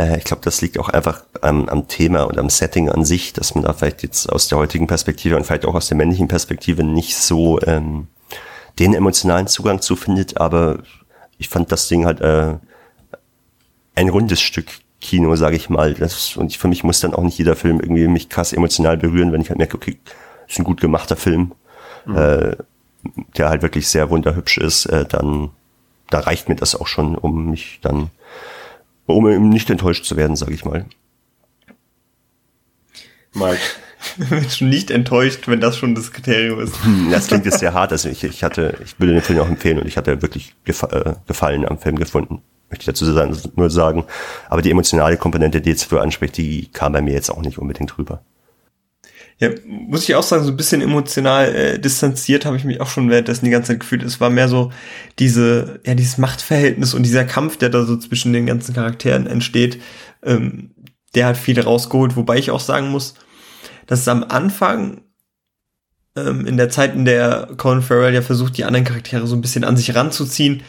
Äh, 0.00 0.18
ich 0.18 0.24
glaube, 0.24 0.42
das 0.44 0.60
liegt 0.60 0.78
auch 0.78 0.88
einfach 0.88 1.24
am, 1.42 1.68
am 1.68 1.88
Thema 1.88 2.22
und 2.22 2.38
am 2.38 2.50
Setting 2.50 2.88
an 2.88 3.04
sich, 3.04 3.32
dass 3.32 3.54
man 3.54 3.64
da 3.64 3.72
vielleicht 3.72 4.02
jetzt 4.02 4.30
aus 4.30 4.48
der 4.48 4.58
heutigen 4.58 4.86
Perspektive 4.86 5.36
und 5.36 5.44
vielleicht 5.44 5.66
auch 5.66 5.74
aus 5.74 5.88
der 5.88 5.96
männlichen 5.96 6.28
Perspektive 6.28 6.82
nicht 6.84 7.16
so 7.16 7.60
ähm, 7.62 8.08
den 8.78 8.94
emotionalen 8.94 9.46
Zugang 9.46 9.80
zu 9.80 9.96
findet. 9.96 10.40
Aber 10.40 10.78
ich 11.38 11.48
fand 11.48 11.70
das 11.70 11.88
Ding 11.88 12.06
halt 12.06 12.20
äh, 12.20 12.56
ein 13.94 14.08
rundes 14.08 14.40
Stück 14.40 14.66
Kino, 15.00 15.34
sage 15.36 15.56
ich 15.56 15.68
mal. 15.68 15.94
Das, 15.94 16.36
und 16.36 16.50
ich, 16.50 16.58
für 16.58 16.68
mich 16.68 16.84
muss 16.84 17.00
dann 17.00 17.14
auch 17.14 17.22
nicht 17.22 17.38
jeder 17.38 17.56
Film 17.56 17.80
irgendwie 17.80 18.08
mich 18.08 18.28
krass 18.28 18.52
emotional 18.52 18.96
berühren, 18.96 19.32
wenn 19.32 19.40
ich 19.40 19.48
halt 19.48 19.58
merke, 19.58 19.76
okay, 19.76 19.98
ist 20.48 20.58
ein 20.58 20.64
gut 20.64 20.80
gemachter 20.80 21.16
Film. 21.16 21.52
Äh, 22.06 22.56
der 23.36 23.48
halt 23.48 23.62
wirklich 23.62 23.88
sehr 23.88 24.10
wunderhübsch 24.10 24.58
ist, 24.58 24.86
äh, 24.86 25.04
dann 25.04 25.50
da 26.10 26.20
reicht 26.20 26.48
mir 26.48 26.56
das 26.56 26.74
auch 26.74 26.86
schon, 26.86 27.14
um 27.14 27.50
mich 27.50 27.78
dann, 27.82 28.10
um 29.14 29.28
eben 29.28 29.48
nicht 29.48 29.70
enttäuscht 29.70 30.04
zu 30.04 30.16
werden, 30.16 30.36
sage 30.36 30.54
ich 30.54 30.64
mal. 30.64 30.86
Mike. 33.32 33.60
bin 34.30 34.48
schon 34.48 34.68
nicht 34.68 34.90
enttäuscht, 34.90 35.46
wenn 35.48 35.60
das 35.60 35.76
schon 35.76 35.94
das 35.94 36.12
Kriterium 36.12 36.60
ist. 36.60 36.74
Das 37.10 37.26
klingt 37.26 37.44
jetzt 37.44 37.58
sehr 37.58 37.74
hart. 37.74 37.92
Also 37.92 38.08
ich, 38.08 38.24
ich 38.24 38.42
hatte, 38.42 38.78
ich 38.84 38.98
würde 38.98 39.14
den 39.14 39.22
Film 39.22 39.40
auch 39.40 39.48
empfehlen 39.48 39.78
und 39.78 39.86
ich 39.86 39.96
hatte 39.96 40.22
wirklich 40.22 40.54
gefa 40.64 40.86
äh, 40.88 41.14
Gefallen 41.26 41.66
am 41.66 41.78
Film 41.78 41.96
gefunden. 41.96 42.42
Möchte 42.70 42.82
ich 42.82 42.86
dazu 42.86 43.04
sagen, 43.12 43.36
nur 43.56 43.70
sagen. 43.70 44.04
Aber 44.48 44.62
die 44.62 44.70
emotionale 44.70 45.16
Komponente, 45.16 45.60
die 45.60 45.70
jetzt 45.70 45.84
für 45.84 46.00
anspricht, 46.00 46.36
die 46.36 46.68
kam 46.72 46.92
bei 46.92 47.02
mir 47.02 47.14
jetzt 47.14 47.30
auch 47.30 47.42
nicht 47.42 47.58
unbedingt 47.58 47.98
rüber. 47.98 48.22
Ja, 49.40 49.48
muss 49.64 50.06
ich 50.06 50.14
auch 50.14 50.22
sagen, 50.22 50.44
so 50.44 50.50
ein 50.50 50.56
bisschen 50.56 50.82
emotional 50.82 51.54
äh, 51.54 51.78
distanziert 51.78 52.44
habe 52.44 52.58
ich 52.58 52.64
mich 52.64 52.82
auch 52.82 52.88
schon 52.88 53.08
währenddessen 53.08 53.46
die 53.46 53.50
ganze 53.50 53.72
Zeit 53.72 53.80
gefühlt. 53.80 54.02
Es 54.02 54.20
war 54.20 54.28
mehr 54.28 54.48
so 54.48 54.70
diese, 55.18 55.80
ja, 55.86 55.94
dieses 55.94 56.18
Machtverhältnis 56.18 56.92
und 56.92 57.04
dieser 57.04 57.24
Kampf, 57.24 57.56
der 57.56 57.70
da 57.70 57.84
so 57.84 57.96
zwischen 57.96 58.34
den 58.34 58.44
ganzen 58.44 58.74
Charakteren 58.74 59.26
entsteht, 59.26 59.80
ähm, 60.22 60.72
der 61.14 61.26
hat 61.26 61.38
viel 61.38 61.58
rausgeholt, 61.58 62.16
wobei 62.16 62.36
ich 62.36 62.50
auch 62.50 62.60
sagen 62.60 62.90
muss, 62.90 63.14
dass 63.86 64.00
es 64.00 64.08
am 64.08 64.24
Anfang 64.24 65.00
ähm, 66.16 66.44
in 66.44 66.58
der 66.58 66.68
Zeit, 66.68 66.94
in 66.94 67.06
der 67.06 67.48
Colin 67.56 67.82
Farrell 67.82 68.12
ja 68.12 68.20
versucht, 68.20 68.58
die 68.58 68.64
anderen 68.64 68.84
Charaktere 68.84 69.26
so 69.26 69.36
ein 69.36 69.40
bisschen 69.40 69.64
an 69.64 69.76
sich 69.76 69.94
ranzuziehen, 69.94 70.62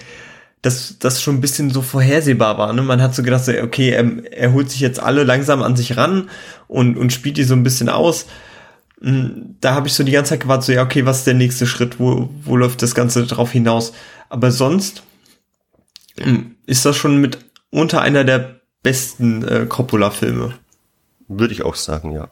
dass 0.62 0.98
das 0.98 1.22
schon 1.22 1.36
ein 1.36 1.42
bisschen 1.42 1.72
so 1.72 1.82
vorhersehbar 1.82 2.58
war. 2.58 2.72
Ne? 2.72 2.84
Man 2.84 3.02
hat 3.02 3.16
so 3.16 3.22
gedacht, 3.22 3.44
so, 3.44 3.52
okay, 3.52 3.90
er, 3.90 4.32
er 4.32 4.54
holt 4.54 4.70
sich 4.72 4.80
jetzt 4.80 5.02
alle 5.02 5.26
langsam 5.26 5.62
an 5.62 5.76
sich 5.76 5.98
ran 5.98 6.30
und, 6.70 6.98
und 6.98 7.12
spielt 7.12 7.36
die 7.36 7.44
so 7.44 7.54
ein 7.54 7.64
bisschen 7.64 7.90
aus. 7.90 8.28
Da 9.04 9.74
habe 9.74 9.88
ich 9.88 9.94
so 9.94 10.04
die 10.04 10.12
ganze 10.12 10.30
Zeit 10.30 10.42
gewartet, 10.42 10.66
so, 10.66 10.72
ja, 10.74 10.84
okay, 10.84 11.06
was 11.06 11.20
ist 11.20 11.28
der 11.28 11.34
nächste 11.34 11.66
Schritt? 11.66 12.00
Wo, 12.00 12.30
wo 12.44 12.56
läuft 12.56 12.84
das 12.84 12.94
Ganze 12.94 13.26
drauf 13.26 13.52
hinaus? 13.52 13.94
Aber 14.30 14.52
sonst 14.52 15.02
mm, 16.24 16.52
ist 16.68 16.86
das 16.86 16.98
schon 16.98 17.18
mit 17.18 17.40
unter 17.72 18.02
einer 18.02 18.24
der 18.24 18.62
besten 18.84 19.44
äh, 19.48 19.66
Coppola-Filme. 19.66 20.54
Würde 21.28 21.54
ich 21.54 21.64
auch 21.64 21.76
sagen, 21.76 22.12
ja. 22.12 22.30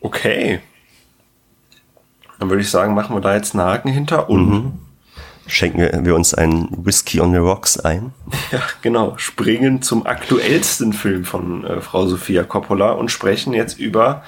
Okay. 0.00 0.60
Dann 2.38 2.50
würde 2.50 2.62
ich 2.62 2.70
sagen, 2.70 2.94
machen 2.94 3.16
wir 3.16 3.20
da 3.20 3.34
jetzt 3.34 3.54
einen 3.54 3.64
Haken 3.64 3.88
hinter 3.88 4.28
und 4.30 4.78
Schenken 5.46 6.04
wir 6.04 6.14
uns 6.14 6.34
einen 6.34 6.68
Whisky 6.70 7.20
on 7.20 7.32
the 7.32 7.38
Rocks 7.38 7.78
ein. 7.78 8.12
ja, 8.52 8.60
genau, 8.80 9.14
springen 9.16 9.82
zum 9.82 10.06
aktuellsten 10.06 10.92
Film 10.92 11.24
von 11.24 11.64
äh, 11.64 11.80
Frau 11.80 12.06
Sofia 12.06 12.44
Coppola 12.44 12.92
und 12.92 13.10
sprechen 13.10 13.52
jetzt 13.52 13.78
über 13.78 14.22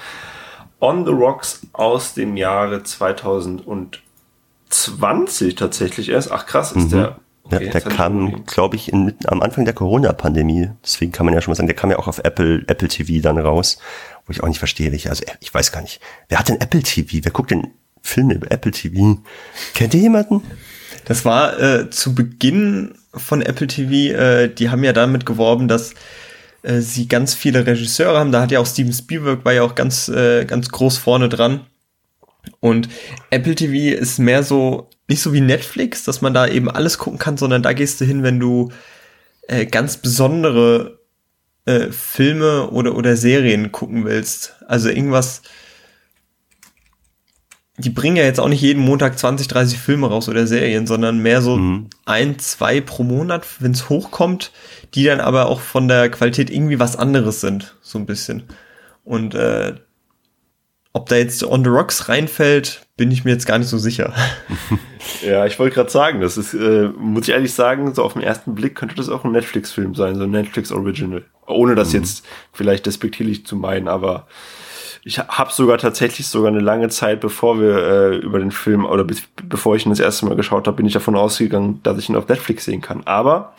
On 0.79 1.05
the 1.05 1.11
Rocks 1.11 1.61
aus 1.73 2.13
dem 2.13 2.37
Jahre 2.37 2.83
2020 2.83 5.55
tatsächlich 5.55 6.09
erst. 6.09 6.31
Ach 6.31 6.45
krass, 6.45 6.73
ist 6.73 6.91
der. 6.91 6.99
Ja, 6.99 7.19
okay, 7.43 7.57
der 7.57 7.63
jetzt 7.63 7.75
hab 7.75 7.91
ich 7.91 7.97
kam, 7.97 8.45
glaube 8.45 8.75
ich, 8.75 8.91
in, 8.91 9.15
am 9.25 9.41
Anfang 9.41 9.65
der 9.65 9.73
Corona-Pandemie. 9.73 10.69
Deswegen 10.83 11.11
kann 11.11 11.25
man 11.25 11.33
ja 11.33 11.41
schon 11.41 11.51
mal 11.51 11.55
sagen, 11.55 11.67
der 11.67 11.75
kam 11.75 11.91
ja 11.91 11.97
auch 11.97 12.07
auf 12.07 12.19
Apple, 12.19 12.63
Apple 12.67 12.87
TV 12.87 13.21
dann 13.21 13.37
raus. 13.37 13.79
Wo 14.25 14.31
ich 14.31 14.43
auch 14.43 14.47
nicht 14.47 14.59
verstehe, 14.59 14.91
welche. 14.91 15.09
Also 15.09 15.23
ich 15.39 15.53
weiß 15.53 15.71
gar 15.71 15.81
nicht. 15.81 16.01
Wer 16.27 16.39
hat 16.39 16.49
denn 16.49 16.59
Apple 16.59 16.83
TV? 16.83 17.23
Wer 17.23 17.31
guckt 17.31 17.51
denn 17.51 17.69
Filme 18.01 18.33
über 18.33 18.51
Apple 18.51 18.71
TV? 18.71 19.19
Kennt 19.73 19.93
ihr 19.93 20.01
jemanden? 20.01 20.41
Das 21.05 21.25
war 21.25 21.59
äh, 21.59 21.89
zu 21.89 22.15
Beginn 22.15 22.95
von 23.13 23.41
Apple 23.41 23.67
TV, 23.67 24.15
äh, 24.15 24.49
die 24.49 24.69
haben 24.69 24.83
ja 24.83 24.93
damit 24.93 25.25
geworben, 25.25 25.67
dass 25.67 25.93
äh, 26.63 26.81
sie 26.81 27.07
ganz 27.07 27.33
viele 27.33 27.65
Regisseure 27.65 28.19
haben. 28.19 28.31
Da 28.31 28.41
hat 28.41 28.51
ja 28.51 28.59
auch 28.59 28.65
Steven 28.65 28.93
Spielberg 28.93 29.45
war 29.45 29.53
ja 29.53 29.63
auch 29.63 29.75
ganz, 29.75 30.09
äh, 30.09 30.45
ganz 30.45 30.69
groß 30.69 30.97
vorne 30.97 31.29
dran. 31.29 31.61
Und 32.59 32.89
Apple 33.29 33.55
TV 33.55 33.97
ist 33.97 34.19
mehr 34.19 34.43
so, 34.43 34.89
nicht 35.07 35.21
so 35.21 35.33
wie 35.33 35.41
Netflix, 35.41 36.03
dass 36.03 36.21
man 36.21 36.33
da 36.33 36.47
eben 36.47 36.69
alles 36.69 36.97
gucken 36.97 37.19
kann, 37.19 37.37
sondern 37.37 37.63
da 37.63 37.73
gehst 37.73 38.01
du 38.01 38.05
hin, 38.05 38.23
wenn 38.23 38.39
du 38.39 38.71
äh, 39.47 39.65
ganz 39.65 39.97
besondere 39.97 40.99
äh, 41.65 41.91
Filme 41.91 42.69
oder, 42.69 42.95
oder 42.95 43.15
Serien 43.15 43.71
gucken 43.71 44.05
willst. 44.05 44.53
Also 44.67 44.89
irgendwas, 44.89 45.41
die 47.77 47.89
bringen 47.89 48.15
ja 48.15 48.23
jetzt 48.23 48.39
auch 48.39 48.47
nicht 48.47 48.61
jeden 48.61 48.81
Montag 48.81 49.19
20, 49.19 49.47
30 49.47 49.77
Filme 49.77 50.07
raus 50.07 50.29
oder 50.29 50.47
Serien, 50.47 50.87
sondern 50.87 51.19
mehr 51.19 51.41
so 51.41 51.59
ein, 52.05 52.39
zwei 52.39 52.79
pro 52.79 53.03
Monat, 53.03 53.45
wenn 53.59 53.71
es 53.71 53.89
hochkommt, 53.89 54.51
die 54.93 55.03
dann 55.03 55.19
aber 55.19 55.47
auch 55.47 55.59
von 55.59 55.87
der 55.87 56.09
Qualität 56.09 56.49
irgendwie 56.49 56.79
was 56.79 56.95
anderes 56.95 57.41
sind, 57.41 57.75
so 57.81 57.99
ein 57.99 58.05
bisschen. 58.05 58.43
Und 59.03 59.35
äh, 59.35 59.73
ob 60.93 61.09
da 61.09 61.17
jetzt 61.17 61.43
On 61.43 61.63
the 61.63 61.69
Rocks 61.69 62.07
reinfällt, 62.07 62.87
bin 62.95 63.11
ich 63.11 63.25
mir 63.25 63.31
jetzt 63.31 63.45
gar 63.45 63.59
nicht 63.59 63.69
so 63.69 63.77
sicher. 63.77 64.13
Ja, 65.21 65.45
ich 65.45 65.59
wollte 65.59 65.75
gerade 65.75 65.89
sagen, 65.91 66.19
das 66.19 66.35
ist, 66.35 66.55
äh, 66.55 66.89
muss 66.97 67.27
ich 67.27 67.33
ehrlich 67.33 67.53
sagen, 67.53 67.93
so 67.93 68.03
auf 68.03 68.13
den 68.13 68.23
ersten 68.23 68.55
Blick 68.55 68.75
könnte 68.75 68.95
das 68.95 69.07
auch 69.07 69.23
ein 69.23 69.31
Netflix-Film 69.31 69.93
sein, 69.93 70.15
so 70.15 70.23
ein 70.23 70.31
Netflix-Original. 70.31 71.23
Ohne 71.45 71.75
das 71.75 71.93
jetzt 71.93 72.25
vielleicht 72.51 72.87
despektierlich 72.87 73.45
zu 73.45 73.55
meinen, 73.55 73.87
aber 73.87 74.27
ich 75.07 75.19
habe 75.19 75.53
sogar 75.53 75.77
tatsächlich 75.77 76.27
sogar 76.27 76.49
eine 76.49 76.59
lange 76.59 76.89
Zeit, 76.89 77.21
bevor 77.21 77.59
wir 77.61 77.77
äh, 77.77 78.15
über 78.17 78.39
den 78.39 78.49
Film 78.49 78.85
oder 78.85 79.03
bis, 79.03 79.21
bevor 79.47 79.75
ich 79.75 79.85
ihn 79.85 79.91
das 79.91 79.99
erste 79.99 80.25
Mal 80.25 80.35
geschaut 80.35 80.65
habe, 80.65 80.77
bin 80.77 80.87
ich 80.87 80.93
davon 80.93 81.15
ausgegangen, 81.15 81.79
dass 81.83 81.99
ich 81.99 82.09
ihn 82.09 82.15
auf 82.15 82.27
Netflix 82.27 82.65
sehen 82.65 82.81
kann. 82.81 83.03
Aber 83.05 83.53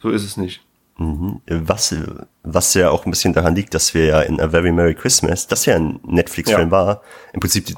so 0.00 0.08
ist 0.08 0.24
es 0.24 0.38
nicht. 0.38 0.62
Was, 0.96 1.94
was 2.42 2.72
ja 2.72 2.88
auch 2.88 3.04
ein 3.04 3.10
bisschen 3.10 3.34
daran 3.34 3.54
liegt, 3.54 3.74
dass 3.74 3.92
wir 3.92 4.06
ja 4.06 4.20
in 4.22 4.40
A 4.40 4.48
Very 4.48 4.72
Merry 4.72 4.94
Christmas, 4.94 5.46
das 5.46 5.66
ja 5.66 5.76
ein 5.76 6.00
Netflix-Film 6.06 6.68
Ja. 6.68 6.70
war, 6.70 7.02
im 7.34 7.40
Prinzip 7.40 7.66
die 7.66 7.74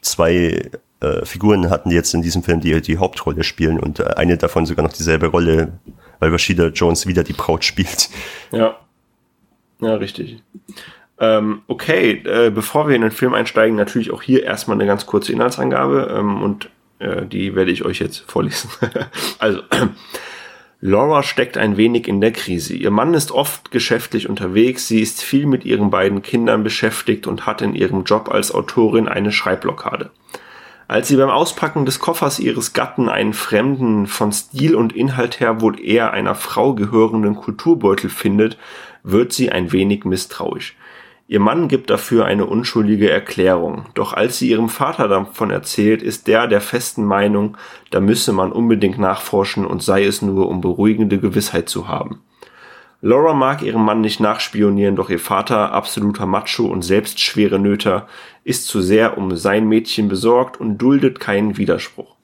zwei 0.00 0.70
äh, 1.00 1.24
Figuren 1.24 1.70
hatten, 1.70 1.90
die 1.90 1.96
jetzt 1.96 2.14
in 2.14 2.22
diesem 2.22 2.44
Film 2.44 2.60
die, 2.60 2.80
die 2.80 2.98
Hauptrolle 2.98 3.42
spielen 3.42 3.80
und 3.80 3.98
äh, 3.98 4.04
eine 4.14 4.36
davon 4.36 4.64
sogar 4.64 4.84
noch 4.84 4.92
dieselbe 4.92 5.26
Rolle, 5.26 5.72
weil 6.20 6.30
Rashida 6.30 6.68
Jones 6.68 7.08
wieder 7.08 7.24
die 7.24 7.32
Braut 7.32 7.64
spielt. 7.64 8.08
Ja. 8.52 8.78
Ja, 9.80 9.94
richtig. 9.94 10.40
Ähm, 11.20 11.60
okay, 11.66 12.22
äh, 12.24 12.50
bevor 12.50 12.88
wir 12.88 12.96
in 12.96 13.02
den 13.02 13.10
Film 13.10 13.34
einsteigen, 13.34 13.76
natürlich 13.76 14.10
auch 14.10 14.22
hier 14.22 14.42
erstmal 14.42 14.78
eine 14.78 14.86
ganz 14.86 15.04
kurze 15.04 15.32
Inhaltsangabe 15.32 16.14
ähm, 16.18 16.42
und 16.42 16.70
äh, 16.98 17.26
die 17.26 17.54
werde 17.54 17.70
ich 17.70 17.84
euch 17.84 17.98
jetzt 17.98 18.24
vorlesen. 18.26 18.70
also, 19.38 19.60
Laura 20.80 21.22
steckt 21.22 21.58
ein 21.58 21.76
wenig 21.76 22.08
in 22.08 22.22
der 22.22 22.32
Krise. 22.32 22.74
Ihr 22.74 22.90
Mann 22.90 23.12
ist 23.12 23.32
oft 23.32 23.70
geschäftlich 23.70 24.30
unterwegs, 24.30 24.88
sie 24.88 25.02
ist 25.02 25.22
viel 25.22 25.44
mit 25.44 25.66
ihren 25.66 25.90
beiden 25.90 26.22
Kindern 26.22 26.62
beschäftigt 26.64 27.26
und 27.26 27.44
hat 27.44 27.60
in 27.60 27.74
ihrem 27.74 28.04
Job 28.04 28.30
als 28.30 28.54
Autorin 28.54 29.06
eine 29.06 29.30
Schreibblockade. 29.30 30.10
Als 30.88 31.08
sie 31.08 31.16
beim 31.16 31.28
Auspacken 31.28 31.84
des 31.84 31.98
Koffers 31.98 32.40
ihres 32.40 32.72
Gatten 32.72 33.10
einen 33.10 33.34
fremden, 33.34 34.06
von 34.06 34.32
Stil 34.32 34.74
und 34.74 34.94
Inhalt 34.94 35.38
her 35.38 35.60
wohl 35.60 35.78
eher 35.78 36.12
einer 36.12 36.34
Frau 36.34 36.74
gehörenden 36.74 37.36
Kulturbeutel 37.36 38.08
findet, 38.08 38.56
wird 39.02 39.34
sie 39.34 39.52
ein 39.52 39.70
wenig 39.72 40.04
misstrauisch. 40.04 40.76
Ihr 41.30 41.38
Mann 41.38 41.68
gibt 41.68 41.90
dafür 41.90 42.24
eine 42.24 42.44
unschuldige 42.44 43.08
Erklärung, 43.08 43.86
doch 43.94 44.14
als 44.14 44.40
sie 44.40 44.50
ihrem 44.50 44.68
Vater 44.68 45.06
davon 45.06 45.50
erzählt, 45.50 46.02
ist 46.02 46.26
der 46.26 46.48
der 46.48 46.60
festen 46.60 47.04
Meinung, 47.04 47.56
da 47.90 48.00
müsse 48.00 48.32
man 48.32 48.50
unbedingt 48.50 48.98
nachforschen 48.98 49.64
und 49.64 49.80
sei 49.80 50.04
es 50.04 50.22
nur, 50.22 50.48
um 50.48 50.60
beruhigende 50.60 51.20
Gewissheit 51.20 51.68
zu 51.68 51.86
haben. 51.86 52.20
Laura 53.00 53.32
mag 53.32 53.62
ihrem 53.62 53.84
Mann 53.84 54.00
nicht 54.00 54.18
nachspionieren, 54.18 54.96
doch 54.96 55.08
ihr 55.08 55.20
Vater, 55.20 55.70
absoluter 55.70 56.26
Macho 56.26 56.66
und 56.66 56.82
selbst 56.82 57.20
schwere 57.20 57.60
Nöter, 57.60 58.08
ist 58.42 58.66
zu 58.66 58.82
sehr 58.82 59.16
um 59.16 59.36
sein 59.36 59.68
Mädchen 59.68 60.08
besorgt 60.08 60.58
und 60.58 60.78
duldet 60.78 61.20
keinen 61.20 61.56
Widerspruch. 61.56 62.16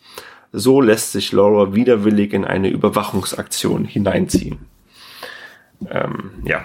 So 0.50 0.80
lässt 0.80 1.12
sich 1.12 1.30
Laura 1.30 1.76
widerwillig 1.76 2.32
in 2.32 2.44
eine 2.44 2.70
Überwachungsaktion 2.70 3.84
hineinziehen. 3.84 4.66
Ähm, 5.88 6.32
ja. 6.42 6.64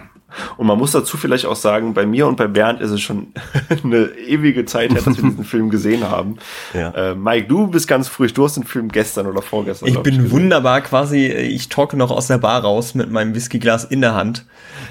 Und 0.58 0.68
man 0.68 0.78
muss 0.78 0.92
dazu 0.92 1.18
vielleicht 1.18 1.46
auch 1.46 1.56
sagen, 1.56 1.94
bei 1.94 2.06
mir 2.06 2.28
und 2.28 2.38
bei 2.38 2.48
Bernd 2.48 2.82
ist 2.82 2.92
es 2.92 3.02
schon 3.02 3.28
eine 3.84 4.10
ewige 4.28 4.66
Zeit 4.66 4.92
her, 4.92 5.02
dass 5.02 5.18
wir 5.18 5.30
diesen 5.30 5.46
Film 5.46 5.70
gesehen 5.70 6.10
haben. 6.10 6.38
Ja. 6.74 6.92
Äh, 6.92 7.16
Mike, 7.16 7.48
du 7.48 7.68
bist 7.68 7.88
ganz 7.88 8.08
früh, 8.08 8.28
du 8.28 8.46
hast 8.46 8.56
den 8.56 8.64
Film 8.64 8.90
gestern 8.90 9.26
oder 9.26 9.42
vorgestern. 9.42 9.90
Ich 9.90 9.98
bin 10.00 10.18
gesehen. 10.18 10.32
wunderbar 10.32 10.82
quasi, 10.82 11.28
ich 11.28 11.70
talke 11.70 11.98
noch 11.98 12.12
aus 12.12 12.28
der 12.28 12.38
Bar 12.38 12.62
raus 12.62 12.96
mit 12.96 13.12
meinem 13.12 13.36
Whiskyglas 13.36 13.84
in 13.84 14.02
der 14.02 14.14
Hand. 14.14 14.46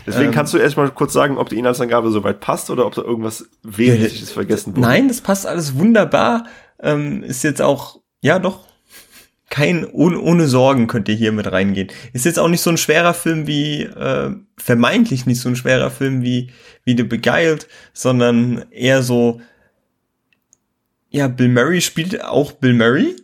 Deswegen 0.06 0.30
kannst 0.30 0.52
du 0.52 0.58
erst 0.58 0.76
mal 0.76 0.90
kurz 0.90 1.12
sagen, 1.12 1.38
ob 1.38 1.48
die 1.48 1.58
Inhaltsangabe 1.58 2.10
soweit 2.10 2.40
passt 2.40 2.70
oder 2.70 2.86
ob 2.86 2.94
da 2.94 3.02
irgendwas 3.02 3.48
Wesentliches 3.62 4.30
vergessen 4.30 4.72
wurde. 4.72 4.82
Nein, 4.82 5.08
das 5.08 5.20
passt 5.20 5.46
alles 5.46 5.78
wunderbar. 5.78 6.44
Ähm, 6.82 7.22
ist 7.22 7.42
jetzt 7.44 7.62
auch, 7.62 8.00
ja 8.20 8.38
doch, 8.38 8.66
kein, 9.50 9.84
ohne, 9.84 10.18
ohne 10.20 10.46
Sorgen 10.46 10.86
könnt 10.86 11.08
ihr 11.08 11.14
hier 11.14 11.32
mit 11.32 11.50
reingehen. 11.50 11.88
Ist 12.12 12.24
jetzt 12.24 12.38
auch 12.38 12.48
nicht 12.48 12.62
so 12.62 12.70
ein 12.70 12.76
schwerer 12.76 13.12
Film 13.14 13.46
wie, 13.46 13.82
äh, 13.82 14.30
vermeintlich 14.56 15.26
nicht 15.26 15.40
so 15.40 15.48
ein 15.48 15.56
schwerer 15.56 15.90
Film 15.90 16.22
wie, 16.22 16.50
wie 16.84 16.96
The 16.96 17.02
Beguiled, 17.02 17.66
sondern 17.92 18.64
eher 18.70 19.02
so, 19.02 19.40
ja, 21.10 21.26
Bill 21.26 21.48
Murray 21.48 21.80
spielt 21.80 22.24
auch 22.24 22.52
Bill 22.52 22.74
Murray, 22.74 23.16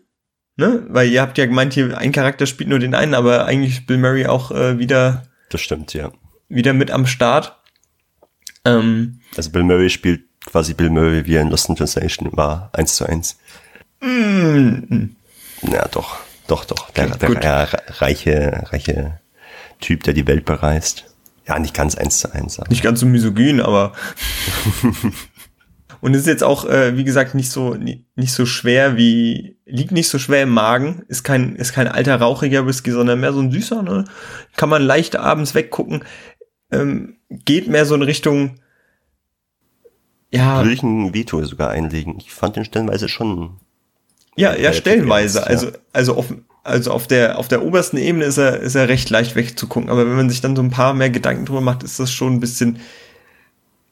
ne? 0.57 0.85
Weil 0.89 1.09
ihr 1.09 1.23
habt 1.23 1.39
ja 1.39 1.47
gemeint, 1.47 1.73
hier 1.75 1.97
ein 1.97 2.11
Charakter 2.11 2.47
spielt 2.47 2.69
nur 2.69 2.81
den 2.81 2.95
einen, 2.95 3.15
aber 3.15 3.47
eigentlich 3.47 3.87
Bill 3.87 3.99
Murray 3.99 4.27
auch 4.27 4.51
äh, 4.51 4.79
wieder, 4.81 5.23
Das 5.51 5.61
stimmt, 5.61 5.95
ja. 5.95 6.11
wieder 6.49 6.73
mit 6.73 6.91
am 6.91 7.07
Start. 7.07 7.57
Ähm, 8.65 9.21
Also 9.37 9.51
Bill 9.51 9.63
Murray 9.63 9.91
spielt 9.91 10.25
quasi 10.45 10.75
Bill 10.75 10.91
Murray, 10.91 11.25
wie 11.27 11.37
er 11.37 11.43
in 11.43 11.51
Lost 11.51 11.69
in 11.69 11.77
Translation 11.77 12.37
war, 12.37 12.71
eins 12.73 12.97
zu 12.97 13.07
eins. 13.07 13.39
Ja, 15.71 15.87
doch, 15.89 16.19
doch, 16.47 16.65
doch. 16.65 16.91
Der, 16.91 17.07
Okay, 17.15 17.35
der 17.35 17.43
ja, 17.43 17.69
reiche, 17.99 18.63
reiche 18.71 19.21
Typ, 19.81 20.03
der 20.05 20.15
die 20.15 20.27
Welt 20.27 20.45
bereist. 20.45 21.13
Ja, 21.47 21.59
nicht 21.59 21.75
ganz 21.75 21.95
eins 21.97 22.19
zu 22.19 22.33
eins. 22.33 22.59
Nicht 22.69 22.83
ganz 22.83 23.01
so 23.01 23.07
misogyn, 23.07 23.61
aber 23.61 23.93
und 26.01 26.15
ist 26.15 26.27
jetzt 26.27 26.43
auch 26.43 26.65
äh, 26.65 26.97
wie 26.97 27.05
gesagt 27.05 27.35
nicht 27.35 27.51
so 27.51 27.75
ni- 27.75 28.05
nicht 28.17 28.33
so 28.33 28.47
schwer 28.47 28.97
wie 28.97 29.57
liegt 29.65 29.93
nicht 29.93 30.09
so 30.09 30.19
schwer 30.19 30.43
im 30.43 30.51
Magen, 30.51 31.05
ist 31.09 31.23
kein 31.23 31.55
ist 31.55 31.73
kein 31.73 31.87
alter 31.89 32.17
rauchiger 32.17 32.67
Whisky, 32.67 32.91
sondern 32.91 33.21
mehr 33.21 33.33
so 33.33 33.41
ein 33.41 33.53
süßer, 33.53 33.83
ne? 33.83 34.05
Kann 34.57 34.69
man 34.69 34.83
leicht 34.83 35.17
abends 35.17 35.55
weggucken. 35.55 36.05
Ähm, 36.73 37.17
geht 37.31 37.69
mehr 37.69 37.87
so 37.87 37.95
in 37.95 38.03
Richtung 38.03 38.57
ja, 40.33 40.59
würde 40.59 40.73
ich 40.73 40.83
ein 40.83 41.15
Veto 41.15 41.43
sogar 41.45 41.71
einlegen. 41.71 42.19
Ich 42.19 42.33
fand 42.33 42.57
den 42.57 42.65
stellenweise 42.65 43.09
schon. 43.09 43.61
Ja, 44.37 44.55
ja, 44.55 44.73
stellenweise, 44.73 45.39
ernst, 45.39 45.51
also 45.51 45.67
ja. 45.67 45.73
also 45.93 46.17
auf 46.17 46.27
also 46.63 46.91
auf 46.91 47.07
der 47.07 47.39
auf 47.39 47.49
der 47.49 47.65
obersten 47.65 47.97
Ebene 47.97 48.25
ist 48.25 48.39
er 48.39 48.61
ist 48.61 48.75
er 48.75 48.89
recht 48.89 49.11
leicht 49.11 49.37
wegzugucken, 49.37 49.89
aber 49.89 50.07
wenn 50.07 50.17
man 50.17 50.31
sich 50.31 50.41
dann 50.41 50.57
so 50.57 50.63
ein 50.63 50.71
paar 50.71 50.95
mehr 50.95 51.11
Gedanken 51.11 51.47
drüber 51.47 51.61
macht, 51.61 51.83
ist 51.83 52.01
das 52.01 52.11
schon 52.11 52.35
ein 52.35 52.41
bisschen 52.41 52.79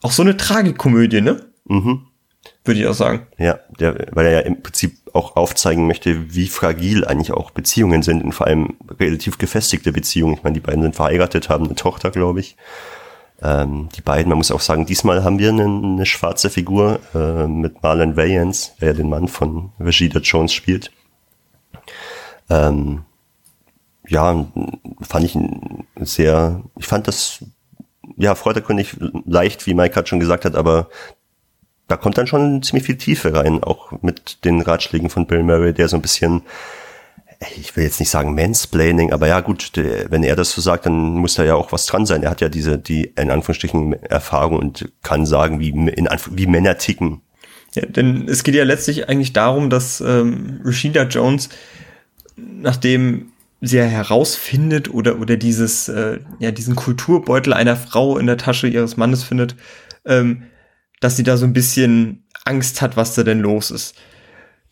auch 0.03 0.13
so 0.13 0.23
eine 0.23 0.37
Tragikomödie, 0.37 1.21
ne? 1.21 1.41
Mhm. 1.65 2.07
Würde 2.65 2.81
ich 2.81 2.87
auch 2.87 2.95
sagen. 2.95 3.27
Ja, 3.39 3.59
der, 3.79 4.07
weil 4.13 4.27
er 4.27 4.33
ja 4.33 4.41
im 4.41 4.63
Prinzip 4.63 4.99
auch 5.15 5.37
aufzeigen 5.37 5.87
möchte, 5.87 6.35
wie 6.35 6.49
fragil 6.49 7.05
eigentlich 7.05 7.33
auch 7.33 7.51
Beziehungen 7.51 8.03
sind 8.03 8.23
und 8.23 8.33
vor 8.33 8.47
allem 8.47 8.75
relativ 9.01 9.39
gefestigte 9.39 9.93
Beziehungen. 9.93 10.35
Ich 10.35 10.43
meine, 10.43 10.55
die 10.55 10.61
beiden 10.61 10.83
sind 10.83 10.97
verheiratet, 10.97 11.49
haben 11.49 11.65
eine 11.65 11.75
Tochter, 11.75 12.11
glaube 12.11 12.41
ich. 12.41 12.57
Ähm, 13.43 13.89
die 13.97 14.01
beiden, 14.01 14.28
man 14.28 14.39
muss 14.39 14.51
auch 14.51 14.61
sagen, 14.61 14.87
diesmal 14.87 15.24
haben 15.24 15.39
wir 15.39 15.51
eine, 15.51 15.64
eine 15.64 16.07
schwarze 16.07 16.51
Figur 16.51 17.01
äh, 17.14 17.47
mit 17.47 17.82
Marlon 17.82 18.16
Wayans, 18.16 18.74
der 18.80 18.89
ja 18.89 18.95
den 18.95 19.09
Mann 19.09 19.28
von 19.28 19.72
Rashida 19.80 20.20
Jones 20.20 20.53
spielt. 20.53 20.91
Ähm, 22.49 23.05
ja, 24.07 24.47
fand 25.01 25.24
ich 25.24 25.39
sehr, 25.97 26.62
ich 26.76 26.87
fand 26.87 27.09
das 27.09 27.45
ja, 28.16 28.35
vordergründig 28.35 28.97
leicht, 29.24 29.66
wie 29.66 29.74
Mike 29.74 29.97
hat 29.97 30.09
schon 30.09 30.20
gesagt 30.20 30.45
hat, 30.45 30.55
aber 30.55 30.89
da 31.89 31.97
kommt 31.97 32.16
dann 32.16 32.26
schon 32.26 32.62
ziemlich 32.62 32.85
viel 32.85 32.97
Tiefe 32.97 33.35
rein, 33.35 33.62
auch 33.62 33.93
mit 34.03 34.45
den 34.45 34.61
Ratschlägen 34.61 35.11
von 35.11 35.26
Bill 35.26 35.43
Murray, 35.43 35.72
der 35.72 35.89
so 35.89 35.97
ein 35.97 36.03
bisschen, 36.03 36.43
ich 37.57 37.77
will 37.77 37.85
jetzt 37.85 38.01
nicht 38.01 38.11
sagen 38.11 38.35
Mansplaining, 38.35 39.13
aber 39.13 39.27
ja 39.29 39.41
gut, 39.41 39.77
der, 39.77 40.11
wenn 40.11 40.23
er 40.23 40.37
das 40.37 40.53
so 40.53 40.61
sagt, 40.61 40.87
dann 40.87 41.15
muss 41.15 41.35
da 41.35 41.45
ja 41.45 41.55
auch 41.55 41.73
was 41.73 41.87
dran 41.87 42.07
sein. 42.07 42.23
Er 42.23 42.31
hat 42.31 42.41
ja 42.41 42.49
diese, 42.49 42.79
die 42.79 43.13
in 43.17 43.31
Anführungsstrichen 43.31 43.93
Erfahrung 44.05 44.59
und 44.59 44.93
kann 45.03 45.27
sagen, 45.27 45.61
wie, 45.61 45.71
in 45.71 46.09
wie 46.31 46.47
Männer 46.47 46.79
ticken. 46.79 47.23
Ja, 47.75 47.87
denn 47.87 48.29
es 48.29 48.45
geht 48.45 48.55
ja 48.55 48.65
letztlich 48.65 49.09
eigentlich 49.09 49.33
darum, 49.33 49.69
dass 49.71 50.01
ähm, 50.01 50.61
Rashida 50.65 51.05
Jones, 51.05 51.49
nachdem 52.37 53.33
sie 53.61 53.79
ja 53.79 53.85
herausfindet 53.85 54.93
oder, 54.93 55.19
oder 55.19 55.37
dieses, 55.37 55.89
äh, 55.89 56.19
ja, 56.39 56.51
diesen 56.51 56.77
Kulturbeutel 56.77 57.53
einer 57.53 57.77
Frau 57.77 58.19
in 58.19 58.27
der 58.27 58.37
Tasche 58.37 58.69
ihres 58.69 58.97
Mannes 58.97 59.25
findet, 59.25 59.57
ähm, 60.05 60.45
dass 61.01 61.17
sie 61.17 61.23
da 61.23 61.37
so 61.37 61.47
ein 61.47 61.53
bisschen 61.53 62.25
Angst 62.45 62.83
hat, 62.83 62.97
was 62.97 63.15
da 63.15 63.23
denn 63.23 63.41
los 63.41 63.71
ist. 63.71 63.95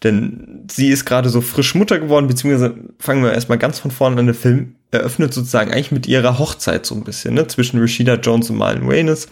Denn 0.02 0.66
sie 0.70 0.88
ist 0.88 1.04
gerade 1.04 1.28
so 1.28 1.40
frisch 1.40 1.74
Mutter 1.74 1.98
geworden, 1.98 2.26
beziehungsweise 2.26 2.74
fangen 2.98 3.22
wir 3.22 3.32
erstmal 3.32 3.58
ganz 3.58 3.78
von 3.78 3.90
vorne 3.90 4.18
an. 4.18 4.26
Der 4.26 4.34
Film 4.34 4.74
eröffnet 4.90 5.32
sozusagen 5.32 5.72
eigentlich 5.72 5.92
mit 5.92 6.06
ihrer 6.06 6.38
Hochzeit 6.38 6.84
so 6.86 6.94
ein 6.94 7.04
bisschen, 7.04 7.34
ne, 7.34 7.46
zwischen 7.46 7.80
Rashida 7.80 8.14
Jones 8.14 8.50
und 8.50 8.56
Marlon 8.56 8.88
Waynes. 8.88 9.28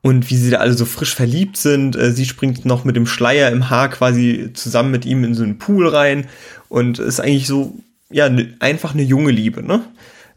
Und 0.00 0.30
wie 0.30 0.36
sie 0.36 0.50
da 0.50 0.58
alle 0.58 0.74
so 0.74 0.84
frisch 0.84 1.14
verliebt 1.14 1.56
sind. 1.56 1.96
Äh, 1.96 2.12
sie 2.12 2.24
springt 2.24 2.64
noch 2.64 2.84
mit 2.84 2.96
dem 2.96 3.06
Schleier 3.06 3.50
im 3.50 3.68
Haar 3.68 3.90
quasi 3.90 4.50
zusammen 4.54 4.90
mit 4.90 5.04
ihm 5.04 5.24
in 5.24 5.34
so 5.34 5.42
einen 5.42 5.58
Pool 5.58 5.88
rein. 5.88 6.26
Und 6.68 6.98
ist 6.98 7.20
eigentlich 7.20 7.46
so, 7.46 7.78
ja, 8.10 8.28
ne, 8.28 8.54
einfach 8.60 8.94
eine 8.94 9.02
junge 9.02 9.32
Liebe, 9.32 9.62
ne? 9.62 9.82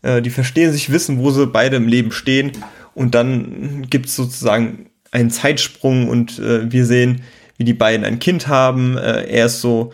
Äh, 0.02 0.22
die 0.22 0.32
verstehen 0.32 0.72
sich, 0.72 0.92
wissen, 0.92 1.20
wo 1.20 1.32
sie 1.32 1.46
beide 1.46 1.78
im 1.78 1.88
Leben 1.88 2.12
stehen. 2.12 2.52
Und 2.94 3.16
dann 3.16 3.88
gibt's 3.90 4.16
sozusagen 4.16 4.88
einen 5.12 5.30
Zeitsprung 5.30 6.10
und 6.10 6.40
äh, 6.40 6.72
wir 6.72 6.86
sehen, 6.86 7.22
wie 7.62 7.64
die 7.64 7.76
beiden 7.76 8.04
ein 8.04 8.18
Kind 8.18 8.48
haben. 8.48 8.98
Äh, 8.98 9.28
er 9.28 9.46
ist 9.46 9.62
so, 9.62 9.92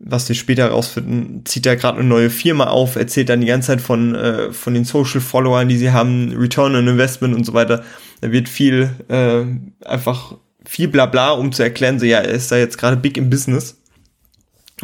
was 0.00 0.28
wir 0.28 0.34
später 0.34 0.64
herausfinden, 0.64 1.42
zieht 1.44 1.64
er 1.64 1.76
gerade 1.76 2.00
eine 2.00 2.08
neue 2.08 2.30
Firma 2.30 2.64
auf, 2.64 2.96
erzählt 2.96 3.28
dann 3.28 3.40
die 3.40 3.46
ganze 3.46 3.68
Zeit 3.68 3.80
von, 3.80 4.16
äh, 4.16 4.52
von 4.52 4.74
den 4.74 4.84
Social 4.84 5.20
Followern, 5.20 5.68
die 5.68 5.76
sie 5.78 5.92
haben, 5.92 6.34
Return 6.36 6.74
on 6.74 6.88
Investment 6.88 7.32
und 7.32 7.44
so 7.44 7.54
weiter. 7.54 7.84
Da 8.22 8.32
wird 8.32 8.48
viel, 8.48 8.90
äh, 9.06 9.44
einfach 9.88 10.34
viel 10.64 10.88
Blabla, 10.88 11.30
um 11.30 11.52
zu 11.52 11.62
erklären, 11.62 12.00
so 12.00 12.06
ja, 12.06 12.18
er 12.18 12.32
ist 12.32 12.50
da 12.50 12.56
jetzt 12.56 12.76
gerade 12.76 12.96
big 12.96 13.16
im 13.16 13.30
Business. 13.30 13.80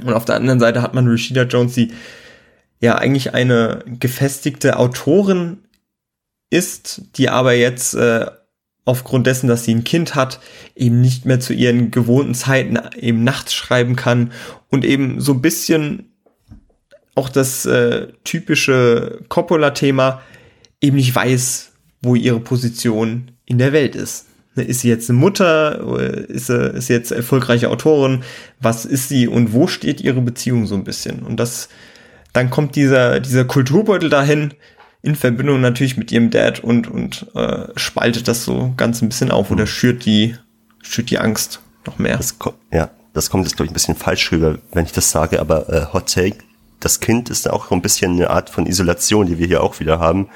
Und 0.01 0.13
auf 0.13 0.25
der 0.25 0.37
anderen 0.37 0.61
Seite 0.61 0.81
hat 0.81 0.95
man 0.95 1.09
Rashida 1.09 1.43
Jones, 1.43 1.75
die 1.75 1.91
ja 2.81 2.95
eigentlich 2.95 3.35
eine 3.35 3.83
gefestigte 3.99 4.79
Autorin 4.79 5.59
ist, 6.51 7.03
die 7.17 7.29
aber 7.29 7.55
jetzt 7.55 7.95
äh, 7.95 8.27
aufgrund 8.85 9.27
dessen, 9.27 9.47
dass 9.47 9.65
sie 9.65 9.75
ein 9.75 9.85
Kind 9.85 10.15
hat, 10.15 10.41
eben 10.75 11.01
nicht 11.01 11.25
mehr 11.25 11.41
zu 11.41 11.53
ihren 11.53 11.91
gewohnten 11.91 12.35
Zeiten 12.35 12.79
eben 12.97 13.23
nachts 13.25 13.55
schreiben 13.55 13.97
kann 13.97 14.33
und 14.69 14.85
eben 14.85 15.21
so 15.21 15.33
ein 15.33 15.43
bisschen 15.43 16.13
auch 17.15 17.29
das 17.29 17.67
äh, 17.67 18.09
typische 18.25 19.21
Coppola-Thema 19.29 20.23
eben 20.81 20.97
nicht 20.97 21.15
weiß, 21.15 21.73
wo 22.01 22.15
ihre 22.15 22.41
Position 22.41 23.31
in 23.45 23.59
der 23.59 23.73
Welt 23.73 23.95
ist. 23.95 24.27
Ne, 24.55 24.65
ist 24.65 24.81
sie 24.81 24.89
jetzt 24.89 25.09
eine 25.09 25.19
Mutter? 25.19 25.99
Ist 26.29 26.47
sie, 26.47 26.71
ist 26.71 26.87
sie 26.89 26.93
jetzt 26.93 27.13
erfolgreiche 27.13 27.71
Autorin? 27.71 28.23
Was 28.61 28.85
ist 28.85 29.09
sie 29.09 29.29
und 29.29 29.53
wo 29.53 29.67
steht 29.67 30.01
ihre 30.01 30.21
Beziehung 30.21 30.67
so 30.67 30.75
ein 30.75 30.85
bisschen? 30.85 31.23
Und 31.23 31.39
das, 31.39 31.69
dann 32.33 32.51
kommt 32.51 32.77
dieser, 32.77 33.21
dieser 33.21 33.45
Kulturbeutel 33.45 34.11
dahin, 34.11 34.55
in 35.03 35.17
Verbindung 35.17 35.61
natürlich 35.61 35.97
mit 35.97 36.13
ihrem 36.13 36.31
Dad 36.31 36.61
und, 36.61 36.89
und 36.89 37.27
äh, 37.35 37.67
spaltet 37.77 38.29
das 38.29 38.45
so 38.45 38.73
ganz 38.77 39.03
ein 39.03 39.09
bisschen 39.09 39.31
auf 39.31 39.51
oder 39.51 39.67
schürt 39.67 40.05
die, 40.05 40.37
schürt 40.81 41.11
die 41.11 41.19
Angst 41.19 41.61
noch 41.87 41.99
mehr. 41.99 42.17
Das 42.17 42.37
ja, 42.73 42.91
das 43.13 43.29
kommt 43.29 43.45
jetzt, 43.45 43.57
glaube 43.57 43.67
ich, 43.67 43.71
ein 43.73 43.75
bisschen 43.75 43.97
falsch 43.97 44.31
rüber, 44.31 44.59
wenn 44.73 44.85
ich 44.85 44.93
das 44.93 45.11
sage, 45.11 45.41
aber 45.41 45.69
äh, 45.69 45.93
Hot 45.93 46.13
Take, 46.13 46.39
das 46.79 47.01
Kind 47.01 47.31
ist 47.31 47.51
auch 47.51 47.69
so 47.69 47.75
ein 47.75 47.83
bisschen 47.83 48.13
eine 48.13 48.31
Art 48.31 48.51
von 48.51 48.67
Isolation, 48.67 49.27
die 49.27 49.39
wir 49.39 49.47
hier 49.47 49.63
auch 49.63 49.81
wieder 49.81 49.99
haben, 49.99 50.29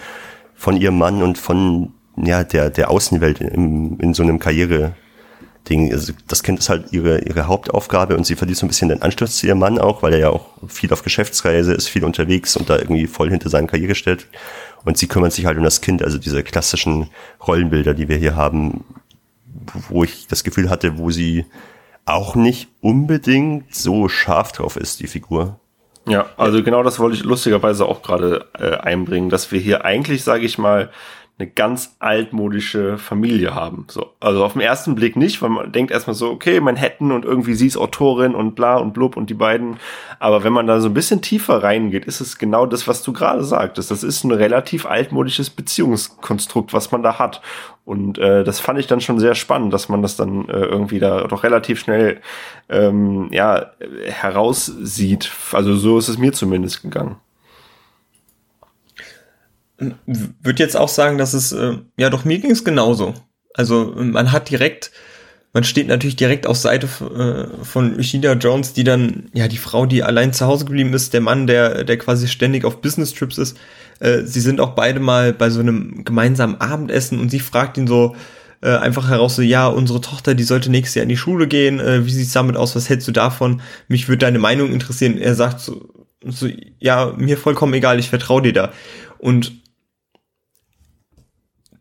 von 0.55 0.77
ihrem 0.77 0.99
Mann 0.99 1.23
und 1.23 1.39
von 1.39 1.93
ja, 2.17 2.45
der, 2.45 2.71
der 2.71 2.91
Außenwelt 2.91 3.41
im, 3.41 3.99
in 4.01 4.15
so 4.15 4.23
einem 4.23 4.39
Karriere, 4.39 4.95
Ding. 5.69 5.93
Also 5.93 6.13
das 6.29 6.43
Kind 6.43 6.59
ist 6.59 6.69
halt 6.69 6.93
ihre, 6.93 7.21
ihre 7.21 7.47
Hauptaufgabe 7.47 8.17
und 8.17 8.25
sie 8.25 8.37
verliert 8.37 8.59
so 8.59 8.67
ein 8.67 8.69
bisschen 8.69 8.89
den 8.89 9.03
Anschluss 9.03 9.39
zu 9.39 9.47
ihrem 9.47 9.59
Mann 9.59 9.79
auch, 9.79 10.03
weil 10.03 10.15
er 10.15 10.19
ja 10.19 10.31
auch 10.31 10.47
viel 10.69 10.93
auf 10.93 11.03
Geschäftsreise 11.03 11.75
ist, 11.75 11.89
viel 11.89 12.05
unterwegs 12.05 12.57
und 12.57 12.71
da 12.71 12.79
irgendwie 12.79 13.07
voll 13.07 13.31
hinter 13.31 13.49
seiner 13.49 13.67
Karriere 13.67 13.95
stellt. 13.95 14.27
Und 14.85 14.97
sie 14.97 15.09
kümmert 15.09 15.33
sich 15.33 15.47
halt 15.47 15.59
um 15.59 15.65
das 15.65 15.81
Kind, 15.81 16.03
also 16.03 16.19
diese 16.19 16.43
klassischen 16.43 17.09
Rollenbilder, 17.47 17.95
die 17.95 18.09
wir 18.09 18.17
hier 18.17 18.37
haben, 18.37 18.85
wo 19.89 20.05
ich 20.05 20.27
das 20.29 20.45
Gefühl 20.45 20.71
hatte, 20.71 20.99
wo 20.99 21.11
sie 21.11 21.45
auch 22.05 22.37
nicht 22.37 22.69
unbedingt 22.81 23.75
so 23.75 24.09
scharf 24.09 24.53
drauf 24.53 24.77
ist, 24.77 25.01
die 25.01 25.09
Figur. 25.09 25.59
Ja, 26.09 26.27
also 26.37 26.63
genau 26.63 26.85
das 26.85 27.01
wollte 27.01 27.17
ich 27.17 27.25
lustigerweise 27.25 27.85
auch 27.85 28.01
gerade 28.03 28.47
äh, 28.57 28.77
einbringen, 28.77 29.29
dass 29.29 29.51
wir 29.51 29.59
hier 29.59 29.85
eigentlich, 29.85 30.23
sage 30.23 30.47
ich 30.47 30.57
mal, 30.57 30.91
eine 31.39 31.51
ganz 31.51 31.97
altmodische 31.99 32.97
Familie 32.97 33.55
haben. 33.55 33.85
So, 33.91 34.15
also 34.21 34.43
auf 34.43 34.55
den 34.55 34.63
ersten 34.63 34.95
Blick 34.95 35.17
nicht, 35.17 35.43
weil 35.43 35.51
man 35.51 35.71
denkt 35.71 35.93
erstmal 35.93 36.15
so, 36.15 36.31
okay, 36.31 36.61
Manhattan 36.61 37.13
und 37.13 37.27
irgendwie 37.27 37.53
sie 37.53 37.67
ist 37.67 37.77
Autorin 37.77 38.35
und 38.35 38.55
bla 38.55 38.77
und 38.77 38.95
blub 38.95 39.19
und 39.19 39.29
die 39.29 39.35
beiden. 39.35 39.77
Aber 40.19 40.45
wenn 40.45 40.55
man 40.55 40.67
da 40.67 40.81
so 40.81 40.89
ein 40.89 40.95
bisschen 40.95 41.21
tiefer 41.21 41.63
reingeht, 41.63 42.07
ist 42.07 42.23
es 42.23 42.39
genau 42.39 42.65
das, 42.65 42.89
was 42.89 43.03
du 43.03 43.13
gerade 43.13 43.45
sagtest. 43.45 43.91
Das 43.91 44.03
ist 44.03 44.25
ein 44.25 44.31
relativ 44.31 44.87
altmodisches 44.87 45.51
Beziehungskonstrukt, 45.51 46.73
was 46.73 46.91
man 46.91 47.03
da 47.03 47.19
hat. 47.19 47.43
Und 47.85 48.17
äh, 48.17 48.43
das 48.43 48.59
fand 48.59 48.79
ich 48.79 48.87
dann 48.87 49.03
schon 49.03 49.21
sehr 49.21 49.35
spannend, 49.35 49.75
dass 49.75 49.91
man 49.91 50.01
das 50.01 50.17
dann 50.17 50.49
äh, 50.49 50.65
irgendwie 50.65 51.01
da 51.01 51.27
doch 51.27 51.45
relativ 51.45 51.81
schnell 51.81 52.23
ähm, 52.71 53.29
ja 53.31 53.73
heraussieht. 54.07 55.31
Also 55.53 55.77
so 55.77 55.99
ist 55.99 56.09
es 56.09 56.17
mir 56.17 56.33
zumindest 56.33 56.83
gegangen 56.83 57.17
würde 60.07 60.63
jetzt 60.63 60.77
auch 60.77 60.89
sagen, 60.89 61.19
dass 61.19 61.35
es, 61.35 61.53
äh, 61.53 61.75
ja 61.99 62.11
doch, 62.11 62.25
mir 62.25 62.39
ging 62.39 62.51
es 62.51 62.65
genauso. 62.65 63.15
Also 63.55 63.95
man 63.97 64.33
hat 64.33 64.51
direkt, 64.51 64.91
man 65.53 65.65
steht 65.65 65.89
natürlich 65.89 66.17
direkt 66.17 66.47
auf 66.47 66.57
Seite 66.57 66.87
äh, 66.87 67.65
von 67.65 67.99
Ishida 67.99 68.35
Jones, 68.35 68.75
die 68.75 68.85
dann, 68.85 69.31
ja, 69.33 69.49
die 69.49 69.57
Frau, 69.57 69.87
die 69.87 70.03
allein 70.03 70.33
zu 70.33 70.47
Hause 70.47 70.67
geblieben 70.67 70.93
ist, 70.93 71.15
der 71.15 71.21
Mann, 71.21 71.47
der, 71.47 71.85
der 71.85 71.97
quasi 71.99 72.29
ständig 72.29 72.65
auf 72.65 72.81
Business-Trips 72.81 73.39
ist. 73.39 73.57
Äh, 74.01 74.23
sie 74.23 74.41
sind 74.41 74.61
auch 74.61 74.71
beide 74.71 75.01
mal 75.01 75.33
bei 75.33 75.51
so 75.51 75.61
einem 75.61 76.05
gemeinsamen 76.05 76.61
Abendessen 76.61 77.19
und 77.19 77.31
sie 77.31 77.41
fragt 77.41 77.79
ihn 77.79 77.87
so, 77.87 78.15
äh, 78.63 78.77
einfach 78.77 79.09
heraus 79.09 79.37
so, 79.37 79.43
ja, 79.43 79.67
unsere 79.67 80.01
Tochter, 80.01 80.35
die 80.35 80.45
sollte 80.45 80.71
nächstes 80.71 80.95
Jahr 80.97 81.03
in 81.05 81.09
die 81.09 81.17
Schule 81.17 81.47
gehen, 81.47 81.81
äh, 81.81 82.05
wie 82.07 82.11
sieht's 82.11 82.33
damit 82.33 82.57
aus, 82.57 82.75
was 82.77 82.89
hältst 82.89 83.09
du 83.09 83.13
davon? 83.13 83.61
Mich 83.89 84.09
würde 84.09 84.27
deine 84.27 84.39
Meinung 84.39 84.73
interessieren. 84.73 85.19
Er 85.19 85.35
sagt 85.35 85.61
so, 85.61 85.89
so 86.25 86.49
ja, 86.79 87.15
mir 87.17 87.39
vollkommen 87.39 87.75
egal, 87.75 87.99
ich 87.99 88.09
vertraue 88.09 88.43
dir 88.43 88.53
da. 88.53 88.73
Und 89.19 89.53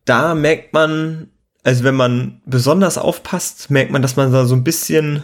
da 0.05 0.35
merkt 0.35 0.73
man, 0.73 1.29
also 1.63 1.83
wenn 1.83 1.95
man 1.95 2.41
besonders 2.45 2.97
aufpasst, 2.97 3.69
merkt 3.71 3.91
man, 3.91 4.01
dass 4.01 4.15
man 4.15 4.31
da 4.31 4.45
so 4.45 4.55
ein 4.55 4.63
bisschen 4.63 5.23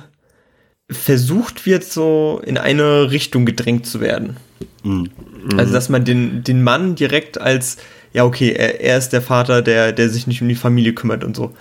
versucht 0.90 1.66
wird, 1.66 1.84
so 1.84 2.42
in 2.46 2.58
eine 2.58 3.12
Richtung 3.12 3.46
gedrängt 3.46 3.86
zu 3.86 4.02
werden. 4.02 4.38
Mhm. 4.84 5.10
Also, 5.58 5.72
dass 5.74 5.90
man 5.90 6.04
den, 6.04 6.44
den 6.44 6.64
Mann 6.64 6.96
direkt 6.96 7.40
als, 7.40 7.78
ja, 8.14 8.26
okay, 8.26 8.52
er, 8.52 8.82
er 8.82 8.98
ist 8.98 9.10
der 9.10 9.22
Vater, 9.22 9.62
der, 9.62 9.94
der 9.94 10.10
sich 10.10 10.28
nicht 10.28 10.42
um 10.42 10.50
die 10.50 10.56
Familie 10.56 10.94
kümmert 10.94 11.24
und 11.24 11.36
so. 11.36 11.56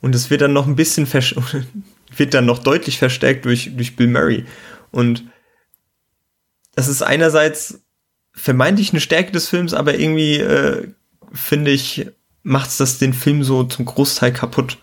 Und 0.00 0.14
es 0.14 0.30
wird 0.30 0.42
dann 0.42 0.52
noch 0.52 0.66
ein 0.66 0.76
bisschen, 0.76 1.08
wird 2.16 2.34
dann 2.34 2.46
noch 2.46 2.58
deutlich 2.58 2.98
verstärkt 2.98 3.44
durch, 3.44 3.72
durch 3.74 3.96
Bill 3.96 4.06
Murray. 4.06 4.44
Und 4.92 5.24
das 6.74 6.88
ist 6.88 7.02
einerseits 7.02 7.80
vermeintlich 8.32 8.92
eine 8.92 9.00
Stärke 9.00 9.32
des 9.32 9.48
Films, 9.48 9.74
aber 9.74 9.98
irgendwie, 9.98 10.36
äh, 10.36 10.88
finde 11.32 11.70
ich, 11.70 12.06
macht's 12.46 12.76
das 12.76 12.98
den 12.98 13.12
Film 13.12 13.42
so 13.42 13.64
zum 13.64 13.84
Großteil 13.84 14.32
kaputt. 14.32 14.78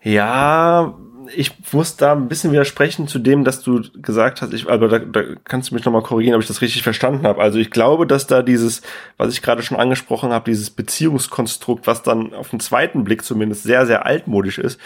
Ja, 0.00 0.94
ich 1.34 1.50
muss 1.72 1.96
da 1.96 2.12
ein 2.12 2.28
bisschen 2.28 2.52
widersprechen 2.52 3.08
zu 3.08 3.18
dem, 3.18 3.42
dass 3.42 3.62
du 3.62 3.82
gesagt 3.94 4.40
hast, 4.40 4.54
ich, 4.54 4.70
aber 4.70 4.86
da, 4.86 5.00
da 5.00 5.22
kannst 5.42 5.70
du 5.70 5.74
mich 5.74 5.84
nochmal 5.84 6.02
korrigieren, 6.02 6.36
ob 6.36 6.42
ich 6.42 6.46
das 6.46 6.62
richtig 6.62 6.84
verstanden 6.84 7.26
habe. 7.26 7.42
Also 7.42 7.58
ich 7.58 7.72
glaube, 7.72 8.06
dass 8.06 8.28
da 8.28 8.42
dieses, 8.42 8.82
was 9.16 9.32
ich 9.32 9.42
gerade 9.42 9.64
schon 9.64 9.76
angesprochen 9.76 10.30
habe, 10.32 10.48
dieses 10.48 10.70
Beziehungskonstrukt, 10.70 11.88
was 11.88 12.04
dann 12.04 12.32
auf 12.32 12.50
den 12.50 12.60
zweiten 12.60 13.02
Blick 13.02 13.24
zumindest 13.24 13.64
sehr, 13.64 13.84
sehr 13.84 14.06
altmodisch 14.06 14.58
ist, 14.58 14.78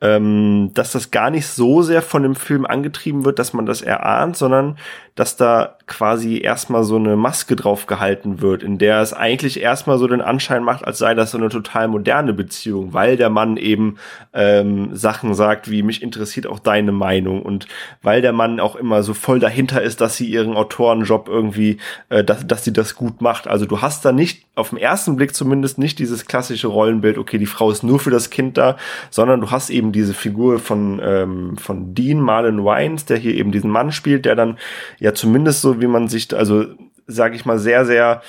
ähm, 0.00 0.70
dass 0.72 0.92
das 0.92 1.10
gar 1.10 1.28
nicht 1.28 1.46
so 1.46 1.82
sehr 1.82 2.00
von 2.00 2.22
dem 2.22 2.34
Film 2.34 2.64
angetrieben 2.64 3.26
wird, 3.26 3.38
dass 3.38 3.52
man 3.52 3.66
das 3.66 3.82
erahnt, 3.82 4.38
sondern 4.38 4.78
dass 5.16 5.36
da 5.36 5.76
quasi 5.86 6.38
erstmal 6.38 6.82
so 6.82 6.96
eine 6.96 7.14
Maske 7.16 7.56
drauf 7.56 7.86
gehalten 7.86 8.40
wird, 8.40 8.62
in 8.62 8.78
der 8.78 9.02
es 9.02 9.12
eigentlich 9.12 9.60
erstmal 9.60 9.98
so 9.98 10.06
den 10.06 10.22
Anschein 10.22 10.64
macht, 10.64 10.84
als 10.84 10.98
sei 10.98 11.14
das 11.14 11.32
so 11.32 11.38
eine 11.38 11.50
total 11.50 11.88
moderne 11.88 12.32
Beziehung, 12.32 12.94
weil 12.94 13.16
der 13.16 13.28
Mann 13.28 13.58
eben 13.58 13.96
ähm, 14.32 14.96
Sachen 14.96 15.34
sagt, 15.34 15.70
wie 15.70 15.82
mich 15.82 16.02
interessiert 16.02 16.46
auch 16.46 16.58
deine 16.58 16.92
Meinung 16.92 17.42
und 17.42 17.66
weil 18.00 18.22
der 18.22 18.32
Mann 18.32 18.60
auch 18.60 18.76
immer 18.76 19.02
so 19.02 19.12
voll 19.12 19.40
dahinter 19.40 19.82
ist, 19.82 20.00
dass 20.00 20.16
sie 20.16 20.26
ihren 20.26 20.56
Autorenjob 20.56 21.28
irgendwie, 21.28 21.78
äh, 22.08 22.24
dass, 22.24 22.46
dass 22.46 22.64
sie 22.64 22.72
das 22.72 22.94
gut 22.94 23.20
macht. 23.20 23.46
Also 23.46 23.66
du 23.66 23.82
hast 23.82 24.04
da 24.06 24.12
nicht, 24.12 24.46
auf 24.56 24.70
den 24.70 24.78
ersten 24.78 25.16
Blick 25.16 25.34
zumindest, 25.34 25.78
nicht 25.78 25.98
dieses 25.98 26.26
klassische 26.26 26.68
Rollenbild, 26.68 27.18
okay, 27.18 27.38
die 27.38 27.46
Frau 27.46 27.70
ist 27.70 27.82
nur 27.82 27.98
für 27.98 28.10
das 28.10 28.30
Kind 28.30 28.56
da, 28.56 28.76
sondern 29.10 29.40
du 29.40 29.50
hast 29.50 29.68
eben 29.68 29.92
diese 29.92 30.14
Figur 30.14 30.60
von, 30.60 31.00
ähm, 31.04 31.56
von 31.58 31.94
Dean 31.94 32.20
Marlon 32.20 32.64
Wines, 32.64 33.04
der 33.04 33.18
hier 33.18 33.34
eben 33.34 33.50
diesen 33.52 33.70
Mann 33.70 33.92
spielt, 33.92 34.24
der 34.24 34.36
dann 34.36 34.56
ja 34.98 35.12
zumindest 35.12 35.60
so, 35.60 35.73
wie 35.80 35.86
man 35.86 36.08
sich, 36.08 36.34
also 36.34 36.66
sage 37.06 37.36
ich 37.36 37.44
mal, 37.44 37.58
sehr, 37.58 37.84
sehr 37.84 38.22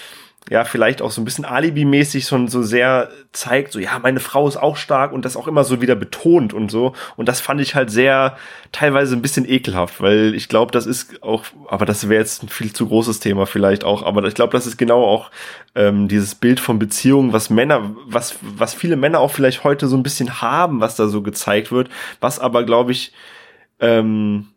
ja, 0.50 0.64
vielleicht 0.64 1.02
auch 1.02 1.10
so 1.10 1.22
ein 1.22 1.26
bisschen 1.26 1.44
Alibi-mäßig 1.44 2.28
schon 2.28 2.48
so 2.48 2.62
sehr 2.62 3.10
zeigt, 3.32 3.72
so, 3.72 3.80
ja, 3.80 3.98
meine 3.98 4.20
Frau 4.20 4.48
ist 4.48 4.58
auch 4.58 4.78
stark 4.78 5.12
und 5.12 5.26
das 5.26 5.36
auch 5.36 5.48
immer 5.48 5.64
so 5.64 5.82
wieder 5.82 5.96
betont 5.96 6.54
und 6.54 6.70
so. 6.70 6.94
Und 7.16 7.28
das 7.28 7.42
fand 7.42 7.62
ich 7.62 7.74
halt 7.74 7.90
sehr, 7.90 8.38
teilweise 8.72 9.16
ein 9.16 9.24
bisschen 9.24 9.50
ekelhaft, 9.50 10.02
weil 10.02 10.36
ich 10.36 10.48
glaube, 10.48 10.72
das 10.72 10.86
ist 10.86 11.24
auch, 11.24 11.46
aber 11.68 11.88
das 11.88 12.10
wäre 12.10 12.22
jetzt 12.22 12.44
ein 12.44 12.50
viel 12.50 12.72
zu 12.74 12.88
großes 12.88 13.20
Thema 13.22 13.48
vielleicht 13.48 13.84
auch, 13.84 14.04
aber 14.04 14.24
ich 14.26 14.36
glaube, 14.36 14.52
das 14.52 14.68
ist 14.68 14.78
genau 14.78 15.04
auch 15.04 15.32
ähm, 15.74 16.08
dieses 16.08 16.36
Bild 16.36 16.60
von 16.60 16.78
Beziehungen, 16.78 17.34
was 17.34 17.50
Männer, 17.50 17.96
was, 18.06 18.36
was 18.42 18.76
viele 18.76 18.98
Männer 18.98 19.22
auch 19.22 19.32
vielleicht 19.32 19.64
heute 19.64 19.88
so 19.88 19.98
ein 19.98 20.04
bisschen 20.04 20.42
haben, 20.42 20.80
was 20.80 20.96
da 20.96 21.08
so 21.08 21.24
gezeigt 21.24 21.72
wird, 21.72 21.90
was 22.20 22.38
aber, 22.38 22.66
glaube 22.66 22.92
ich, 22.92 23.14
ähm, 23.80 24.48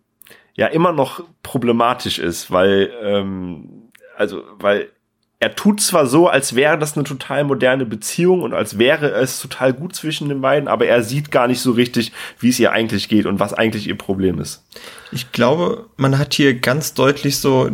ja 0.58 0.66
immer 0.66 0.92
noch 0.92 1.22
problematisch 1.44 2.18
ist, 2.18 2.50
weil, 2.50 2.90
ähm, 3.00 3.90
also, 4.16 4.42
weil 4.58 4.90
er 5.38 5.54
tut 5.54 5.80
zwar 5.80 6.06
so, 6.06 6.26
als 6.26 6.56
wäre 6.56 6.76
das 6.76 6.96
eine 6.96 7.04
total 7.04 7.44
moderne 7.44 7.86
Beziehung 7.86 8.42
und 8.42 8.52
als 8.52 8.76
wäre 8.76 9.12
es 9.12 9.38
total 9.38 9.72
gut 9.72 9.94
zwischen 9.94 10.28
den 10.28 10.40
beiden, 10.40 10.68
aber 10.68 10.86
er 10.86 11.04
sieht 11.04 11.30
gar 11.30 11.46
nicht 11.46 11.60
so 11.60 11.70
richtig, 11.70 12.10
wie 12.40 12.48
es 12.48 12.58
ihr 12.58 12.72
eigentlich 12.72 13.08
geht 13.08 13.24
und 13.24 13.38
was 13.38 13.54
eigentlich 13.54 13.86
ihr 13.86 13.96
Problem 13.96 14.40
ist. 14.40 14.64
Ich 15.12 15.30
glaube, 15.30 15.86
man 15.96 16.18
hat 16.18 16.34
hier 16.34 16.58
ganz 16.58 16.92
deutlich 16.92 17.38
so, 17.38 17.70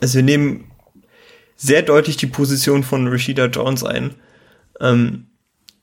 also 0.00 0.16
wir 0.16 0.22
nehmen 0.22 0.70
sehr 1.56 1.82
deutlich 1.82 2.16
die 2.16 2.26
Position 2.26 2.82
von 2.82 3.06
Rashida 3.06 3.46
Jones 3.46 3.84
ein. 3.84 4.14
Ähm, 4.80 5.26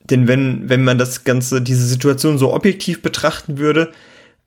denn 0.10 0.28
wenn, 0.28 0.70
wenn 0.70 0.84
man 0.84 0.98
das 0.98 1.24
Ganze, 1.24 1.62
diese 1.62 1.86
Situation 1.86 2.39
so 2.39 2.52
objektiv 2.52 3.04
betrachten 3.04 3.60
würde, 3.60 3.92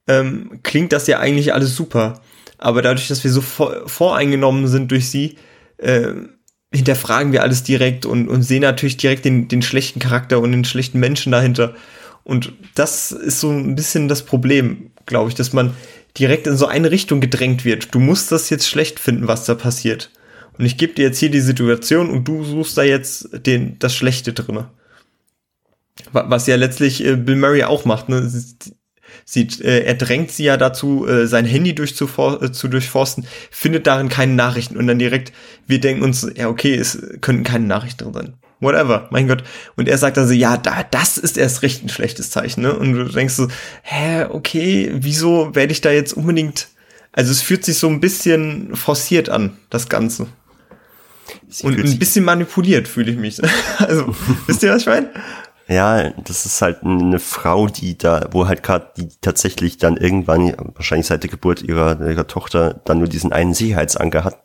ähm, 0.07 0.61
klingt 0.63 0.93
das 0.93 1.07
ja 1.07 1.19
eigentlich 1.19 1.55
alles 1.55 1.75
super. 1.75 2.21
Aber 2.59 2.83
dadurch, 2.83 3.09
dass 3.09 3.25
wir 3.25 3.31
so 3.31 3.41
vor, 3.41 3.89
voreingenommen 3.89 4.69
sind 4.69 4.91
durch 4.91 5.11
sie, 5.11 5.37
äh, 5.79 6.13
hinterfragen 6.73 7.33
wir 7.33 7.43
alles 7.43 7.63
direkt 7.63 8.07
und, 8.07 8.29
und 8.29 8.43
sehen 8.43 8.63
natürlich 8.63 8.97
direkt 8.97 9.25
den, 9.25 9.49
den 9.49 9.63
schlechten 9.63 10.01
Charakter 10.01 10.41
und 10.41 10.53
den 10.53 10.65
schlechten 10.65 10.99
Menschen 10.99 11.33
dahinter. 11.33 11.75
Und 12.25 12.53
das 12.75 13.13
ist 13.13 13.41
so 13.41 13.51
ein 13.51 13.75
bisschen 13.75 14.09
das 14.09 14.25
Problem, 14.25 14.91
glaube 15.07 15.29
ich, 15.29 15.35
dass 15.35 15.53
man 15.53 15.75
direkt 16.19 16.47
in 16.47 16.57
so 16.57 16.67
eine 16.67 16.91
Richtung 16.91 17.21
gedrängt 17.21 17.65
wird. 17.65 17.95
Du 17.95 18.01
musst 18.01 18.33
das 18.33 18.51
jetzt 18.51 18.69
schlecht 18.69 18.99
finden, 18.99 19.29
was 19.29 19.45
da 19.45 19.55
passiert. 19.55 20.11
Und 20.59 20.65
ich 20.65 20.77
gebe 20.77 20.95
dir 20.95 21.03
jetzt 21.07 21.19
hier 21.19 21.31
die 21.31 21.41
Situation 21.41 22.11
und 22.11 22.27
du 22.27 22.45
suchst 22.45 22.79
da 22.79 22.83
jetzt 22.83 23.29
den, 23.47 23.79
das 23.79 23.95
Schlechte 23.95 24.33
drinne. 24.33 24.71
Was 26.13 26.47
ja 26.47 26.57
letztlich 26.57 27.05
äh, 27.05 27.17
Bill 27.17 27.37
Murray 27.37 27.65
auch 27.65 27.85
macht. 27.85 28.09
Ne? 28.09 28.31
Sie, 29.25 29.49
äh, 29.63 29.85
er 29.85 29.95
drängt 29.95 30.31
sie 30.31 30.45
ja 30.45 30.57
dazu, 30.57 31.07
äh, 31.07 31.27
sein 31.27 31.47
Handy 31.47 31.75
durchzufor 31.75 32.43
äh, 32.43 32.53
zu 32.53 32.69
durchforsten, 32.69 33.27
findet 33.51 33.87
darin 33.87 34.09
keine 34.09 34.35
Nachrichten 34.35 34.77
und 34.77 34.87
dann 34.87 34.99
direkt, 34.99 35.33
wir 35.67 35.81
denken 35.81 36.03
uns, 36.03 36.27
ja 36.37 36.49
okay, 36.49 36.75
es 36.75 36.99
könnten 37.21 37.43
keine 37.45 37.67
Nachrichten 37.67 38.05
drin 38.05 38.13
sein. 38.13 38.35
Whatever, 38.61 39.09
mein 39.11 39.29
Gott. 39.29 39.43
Und 39.77 39.89
er 39.89 39.99
sagt 39.99 40.17
also, 40.17 40.33
ja, 40.33 40.57
da, 40.57 40.85
das 40.91 41.19
ist 41.19 41.37
erst 41.37 41.63
recht 41.63 41.85
ein 41.85 41.89
schlechtes 41.89 42.31
Zeichen, 42.31 42.63
ne? 42.63 42.75
Und 42.75 42.93
du 42.95 43.05
denkst 43.05 43.35
so, 43.35 43.49
hä, 43.83 44.25
okay, 44.31 44.91
wieso 44.95 45.55
werde 45.55 45.73
ich 45.73 45.81
da 45.81 45.91
jetzt 45.91 46.15
unbedingt, 46.15 46.69
also 47.13 47.31
es 47.31 47.43
fühlt 47.43 47.65
sich 47.65 47.79
so 47.79 47.89
ein 47.89 48.01
bisschen 48.01 48.75
forciert 48.77 49.29
an, 49.29 49.57
das 49.71 49.89
Ganze. 49.89 50.29
Sie 51.49 51.67
und 51.67 51.79
ein 51.79 51.99
bisschen 51.99 52.25
manipuliert 52.25 52.89
fühle 52.89 53.11
ich 53.11 53.19
mich. 53.19 53.41
also, 53.79 54.15
wisst 54.47 54.63
ihr, 54.63 54.71
was 54.71 54.83
ich 54.83 54.89
meine? 54.89 55.11
Ja, 55.67 56.11
das 56.11 56.45
ist 56.45 56.61
halt 56.61 56.83
eine 56.83 57.19
Frau, 57.19 57.69
die 57.69 57.97
da, 57.97 58.29
wo 58.33 58.47
halt 58.47 58.63
gerade 58.63 58.93
die 58.99 59.09
tatsächlich 59.23 59.79
dann 59.79 59.97
irgendwann, 59.97 60.55
wahrscheinlich 60.75 61.07
seit 61.07 61.23
der 61.23 61.31
Geburt 61.31 61.63
ihrer, 61.63 62.07
ihrer 62.07 62.27
Tochter, 62.27 62.81
dann 62.85 62.99
nur 62.99 63.09
diesen 63.09 63.33
einen 63.33 63.55
Sicherheitsanker 63.55 64.25
hat, 64.25 64.43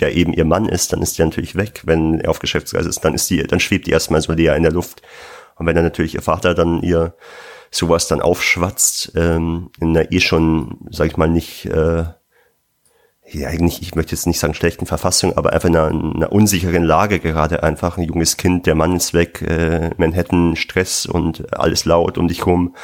der 0.00 0.14
eben 0.14 0.34
ihr 0.34 0.44
Mann 0.44 0.68
ist, 0.68 0.92
dann 0.92 1.00
ist 1.00 1.18
der 1.18 1.26
natürlich 1.26 1.56
weg. 1.56 1.82
Wenn 1.84 2.20
er 2.20 2.30
auf 2.30 2.40
Geschäftsreise 2.40 2.88
ist, 2.90 3.04
dann 3.04 3.14
ist 3.14 3.30
die, 3.30 3.42
dann 3.42 3.60
schwebt 3.60 3.86
die 3.86 3.92
erstmal 3.92 4.20
so 4.20 4.32
leer 4.32 4.56
in 4.56 4.64
der 4.64 4.72
Luft. 4.72 5.00
Und 5.56 5.66
wenn 5.66 5.76
dann 5.76 5.84
natürlich 5.84 6.14
ihr 6.14 6.22
Vater 6.22 6.54
dann 6.54 6.82
ihr 6.82 7.14
sowas 7.70 8.06
dann 8.08 8.20
aufschwatzt, 8.20 9.12
ähm, 9.16 9.70
in 9.80 9.96
einer 9.96 10.12
eh 10.12 10.20
schon, 10.20 10.78
sag 10.90 11.06
ich 11.06 11.16
mal, 11.16 11.28
nicht 11.28 11.66
äh, 11.66 12.04
ja, 13.34 13.48
eigentlich, 13.48 13.82
ich 13.82 13.94
möchte 13.94 14.12
jetzt 14.12 14.26
nicht 14.26 14.38
sagen 14.38 14.54
schlechten 14.54 14.86
Verfassung, 14.86 15.36
aber 15.36 15.52
einfach 15.52 15.68
in 15.68 15.76
einer, 15.76 15.88
einer 15.88 16.32
unsicheren 16.32 16.84
Lage 16.84 17.20
gerade 17.20 17.62
einfach. 17.62 17.98
Ein 17.98 18.04
junges 18.04 18.36
Kind, 18.36 18.66
der 18.66 18.74
Mann 18.74 18.96
ist 18.96 19.14
weg, 19.14 19.42
äh, 19.42 19.90
Manhattan, 19.96 20.56
Stress 20.56 21.06
und 21.06 21.52
alles 21.58 21.84
laut 21.84 22.18
um 22.18 22.28
dich 22.28 22.46
rum. 22.46 22.74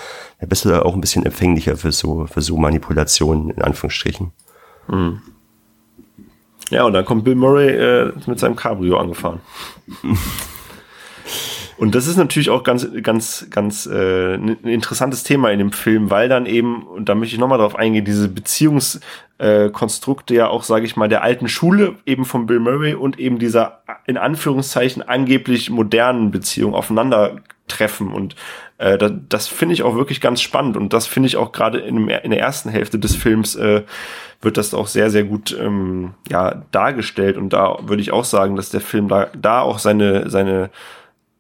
Da 0.40 0.46
bist 0.46 0.64
du 0.64 0.68
da 0.68 0.82
auch 0.82 0.94
ein 0.94 1.01
bisschen 1.01 1.24
empfänglicher 1.24 1.76
für 1.76 1.92
so, 1.92 2.26
für 2.26 2.40
so 2.40 2.57
Manipulationen, 2.57 3.51
in 3.51 3.62
Anführungsstrichen. 3.62 4.32
Mhm. 4.88 5.22
Ja, 6.70 6.84
und 6.84 6.92
dann 6.92 7.05
kommt 7.05 7.24
Bill 7.24 7.34
Murray 7.34 7.70
äh, 7.70 8.12
mit 8.26 8.38
seinem 8.38 8.57
Cabrio 8.57 8.98
angefahren. 8.98 9.40
Und 11.80 11.94
das 11.94 12.07
ist 12.07 12.18
natürlich 12.18 12.51
auch 12.51 12.62
ganz, 12.62 12.86
ganz, 13.03 13.46
ganz 13.48 13.86
äh, 13.86 14.34
ein 14.34 14.59
interessantes 14.64 15.22
Thema 15.22 15.51
in 15.51 15.59
dem 15.59 15.72
Film, 15.72 16.11
weil 16.11 16.28
dann 16.28 16.44
eben, 16.44 16.82
und 16.82 17.09
da 17.09 17.14
möchte 17.14 17.34
ich 17.34 17.40
nochmal 17.40 17.57
drauf 17.57 17.74
eingehen, 17.74 18.05
diese 18.05 18.28
Beziehungskonstrukte 18.28 19.09
äh, 19.41 19.70
ja 20.30 20.49
auch, 20.49 20.62
sage 20.62 20.84
ich 20.84 20.97
mal, 20.97 21.09
der 21.09 21.22
alten 21.22 21.49
Schule, 21.49 21.95
eben 22.05 22.24
von 22.24 22.47
Bill 22.47 22.61
Murray 22.61 22.95
und 22.95 23.18
eben 23.18 23.38
dieser 23.38 23.80
in 24.05 24.18
Anführungszeichen 24.18 25.03
angeblich 25.03 25.70
modernen 25.70 26.30
Beziehung 26.30 26.74
aufeinandertreffen. 26.74 28.12
Und 28.12 28.36
äh, 28.76 28.99
das, 28.99 29.12
das 29.28 29.49
finde 29.49 29.72
ich 29.72 29.82
auch 29.82 29.95
wirklich 29.95 30.20
ganz 30.20 30.43
spannend. 30.43 30.76
Und 30.76 30.93
das 30.93 31.07
finde 31.07 31.26
ich 31.26 31.38
auch 31.38 31.53
gerade 31.53 31.78
in, 31.78 32.09
in 32.09 32.30
der 32.30 32.41
ersten 32.41 32.68
Hälfte 32.68 32.99
des 32.99 33.16
Films 33.16 33.57
äh, 33.57 33.82
wird 34.43 34.59
das 34.59 34.74
auch 34.74 34.86
sehr, 34.86 35.09
sehr 35.09 35.24
gut 35.24 35.57
ähm, 35.59 36.12
ja, 36.28 36.62
dargestellt. 36.70 37.38
Und 37.38 37.55
da 37.55 37.78
würde 37.82 38.03
ich 38.03 38.12
auch 38.12 38.24
sagen, 38.24 38.57
dass 38.57 38.68
der 38.68 38.82
Film 38.82 39.09
da, 39.09 39.28
da 39.36 39.62
auch 39.62 39.78
seine, 39.78 40.28
seine 40.28 40.70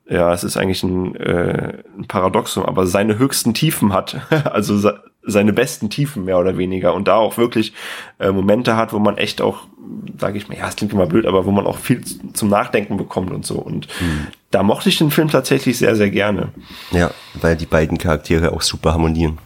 ja, 0.08 0.32
es 0.32 0.42
ist 0.42 0.56
eigentlich 0.56 0.82
ein, 0.82 1.14
äh, 1.16 1.82
ein 1.96 2.06
Paradoxum, 2.08 2.64
aber 2.64 2.86
seine 2.86 3.18
höchsten 3.18 3.54
Tiefen 3.54 3.92
hat, 3.92 4.16
also 4.44 4.90
seine 5.22 5.52
besten 5.52 5.90
Tiefen 5.90 6.24
mehr 6.24 6.38
oder 6.38 6.56
weniger 6.56 6.94
und 6.94 7.06
da 7.08 7.16
auch 7.16 7.36
wirklich 7.36 7.72
äh, 8.18 8.30
Momente 8.30 8.76
hat, 8.76 8.92
wo 8.92 8.98
man 8.98 9.18
echt 9.18 9.40
auch, 9.40 9.66
sage 10.18 10.38
ich 10.38 10.48
mal, 10.48 10.56
ja, 10.56 10.68
es 10.68 10.76
klingt 10.76 10.92
immer 10.92 11.06
blöd, 11.06 11.26
aber 11.26 11.44
wo 11.44 11.50
man 11.50 11.66
auch 11.66 11.78
viel 11.78 12.02
zum 12.32 12.48
Nachdenken 12.48 12.96
bekommt 12.96 13.30
und 13.30 13.44
so 13.44 13.56
und 13.56 13.86
hm. 13.98 14.28
da 14.50 14.62
mochte 14.62 14.88
ich 14.88 14.98
den 14.98 15.10
Film 15.10 15.28
tatsächlich 15.28 15.78
sehr, 15.78 15.94
sehr 15.96 16.10
gerne. 16.10 16.48
Ja, 16.90 17.10
weil 17.34 17.56
die 17.56 17.66
beiden 17.66 17.98
Charaktere 17.98 18.52
auch 18.52 18.62
super 18.62 18.92
harmonieren. 18.92 19.38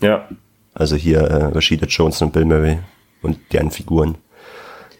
Ja. 0.00 0.28
Also 0.74 0.96
hier 0.96 1.20
äh, 1.20 1.44
Rashida 1.46 1.86
Jones 1.86 2.22
und 2.22 2.32
Bill 2.32 2.44
Murray 2.44 2.78
und 3.22 3.38
deren 3.52 3.70
Figuren. 3.70 4.16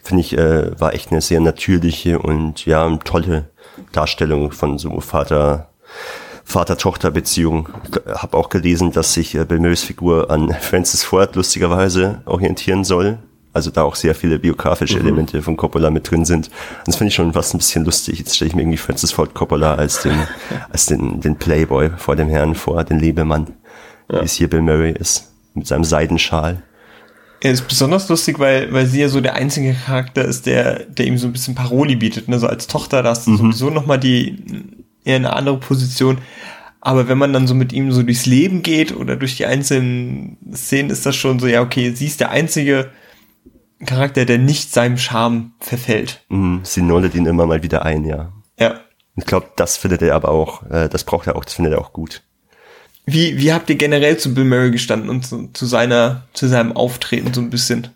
Finde 0.03 0.23
ich, 0.23 0.37
äh, 0.37 0.79
war 0.81 0.95
echt 0.95 1.11
eine 1.11 1.21
sehr 1.21 1.41
natürliche 1.41 2.19
und 2.19 2.67
ja, 2.67 2.97
tolle 3.05 3.51
Darstellung 3.93 4.53
von 4.53 4.79
so 4.79 5.01
Vater, 5.01 5.71
Vater-Tochter-Beziehung. 6.51 7.69
Habe 8.07 8.37
auch 8.37 8.49
gelesen, 8.49 8.93
dass 8.93 9.15
sich 9.15 9.35
äh, 9.35 9.45
Bill 9.45 9.61
Murrays 9.61 9.83
Figur 9.83 10.31
an 10.31 10.55
Francis 10.61 11.03
Ford 11.03 11.35
lustigerweise 11.37 12.23
orientieren 12.27 12.85
soll. 12.85 13.19
Also 13.53 13.71
da 13.71 13.83
auch 13.83 13.97
sehr 13.97 14.15
viele 14.15 14.39
biografische 14.39 15.01
mhm. 15.01 15.07
Elemente 15.07 15.43
von 15.43 15.57
Coppola 15.57 15.91
mit 15.91 16.09
drin 16.11 16.25
sind. 16.25 16.49
Und 16.49 16.89
das 16.89 16.97
finde 16.97 17.09
ich 17.09 17.15
schon 17.15 17.33
fast 17.33 17.55
ein 17.55 17.59
bisschen 17.59 17.85
lustig. 17.85 18.19
Jetzt 18.19 18.37
stelle 18.37 18.49
ich 18.49 18.55
mir 18.55 18.63
irgendwie 18.63 18.79
Francis 18.79 19.13
Ford 19.13 19.35
Coppola 19.35 19.75
als 19.75 20.03
den, 20.03 20.15
als 20.71 20.87
den, 20.87 21.21
den 21.21 21.37
Playboy 21.37 21.91
vor 21.97 22.15
dem 22.15 22.29
Herrn 22.29 22.55
vor, 22.55 22.85
den 22.85 23.01
Lebemann, 23.01 23.49
ja. 24.11 24.21
wie 24.21 24.25
es 24.25 24.35
hier 24.35 24.49
Bill 24.49 24.63
Murray 24.63 24.93
ist, 24.93 25.33
mit 25.55 25.67
seinem 25.67 25.85
Seidenschal. 25.85 26.63
Er 27.43 27.53
ist 27.53 27.67
besonders 27.67 28.09
lustig, 28.09 28.39
weil, 28.39 28.73
weil 28.73 28.87
sie 28.87 29.01
ja 29.01 29.09
so 29.09 29.21
der 29.21 29.35
einzige 29.35 29.73
Charakter 29.73 30.25
ist, 30.25 30.45
der, 30.47 30.85
der 30.85 31.07
ihm 31.07 31.17
so 31.17 31.27
ein 31.27 31.33
bisschen 31.33 31.55
Paroli 31.55 31.97
bietet. 31.97 32.29
Ne? 32.29 32.39
So 32.39 32.47
als 32.47 32.67
Tochter, 32.67 33.03
da 33.03 33.11
hast 33.11 33.27
du 33.27 33.31
mhm. 33.31 33.37
sowieso 33.39 33.71
nochmal 33.71 33.99
die, 33.99 34.37
eher 35.05 35.17
eine 35.17 35.33
andere 35.35 35.59
Position. 35.59 36.19
Aber 36.81 37.09
wenn 37.09 37.19
man 37.19 37.33
dann 37.33 37.47
so 37.47 37.55
mit 37.55 37.73
ihm 37.73 37.93
so 37.93 38.03
durchs 38.03 38.27
Leben 38.27 38.63
geht 38.63 38.97
oder 38.97 39.17
durch 39.17 39.37
die 39.37 39.47
einzelnen 39.47 40.39
Szenen, 40.55 40.91
ist 40.91 41.05
das 41.05 41.15
schon 41.15 41.39
so, 41.39 41.47
ja, 41.47 41.61
okay, 41.61 41.93
sie 41.93 42.07
ist 42.07 42.21
der 42.21 42.31
einzige 42.31 42.91
Charakter, 43.85 44.25
der 44.25 44.39
nicht 44.39 44.73
seinem 44.73 44.97
Charme 44.97 45.53
verfällt. 45.61 46.25
Mhm, 46.29 46.61
sie 46.65 46.83
nullet 46.83 47.15
ihn 47.15 47.27
immer 47.27 47.47
mal 47.47 47.63
wieder 47.63 47.85
ein, 47.85 48.05
ja. 48.05 48.33
Ja. 48.59 48.81
Ich 49.17 49.27
glaube, 49.27 49.51
das 49.57 49.77
findet 49.77 50.01
er 50.03 50.15
aber 50.15 50.31
auch, 50.31 50.63
äh, 50.71 50.89
das 50.89 51.05
braucht 51.05 51.27
er 51.27 51.37
auch, 51.37 51.45
das 51.45 51.55
findet 51.55 51.75
er 51.75 51.81
auch 51.81 51.93
gut. 51.93 52.23
wie, 53.07 53.39
wie 53.39 53.53
habt 53.53 53.69
ihr 53.69 53.77
generell 53.77 54.17
zu 54.17 54.33
Bill 54.35 54.45
Murray 54.45 54.71
gestanden 54.71 55.11
und 55.11 55.27
zu, 55.27 55.49
zu 55.53 55.67
seiner, 55.67 56.27
zu 56.33 56.47
seinem 56.49 56.73
Auftreten 56.73 57.35
so 57.35 57.41
ein 57.41 57.51
bisschen? 57.51 57.89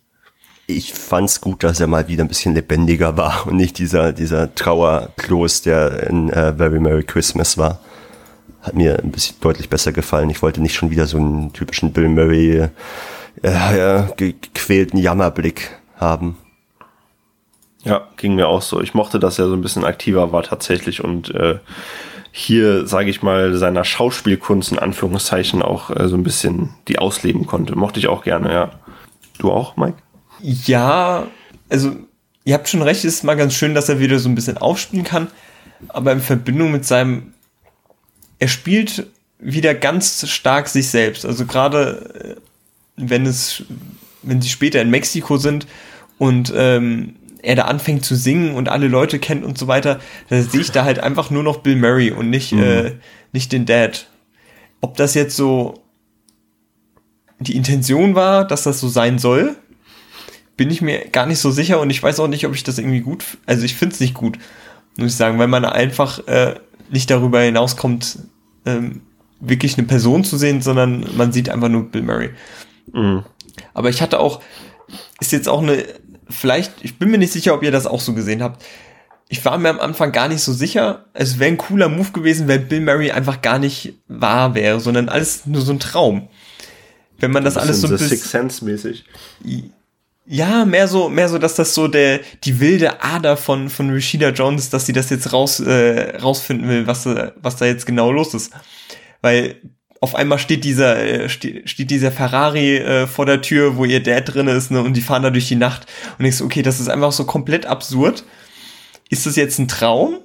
Ich 0.67 0.95
fand's 0.95 1.41
gut, 1.41 1.63
dass 1.63 1.81
er 1.81 1.87
mal 1.87 2.09
wieder 2.09 2.25
ein 2.25 2.29
bisschen 2.29 2.55
lebendiger 2.55 3.17
war 3.17 3.47
und 3.47 3.57
nicht 3.57 3.79
dieser, 3.79 4.13
dieser 4.13 4.55
Trauerkloß, 4.55 5.63
der 5.63 6.05
in 6.09 6.31
uh, 6.31 6.57
Very 6.57 6.81
Merry 6.81 7.05
Christmas 7.05 7.59
war. 7.59 7.81
Hat 8.63 8.75
mir 8.75 8.99
ein 8.99 9.11
bisschen 9.11 9.37
deutlich 9.41 9.69
besser 9.69 9.93
gefallen. 9.93 10.31
Ich 10.31 10.41
wollte 10.41 10.63
nicht 10.63 10.75
schon 10.75 10.91
wieder 10.91 11.07
so 11.07 11.19
einen 11.19 11.53
typischen 11.53 11.93
Bill 11.93 12.09
Murray 12.09 12.69
äh, 13.43 14.03
gequälten 14.17 14.99
Jammerblick 14.99 15.71
haben. 15.97 16.39
Ja, 17.83 18.09
ging 18.17 18.35
mir 18.35 18.49
auch 18.49 18.63
so. 18.63 18.81
Ich 18.81 18.95
mochte, 18.95 19.19
dass 19.19 19.39
er 19.39 19.49
so 19.49 19.55
ein 19.55 19.61
bisschen 19.61 19.85
aktiver 19.85 20.33
war 20.33 20.43
tatsächlich 20.43 21.05
und 21.05 21.35
äh, 21.35 21.59
hier, 22.33 22.87
sage 22.87 23.11
ich 23.11 23.23
mal, 23.23 23.55
seiner 23.57 23.85
Schauspielkunst 23.85 24.73
in 24.73 24.79
Anführungszeichen 24.79 25.63
auch 25.63 25.91
äh, 25.91 26.09
so 26.09 26.17
ein 26.17 26.25
bisschen 26.25 26.71
die 26.89 26.99
ausleben 26.99 27.47
konnte. 27.47 27.77
Mochte 27.77 28.01
ich 28.01 28.09
auch 28.09 28.25
gerne, 28.25 28.53
ja. 28.53 28.71
Du 29.39 29.53
auch, 29.53 29.77
Mike? 29.77 29.99
Ja, 30.47 31.29
also 31.71 31.97
ihr 32.45 32.53
habt 32.53 32.69
schon 32.69 32.83
recht, 32.83 33.03
es 33.03 33.15
ist 33.15 33.25
mal 33.25 33.35
ganz 33.35 33.55
schön, 33.55 33.73
dass 33.75 33.89
er 33.89 33.99
wieder 33.99 34.19
so 34.19 34.29
ein 34.29 34.35
bisschen 34.35 34.59
aufspielen 34.59 35.03
kann, 35.03 35.29
aber 35.89 36.13
in 36.13 36.21
Verbindung 36.21 36.71
mit 36.71 36.85
seinem, 36.85 37.33
er 38.39 38.49
spielt 38.49 39.07
wieder 39.39 39.75
ganz 39.75 40.29
stark 40.29 40.69
sich 40.69 40.89
selbst. 40.89 41.25
Also 41.25 41.47
gerade 41.47 42.37
äh, 42.37 42.41
wenn 42.97 43.25
es, 43.25 43.63
wenn 44.23 44.43
sie 44.43 44.51
später 44.51 44.83
in 44.83 44.91
Mexiko 44.91 45.39
sind 45.39 45.67
und 46.19 46.53
ähm, 46.55 47.17
er 47.41 47.57
da 47.57 47.63
anfängt 47.63 48.05
zu 48.05 48.15
singen 48.15 48.55
und 48.55 48.69
alle 48.69 48.89
Leute 48.89 49.19
kennt 49.19 49.47
und 49.47 49.57
so 49.57 49.67
weiter, 49.67 49.99
da 50.29 50.43
sehe 50.43 50.61
ich 50.61 50.73
da 50.73 50.85
halt 50.85 50.99
einfach 50.99 51.31
nur 51.31 51.43
noch 51.43 51.61
Bill 51.61 51.77
Murray 51.77 52.11
und 52.11 52.29
nicht, 52.29 52.53
mhm. 52.53 52.63
äh, 52.63 52.93
nicht 53.33 53.51
den 53.51 53.65
Dad. 53.65 54.09
Ob 54.83 54.99
das 54.99 55.15
jetzt 55.15 55.37
so 55.37 55.83
die 57.39 57.57
Intention 57.57 58.15
war, 58.15 58.47
dass 58.47 58.65
das 58.65 58.79
so 58.79 58.89
sein 58.89 59.19
soll, 59.19 59.57
bin 60.57 60.71
ich 60.71 60.81
mir 60.81 61.09
gar 61.09 61.27
nicht 61.27 61.39
so 61.39 61.51
sicher 61.51 61.81
und 61.81 61.91
ich 61.91 62.03
weiß 62.03 62.21
auch 62.21 62.29
nicht, 62.29 62.47
ob 62.47 62.55
ich 62.55 62.63
das 62.63 62.79
irgendwie 62.79 63.01
gut, 63.01 63.25
also 63.47 63.65
ich 63.65 63.75
finde 63.75 63.95
es 63.95 64.01
nicht 64.01 64.15
gut, 64.15 64.39
muss 64.97 65.13
ich 65.13 65.17
sagen, 65.17 65.39
weil 65.39 65.49
man 65.49 65.65
einfach 65.65 66.27
äh, 66.29 66.55
nicht 66.91 67.11
darüber 67.11 67.41
hinauskommt, 67.41 68.19
ähm, 68.67 69.03
wirklich 69.41 69.77
eine 69.77 69.87
Person 69.87 70.25
zu 70.25 70.37
sehen, 70.37 70.63
sondern 70.63 71.07
man 71.17 71.33
sieht 71.33 71.49
einfach 71.49 71.69
nur 71.69 71.91
Bill 71.91 72.03
Murray. 72.03 72.31
Mhm. 72.93 73.25
Aber 73.73 73.89
ich 73.89 74.01
hatte 74.01 74.21
auch, 74.21 74.41
ist 75.21 75.33
jetzt 75.33 75.49
auch 75.49 75.63
eine 75.63 75.85
vielleicht, 76.29 76.73
ich 76.83 76.99
bin 76.99 77.11
mir 77.11 77.19
nicht 77.19 77.33
sicher, 77.33 77.55
ob 77.55 77.63
ihr 77.63 77.71
das 77.71 77.87
auch 77.87 78.01
so 78.01 78.15
gesehen 78.15 78.43
habt. 78.43 78.65
Ich 79.29 79.45
war 79.45 79.59
mir 79.59 79.71
am 79.71 79.81
Anfang 79.81 80.13
gar 80.13 80.29
nicht 80.29 80.43
so 80.43 80.53
sicher. 80.53 81.07
Es 81.15 81.39
wäre 81.39 81.51
ein 81.51 81.59
cooler 81.59 81.89
Move 81.89 82.13
gewesen, 82.13 82.47
wenn 82.47 82.69
Bill 82.69 82.81
Murray 82.81 83.11
einfach 83.11 83.43
gar 83.43 83.59
nicht 83.59 83.95
wahr 84.07 84.55
wäre, 84.55 84.81
sondern 84.81 85.09
alles 85.09 85.47
nur 85.47 85.63
so 85.63 85.73
ein 85.73 85.81
Traum. 85.81 86.29
Wenn 87.19 87.31
man 87.31 87.45
das 87.45 87.57
alles 87.57 87.81
so 87.81 87.87
ein 87.87 87.93
bisschen 87.93 88.09
Six 88.09 88.31
Sense 88.31 88.65
mäßig. 88.65 89.05
Ja, 90.27 90.65
mehr 90.65 90.89
so, 90.89 91.11
mehr 91.11 91.29
so, 91.29 91.37
dass 91.37 91.55
das 91.55 91.75
so 91.75 91.87
der 91.87 92.21
die 92.45 92.59
wilde 92.59 93.03
Ader 93.03 93.37
von 93.37 93.69
von 93.69 93.91
Rashida 93.91 94.31
Jones, 94.31 94.71
dass 94.71 94.87
sie 94.87 94.95
das 94.95 95.11
jetzt 95.11 95.33
raus 95.33 95.61
äh, 95.61 96.17
rausfinden 96.17 96.69
will, 96.69 96.87
was 96.87 97.07
was 97.07 97.57
da 97.57 97.67
jetzt 97.67 97.85
genau 97.85 98.11
los 98.11 98.33
ist, 98.33 98.53
weil 99.21 99.61
auf 100.05 100.15
einmal 100.15 100.39
steht 100.39 100.65
dieser, 100.65 101.03
äh, 101.03 101.29
steht, 101.31 101.71
steht 101.71 101.91
dieser 101.91 102.13
Ferrari 102.13 102.77
äh, 102.77 103.07
vor 103.07 103.25
der 103.25 103.41
Tür, 103.41 103.79
wo 103.79 103.87
ihr 103.87 104.03
Dad 104.03 104.35
drin 104.35 104.49
ist, 104.49 104.71
ne, 104.71 104.83
und 104.83 104.93
die 104.95 105.01
fahren 105.01 105.23
da 105.23 105.31
durch 105.31 105.49
die 105.49 105.57
Nacht. 105.57 105.87
Und 106.19 106.27
ich 106.27 106.37
so, 106.37 106.45
okay, 106.45 106.61
das 106.61 106.79
ist 106.79 106.89
einfach 106.89 107.11
so 107.11 107.25
komplett 107.25 107.65
absurd. 107.65 108.23
Ist 109.09 109.25
das 109.25 109.37
jetzt 109.37 109.59
ein 109.59 109.67
Traum? 109.67 110.19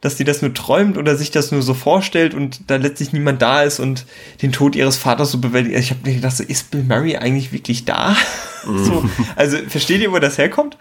Dass 0.00 0.16
die 0.16 0.24
das 0.24 0.42
nur 0.42 0.54
träumt 0.54 0.96
oder 0.96 1.16
sich 1.16 1.32
das 1.32 1.50
nur 1.50 1.62
so 1.62 1.74
vorstellt 1.74 2.32
und 2.32 2.70
da 2.70 2.76
letztlich 2.76 3.12
niemand 3.12 3.42
da 3.42 3.62
ist 3.62 3.80
und 3.80 4.06
den 4.42 4.52
Tod 4.52 4.76
ihres 4.76 4.96
Vaters 4.96 5.32
so 5.32 5.38
bewältigt. 5.38 5.76
Ich 5.76 5.90
habe 5.90 6.00
mir 6.04 6.14
gedacht, 6.14 6.36
so, 6.36 6.44
ist 6.44 6.70
Bill 6.70 6.84
Murray 6.84 7.16
eigentlich 7.16 7.52
wirklich 7.52 7.84
da? 7.84 8.16
so, 8.64 9.04
also 9.34 9.56
versteht 9.68 10.00
ihr, 10.00 10.12
wo 10.12 10.18
das 10.18 10.38
herkommt? 10.38 10.78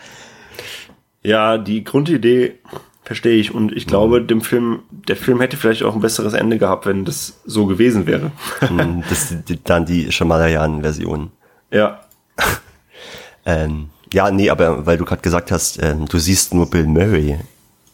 Ja, 1.23 1.57
die 1.57 1.83
Grundidee 1.83 2.59
Verstehe 3.07 3.37
ich. 3.37 3.55
Und 3.55 3.71
ich 3.71 3.87
glaube, 3.87 4.21
dem 4.21 4.41
Film, 4.41 4.79
der 5.07 5.15
Film 5.15 5.39
hätte 5.39 5.55
vielleicht 5.55 5.81
auch 5.81 5.95
ein 5.95 6.01
besseres 6.01 6.33
Ende 6.33 6.57
gehabt, 6.57 6.85
wenn 6.85 7.05
das 7.05 7.39
so 7.45 7.65
gewesen 7.65 8.05
wäre. 8.05 8.33
Hm, 8.59 9.01
das 9.09 9.31
ist 9.31 9.61
dann 9.63 9.85
die 9.85 10.11
Shamalayan-Version. 10.11 11.31
Ja. 11.71 12.01
ähm, 13.45 13.91
ja, 14.11 14.29
nee, 14.29 14.49
aber 14.49 14.85
weil 14.85 14.97
du 14.97 15.05
gerade 15.05 15.21
gesagt 15.21 15.53
hast, 15.53 15.81
ähm, 15.81 16.05
du 16.09 16.17
siehst 16.17 16.53
nur 16.53 16.69
Bill 16.69 16.85
Murray 16.85 17.39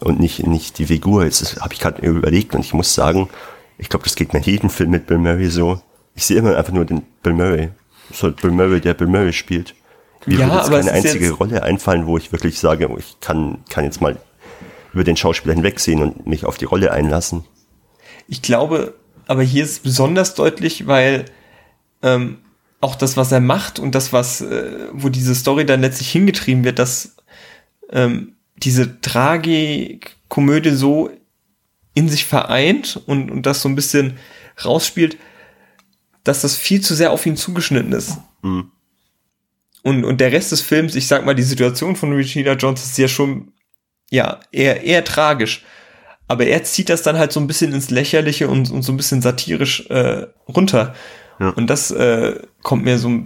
und 0.04 0.20
nicht, 0.20 0.46
nicht 0.46 0.78
die 0.78 0.86
Figur. 0.86 1.24
Jetzt 1.26 1.62
habe 1.62 1.74
ich 1.74 1.80
gerade 1.80 2.06
überlegt 2.06 2.56
und 2.56 2.62
ich 2.62 2.74
muss 2.74 2.94
sagen, 2.94 3.30
ich 3.78 3.90
glaube, 3.90 4.04
das 4.04 4.16
geht 4.16 4.34
mir 4.34 4.40
jeden 4.40 4.70
Film 4.70 4.92
mit 4.92 5.08
Bill 5.08 5.18
Murray 5.18 5.50
so. 5.50 5.82
Ich 6.16 6.26
sehe 6.26 6.38
immer 6.38 6.56
einfach 6.56 6.74
nur 6.74 6.86
den 6.86 7.04
Bill 7.22 7.34
Murray. 7.34 7.70
So 8.12 8.32
Bill 8.32 8.52
Murray, 8.52 8.82
der 8.82 8.94
Bill 8.94 9.08
Murray 9.08 9.34
spielt. 9.34 9.76
Mir 10.26 10.40
ja, 10.40 10.48
würde 10.48 10.76
jetzt 10.78 10.86
keine 10.86 10.92
einzige 10.92 11.32
Rolle 11.32 11.64
einfallen, 11.64 12.06
wo 12.06 12.18
ich 12.18 12.32
wirklich 12.32 12.60
sage, 12.60 12.90
ich 12.98 13.20
kann, 13.20 13.60
kann 13.70 13.84
jetzt 13.84 14.02
mal 14.02 14.18
über 14.94 15.04
den 15.04 15.18
Schauspieler 15.18 15.54
hinwegsehen 15.54 16.02
und 16.02 16.28
mich 16.28 16.46
auf 16.46 16.58
die 16.58 16.66
Rolle 16.66 16.92
einlassen. 16.92 17.44
Ich 18.28 18.42
glaube, 18.42 18.94
aber 19.28 19.44
hier 19.44 19.64
ist 19.64 19.72
es 19.72 19.80
besonders 19.80 20.36
deutlich, 20.36 20.88
weil 20.88 21.26
ähm, 22.02 22.38
auch 22.80 22.96
das, 22.96 23.18
was 23.18 23.32
er 23.32 23.40
macht 23.40 23.80
und 23.80 23.96
das, 23.96 24.14
was, 24.14 24.42
äh, 24.42 24.88
wo 24.92 25.10
diese 25.10 25.36
Story 25.36 25.66
dann 25.66 25.82
letztlich 25.82 26.12
hingetrieben 26.12 26.64
wird, 26.64 26.80
dass 26.80 27.16
ähm, 27.90 28.34
diese 28.64 29.02
Tragikomödie 29.02 30.72
so 30.72 31.12
in 31.94 32.10
sich 32.10 32.26
vereint 32.26 33.02
und, 33.06 33.30
und 33.30 33.46
das 33.46 33.62
so 33.62 33.70
ein 33.70 33.76
bisschen 33.76 34.18
rausspielt, 34.64 35.18
dass 36.24 36.42
das 36.42 36.56
viel 36.56 36.82
zu 36.82 36.96
sehr 36.96 37.12
auf 37.12 37.26
ihn 37.26 37.38
zugeschnitten 37.38 37.94
ist. 37.94 38.18
Mhm. 38.42 38.72
Und, 39.84 40.06
und 40.06 40.22
der 40.22 40.32
Rest 40.32 40.52
des 40.52 40.62
Films, 40.62 40.96
ich 40.96 41.08
sag 41.08 41.26
mal, 41.26 41.36
die 41.36 41.44
Situation 41.44 41.96
von 41.96 42.14
Regina 42.14 42.54
Jones 42.54 42.84
ist 42.84 42.98
ja 42.98 43.08
schon 43.08 43.52
ja, 44.10 44.40
eher, 44.52 44.84
eher 44.84 45.04
tragisch. 45.04 45.66
Aber 46.28 46.46
er 46.46 46.64
zieht 46.64 46.90
das 46.90 47.02
dann 47.02 47.18
halt 47.18 47.34
so 47.34 47.40
ein 47.40 47.48
bisschen 47.48 47.74
ins 47.74 47.90
Lächerliche 47.90 48.48
und, 48.48 48.72
und 48.72 48.82
so 48.82 48.94
ein 48.94 48.98
bisschen 48.98 49.22
satirisch 49.22 49.86
äh, 49.90 50.28
runter. 50.48 50.96
Ja. 51.40 51.50
Und 51.50 51.68
das 51.68 51.92
äh, 51.92 52.40
kommt 52.62 52.86
mir 52.86 52.98
so 52.98 53.24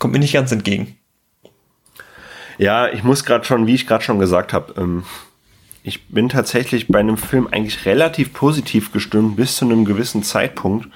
kommt 0.00 0.12
mir 0.12 0.18
nicht 0.18 0.32
ganz 0.32 0.50
entgegen. 0.50 0.96
Ja, 2.62 2.86
ich 2.86 3.02
muss 3.02 3.24
gerade 3.24 3.44
schon, 3.44 3.66
wie 3.66 3.74
ich 3.74 3.88
gerade 3.88 4.04
schon 4.04 4.20
gesagt 4.20 4.52
habe, 4.52 4.80
ähm, 4.80 5.02
ich 5.82 6.06
bin 6.06 6.28
tatsächlich 6.28 6.86
bei 6.86 7.00
einem 7.00 7.16
Film 7.16 7.48
eigentlich 7.50 7.86
relativ 7.86 8.32
positiv 8.32 8.92
gestimmt 8.92 9.34
bis 9.34 9.56
zu 9.56 9.64
einem 9.64 9.84
gewissen 9.84 10.22
Zeitpunkt, 10.22 10.86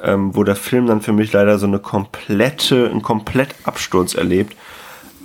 ähm, 0.00 0.36
wo 0.36 0.44
der 0.44 0.54
Film 0.54 0.86
dann 0.86 1.00
für 1.00 1.12
mich 1.12 1.32
leider 1.32 1.58
so 1.58 1.66
eine 1.66 1.80
komplette, 1.80 2.88
einen 2.88 3.02
komplett 3.02 3.56
Absturz 3.64 4.14
erlebt. 4.14 4.56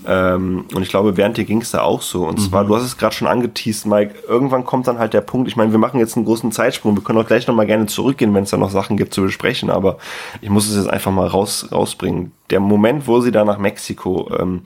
Ähm, 0.08 0.66
und 0.74 0.82
ich 0.82 0.90
glaube, 0.90 1.18
während 1.18 1.38
dir 1.38 1.46
ging 1.46 1.62
es 1.62 1.70
da 1.70 1.82
auch 1.82 2.02
so. 2.02 2.26
Und 2.26 2.40
mhm. 2.40 2.44
zwar, 2.50 2.66
du 2.66 2.76
hast 2.76 2.84
es 2.84 2.98
gerade 2.98 3.14
schon 3.14 3.28
angeteased, 3.28 3.86
Mike, 3.86 4.16
irgendwann 4.28 4.66
kommt 4.66 4.88
dann 4.88 4.98
halt 4.98 5.14
der 5.14 5.22
Punkt, 5.22 5.48
ich 5.48 5.56
meine, 5.56 5.72
wir 5.72 5.80
machen 5.80 6.00
jetzt 6.00 6.16
einen 6.16 6.26
großen 6.26 6.52
Zeitsprung, 6.52 6.96
wir 6.96 7.04
können 7.04 7.20
auch 7.20 7.28
gleich 7.28 7.46
nochmal 7.46 7.68
gerne 7.68 7.86
zurückgehen, 7.86 8.34
wenn 8.34 8.44
es 8.44 8.50
da 8.50 8.58
noch 8.58 8.72
Sachen 8.72 8.98
gibt 8.98 9.14
zu 9.14 9.22
besprechen, 9.22 9.70
aber 9.70 10.00
ich 10.42 10.50
muss 10.50 10.68
es 10.68 10.78
jetzt 10.78 10.90
einfach 10.90 11.12
mal 11.12 11.28
raus, 11.28 11.70
rausbringen. 11.72 12.32
Der 12.50 12.60
Moment, 12.60 13.08
wo 13.08 13.22
sie 13.22 13.32
da 13.32 13.46
nach 13.46 13.60
Mexiko 13.60 14.32
ähm, 14.40 14.62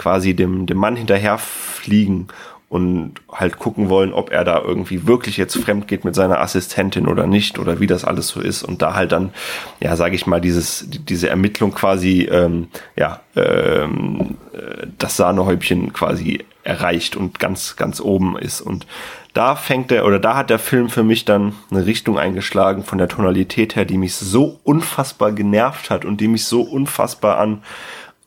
quasi 0.00 0.32
dem, 0.34 0.64
dem 0.64 0.78
Mann 0.78 0.96
hinterher 0.96 1.36
fliegen 1.36 2.28
und 2.70 3.16
halt 3.30 3.58
gucken 3.58 3.90
wollen, 3.90 4.14
ob 4.14 4.30
er 4.30 4.44
da 4.44 4.62
irgendwie 4.62 5.06
wirklich 5.06 5.36
jetzt 5.36 5.58
fremd 5.58 5.88
geht 5.88 6.06
mit 6.06 6.14
seiner 6.14 6.40
Assistentin 6.40 7.06
oder 7.06 7.26
nicht 7.26 7.58
oder 7.58 7.80
wie 7.80 7.86
das 7.86 8.06
alles 8.06 8.28
so 8.28 8.40
ist 8.40 8.62
und 8.62 8.80
da 8.80 8.94
halt 8.94 9.12
dann, 9.12 9.34
ja, 9.78 9.96
sage 9.96 10.14
ich 10.14 10.26
mal, 10.26 10.40
dieses 10.40 10.86
diese 10.88 11.28
Ermittlung 11.28 11.74
quasi, 11.74 12.28
ähm, 12.30 12.68
ja, 12.96 13.20
ähm, 13.36 14.38
äh, 14.54 14.86
das 14.96 15.16
Sahnehäubchen 15.18 15.92
quasi 15.92 16.44
erreicht 16.62 17.14
und 17.14 17.38
ganz 17.38 17.76
ganz 17.76 18.00
oben 18.00 18.38
ist. 18.38 18.62
Und 18.62 18.86
da 19.34 19.54
fängt 19.54 19.92
er 19.92 20.06
oder 20.06 20.18
da 20.18 20.36
hat 20.36 20.48
der 20.48 20.60
Film 20.60 20.88
für 20.88 21.02
mich 21.02 21.24
dann 21.24 21.54
eine 21.70 21.84
Richtung 21.84 22.18
eingeschlagen 22.18 22.84
von 22.84 22.98
der 22.98 23.08
Tonalität 23.08 23.76
her, 23.76 23.84
die 23.84 23.98
mich 23.98 24.14
so 24.14 24.60
unfassbar 24.64 25.32
genervt 25.32 25.90
hat 25.90 26.04
und 26.04 26.20
die 26.20 26.28
mich 26.28 26.44
so 26.44 26.62
unfassbar 26.62 27.38
an 27.38 27.62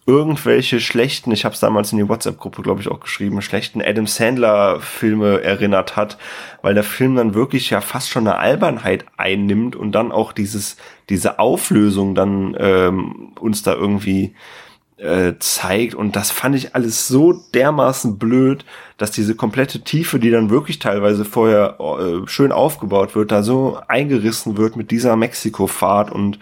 irgendwelche 0.06 0.80
schlechten, 0.80 1.32
ich 1.32 1.46
habe 1.46 1.54
es 1.54 1.62
damals 1.62 1.92
in 1.92 1.98
die 1.98 2.10
WhatsApp-Gruppe, 2.10 2.62
glaube 2.62 2.82
ich, 2.82 2.90
auch 2.90 3.00
geschrieben, 3.00 3.42
schlechten 3.42 3.82
Adam 3.82 4.06
Sandler-Filme 4.06 5.42
erinnert 5.42 5.96
hat, 5.96 6.18
weil 6.62 6.74
der 6.74 6.84
Film 6.84 7.16
dann 7.16 7.34
wirklich 7.34 7.70
ja 7.70 7.80
fast 7.80 8.10
schon 8.10 8.28
eine 8.28 8.38
Albernheit 8.38 9.06
einnimmt 9.16 9.76
und 9.76 9.94
dann 9.94 10.12
auch 10.12 10.34
dieses, 10.34 10.76
diese 11.10 11.40
Auflösung 11.40 12.16
dann 12.16 12.56
ähm, 12.60 13.34
uns 13.40 13.64
da 13.64 13.74
irgendwie 13.74 14.36
äh, 14.98 15.34
zeigt. 15.40 15.96
Und 15.96 16.16
das 16.16 16.32
fand 16.32 16.56
ich 16.56 16.76
alles 16.76 17.08
so 17.08 17.34
dermaßen 17.54 18.18
blöd, 18.18 18.66
dass 18.98 19.12
diese 19.12 19.36
komplette 19.36 19.82
Tiefe, 19.82 20.20
die 20.20 20.32
dann 20.32 20.50
wirklich 20.50 20.80
teilweise 20.80 21.26
vorher 21.26 21.78
äh, 21.80 22.28
schön 22.28 22.52
aufgebaut 22.52 23.16
wird, 23.16 23.32
da 23.32 23.44
so 23.44 23.80
eingerissen 23.88 24.58
wird 24.58 24.76
mit 24.76 24.92
dieser 24.92 25.16
Mexiko-Fahrt 25.16 26.12
und 26.12 26.40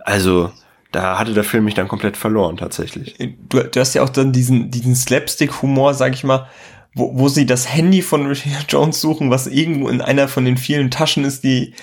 also 0.00 0.50
da 0.92 1.18
hatte 1.18 1.34
der 1.34 1.44
Film 1.44 1.64
mich 1.64 1.74
dann 1.74 1.88
komplett 1.88 2.16
verloren 2.16 2.56
tatsächlich. 2.56 3.14
Du, 3.48 3.62
du 3.62 3.80
hast 3.80 3.94
ja 3.94 4.02
auch 4.02 4.08
dann 4.08 4.32
diesen, 4.32 4.70
diesen 4.70 4.94
Slapstick-Humor, 4.94 5.94
sag 5.94 6.14
ich 6.14 6.24
mal, 6.24 6.48
wo, 6.94 7.18
wo 7.18 7.28
sie 7.28 7.46
das 7.46 7.72
Handy 7.72 8.02
von 8.02 8.26
Regina 8.26 8.58
Jones 8.68 9.00
suchen, 9.00 9.30
was 9.30 9.46
irgendwo 9.46 9.88
in 9.88 10.00
einer 10.00 10.28
von 10.28 10.44
den 10.44 10.56
vielen 10.56 10.90
Taschen 10.90 11.24
ist, 11.24 11.44
die 11.44 11.74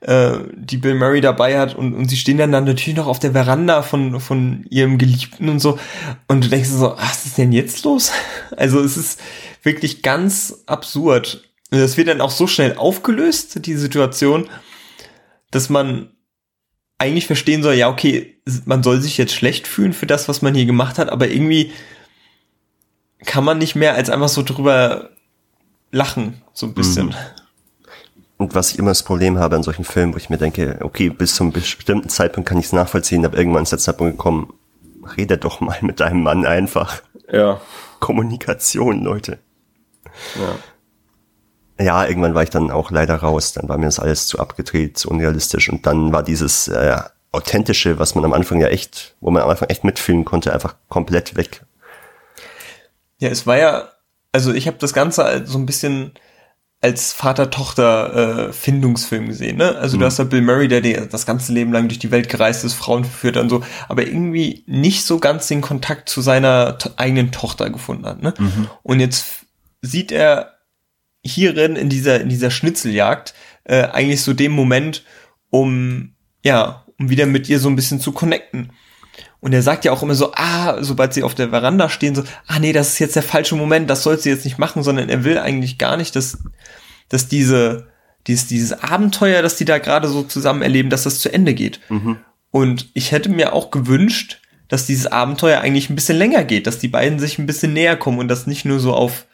äh, 0.00 0.38
die 0.54 0.76
Bill 0.76 0.94
Murray 0.94 1.20
dabei 1.20 1.58
hat 1.58 1.74
und, 1.74 1.92
und 1.94 2.08
sie 2.08 2.16
stehen 2.16 2.38
dann, 2.38 2.52
dann 2.52 2.64
natürlich 2.64 2.96
noch 2.96 3.08
auf 3.08 3.18
der 3.18 3.32
Veranda 3.32 3.82
von, 3.82 4.20
von 4.20 4.64
ihrem 4.70 4.96
Geliebten 4.96 5.48
und 5.48 5.58
so 5.58 5.78
und 6.28 6.44
du 6.44 6.48
denkst 6.48 6.68
so, 6.68 6.94
was 6.96 7.26
ist 7.26 7.38
denn 7.38 7.52
jetzt 7.52 7.84
los? 7.84 8.12
Also 8.56 8.80
es 8.80 8.96
ist 8.96 9.20
wirklich 9.62 10.02
ganz 10.02 10.62
absurd. 10.66 11.44
Und 11.70 11.78
das 11.80 11.96
wird 11.96 12.08
dann 12.08 12.20
auch 12.20 12.30
so 12.30 12.46
schnell 12.46 12.76
aufgelöst, 12.76 13.66
die 13.66 13.74
Situation, 13.74 14.48
dass 15.50 15.68
man 15.68 16.10
eigentlich 16.96 17.26
verstehen 17.26 17.62
soll, 17.62 17.74
ja, 17.74 17.88
okay, 17.88 18.37
man 18.64 18.82
soll 18.82 19.00
sich 19.00 19.18
jetzt 19.18 19.34
schlecht 19.34 19.66
fühlen 19.66 19.92
für 19.92 20.06
das, 20.06 20.28
was 20.28 20.42
man 20.42 20.54
hier 20.54 20.66
gemacht 20.66 20.98
hat, 20.98 21.08
aber 21.10 21.28
irgendwie 21.28 21.72
kann 23.24 23.44
man 23.44 23.58
nicht 23.58 23.74
mehr 23.74 23.94
als 23.94 24.10
einfach 24.10 24.28
so 24.28 24.42
drüber 24.42 25.10
lachen, 25.90 26.42
so 26.52 26.66
ein 26.66 26.74
bisschen. 26.74 27.06
Mhm. 27.06 27.14
Und 28.36 28.54
was 28.54 28.70
ich 28.70 28.78
immer 28.78 28.90
das 28.90 29.02
Problem 29.02 29.38
habe 29.38 29.56
an 29.56 29.64
solchen 29.64 29.84
Filmen, 29.84 30.14
wo 30.14 30.16
ich 30.16 30.30
mir 30.30 30.38
denke, 30.38 30.78
okay, 30.82 31.10
bis 31.10 31.34
zum 31.34 31.50
bestimmten 31.50 32.08
Zeitpunkt 32.08 32.48
kann 32.48 32.58
ich 32.58 32.66
es 32.66 32.72
nachvollziehen, 32.72 33.24
aber 33.24 33.36
irgendwann 33.36 33.64
ist 33.64 33.72
der 33.72 33.80
Zeitpunkt 33.80 34.16
gekommen, 34.16 34.52
rede 35.16 35.38
doch 35.38 35.60
mal 35.60 35.78
mit 35.80 36.00
deinem 36.00 36.22
Mann 36.22 36.46
einfach. 36.46 37.02
Ja. 37.30 37.60
Kommunikation, 37.98 39.02
Leute. 39.02 39.38
Ja. 40.36 40.56
Ja, 41.80 42.06
irgendwann 42.06 42.34
war 42.34 42.42
ich 42.42 42.50
dann 42.50 42.72
auch 42.72 42.90
leider 42.90 43.16
raus. 43.16 43.52
Dann 43.52 43.68
war 43.68 43.78
mir 43.78 43.84
das 43.86 44.00
alles 44.00 44.26
zu 44.26 44.40
abgedreht, 44.40 44.98
zu 44.98 45.10
unrealistisch. 45.10 45.68
Und 45.68 45.86
dann 45.86 46.12
war 46.12 46.24
dieses 46.24 46.66
äh, 46.66 46.96
authentische, 47.32 47.98
was 47.98 48.14
man 48.14 48.24
am 48.24 48.32
Anfang 48.32 48.60
ja 48.60 48.68
echt, 48.68 49.16
wo 49.20 49.30
man 49.30 49.42
am 49.42 49.50
Anfang 49.50 49.68
echt 49.68 49.84
mitfühlen 49.84 50.24
konnte, 50.24 50.52
einfach 50.52 50.76
komplett 50.88 51.36
weg. 51.36 51.64
Ja, 53.18 53.28
es 53.28 53.46
war 53.46 53.58
ja, 53.58 53.88
also 54.32 54.52
ich 54.52 54.66
habe 54.66 54.78
das 54.78 54.94
Ganze 54.94 55.44
so 55.46 55.58
ein 55.58 55.66
bisschen 55.66 56.12
als 56.80 57.12
Vater-Tochter-Findungsfilm 57.12 59.26
gesehen. 59.26 59.56
Ne? 59.56 59.74
Also 59.76 59.96
mhm. 59.96 60.00
du 60.00 60.06
hast 60.06 60.18
ja 60.18 60.24
Bill 60.24 60.42
Murray, 60.42 60.68
der, 60.68 60.80
der 60.80 61.06
das 61.06 61.26
ganze 61.26 61.52
Leben 61.52 61.72
lang 61.72 61.88
durch 61.88 61.98
die 61.98 62.12
Welt 62.12 62.28
gereist 62.28 62.64
ist, 62.64 62.74
Frauen 62.74 63.02
verführt 63.04 63.36
und 63.36 63.48
so, 63.48 63.64
aber 63.88 64.06
irgendwie 64.06 64.62
nicht 64.66 65.04
so 65.04 65.18
ganz 65.18 65.48
den 65.48 65.60
Kontakt 65.60 66.08
zu 66.08 66.20
seiner 66.20 66.78
eigenen 66.96 67.32
Tochter 67.32 67.70
gefunden 67.70 68.06
hat. 68.06 68.22
Ne? 68.22 68.32
Mhm. 68.38 68.68
Und 68.84 69.00
jetzt 69.00 69.26
sieht 69.82 70.12
er 70.12 70.54
hierin 71.24 71.74
in 71.74 71.88
dieser 71.88 72.20
in 72.20 72.28
dieser 72.28 72.52
Schnitzeljagd 72.52 73.34
äh, 73.64 73.82
eigentlich 73.82 74.22
so 74.22 74.32
den 74.32 74.52
Moment, 74.52 75.02
um 75.50 76.12
ja 76.44 76.84
um 76.98 77.10
wieder 77.10 77.26
mit 77.26 77.48
ihr 77.48 77.58
so 77.58 77.68
ein 77.68 77.76
bisschen 77.76 78.00
zu 78.00 78.12
connecten. 78.12 78.70
Und 79.40 79.52
er 79.52 79.62
sagt 79.62 79.84
ja 79.84 79.92
auch 79.92 80.02
immer 80.02 80.14
so, 80.14 80.32
ah, 80.34 80.82
sobald 80.82 81.14
sie 81.14 81.22
auf 81.22 81.34
der 81.34 81.50
Veranda 81.50 81.88
stehen, 81.88 82.14
so, 82.14 82.24
ah 82.46 82.58
nee, 82.58 82.72
das 82.72 82.88
ist 82.90 82.98
jetzt 82.98 83.16
der 83.16 83.22
falsche 83.22 83.54
Moment, 83.54 83.88
das 83.88 84.02
soll 84.02 84.18
sie 84.18 84.30
jetzt 84.30 84.44
nicht 84.44 84.58
machen, 84.58 84.82
sondern 84.82 85.08
er 85.08 85.24
will 85.24 85.38
eigentlich 85.38 85.78
gar 85.78 85.96
nicht, 85.96 86.16
dass, 86.16 86.38
dass 87.08 87.28
diese, 87.28 87.86
dieses, 88.26 88.48
dieses 88.48 88.72
Abenteuer, 88.72 89.42
das 89.42 89.56
die 89.56 89.64
da 89.64 89.78
gerade 89.78 90.08
so 90.08 90.24
zusammen 90.24 90.62
erleben, 90.62 90.90
dass 90.90 91.04
das 91.04 91.20
zu 91.20 91.32
Ende 91.32 91.54
geht. 91.54 91.80
Mhm. 91.88 92.18
Und 92.50 92.88
ich 92.94 93.12
hätte 93.12 93.28
mir 93.28 93.52
auch 93.52 93.70
gewünscht, 93.70 94.40
dass 94.66 94.86
dieses 94.86 95.06
Abenteuer 95.06 95.60
eigentlich 95.60 95.88
ein 95.88 95.94
bisschen 95.94 96.18
länger 96.18 96.44
geht, 96.44 96.66
dass 96.66 96.78
die 96.78 96.88
beiden 96.88 97.18
sich 97.18 97.38
ein 97.38 97.46
bisschen 97.46 97.72
näher 97.72 97.96
kommen 97.96 98.18
und 98.18 98.28
das 98.28 98.46
nicht 98.46 98.64
nur 98.64 98.80
so 98.80 98.92
auf 98.92 99.26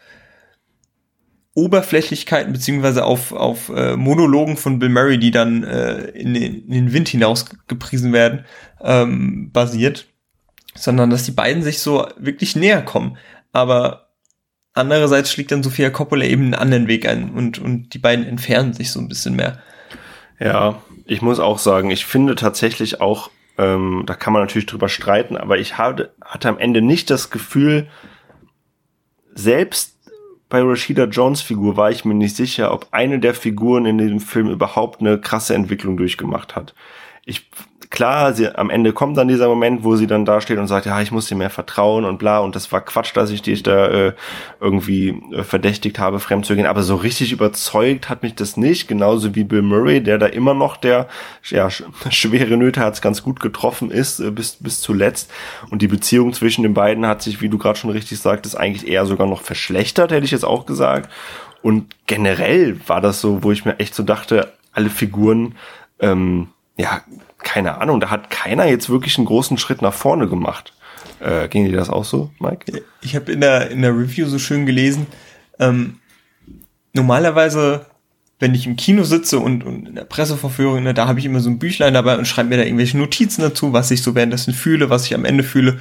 Oberflächlichkeiten 1.54 2.52
beziehungsweise 2.52 3.04
auf, 3.04 3.32
auf 3.32 3.68
äh, 3.68 3.96
Monologen 3.96 4.56
von 4.56 4.80
Bill 4.80 4.88
Murray, 4.88 5.18
die 5.18 5.30
dann 5.30 5.62
äh, 5.62 6.06
in, 6.08 6.34
den, 6.34 6.66
in 6.66 6.72
den 6.72 6.92
Wind 6.92 7.08
hinaus 7.08 7.46
gepriesen 7.68 8.12
werden, 8.12 8.44
ähm, 8.80 9.50
basiert, 9.52 10.06
sondern 10.74 11.10
dass 11.10 11.22
die 11.22 11.30
beiden 11.30 11.62
sich 11.62 11.78
so 11.78 12.08
wirklich 12.18 12.56
näher 12.56 12.82
kommen. 12.82 13.16
Aber 13.52 14.08
andererseits 14.72 15.30
schlägt 15.30 15.52
dann 15.52 15.62
Sophia 15.62 15.90
Coppola 15.90 16.24
eben 16.24 16.42
einen 16.42 16.54
anderen 16.54 16.88
Weg 16.88 17.06
ein 17.06 17.30
und, 17.30 17.58
und 17.60 17.94
die 17.94 17.98
beiden 17.98 18.26
entfernen 18.26 18.72
sich 18.72 18.90
so 18.90 18.98
ein 18.98 19.08
bisschen 19.08 19.36
mehr. 19.36 19.60
Ja, 20.40 20.82
ich 21.06 21.22
muss 21.22 21.38
auch 21.38 21.60
sagen, 21.60 21.92
ich 21.92 22.04
finde 22.04 22.34
tatsächlich 22.34 23.00
auch, 23.00 23.30
ähm, 23.58 24.02
da 24.06 24.14
kann 24.14 24.32
man 24.32 24.42
natürlich 24.42 24.66
drüber 24.66 24.88
streiten, 24.88 25.36
aber 25.36 25.58
ich 25.58 25.78
hatte, 25.78 26.12
hatte 26.20 26.48
am 26.48 26.58
Ende 26.58 26.82
nicht 26.82 27.10
das 27.10 27.30
Gefühl, 27.30 27.86
selbst 29.36 29.93
bei 30.48 30.62
Rashida 30.62 31.04
Jones 31.04 31.40
Figur 31.40 31.76
war 31.76 31.90
ich 31.90 32.04
mir 32.04 32.14
nicht 32.14 32.36
sicher, 32.36 32.72
ob 32.72 32.88
eine 32.90 33.18
der 33.18 33.34
Figuren 33.34 33.86
in 33.86 33.98
dem 33.98 34.20
Film 34.20 34.48
überhaupt 34.48 35.00
eine 35.00 35.18
krasse 35.18 35.54
Entwicklung 35.54 35.96
durchgemacht 35.96 36.54
hat. 36.54 36.74
Ich 37.24 37.50
klar, 37.94 38.34
sie, 38.34 38.52
am 38.52 38.70
Ende 38.70 38.92
kommt 38.92 39.16
dann 39.16 39.28
dieser 39.28 39.46
Moment, 39.46 39.84
wo 39.84 39.94
sie 39.94 40.08
dann 40.08 40.24
da 40.24 40.40
steht 40.40 40.58
und 40.58 40.66
sagt, 40.66 40.84
ja, 40.84 41.00
ich 41.00 41.12
muss 41.12 41.26
dir 41.26 41.36
mehr 41.36 41.48
vertrauen 41.48 42.04
und 42.04 42.18
bla, 42.18 42.40
und 42.40 42.56
das 42.56 42.72
war 42.72 42.80
Quatsch, 42.80 43.16
dass 43.16 43.30
ich 43.30 43.40
dich 43.40 43.62
da 43.62 43.86
äh, 43.86 44.12
irgendwie 44.60 45.22
äh, 45.32 45.44
verdächtigt 45.44 46.00
habe, 46.00 46.18
fremd 46.18 46.44
zu 46.44 46.56
gehen. 46.56 46.66
Aber 46.66 46.82
so 46.82 46.96
richtig 46.96 47.30
überzeugt 47.30 48.08
hat 48.08 48.24
mich 48.24 48.34
das 48.34 48.56
nicht, 48.56 48.88
genauso 48.88 49.36
wie 49.36 49.44
Bill 49.44 49.62
Murray, 49.62 50.02
der 50.02 50.18
da 50.18 50.26
immer 50.26 50.54
noch 50.54 50.76
der, 50.76 51.06
ja, 51.44 51.70
schwere 52.10 52.56
Nöte 52.56 52.80
hat's 52.80 53.00
ganz 53.00 53.22
gut 53.22 53.38
getroffen 53.38 53.92
ist, 53.92 54.18
äh, 54.18 54.32
bis, 54.32 54.56
bis 54.56 54.80
zuletzt. 54.80 55.30
Und 55.70 55.80
die 55.80 55.88
Beziehung 55.88 56.32
zwischen 56.32 56.64
den 56.64 56.74
beiden 56.74 57.06
hat 57.06 57.22
sich, 57.22 57.40
wie 57.40 57.48
du 57.48 57.58
gerade 57.58 57.78
schon 57.78 57.90
richtig 57.90 58.18
sagtest, 58.18 58.58
eigentlich 58.58 58.90
eher 58.90 59.06
sogar 59.06 59.28
noch 59.28 59.42
verschlechtert, 59.42 60.10
hätte 60.10 60.24
ich 60.24 60.32
jetzt 60.32 60.44
auch 60.44 60.66
gesagt. 60.66 61.08
Und 61.62 61.94
generell 62.08 62.76
war 62.88 63.00
das 63.00 63.20
so, 63.20 63.44
wo 63.44 63.52
ich 63.52 63.64
mir 63.64 63.78
echt 63.78 63.94
so 63.94 64.02
dachte, 64.02 64.52
alle 64.72 64.90
Figuren, 64.90 65.54
ähm, 66.00 66.48
ja, 66.76 67.02
keine 67.38 67.80
Ahnung, 67.80 68.00
da 68.00 68.10
hat 68.10 68.30
keiner 68.30 68.66
jetzt 68.66 68.90
wirklich 68.90 69.16
einen 69.18 69.26
großen 69.26 69.58
Schritt 69.58 69.82
nach 69.82 69.94
vorne 69.94 70.28
gemacht. 70.28 70.72
Äh, 71.20 71.48
ging 71.48 71.64
dir 71.64 71.76
das 71.76 71.90
auch 71.90 72.04
so, 72.04 72.30
Mike? 72.38 72.82
Ich 73.00 73.14
habe 73.14 73.32
in 73.32 73.40
der, 73.40 73.70
in 73.70 73.82
der 73.82 73.96
Review 73.96 74.26
so 74.26 74.38
schön 74.38 74.66
gelesen, 74.66 75.06
ähm, 75.58 76.00
normalerweise, 76.92 77.86
wenn 78.40 78.54
ich 78.54 78.66
im 78.66 78.76
Kino 78.76 79.04
sitze 79.04 79.38
und, 79.38 79.64
und 79.64 79.88
in 79.88 79.94
der 79.94 80.04
Presseverführung, 80.04 80.82
ne, 80.82 80.94
da 80.94 81.06
habe 81.06 81.20
ich 81.20 81.26
immer 81.26 81.40
so 81.40 81.50
ein 81.50 81.58
Büchlein 81.58 81.94
dabei 81.94 82.18
und 82.18 82.26
schreibe 82.26 82.50
mir 82.50 82.56
da 82.56 82.64
irgendwelche 82.64 82.98
Notizen 82.98 83.42
dazu, 83.42 83.72
was 83.72 83.90
ich 83.90 84.02
so 84.02 84.14
währenddessen 84.14 84.54
fühle, 84.54 84.90
was 84.90 85.06
ich 85.06 85.14
am 85.14 85.24
Ende 85.24 85.44
fühle. 85.44 85.80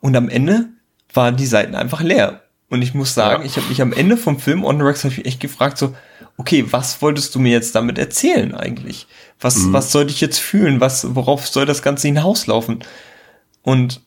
Und 0.00 0.16
am 0.16 0.28
Ende 0.28 0.68
waren 1.12 1.36
die 1.36 1.46
Seiten 1.46 1.74
einfach 1.74 2.02
leer. 2.02 2.42
Und 2.68 2.82
ich 2.82 2.92
muss 2.92 3.14
sagen, 3.14 3.42
ja. 3.42 3.46
ich 3.46 3.56
habe 3.56 3.68
mich 3.68 3.80
am 3.80 3.92
Ende 3.92 4.16
vom 4.16 4.38
Film 4.38 4.64
On 4.64 4.76
the 4.76 4.82
Rocks 4.82 5.04
ich 5.04 5.24
echt 5.24 5.40
gefragt, 5.40 5.78
so, 5.78 5.94
okay, 6.36 6.64
was 6.70 7.00
wolltest 7.02 7.34
du 7.34 7.38
mir 7.38 7.52
jetzt 7.52 7.74
damit 7.74 7.98
erzählen 7.98 8.54
eigentlich? 8.54 9.06
Was, 9.40 9.56
mhm. 9.56 9.72
was 9.72 9.92
soll 9.92 10.08
ich 10.10 10.20
jetzt 10.20 10.38
fühlen? 10.38 10.80
Was, 10.80 11.14
worauf 11.14 11.46
soll 11.46 11.66
das 11.66 11.82
Ganze 11.82 12.08
hinauslaufen? 12.08 12.84
Und 13.62 14.00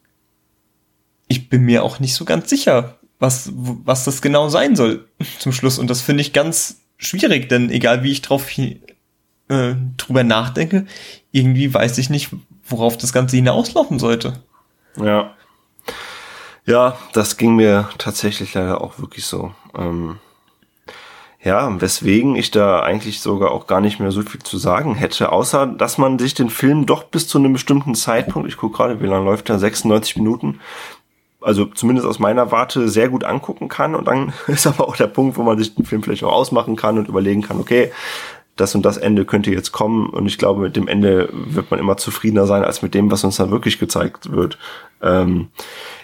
ich 1.28 1.49
bin 1.49 1.64
mir 1.64 1.84
auch 1.84 1.99
nicht 1.99 2.16
so 2.16 2.26
ganz 2.26 2.49
sicher, 2.49 2.98
was, 3.20 3.52
was 3.54 4.04
das 4.04 4.22
genau 4.22 4.49
sein 4.49 4.76
soll 4.76 5.08
zum 5.40 5.52
Schluss. 5.52 5.80
Und 5.80 5.90
das 5.90 6.02
finde 6.02 6.22
ich 6.22 6.34
ganz 6.34 6.82
schwierig, 6.98 7.49
denn 7.49 7.70
egal 7.70 8.04
wie 8.04 8.12
ich 8.12 8.22
drauf 8.22 8.45
äh, 8.58 9.76
drüber 9.98 10.24
nachdenke, 10.24 10.86
irgendwie 11.32 11.74
weiß 11.74 11.98
ich 11.98 12.10
nicht, 12.10 12.30
worauf 12.68 12.98
das 12.98 13.14
Ganze 13.14 13.38
hinauslaufen 13.38 13.99
sollte. 13.99 14.44
Ja. 14.98 15.34
Ja, 16.66 16.98
das 17.14 17.38
ging 17.38 17.56
mir 17.56 17.90
tatsächlich 17.98 18.54
leider 18.54 18.82
auch 18.82 18.99
wirklich 18.99 19.26
so. 19.26 19.56
Ähm, 19.74 20.20
ja, 21.44 21.80
weswegen 21.80 22.36
ich 22.36 22.52
da 22.52 22.82
eigentlich 22.82 23.22
sogar 23.22 23.52
auch 23.52 23.68
gar 23.68 23.80
nicht 23.80 24.00
mehr 24.00 24.12
so 24.12 24.22
viel 24.24 24.42
zu 24.42 24.58
sagen 24.58 24.96
hätte, 24.96 25.32
außer 25.32 25.68
dass 25.68 25.98
man 25.98 26.18
sich 26.20 26.34
den 26.34 26.50
Film 26.50 26.86
doch 26.86 27.04
bis 27.04 27.28
zu 27.28 27.38
einem 27.38 27.54
bestimmten 27.54 27.96
Zeitpunkt, 27.96 28.50
ich 28.50 28.58
gucke 28.58 28.78
gerade, 28.78 29.02
wie 29.02 29.06
lange 29.06 29.26
läuft 29.26 29.50
der, 29.50 29.60
96 29.60 30.18
Minuten, 30.18 30.60
also 31.42 31.66
zumindest 31.66 32.08
aus 32.08 32.20
meiner 32.20 32.52
Warte 32.52 32.90
sehr 32.90 33.10
gut 33.10 33.24
angucken 33.24 33.68
kann. 33.68 33.96
Und 33.96 34.06
dann 34.08 34.34
ist 34.48 34.68
aber 34.68 34.88
auch 34.88 34.98
der 34.98 35.08
Punkt, 35.08 35.38
wo 35.38 35.44
man 35.44 35.58
sich 35.58 35.76
den 35.76 35.86
Film 35.86 36.04
vielleicht 36.04 36.24
auch 36.24 36.34
ausmachen 36.34 36.76
kann 36.76 36.98
und 36.98 37.08
überlegen 37.08 37.42
kann, 37.42 37.60
okay, 37.60 37.92
das 38.58 38.76
und 38.76 38.84
das 38.84 38.98
Ende 38.98 39.26
könnte 39.26 39.52
jetzt 39.52 39.72
kommen 39.72 40.10
und 40.10 40.26
ich 40.26 40.38
glaube, 40.38 40.62
mit 40.62 40.76
dem 40.76 40.88
Ende 40.88 41.30
wird 41.32 41.72
man 41.72 41.80
immer 41.80 41.98
zufriedener 41.98 42.46
sein 42.46 42.64
als 42.64 42.82
mit 42.82 42.94
dem, 42.94 43.10
was 43.12 43.24
uns 43.24 43.38
dann 43.38 43.52
wirklich 43.52 43.80
gezeigt 43.80 44.32
wird. 44.32 44.58
Ähm, 45.02 45.50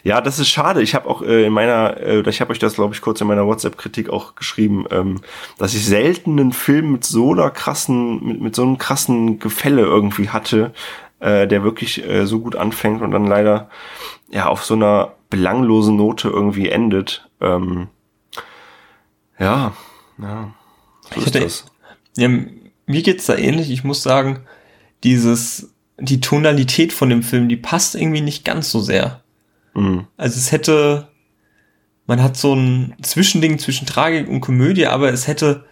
ja, 0.04 0.22
das 0.22 0.40
ist 0.40 0.50
schade. 0.50 0.82
Ich 0.82 0.94
habe 0.96 1.10
auch 1.10 1.22
äh, 1.22 1.46
in 1.46 1.54
meiner, 1.54 1.98
äh, 1.98 2.30
ich 2.30 2.42
habe 2.42 2.52
euch 2.52 2.60
das, 2.60 2.76
glaube 2.76 2.94
ich, 2.94 3.02
kurz 3.02 3.22
in 3.22 3.28
meiner 3.28 3.48
WhatsApp-Kritik 3.48 4.10
auch 4.10 4.36
geschrieben, 4.36 4.86
ähm, 4.92 5.22
dass 5.58 5.74
ich 5.74 5.86
selten 5.86 6.40
einen 6.40 6.54
Film 6.54 6.92
mit 6.92 7.04
so 7.04 7.32
einer 7.32 7.50
krassen, 7.50 8.24
mit, 8.24 8.42
mit 8.42 8.56
so 8.56 8.62
einem 8.62 8.78
krassen 8.78 9.40
Gefälle 9.40 9.82
irgendwie 9.82 10.30
hatte, 10.30 10.74
äh, 11.20 11.48
der 11.48 11.64
wirklich 11.64 12.08
äh, 12.08 12.28
so 12.28 12.40
gut 12.40 12.56
anfängt 12.56 13.02
und 13.02 13.12
dann 13.12 13.26
leider 13.26 13.70
ja 14.30 14.48
auf 14.48 14.64
so 14.64 14.76
einer 14.76 15.14
belanglosen 15.30 15.96
Note 15.96 16.30
irgendwie 16.30 16.70
endet. 16.70 17.28
Ähm, 17.42 17.88
ja, 19.40 19.74
ja. 20.20 20.52
So 21.16 21.22
ist 21.22 21.36
das. 21.36 21.66
Ja, 22.18 22.28
mir 22.28 23.02
geht's 23.02 23.26
da 23.26 23.36
ähnlich. 23.36 23.72
Ich 23.72 23.84
muss 23.84 24.04
sagen, 24.04 24.42
dieses, 25.04 25.74
die 26.00 26.20
Tonalität 26.20 26.94
von 26.94 27.10
dem 27.10 27.24
Film, 27.24 27.50
die 27.50 27.58
passt 27.58 27.96
irgendwie 27.96 28.22
nicht 28.22 28.46
ganz 28.46 28.72
so 28.72 28.80
sehr. 28.80 29.24
Mhm. 29.74 30.08
Also 30.18 30.38
es 30.38 30.52
hätte, 30.52 31.10
man 32.06 32.22
hat 32.22 32.38
so 32.38 32.54
ein 32.56 32.96
Zwischending 33.02 33.60
zwischen 33.60 33.88
Tragik 33.88 34.28
und 34.28 34.42
Komödie, 34.42 34.88
aber 34.88 35.12
es 35.12 35.28
hätte 35.28 35.66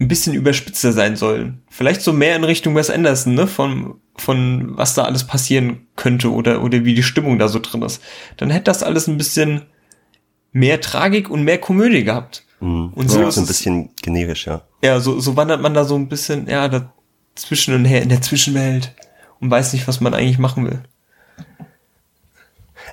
ein 0.00 0.08
bisschen 0.08 0.34
überspitzter 0.34 0.92
sein 0.92 1.16
sollen. 1.16 1.62
Vielleicht 1.68 2.02
so 2.02 2.12
mehr 2.12 2.36
in 2.36 2.44
Richtung 2.44 2.74
Wes 2.74 2.90
Anderson, 2.90 3.34
ne, 3.34 3.46
von, 3.46 4.00
von 4.16 4.76
was 4.76 4.94
da 4.94 5.04
alles 5.04 5.24
passieren 5.24 5.86
könnte 5.96 6.32
oder, 6.32 6.62
oder 6.62 6.84
wie 6.84 6.94
die 6.94 7.02
Stimmung 7.02 7.38
da 7.38 7.48
so 7.48 7.60
drin 7.60 7.82
ist. 7.82 8.02
Dann 8.36 8.50
hätte 8.50 8.64
das 8.64 8.82
alles 8.82 9.06
ein 9.06 9.18
bisschen 9.18 9.62
mehr 10.52 10.80
Tragik 10.80 11.30
und 11.30 11.44
mehr 11.44 11.58
Komödie 11.58 12.04
gehabt. 12.04 12.44
Mhm. 12.64 12.92
Und 12.94 13.10
so 13.10 13.20
ja, 13.20 13.28
ist 13.28 13.34
so 13.34 13.42
ein 13.42 13.46
bisschen 13.46 13.90
generisch, 14.00 14.46
ja. 14.46 14.62
ja, 14.82 14.98
so, 14.98 15.20
so 15.20 15.36
wandert 15.36 15.60
man 15.60 15.74
da 15.74 15.84
so 15.84 15.96
ein 15.96 16.08
bisschen, 16.08 16.48
ja, 16.48 16.66
dazwischen 16.68 17.74
und 17.74 17.84
her 17.84 18.00
in 18.00 18.08
der 18.08 18.22
Zwischenwelt 18.22 18.94
und 19.38 19.50
weiß 19.50 19.74
nicht, 19.74 19.86
was 19.86 20.00
man 20.00 20.14
eigentlich 20.14 20.38
machen 20.38 20.64
will. 20.64 20.80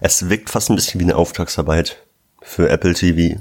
Es 0.02 0.30
wirkt 0.30 0.49
fast 0.49 0.69
ein 0.69 0.76
bisschen 0.76 0.99
wie 0.99 1.06
eine 1.06 1.15
Auftragsarbeit 1.15 2.03
für 2.41 2.68
Apple 2.68 2.93
TV. 2.93 3.39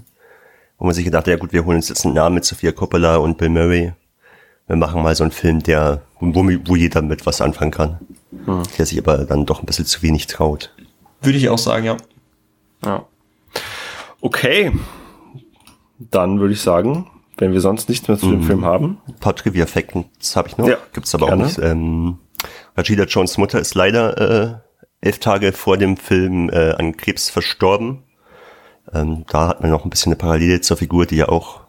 Wo 0.79 0.85
man 0.85 0.95
sich 0.95 1.05
gedacht 1.05 1.23
hat, 1.23 1.29
ja 1.29 1.37
gut, 1.37 1.53
wir 1.53 1.65
holen 1.65 1.77
uns 1.77 1.89
jetzt 1.89 2.05
einen 2.05 2.15
Namen 2.15 2.37
mit 2.37 2.45
Sophia 2.45 2.71
Coppola 2.71 3.17
und 3.17 3.37
Bill 3.37 3.49
Murray. 3.49 3.93
Wir 4.67 4.77
machen 4.77 5.03
mal 5.03 5.17
so 5.17 5.25
einen 5.25 5.33
Film, 5.33 5.63
der, 5.63 6.03
wo, 6.21 6.45
wo 6.45 6.77
jeder 6.77 7.03
mit 7.03 7.27
was 7.27 7.41
anfangen 7.41 7.73
kann. 7.73 7.99
Hm. 8.45 8.63
Der 8.79 8.87
sich 8.87 8.99
aber 8.99 9.25
dann 9.25 9.47
doch 9.47 9.61
ein 9.61 9.67
bisschen 9.67 9.87
zu 9.87 10.01
wenig 10.03 10.29
traut. 10.29 10.73
Würde 11.23 11.39
ich 11.39 11.49
auch 11.49 11.59
sagen, 11.59 11.87
ja. 11.87 11.97
Ja. 12.85 13.05
Okay. 14.21 14.73
Dann 16.01 16.41
würde 16.41 16.55
ich 16.55 16.61
sagen, 16.61 17.07
wenn 17.37 17.53
wir 17.53 17.61
sonst 17.61 17.89
nichts 17.89 18.09
mehr 18.09 18.19
zu 18.19 18.31
dem 18.31 18.41
mhm. 18.41 18.45
Film 18.45 18.65
haben. 18.65 18.99
Ein 19.07 19.15
paar 19.15 19.37
Trivia-Facts 19.37 20.37
habe 20.37 20.49
ich 20.49 20.59
noch. 20.59 20.67
Ja, 20.67 20.79
Gibt's 20.93 21.15
aber 21.15 21.27
gerne. 21.27 21.45
auch 21.45 21.47
nicht. 21.47 21.59
Ähm, 21.59 22.19
Rashida 22.77 23.05
Jones 23.05 23.39
Mutter 23.39 23.59
ist 23.61 23.75
leider 23.75 24.19
äh, 24.19 24.55
elf 25.01 25.19
Tage 25.19 25.53
vor 25.53 25.77
dem 25.77 25.97
Film 25.97 26.51
äh, 26.51 26.73
an 26.73 26.97
Krebs 26.97 27.31
verstorben. 27.31 28.03
Ähm, 28.93 29.25
da 29.29 29.49
hat 29.49 29.61
man 29.61 29.71
noch 29.71 29.85
ein 29.85 29.91
bisschen 29.91 30.13
eine 30.13 30.19
Parallele 30.19 30.61
zur 30.61 30.77
Figur, 30.77 31.07
die 31.07 31.17
ja 31.17 31.29
auch, 31.29 31.61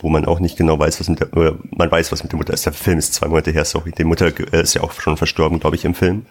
wo 0.00 0.08
man 0.08 0.24
auch 0.24 0.40
nicht 0.40 0.56
genau 0.56 0.78
weiß, 0.78 1.00
was 1.00 1.08
mit 1.08 1.20
der, 1.20 1.32
oder 1.36 1.58
man 1.70 1.90
weiß, 1.90 2.12
was 2.12 2.22
mit 2.22 2.32
der 2.32 2.38
Mutter 2.38 2.54
ist. 2.54 2.66
Der 2.66 2.72
Film 2.72 2.98
ist 2.98 3.14
zwei 3.14 3.28
Monate 3.28 3.50
her, 3.50 3.64
sorry. 3.64 3.92
Die 3.92 4.04
Mutter 4.04 4.26
äh, 4.52 4.62
ist 4.62 4.74
ja 4.74 4.82
auch 4.82 4.92
schon 4.92 5.16
verstorben, 5.16 5.60
glaube 5.60 5.76
ich, 5.76 5.84
im 5.84 5.94
Film. 5.94 6.26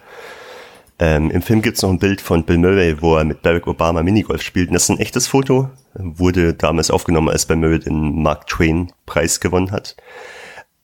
Ähm, 1.02 1.32
Im 1.32 1.42
Film 1.42 1.62
gibt 1.62 1.78
es 1.78 1.82
noch 1.82 1.90
ein 1.90 1.98
Bild 1.98 2.20
von 2.20 2.44
Bill 2.44 2.58
Murray, 2.58 3.02
wo 3.02 3.16
er 3.16 3.24
mit 3.24 3.42
Barack 3.42 3.66
Obama 3.66 4.04
Minigolf 4.04 4.40
spielt. 4.40 4.68
Und 4.68 4.74
das 4.74 4.84
ist 4.84 4.90
ein 4.90 5.00
echtes 5.00 5.26
Foto. 5.26 5.68
Wurde 5.94 6.54
damals 6.54 6.92
aufgenommen, 6.92 7.28
als 7.28 7.44
Bill 7.44 7.56
Murray 7.56 7.80
den 7.80 8.22
Mark 8.22 8.46
Twain 8.46 8.92
Preis 9.04 9.40
gewonnen 9.40 9.72
hat. 9.72 9.96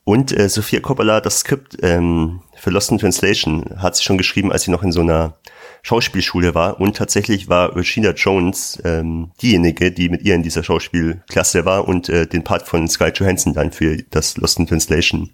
Und 0.02 0.36
äh, 0.36 0.48
Sophia 0.48 0.80
Coppola, 0.80 1.20
das 1.20 1.38
Skript 1.38 1.76
ähm, 1.82 2.40
für 2.56 2.70
Lost 2.70 2.90
in 2.90 2.98
Translation, 2.98 3.64
hat 3.76 3.94
sie 3.94 4.02
schon 4.02 4.18
geschrieben, 4.18 4.50
als 4.50 4.64
sie 4.64 4.72
noch 4.72 4.82
in 4.82 4.90
so 4.90 5.02
einer 5.02 5.36
Schauspielschule 5.82 6.52
war. 6.52 6.80
Und 6.80 6.96
tatsächlich 6.96 7.48
war 7.48 7.76
Rashida 7.76 8.10
Jones 8.10 8.82
ähm, 8.84 9.30
diejenige, 9.40 9.92
die 9.92 10.08
mit 10.08 10.22
ihr 10.22 10.34
in 10.34 10.42
dieser 10.42 10.64
Schauspielklasse 10.64 11.64
war 11.64 11.86
und 11.86 12.08
äh, 12.08 12.26
den 12.26 12.42
Part 12.42 12.66
von 12.66 12.88
Sky 12.88 13.12
Johansson 13.14 13.54
dann 13.54 13.70
für 13.70 13.98
das 14.10 14.36
Lost 14.36 14.58
in 14.58 14.66
Translation 14.66 15.30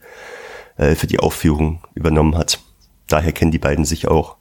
äh, 0.77 0.94
für 0.94 1.06
die 1.06 1.20
Aufführung 1.20 1.81
übernommen 1.94 2.36
hat. 2.36 2.61
Daher 3.09 3.32
kennen 3.32 3.51
die 3.51 3.59
beiden 3.59 3.86
sich 3.86 4.09
auch. 4.09 4.36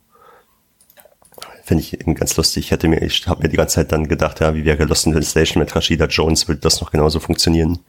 Finde 1.65 1.81
ich 1.81 1.97
ganz 2.15 2.35
lustig. 2.35 2.65
Ich 2.65 2.71
hätte 2.71 2.87
mir, 2.87 3.01
ich 3.01 3.25
habe 3.27 3.43
mir 3.43 3.49
die 3.49 3.55
ganze 3.55 3.75
Zeit 3.75 3.91
dann 3.91 4.07
gedacht, 4.07 4.41
ja, 4.41 4.53
wie 4.53 4.65
wäre 4.65 4.83
Lost 4.83 5.05
in 5.05 5.13
Translation 5.13 5.61
mit 5.61 5.73
Rashida 5.75 6.05
Jones, 6.05 6.47
würde 6.47 6.61
das 6.61 6.81
noch 6.81 6.91
genauso 6.91 7.19
funktionieren. 7.19 7.79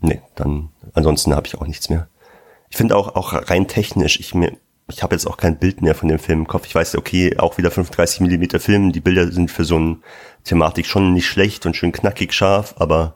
Nee, 0.00 0.20
dann 0.34 0.70
ansonsten 0.94 1.34
habe 1.34 1.46
ich 1.46 1.56
auch 1.56 1.66
nichts 1.66 1.88
mehr. 1.88 2.08
Ich 2.70 2.76
finde 2.76 2.96
auch, 2.96 3.16
auch 3.16 3.32
rein 3.50 3.66
technisch, 3.66 4.20
ich 4.20 4.34
mir, 4.34 4.56
ich 4.88 5.02
habe 5.02 5.14
jetzt 5.14 5.26
auch 5.26 5.36
kein 5.36 5.58
Bild 5.58 5.82
mehr 5.82 5.94
von 5.94 6.08
dem 6.08 6.18
Film 6.18 6.40
im 6.40 6.46
Kopf. 6.46 6.66
Ich 6.66 6.74
weiß, 6.74 6.96
okay, 6.96 7.38
auch 7.38 7.58
wieder 7.58 7.70
35 7.70 8.20
Millimeter 8.20 8.60
Film. 8.60 8.92
Die 8.92 9.00
Bilder 9.00 9.30
sind 9.32 9.50
für 9.50 9.64
so 9.64 9.76
eine 9.76 9.98
Thematik 10.44 10.86
schon 10.86 11.12
nicht 11.12 11.26
schlecht 11.26 11.66
und 11.66 11.76
schön 11.76 11.92
knackig 11.92 12.32
scharf, 12.32 12.74
aber 12.78 13.14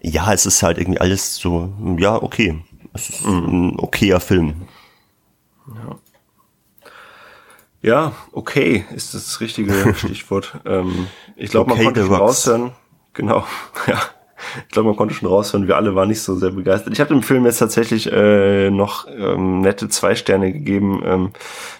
ja, 0.00 0.32
es 0.32 0.46
ist 0.46 0.62
halt 0.62 0.78
irgendwie 0.78 1.00
alles 1.00 1.36
so, 1.36 1.72
ja, 1.98 2.20
okay. 2.20 2.62
Es 2.94 3.10
ist 3.10 3.24
ein 3.24 3.78
okayer 3.78 4.20
Film. 4.20 4.68
Ja. 5.68 5.98
Ja, 7.82 8.12
okay 8.32 8.84
ist 8.94 9.14
das 9.14 9.40
richtige 9.40 9.94
Stichwort. 9.94 10.60
ähm, 10.66 11.06
ich 11.36 11.50
glaube, 11.50 11.72
okay, 11.72 11.84
man 11.84 11.94
konnte 11.94 12.10
raushören. 12.10 12.72
Genau, 13.14 13.44
ja. 13.86 14.00
Ich 14.66 14.72
glaube, 14.72 14.88
man 14.88 14.96
konnte 14.96 15.14
schon 15.14 15.28
raushören, 15.28 15.66
wir 15.66 15.76
alle 15.76 15.96
waren 15.96 16.08
nicht 16.08 16.22
so 16.22 16.36
sehr 16.36 16.52
begeistert. 16.52 16.92
Ich 16.92 17.00
habe 17.00 17.12
dem 17.12 17.24
Film 17.24 17.44
jetzt 17.44 17.58
tatsächlich 17.58 18.10
äh, 18.12 18.70
noch 18.70 19.08
ähm, 19.08 19.60
nette 19.60 19.88
zwei 19.88 20.14
Sterne 20.14 20.52
gegeben, 20.52 21.02
ähm, 21.04 21.30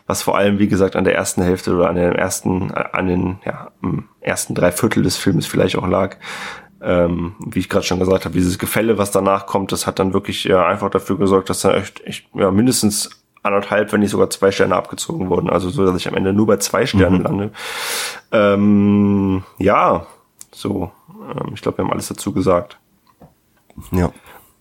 was 0.08 0.22
vor 0.22 0.36
allem, 0.36 0.58
wie 0.58 0.66
gesagt, 0.66 0.96
an 0.96 1.04
der 1.04 1.14
ersten 1.14 1.42
Hälfte 1.42 1.74
oder 1.74 1.88
an 1.88 1.94
den 1.94 2.12
ersten, 2.12 2.72
an 2.72 3.06
den 3.06 3.38
ja, 3.44 3.70
ersten 4.20 4.56
drei 4.56 4.72
Viertel 4.72 5.04
des 5.04 5.16
Films 5.16 5.46
vielleicht 5.46 5.76
auch 5.76 5.86
lag. 5.86 6.16
Ähm, 6.80 7.34
wie 7.44 7.60
ich 7.60 7.68
gerade 7.68 7.84
schon 7.84 7.98
gesagt 7.98 8.24
habe, 8.24 8.34
dieses 8.34 8.58
Gefälle, 8.58 8.98
was 8.98 9.10
danach 9.10 9.46
kommt, 9.46 9.72
das 9.72 9.86
hat 9.86 9.98
dann 9.98 10.12
wirklich 10.12 10.44
ja, 10.44 10.64
einfach 10.66 10.90
dafür 10.90 11.18
gesorgt, 11.18 11.50
dass 11.50 11.60
da 11.60 11.74
echt, 11.74 12.00
echt 12.04 12.28
ja, 12.34 12.50
mindestens 12.52 13.10
anderthalb, 13.48 13.92
wenn 13.92 14.00
nicht 14.00 14.10
sogar 14.10 14.30
zwei 14.30 14.50
Sterne 14.50 14.76
abgezogen 14.76 15.28
wurden. 15.28 15.50
Also 15.50 15.68
so, 15.70 15.84
dass 15.84 15.96
ich 15.96 16.08
am 16.08 16.14
Ende 16.14 16.32
nur 16.32 16.46
bei 16.46 16.58
zwei 16.58 16.86
Sternen 16.86 17.18
mhm. 17.18 17.24
lande. 17.24 17.50
Ähm, 18.30 19.42
ja, 19.58 20.06
so 20.52 20.90
ähm, 21.28 21.52
ich 21.54 21.62
glaube, 21.62 21.78
wir 21.78 21.84
haben 21.84 21.92
alles 21.92 22.08
dazu 22.08 22.32
gesagt. 22.32 22.78
Ja. 23.90 24.12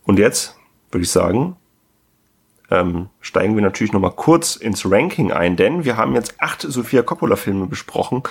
Und 0.05 0.19
jetzt 0.19 0.57
würde 0.91 1.03
ich 1.03 1.11
sagen, 1.11 1.55
ähm, 2.69 3.07
steigen 3.21 3.55
wir 3.55 3.63
natürlich 3.63 3.93
nochmal 3.93 4.11
kurz 4.15 4.55
ins 4.55 4.89
Ranking 4.89 5.31
ein, 5.31 5.55
denn 5.55 5.85
wir 5.85 5.97
haben 5.97 6.15
jetzt 6.15 6.35
acht 6.39 6.61
Sofia 6.61 7.01
Coppola-Filme 7.01 7.67
besprochen 7.67 8.23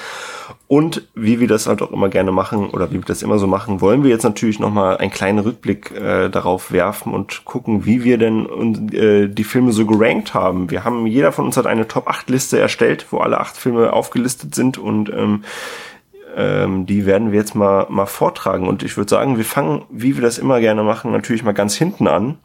und 0.68 1.08
wie 1.14 1.40
wir 1.40 1.48
das 1.48 1.66
halt 1.66 1.80
auch 1.80 1.90
immer 1.90 2.08
gerne 2.08 2.32
machen 2.32 2.70
oder 2.70 2.90
wie 2.90 2.96
wir 2.96 3.04
das 3.04 3.22
immer 3.22 3.38
so 3.38 3.46
machen, 3.46 3.80
wollen 3.80 4.02
wir 4.02 4.10
jetzt 4.10 4.24
natürlich 4.24 4.58
nochmal 4.58 4.98
einen 4.98 5.10
kleinen 5.10 5.38
Rückblick 5.38 5.90
äh, 5.92 6.28
darauf 6.28 6.70
werfen 6.70 7.14
und 7.14 7.44
gucken, 7.44 7.86
wie 7.86 8.04
wir 8.04 8.18
denn 8.18 8.90
äh, 8.92 9.28
die 9.28 9.44
Filme 9.44 9.72
so 9.72 9.86
gerankt 9.86 10.34
haben. 10.34 10.70
Wir 10.70 10.84
haben, 10.84 11.06
jeder 11.06 11.32
von 11.32 11.46
uns 11.46 11.56
hat 11.56 11.66
eine 11.66 11.88
Top-8-Liste 11.88 12.58
erstellt, 12.58 13.06
wo 13.10 13.18
alle 13.18 13.40
acht 13.40 13.56
Filme 13.56 13.92
aufgelistet 13.92 14.54
sind 14.54 14.76
und 14.76 15.08
ähm, 15.08 15.44
ähm, 16.36 16.84
die 16.84 17.06
werden 17.06 17.32
wir 17.32 17.38
jetzt 17.38 17.54
mal, 17.54 17.86
mal 17.88 18.06
vortragen. 18.06 18.68
Und 18.68 18.82
ich 18.82 18.96
würde 18.98 19.08
sagen, 19.08 19.38
wir 19.38 19.44
fangen, 19.44 19.86
wie 19.90 20.16
wir 20.16 20.22
das 20.22 20.36
immer 20.36 20.60
gerne 20.60 20.82
machen, 20.82 21.10
natürlich 21.10 21.42
mal 21.42 21.52
ganz 21.52 21.74
hinten 21.74 22.06
an. 22.06 22.38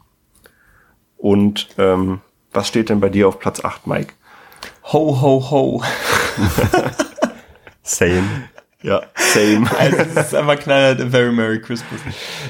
Und 1.22 1.68
ähm, 1.78 2.20
was 2.52 2.66
steht 2.66 2.88
denn 2.88 2.98
bei 2.98 3.08
dir 3.08 3.28
auf 3.28 3.38
Platz 3.38 3.64
8, 3.64 3.86
Mike? 3.86 4.12
Ho, 4.92 5.20
ho, 5.20 5.50
ho. 5.50 5.82
same. 7.84 8.48
Ja, 8.82 9.02
same. 9.14 9.70
Also 9.78 9.98
es 9.98 10.16
ist 10.16 10.34
einfach 10.34 10.58
knallhart 10.58 11.00
a 11.00 11.08
Very 11.08 11.30
Merry 11.30 11.60
Christmas. 11.62 12.00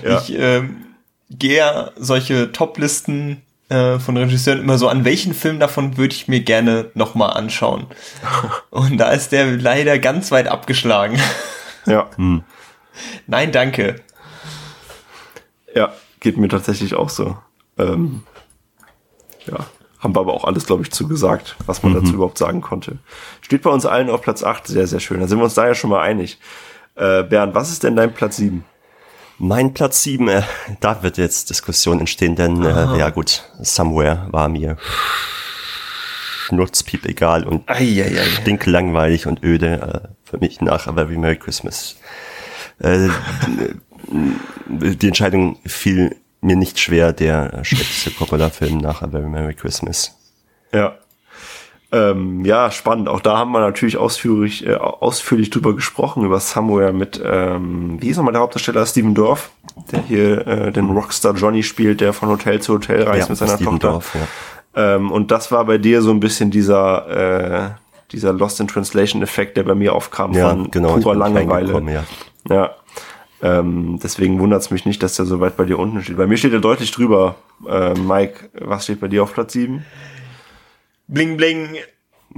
Ja. 0.03 0.19
Ich 0.19 0.35
ähm, 0.35 0.86
gehe 1.28 1.93
solche 1.97 2.51
Top-Listen 2.51 3.43
äh, 3.69 3.99
von 3.99 4.16
Regisseuren 4.16 4.61
immer 4.61 4.78
so, 4.78 4.89
an 4.89 5.05
welchen 5.05 5.35
Film 5.35 5.61
davon 5.61 5.99
würde 5.99 6.15
ich 6.15 6.27
mir 6.27 6.40
gerne 6.40 6.90
nochmal 6.94 7.35
anschauen. 7.35 7.89
Und 8.70 8.97
da 8.97 9.11
ist 9.11 9.32
der 9.32 9.59
leider 9.59 9.99
ganz 9.99 10.31
weit 10.31 10.49
abgeschlagen. 10.49 11.20
Ja. 11.85 12.09
Hm. 12.16 12.43
Nein, 13.27 13.53
danke. 13.53 13.97
Ja, 15.74 15.93
geht 16.20 16.39
mir 16.39 16.49
tatsächlich 16.49 16.94
auch 16.94 17.11
so. 17.11 17.36
Ähm, 17.77 18.23
ja, 19.47 19.66
haben 19.98 20.16
wir 20.16 20.20
aber 20.20 20.35
auch 20.35 20.44
alles, 20.44 20.66
glaube 20.66 20.82
ich, 20.82 20.90
zugesagt, 20.90 21.56
was 21.66 21.82
man 21.82 21.93
mhm. 21.93 22.01
dazu 22.01 22.14
überhaupt 22.14 22.39
sagen 22.39 22.60
konnte. 22.60 22.98
Steht 23.40 23.62
bei 23.62 23.70
uns 23.70 23.86
allen 23.86 24.10
auf 24.10 24.23
Platz 24.23 24.43
8, 24.43 24.66
sehr, 24.66 24.86
sehr 24.86 25.01
schön. 25.01 25.20
Da 25.20 25.28
sind 25.28 25.39
wir 25.39 25.44
uns 25.44 25.55
da 25.55 25.66
ja 25.66 25.74
schon 25.74 25.90
mal 25.90 26.02
einig. 26.02 26.39
Äh, 26.94 27.23
Bernd, 27.23 27.55
was 27.55 27.70
ist 27.70 27.85
denn 27.85 27.97
dein 27.97 28.12
Platz 28.12 28.36
7? 28.36 28.64
Mein 29.39 29.74
Platz 29.74 30.02
7, 30.02 30.28
äh, 30.28 30.43
da 30.81 31.02
wird 31.02 31.19
jetzt 31.19 31.51
Diskussion 31.51 32.01
entstehen, 32.01 32.36
denn 32.36 32.64
äh, 32.64 32.98
ja 32.98 33.10
gut, 33.10 33.44
Somewhere 33.60 34.28
war 34.31 34.48
mir 34.48 34.77
schnurzpiep 36.44 37.06
egal 37.06 37.44
und 37.44 37.64
stinklangweilig 38.40 39.27
und 39.27 39.43
öde 39.43 40.02
äh, 40.05 40.09
für 40.24 40.39
mich 40.39 40.60
nach 40.60 40.86
A 40.86 40.93
Very 40.93 41.16
Merry 41.16 41.36
Christmas. 41.36 41.97
Äh, 42.78 43.09
die 44.69 45.06
Entscheidung 45.06 45.59
fiel 45.64 46.16
mir 46.43 46.56
nicht 46.56 46.78
schwer, 46.78 47.12
der 47.12 47.64
schlechteste 47.64 48.10
Coppola-Film 48.10 48.78
nach 48.78 49.02
A 49.02 49.09
Very 49.09 49.28
Merry 49.28 49.55
Christmas. 49.55 50.16
Ja. 50.73 50.97
Ähm, 51.93 52.43
ja, 52.44 52.70
spannend. 52.70 53.09
Auch 53.09 53.20
da 53.20 53.36
haben 53.36 53.52
wir 53.52 53.60
natürlich 53.60 53.98
ausführlich, 53.98 54.66
äh, 54.66 54.77
ausführlich 54.77 55.51
drüber 55.51 55.77
gesprochen, 55.77 56.24
über 56.24 56.40
Somewhere 56.40 56.93
mit, 56.94 57.23
ähm, 57.23 57.98
wie 58.01 58.09
ist 58.09 58.16
nochmal 58.16 58.32
der 58.32 58.40
Hauptdarsteller? 58.40 58.86
Steven 58.86 59.14
Dorff, 59.14 59.51
der 59.93 60.01
hier 60.01 60.47
äh, 60.47 60.73
den 60.73 60.89
Rockstar 60.89 61.35
Johnny 61.35 61.62
spielt, 61.62 62.01
der 62.01 62.14
von 62.14 62.31
Hotel 62.31 62.60
zu 62.62 62.74
Hotel 62.74 63.02
reist 63.02 63.28
ja, 63.28 63.32
mit 63.32 63.39
seiner 63.39 63.56
Steven 63.56 63.78
Tochter. 63.78 63.90
Dorff, 63.90 64.14
ja. 64.14 64.94
ähm, 64.94 65.12
und 65.12 65.31
das 65.31 65.52
war 65.52 65.66
bei 65.66 65.77
dir 65.77 66.01
so 66.01 66.10
ein 66.12 66.20
bisschen 66.20 66.51
dieser, 66.51 67.66
äh, 67.66 67.70
dieser 68.10 68.32
Lost 68.32 68.59
in 68.60 68.69
Translation 68.69 69.23
Effekt, 69.23 69.59
der 69.59 69.64
bei 69.64 69.74
mir 69.74 69.94
aufkam 69.94 70.32
ja, 70.32 70.48
von 70.48 70.70
genau, 70.70 70.94
purer 70.94 71.14
Langeweile. 71.14 71.82
Ja. 71.93 72.05
ja. 72.48 72.70
Ähm, 73.43 73.98
deswegen 74.02 74.39
wundert 74.39 74.62
es 74.62 74.70
mich 74.70 74.86
nicht, 74.86 75.02
dass 75.02 75.16
der 75.16 75.27
so 75.27 75.40
weit 75.40 75.56
bei 75.56 75.64
dir 75.64 75.78
unten 75.78 76.02
steht. 76.02 76.16
Bei 76.16 76.27
mir 76.27 76.36
steht 76.36 76.52
er 76.52 76.60
deutlich 76.60 76.93
drüber. 76.93 77.36
Äh, 77.69 77.94
Mike, 77.94 78.51
was 78.55 78.85
steht 78.85 79.01
bei 79.01 79.09
dir 79.09 79.24
auf 79.24 79.35
Platz 79.35 79.52
7? 79.55 79.85
Bling 81.09 81.36
Bling 81.36 81.77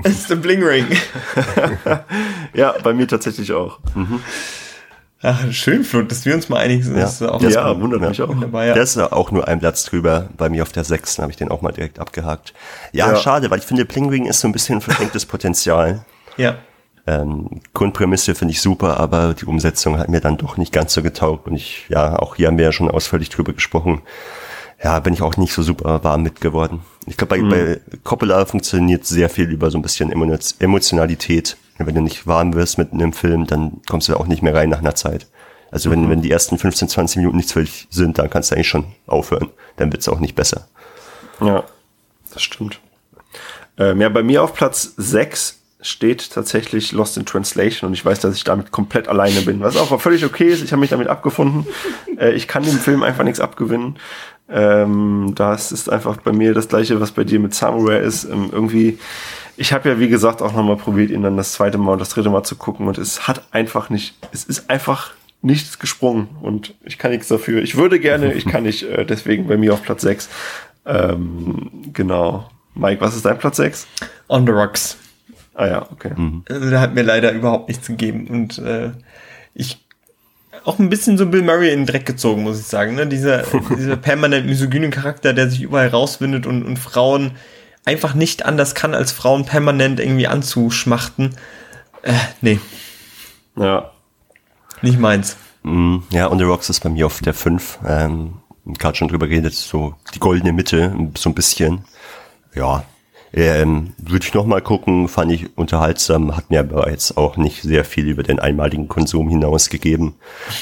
ist 0.03 0.31
der 0.31 0.37
Bling 0.37 0.63
Ring. 0.63 0.87
ja, 2.55 2.75
bei 2.83 2.95
mir 2.95 3.07
tatsächlich 3.07 3.53
auch. 3.53 3.79
Mhm. 3.95 4.21
Ach, 5.27 5.53
schön, 5.53 5.85
Flo, 5.85 6.03
dass 6.03 6.27
wir 6.27 6.35
uns 6.35 6.49
mal 6.49 6.59
einig 6.59 6.85
sind. 6.85 6.97
Ja, 6.97 7.03
das 7.03 7.23
auch 7.23 7.41
ja 7.41 7.81
wundert 7.81 8.03
mich 8.03 8.21
auch. 8.21 8.35
Ja. 8.53 8.75
Der 8.75 8.83
ist 8.83 8.99
auch 8.99 9.31
nur 9.31 9.49
ein 9.49 9.59
Platz 9.59 9.85
drüber. 9.85 10.29
Bei 10.37 10.51
mir 10.51 10.63
auf 10.63 10.73
der 10.73 10.85
sechsten 10.85 11.23
habe 11.23 11.33
ich 11.33 11.39
den 11.39 11.51
auch 11.51 11.63
mal 11.63 11.73
direkt 11.73 11.99
abgehakt. 11.99 12.53
Ja, 12.93 13.09
ja, 13.09 13.17
schade, 13.17 13.51
weil 13.51 13.59
ich 13.59 13.65
finde, 13.65 13.87
Bling 13.87 14.11
Ring 14.11 14.27
ist 14.27 14.41
so 14.41 14.49
ein 14.49 14.53
bisschen 14.53 14.83
verschenktes 14.83 15.25
Potenzial. 15.25 16.05
Ja. 16.37 16.57
Ähm, 17.07 17.61
Grundprämisse 17.75 18.35
finde 18.35 18.53
ich 18.53 18.63
super, 18.63 18.99
aber 18.99 19.35
die 19.35 19.45
Umsetzung 19.45 19.99
hat 19.99 20.09
mir 20.09 20.21
dann 20.21 20.39
doch 20.39 20.57
nicht 20.57 20.73
ganz 20.73 20.95
so 20.95 21.03
getaugt. 21.03 21.47
Und 21.47 21.55
ich, 21.55 21.87
ja, 21.89 22.19
auch 22.19 22.37
hier 22.37 22.49
haben 22.49 22.59
wir 22.59 22.65
ja 22.65 22.73
schon 22.73 22.91
ausführlich 22.91 23.29
drüber 23.29 23.53
gesprochen. 23.53 24.03
Ja, 24.83 24.99
bin 25.01 25.15
ich 25.15 25.23
auch 25.23 25.37
nicht 25.37 25.53
so 25.53 25.63
super 25.63 26.03
warm 26.05 26.23
mit 26.23 26.41
geworden. 26.41 26.81
Ich 27.07 27.17
glaube, 27.17 27.37
bei, 27.37 27.43
mhm. 27.43 27.51
bei 27.51 27.81
Coppola 28.03 28.45
funktioniert 28.47 29.05
sehr 29.05 29.29
viel 29.29 29.51
über 29.51 29.71
so 29.71 29.79
ein 29.79 29.83
bisschen 29.83 30.13
Emotionalität. 30.59 31.57
Wenn 31.79 31.95
du 31.95 32.01
nicht 32.01 32.27
warm 32.27 32.55
wirst 32.55 32.79
mit 32.79 32.93
einem 32.93 33.13
Film, 33.13 33.47
dann 33.47 33.81
kommst 33.89 34.09
du 34.09 34.17
auch 34.17 34.27
nicht 34.27 34.43
mehr 34.43 34.55
rein 34.55 34.71
nach 34.71 34.79
einer 34.79 34.95
Zeit. 34.95 35.27
Also 35.71 35.91
wenn, 35.91 36.05
mhm. 36.05 36.11
wenn 36.11 36.23
die 36.23 36.31
ersten 36.31 36.57
15, 36.57 36.89
20 36.89 37.17
Minuten 37.19 37.37
nichts 37.37 37.53
für 37.53 37.63
dich 37.63 37.89
sind, 37.91 38.19
dann 38.19 38.31
kannst 38.31 38.51
du 38.51 38.55
eigentlich 38.55 38.69
schon 38.69 38.87
aufhören. 39.07 39.51
Dann 39.77 39.93
wird's 39.93 40.09
auch 40.09 40.21
nicht 40.21 40.37
besser. 40.37 40.69
Ja, 41.41 41.65
das 42.33 42.43
stimmt. 42.43 42.81
Ähm, 43.77 44.01
ja, 44.01 44.09
bei 44.09 44.23
mir 44.23 44.43
auf 44.43 44.55
Platz 44.55 44.95
6 44.97 45.64
steht 45.85 46.31
tatsächlich 46.31 46.93
Lost 46.93 47.19
in 47.19 47.27
Translation 47.27 47.89
und 47.89 47.95
ich 47.95 48.05
weiß, 48.05 48.19
dass 48.21 48.35
ich 48.35 48.45
damit 48.45 48.71
komplett 48.71 49.07
alleine 49.07 49.43
bin, 49.43 49.61
was 49.61 49.77
auch 49.77 50.01
völlig 50.01 50.25
okay 50.25 50.49
ist. 50.49 50.65
Ich 50.65 50.73
habe 50.73 50.81
mich 50.81 50.91
damit 50.91 51.09
abgefunden. 51.09 51.67
Äh, 52.17 52.35
ich 52.35 52.47
kann 52.47 52.63
dem 52.63 52.79
Film 52.79 53.03
einfach 53.03 53.25
nichts 53.25 53.41
abgewinnen. 53.41 53.97
Ähm, 54.49 55.33
das 55.35 55.73
ist 55.73 55.91
einfach 55.91 56.19
bei 56.19 56.31
mir 56.31 56.55
das 56.55 56.69
gleiche, 56.69 57.01
was 57.01 57.11
bei 57.11 57.25
dir 57.25 57.41
mit 57.41 57.55
Samurai 57.55 57.99
ist. 57.99 58.23
Ähm, 58.23 58.51
irgendwie, 58.53 59.01
ich 59.57 59.73
habe 59.73 59.89
ja 59.89 59.99
wie 59.99 60.09
gesagt 60.09 60.41
auch 60.41 60.53
nochmal 60.53 60.77
probiert, 60.77 61.11
ihn 61.11 61.23
dann 61.23 61.37
das 61.37 61.55
zweite 61.55 61.77
Mal 61.77 61.95
und 61.95 61.99
das 61.99 62.11
dritte 62.11 62.31
Mal 62.31 62.45
zu 62.45 62.55
gucken 62.55 62.87
und 62.87 62.99
es 62.99 63.27
hat 63.27 63.49
einfach 63.51 63.91
nicht, 63.91 64.15
es 64.31 64.45
ist 64.45 64.71
einfach 64.71 65.11
nichts 65.43 65.81
gesprungen 65.81 66.29
und 66.41 66.75
ich 66.85 66.99
kann 66.99 67.11
nichts 67.11 67.27
dafür. 67.27 67.63
Ich 67.63 67.77
würde 67.77 67.99
gerne, 67.99 68.33
ich 68.33 68.47
kann 68.47 68.63
nicht, 68.63 68.85
äh, 68.85 69.05
deswegen 69.05 69.49
bei 69.49 69.57
mir 69.57 69.73
auf 69.75 69.83
Platz 69.83 70.03
6. 70.03 70.29
Ähm, 70.87 71.71
genau. 71.93 72.49
Mike, 72.77 73.01
was 73.01 73.17
ist 73.17 73.25
dein 73.25 73.39
Platz 73.39 73.57
6? 73.57 73.89
On 74.29 74.47
the 74.47 74.53
Rocks. 74.53 74.99
Ah 75.55 75.67
ja, 75.67 75.91
okay. 75.91 76.13
Mhm. 76.17 76.45
Also, 76.49 76.71
da 76.71 76.81
hat 76.81 76.95
mir 76.95 77.03
leider 77.03 77.33
überhaupt 77.33 77.69
nichts 77.69 77.87
gegeben. 77.87 78.27
Und 78.29 78.59
äh, 78.59 78.91
ich 79.55 79.85
auch 80.65 80.79
ein 80.79 80.89
bisschen 80.89 81.19
so 81.19 81.27
Bill 81.27 81.43
Murray 81.43 81.73
in 81.73 81.81
den 81.81 81.87
Dreck 81.87 82.07
gezogen, 82.07 82.43
muss 82.43 82.59
ich 82.59 82.67
sagen. 82.67 82.95
Ne? 82.95 83.07
Dieser, 83.07 83.43
dieser 83.77 83.97
permanent 83.97 84.47
misogyne 84.47 84.91
Charakter, 84.91 85.33
der 85.33 85.49
sich 85.51 85.63
überall 85.63 85.89
rauswindet 85.89 86.47
und, 86.47 86.65
und 86.65 86.79
Frauen 86.79 87.33
einfach 87.85 88.15
nicht 88.15 88.45
anders 88.47 88.75
kann, 88.75 88.95
als 88.95 89.13
Frauen 89.13 89.45
permanent 89.45 90.01
irgendwie 90.01 90.27
anzuschmachten. 90.27 91.37
Äh, 92.03 92.13
nee. 92.41 92.61
Ja. 93.57 93.91
Nicht 94.83 94.99
meins. 94.99 95.37
Mhm. 95.63 96.03
Ja, 96.11 96.31
On 96.31 96.39
the 96.39 96.45
Rocks 96.45 96.71
ist 96.71 96.81
bei 96.81 96.89
mir 96.89 97.07
auf 97.07 97.21
der 97.21 97.35
5. 97.35 97.81
Ähm, 97.87 98.35
gerade 98.67 98.97
schon 98.97 99.09
drüber 99.09 99.29
geredet, 99.29 99.55
so 99.55 99.95
die 100.15 100.19
goldene 100.19 100.53
Mitte, 100.53 100.95
so 101.17 101.31
ein 101.31 101.35
bisschen. 101.35 101.85
Ja, 102.55 102.85
ähm, 103.37 103.95
würde 103.99 104.25
ich 104.25 104.33
noch 104.33 104.47
mal 104.47 104.63
gucken, 104.63 105.09
fand 105.09 105.33
ich 105.33 105.59
unterhaltsam, 105.59 106.37
hat 106.37 106.51
mir 106.51 106.61
aber 106.61 106.89
jetzt 106.89 107.17
auch 107.17 107.37
nicht 107.37 107.63
sehr 107.63 107.85
viel 107.85 108.07
über 108.07 108.23
den 108.23 108.39
einmaligen 108.39 108.87
Konsum 108.87 109.29
hinaus 109.29 109.71
gegeben. 109.71 110.15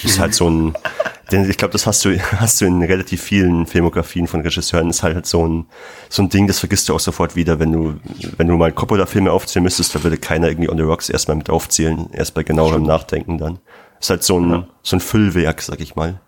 Ist 0.02 0.18
halt 0.18 0.32
so 0.32 0.48
ein, 0.48 0.74
denn 1.32 1.50
ich 1.50 1.58
glaube, 1.58 1.72
das 1.72 1.86
hast 1.86 2.02
du, 2.06 2.18
hast 2.18 2.62
du 2.62 2.64
in 2.64 2.82
relativ 2.82 3.20
vielen 3.20 3.66
Filmografien 3.66 4.26
von 4.26 4.40
Regisseuren, 4.40 4.88
ist 4.88 5.02
halt 5.02 5.26
so 5.26 5.46
ein, 5.46 5.66
so 6.08 6.22
ein 6.22 6.30
Ding, 6.30 6.46
das 6.46 6.60
vergisst 6.60 6.88
du 6.88 6.94
auch 6.94 7.00
sofort 7.00 7.36
wieder, 7.36 7.58
wenn 7.58 7.72
du, 7.72 8.00
wenn 8.38 8.48
du 8.48 8.56
mal 8.56 8.72
Coppola-Filme 8.72 9.30
aufzählen 9.30 9.64
müsstest, 9.64 9.94
da 9.94 10.02
würde 10.02 10.16
keiner 10.16 10.48
irgendwie 10.48 10.70
On 10.70 10.78
the 10.78 10.82
Rocks 10.82 11.10
erstmal 11.10 11.36
mit 11.36 11.50
aufzählen, 11.50 12.08
erst 12.12 12.32
bei 12.32 12.42
genauerem 12.42 12.84
Nachdenken 12.84 13.36
dann. 13.36 13.58
Ist 14.00 14.08
halt 14.08 14.22
so 14.22 14.40
ein, 14.40 14.50
ja. 14.50 14.66
so 14.82 14.96
ein 14.96 15.00
Füllwerk, 15.00 15.60
sag 15.60 15.80
ich 15.80 15.94
mal. 15.94 16.20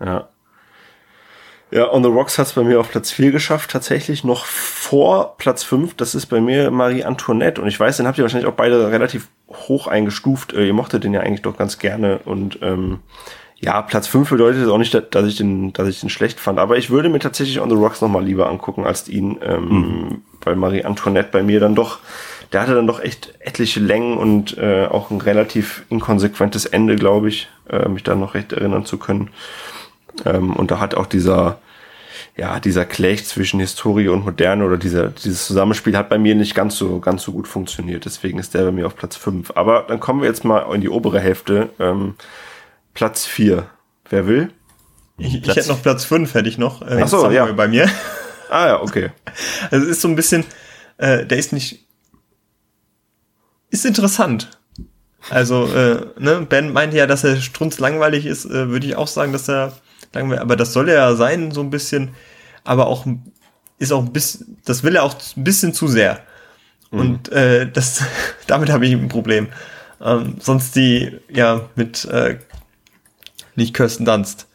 Ja. 0.00 0.28
Ja, 1.70 1.92
On 1.92 2.02
the 2.02 2.08
Rocks 2.08 2.38
hat 2.38 2.46
es 2.46 2.54
bei 2.54 2.62
mir 2.62 2.80
auf 2.80 2.90
Platz 2.90 3.10
4 3.10 3.30
geschafft, 3.30 3.70
tatsächlich 3.70 4.24
noch 4.24 4.46
vor 4.46 5.36
Platz 5.36 5.64
5. 5.64 5.94
Das 5.94 6.14
ist 6.14 6.26
bei 6.26 6.40
mir 6.40 6.70
Marie 6.70 7.04
Antoinette. 7.04 7.60
Und 7.60 7.68
ich 7.68 7.78
weiß, 7.78 7.98
den 7.98 8.06
habt 8.06 8.16
ihr 8.16 8.24
wahrscheinlich 8.24 8.48
auch 8.48 8.56
beide 8.56 8.90
relativ 8.90 9.28
hoch 9.48 9.86
eingestuft. 9.86 10.54
Äh, 10.54 10.66
ihr 10.66 10.72
mochtet 10.72 11.04
den 11.04 11.12
ja 11.12 11.20
eigentlich 11.20 11.42
doch 11.42 11.58
ganz 11.58 11.78
gerne. 11.78 12.20
Und 12.24 12.60
ähm, 12.62 13.00
ja, 13.60 13.82
Platz 13.82 14.06
5 14.06 14.30
bedeutet 14.30 14.68
auch 14.68 14.78
nicht, 14.78 14.94
dass 14.94 15.26
ich 15.26 15.36
den, 15.36 15.72
dass 15.74 15.88
ich 15.88 16.00
den 16.00 16.08
schlecht 16.08 16.40
fand. 16.40 16.58
Aber 16.58 16.78
ich 16.78 16.88
würde 16.88 17.10
mir 17.10 17.18
tatsächlich 17.18 17.60
On 17.60 17.68
the 17.68 17.76
Rocks 17.76 18.00
nochmal 18.00 18.24
lieber 18.24 18.48
angucken 18.48 18.86
als 18.86 19.08
ihn, 19.08 19.38
ähm, 19.42 19.68
mhm. 19.68 20.22
weil 20.42 20.56
Marie 20.56 20.84
Antoinette 20.84 21.30
bei 21.32 21.42
mir 21.42 21.60
dann 21.60 21.74
doch, 21.74 21.98
der 22.52 22.62
hatte 22.62 22.74
dann 22.74 22.86
doch 22.86 23.00
echt 23.00 23.34
etliche 23.40 23.80
Längen 23.80 24.16
und 24.16 24.56
äh, 24.56 24.86
auch 24.86 25.10
ein 25.10 25.20
relativ 25.20 25.84
inkonsequentes 25.90 26.64
Ende, 26.64 26.96
glaube 26.96 27.28
ich, 27.28 27.48
äh, 27.68 27.88
mich 27.88 28.04
da 28.04 28.14
noch 28.14 28.34
recht 28.34 28.52
erinnern 28.52 28.86
zu 28.86 28.96
können. 28.96 29.30
Ähm, 30.26 30.54
und 30.54 30.70
da 30.70 30.80
hat 30.80 30.94
auch 30.94 31.06
dieser, 31.06 31.58
ja, 32.36 32.60
dieser 32.60 32.84
Clash 32.84 33.24
zwischen 33.24 33.60
Historie 33.60 34.08
und 34.08 34.24
Moderne 34.24 34.64
oder 34.64 34.76
dieser, 34.76 35.08
dieses 35.08 35.46
Zusammenspiel 35.46 35.96
hat 35.96 36.08
bei 36.08 36.18
mir 36.18 36.34
nicht 36.34 36.54
ganz 36.54 36.76
so, 36.76 37.00
ganz 37.00 37.22
so 37.22 37.32
gut 37.32 37.48
funktioniert. 37.48 38.04
Deswegen 38.04 38.38
ist 38.38 38.54
der 38.54 38.64
bei 38.64 38.72
mir 38.72 38.86
auf 38.86 38.96
Platz 38.96 39.16
5. 39.16 39.52
Aber 39.54 39.84
dann 39.88 40.00
kommen 40.00 40.20
wir 40.20 40.28
jetzt 40.28 40.44
mal 40.44 40.72
in 40.74 40.80
die 40.80 40.88
obere 40.88 41.20
Hälfte. 41.20 41.70
Ähm, 41.78 42.14
Platz 42.94 43.26
4. 43.26 43.66
Wer 44.10 44.26
will? 44.26 44.50
Ich, 45.18 45.34
ich 45.34 45.56
hätte 45.56 45.68
noch 45.68 45.82
Platz 45.82 46.04
5, 46.04 46.34
hätte 46.34 46.48
ich 46.48 46.58
noch. 46.58 46.82
Äh, 46.82 47.00
Ach 47.02 47.08
so, 47.08 47.30
ja. 47.30 47.46
Bei 47.46 47.68
mir. 47.68 47.88
Ah 48.50 48.66
ja, 48.66 48.82
okay. 48.82 49.10
Also 49.70 49.84
es 49.84 49.92
ist 49.92 50.00
so 50.00 50.08
ein 50.08 50.16
bisschen, 50.16 50.44
äh, 50.96 51.26
der 51.26 51.38
ist 51.38 51.52
nicht, 51.52 51.86
ist 53.70 53.84
interessant. 53.84 54.50
Also, 55.30 55.66
äh, 55.66 56.06
ne, 56.18 56.46
Ben 56.48 56.72
meinte 56.72 56.96
ja, 56.96 57.06
dass 57.06 57.24
er 57.24 57.36
strunzlangweilig 57.36 58.24
ist, 58.24 58.46
äh, 58.46 58.68
würde 58.68 58.86
ich 58.86 58.96
auch 58.96 59.08
sagen, 59.08 59.32
dass 59.32 59.48
er 59.48 59.72
langweilig, 60.12 60.40
aber 60.40 60.56
das 60.56 60.72
soll 60.72 60.88
er 60.88 60.96
ja 60.96 61.14
sein, 61.14 61.50
so 61.50 61.60
ein 61.60 61.70
bisschen, 61.70 62.10
aber 62.64 62.86
auch 62.86 63.06
ist 63.78 63.92
auch 63.92 64.04
ein 64.04 64.12
bisschen, 64.12 64.58
das 64.64 64.82
will 64.82 64.96
er 64.96 65.04
auch 65.04 65.14
ein 65.36 65.44
bisschen 65.44 65.72
zu 65.72 65.86
sehr. 65.86 66.20
Mhm. 66.90 66.98
Und 66.98 67.32
äh, 67.32 67.70
das, 67.70 68.02
damit 68.46 68.70
habe 68.70 68.86
ich 68.86 68.92
ein 68.92 69.08
Problem. 69.08 69.48
Ähm, 70.00 70.36
sonst 70.40 70.76
die, 70.76 71.18
ja, 71.28 71.68
mit 71.74 72.04
äh, 72.06 72.38
nicht 73.56 73.74
Kirsten 73.74 74.04
Dunst, 74.04 74.46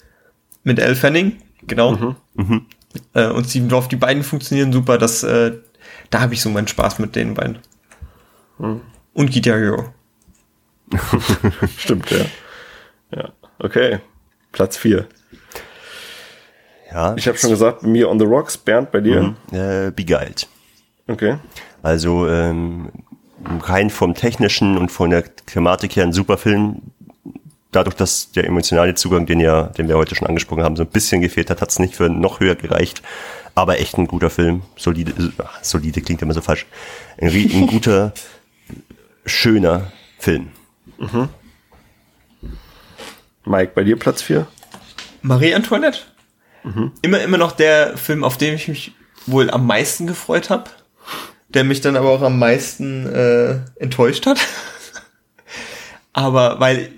mit 0.63 0.79
Elle 0.79 0.95
Fanning, 0.95 1.37
genau. 1.67 1.95
Mhm. 1.95 2.15
Mhm. 2.35 2.65
Äh, 3.13 3.27
und 3.27 3.49
Steven 3.49 3.69
Dorf, 3.69 3.87
die 3.87 3.95
beiden 3.95 4.23
funktionieren 4.23 4.71
super, 4.71 4.97
das, 4.97 5.23
äh, 5.23 5.53
da 6.09 6.21
habe 6.21 6.33
ich 6.33 6.41
so 6.41 6.49
meinen 6.49 6.67
Spaß 6.67 6.99
mit 6.99 7.15
den 7.15 7.33
beiden. 7.33 7.59
Mhm. 8.57 8.81
Und 9.13 9.31
Guitar 9.31 9.57
Hero. 9.59 9.93
Stimmt, 11.77 12.09
ja. 12.11 12.25
Ja, 13.15 13.33
okay. 13.59 13.99
Platz 14.51 14.77
4. 14.77 15.07
Ja. 16.93 17.15
Ich 17.17 17.27
habe 17.27 17.37
schon 17.37 17.49
gesagt, 17.49 17.83
mir 17.83 18.09
on 18.09 18.19
the 18.19 18.25
rocks, 18.25 18.57
Bernd, 18.57 18.91
bei 18.91 19.01
dir? 19.01 19.21
Mhm. 19.21 19.35
Äh, 19.51 19.91
beguiled. 19.91 20.47
Okay. 21.07 21.37
Also 21.81 22.27
ähm, 22.27 22.91
rein 23.61 23.89
vom 23.89 24.13
technischen 24.13 24.77
und 24.77 24.91
von 24.91 25.09
der 25.09 25.23
Thematik 25.45 25.95
her 25.95 26.03
ein 26.03 26.13
super 26.13 26.37
Film. 26.37 26.81
Dadurch, 27.71 27.95
dass 27.95 28.31
der 28.31 28.45
emotionale 28.45 28.93
Zugang, 28.93 29.25
den 29.25 29.39
ja, 29.39 29.63
den 29.63 29.87
wir 29.87 29.97
heute 29.97 30.13
schon 30.13 30.27
angesprochen 30.27 30.63
haben, 30.63 30.75
so 30.75 30.83
ein 30.83 30.89
bisschen 30.89 31.21
gefehlt 31.21 31.49
hat, 31.49 31.61
hat 31.61 31.71
es 31.71 31.79
nicht 31.79 31.95
für 31.95 32.09
noch 32.09 32.39
höher 32.39 32.55
gereicht. 32.55 33.01
Aber 33.55 33.79
echt 33.79 33.97
ein 33.97 34.07
guter 34.07 34.29
Film. 34.29 34.61
Solide, 34.77 35.11
äh, 35.11 35.43
solide 35.61 36.01
klingt 36.01 36.21
immer 36.21 36.33
so 36.33 36.41
falsch. 36.41 36.67
Ein, 37.19 37.29
ein 37.29 37.67
guter, 37.67 38.13
schöner 39.25 39.91
Film. 40.19 40.49
Mhm. 40.99 41.29
Mike, 43.45 43.71
bei 43.75 43.83
dir 43.83 43.97
Platz 43.97 44.21
4? 44.21 44.47
Marie 45.21 45.53
Antoinette. 45.53 45.99
Mhm. 46.63 46.91
Immer, 47.01 47.21
immer 47.21 47.37
noch 47.37 47.51
der 47.51 47.97
Film, 47.97 48.23
auf 48.23 48.37
den 48.37 48.55
ich 48.55 48.67
mich 48.67 48.93
wohl 49.25 49.49
am 49.49 49.65
meisten 49.67 50.07
gefreut 50.07 50.49
habe, 50.49 50.69
der 51.49 51.63
mich 51.63 51.81
dann 51.81 51.95
aber 51.95 52.09
auch 52.09 52.21
am 52.21 52.39
meisten 52.39 53.05
äh, 53.07 53.59
enttäuscht 53.81 54.25
hat. 54.25 54.39
aber 56.13 56.59
weil 56.59 56.89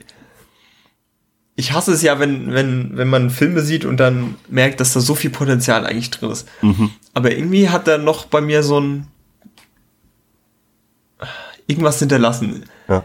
ich 1.56 1.72
hasse 1.72 1.94
es 1.94 2.02
ja, 2.02 2.20
wenn, 2.20 2.54
wenn, 2.54 2.98
wenn 2.98 3.08
man 3.08 3.30
Filme 3.30 3.62
sieht 3.62 3.86
und 3.86 3.98
dann 3.98 4.36
merkt, 4.50 4.80
dass 4.82 4.94
da 4.94 5.00
so 5.00 5.16
viel 5.16 5.30
Potenzial 5.30 5.86
eigentlich 5.86 6.12
drin 6.12 6.32
ist. 6.32 6.48
Mhm. 6.62 6.92
Aber 7.14 7.32
irgendwie 7.32 7.70
hat 7.70 7.88
er 7.88 7.98
noch 7.98 8.26
bei 8.26 8.42
mir 8.42 8.62
so 8.62 8.80
ein 8.80 9.08
irgendwas 11.68 12.00
hinterlassen. 12.00 12.66
Ja. 12.88 13.04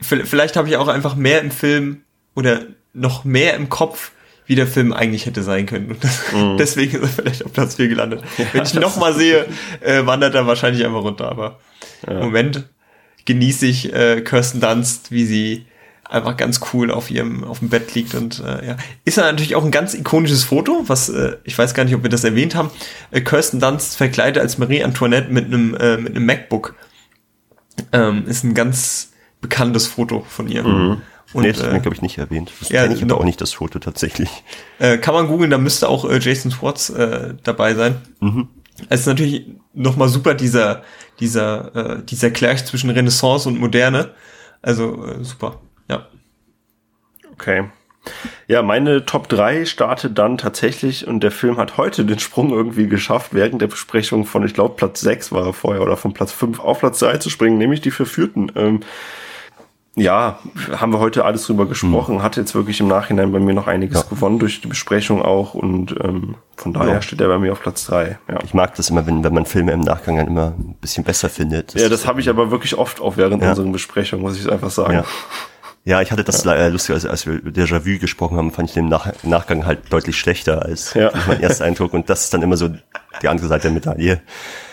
Vielleicht 0.00 0.56
habe 0.56 0.68
ich 0.68 0.76
auch 0.76 0.88
einfach 0.88 1.14
mehr 1.14 1.40
im 1.40 1.50
Film 1.50 2.02
oder 2.34 2.62
noch 2.92 3.24
mehr 3.24 3.54
im 3.54 3.68
Kopf, 3.68 4.12
wie 4.46 4.54
der 4.54 4.66
Film 4.66 4.92
eigentlich 4.92 5.26
hätte 5.26 5.42
sein 5.42 5.66
können. 5.66 5.90
Und 5.90 6.04
das, 6.04 6.32
mhm. 6.32 6.56
deswegen 6.58 6.96
ist 6.96 7.02
er 7.02 7.08
vielleicht 7.08 7.44
auf 7.44 7.52
Platz 7.52 7.76
4 7.76 7.88
gelandet. 7.88 8.22
Ja, 8.38 8.46
Wenn 8.52 8.62
ich 8.62 8.74
ihn 8.74 8.80
nochmal 8.80 9.14
sehe, 9.14 9.46
äh, 9.80 10.04
wandert 10.06 10.34
er 10.34 10.46
wahrscheinlich 10.46 10.84
einfach 10.84 11.02
runter. 11.02 11.30
Aber 11.30 11.58
ja. 12.06 12.14
im 12.14 12.20
Moment 12.20 12.64
genieße 13.24 13.66
ich 13.66 13.92
äh, 13.92 14.20
Kirsten 14.22 14.60
Dunst, 14.60 15.12
wie 15.12 15.24
sie 15.24 15.66
einfach 16.12 16.36
ganz 16.36 16.60
cool 16.72 16.90
auf 16.90 17.10
ihrem 17.10 17.42
auf 17.42 17.60
dem 17.60 17.70
Bett 17.70 17.94
liegt 17.94 18.14
und 18.14 18.40
äh, 18.40 18.66
ja 18.66 18.76
ist 19.06 19.16
dann 19.16 19.24
natürlich 19.24 19.54
auch 19.54 19.64
ein 19.64 19.70
ganz 19.70 19.94
ikonisches 19.94 20.44
Foto 20.44 20.84
was 20.86 21.08
äh, 21.08 21.36
ich 21.44 21.56
weiß 21.56 21.72
gar 21.72 21.84
nicht 21.84 21.94
ob 21.94 22.02
wir 22.02 22.10
das 22.10 22.22
erwähnt 22.22 22.54
haben 22.54 22.70
äh, 23.12 23.22
Kirsten 23.22 23.60
Dunst 23.60 23.96
verkleidet 23.96 24.42
als 24.42 24.58
Marie 24.58 24.84
Antoinette 24.84 25.32
mit 25.32 25.46
einem 25.46 25.74
äh, 25.74 25.96
mit 25.96 26.14
einem 26.14 26.26
MacBook 26.26 26.74
ähm, 27.92 28.24
ist 28.26 28.44
ein 28.44 28.52
ganz 28.52 29.12
bekanntes 29.40 29.86
Foto 29.86 30.26
von 30.28 30.48
ihr 30.48 30.64
mhm. 30.64 31.00
Und, 31.32 31.42
nee, 31.42 31.52
das 31.52 31.62
äh, 31.62 31.78
glaube 31.80 31.94
ich, 31.94 32.02
nicht 32.02 32.18
erwähnt. 32.18 32.52
Das 32.60 32.68
ja, 32.68 32.90
ich 32.90 33.02
aber 33.02 33.18
auch 33.18 33.24
nicht 33.24 33.40
das 33.40 33.52
Foto 33.52 33.78
tatsächlich. 33.78 34.28
Äh, 34.78 34.98
kann 34.98 35.14
man 35.14 35.28
googeln, 35.28 35.50
da 35.50 35.58
müsste 35.58 35.88
auch 35.88 36.04
äh, 36.04 36.18
Jason 36.18 36.50
Schwartz 36.50 36.90
äh, 36.90 37.34
dabei 37.42 37.74
sein. 37.74 37.96
Mhm. 38.20 38.48
Es 38.88 39.00
ist 39.00 39.06
natürlich 39.06 39.46
nochmal 39.74 40.08
super, 40.08 40.34
dieser, 40.34 40.82
dieser, 41.20 41.76
äh, 41.76 42.02
dieser 42.02 42.30
Clash 42.30 42.64
zwischen 42.64 42.90
Renaissance 42.90 43.48
und 43.48 43.58
Moderne. 43.58 44.14
Also 44.60 45.06
äh, 45.06 45.24
super, 45.24 45.60
ja. 45.88 46.06
Okay. 47.32 47.64
Ja, 48.48 48.62
meine 48.62 49.04
Top 49.04 49.28
3 49.28 49.64
startet 49.64 50.18
dann 50.18 50.36
tatsächlich 50.36 51.06
und 51.06 51.20
der 51.20 51.30
Film 51.30 51.56
hat 51.56 51.76
heute 51.76 52.04
den 52.04 52.18
Sprung 52.18 52.50
irgendwie 52.50 52.88
geschafft, 52.88 53.32
während 53.32 53.62
der 53.62 53.68
Besprechung 53.68 54.24
von, 54.24 54.44
ich 54.44 54.54
glaube, 54.54 54.74
Platz 54.74 55.00
6 55.00 55.30
war 55.30 55.46
er 55.46 55.52
vorher 55.52 55.82
oder 55.82 55.96
von 55.96 56.12
Platz 56.12 56.32
5 56.32 56.58
auf 56.58 56.80
Platz 56.80 56.98
3 56.98 57.18
zu 57.18 57.30
springen, 57.30 57.58
nämlich 57.58 57.80
die 57.80 57.92
Verführten. 57.92 58.50
Ähm, 58.56 58.80
ja, 59.94 60.38
haben 60.74 60.92
wir 60.92 61.00
heute 61.00 61.24
alles 61.24 61.46
drüber 61.46 61.66
gesprochen, 61.66 62.16
mhm. 62.16 62.22
hat 62.22 62.36
jetzt 62.36 62.54
wirklich 62.54 62.80
im 62.80 62.88
Nachhinein 62.88 63.30
bei 63.30 63.38
mir 63.38 63.52
noch 63.52 63.66
einiges 63.66 64.00
ja. 64.02 64.06
gewonnen 64.08 64.38
durch 64.38 64.62
die 64.62 64.68
Besprechung 64.68 65.20
auch 65.20 65.52
und 65.52 65.94
ähm, 66.02 66.36
von 66.56 66.72
daher 66.72 66.94
ja. 66.94 67.02
steht 67.02 67.20
er 67.20 67.28
bei 67.28 67.38
mir 67.38 67.52
auf 67.52 67.60
Platz 67.60 67.84
drei. 67.84 68.18
Ja. 68.28 68.38
Ich 68.42 68.54
mag 68.54 68.74
das 68.76 68.88
immer, 68.88 69.06
wenn, 69.06 69.22
wenn 69.22 69.34
man 69.34 69.44
Filme 69.44 69.72
im 69.72 69.80
Nachgang 69.80 70.16
dann 70.16 70.28
immer 70.28 70.54
ein 70.58 70.76
bisschen 70.80 71.04
besser 71.04 71.28
findet. 71.28 71.74
Das 71.74 71.82
ja, 71.82 71.88
das 71.90 72.06
habe 72.06 72.20
ich 72.20 72.30
aber 72.30 72.50
wirklich 72.50 72.78
oft 72.78 73.02
auch 73.02 73.18
während 73.18 73.42
ja. 73.42 73.50
unseren 73.50 73.72
Besprechungen, 73.72 74.24
muss 74.24 74.38
ich 74.38 74.50
einfach 74.50 74.70
sagen. 74.70 75.04
Ja. 75.84 76.00
Ich 76.00 76.12
hatte 76.12 76.22
das 76.22 76.44
ja. 76.44 76.54
äh, 76.54 76.68
lustig, 76.68 76.94
als, 76.94 77.06
als 77.06 77.26
wir 77.26 77.34
Déjà-vu 77.40 77.98
gesprochen 77.98 78.36
haben, 78.36 78.52
fand 78.52 78.68
ich 78.68 78.74
den 78.74 78.88
Nach 78.88 79.12
Nachgang 79.24 79.66
halt 79.66 79.92
deutlich 79.92 80.16
schlechter 80.16 80.62
als 80.62 80.94
ja. 80.94 81.10
mein 81.26 81.40
erster 81.40 81.64
Eindruck. 81.64 81.92
Und 81.92 82.08
das 82.08 82.24
ist 82.24 82.34
dann 82.34 82.42
immer 82.42 82.56
so 82.56 82.68
die 83.20 83.28
andere 83.28 83.48
Seite 83.48 83.62
der 83.62 83.72
Medaille. 83.72 84.20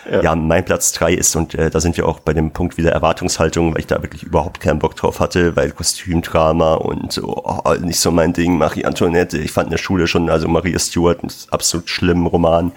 Ja, 0.09 0.21
ja 0.21 0.35
mein 0.35 0.63
Platz 0.65 0.91
drei 0.91 1.13
ist, 1.13 1.35
und 1.35 1.55
äh, 1.55 1.69
da 1.69 1.79
sind 1.79 1.97
wir 1.97 2.07
auch 2.07 2.19
bei 2.19 2.33
dem 2.33 2.51
Punkt 2.51 2.77
wieder 2.77 2.91
Erwartungshaltung, 2.91 3.73
weil 3.73 3.81
ich 3.81 3.87
da 3.87 4.01
wirklich 4.01 4.23
überhaupt 4.23 4.59
keinen 4.59 4.79
Bock 4.79 4.95
drauf 4.95 5.19
hatte, 5.19 5.55
weil 5.55 5.71
Kostümdrama 5.71 6.75
und 6.75 7.11
so, 7.13 7.43
oh, 7.43 7.73
nicht 7.79 7.99
so 7.99 8.11
mein 8.11 8.33
Ding, 8.33 8.57
Marie 8.57 8.85
Antoinette. 8.85 9.37
Ich 9.37 9.51
fand 9.51 9.67
in 9.67 9.71
der 9.71 9.77
Schule 9.77 10.07
schon, 10.07 10.29
also 10.29 10.47
Maria 10.47 10.79
Stuart, 10.79 11.23
ein 11.23 11.31
absolut 11.49 11.89
schlimmen 11.89 12.27
Roman. 12.27 12.71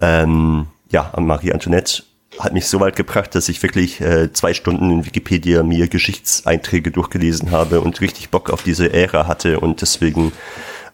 Ähm, 0.00 0.66
ja, 0.90 1.12
Marie 1.18 1.52
Antoinette 1.52 2.02
hat 2.38 2.52
mich 2.52 2.66
so 2.66 2.80
weit 2.80 2.96
gebracht, 2.96 3.34
dass 3.34 3.48
ich 3.48 3.62
wirklich 3.62 4.00
äh, 4.00 4.32
zwei 4.32 4.54
Stunden 4.54 4.90
in 4.90 5.06
Wikipedia 5.06 5.62
mir 5.62 5.88
Geschichtseinträge 5.88 6.90
durchgelesen 6.90 7.50
habe 7.50 7.80
und 7.80 8.00
richtig 8.00 8.30
Bock 8.30 8.50
auf 8.50 8.62
diese 8.62 8.92
Ära 8.92 9.26
hatte 9.26 9.60
und 9.60 9.80
deswegen 9.80 10.32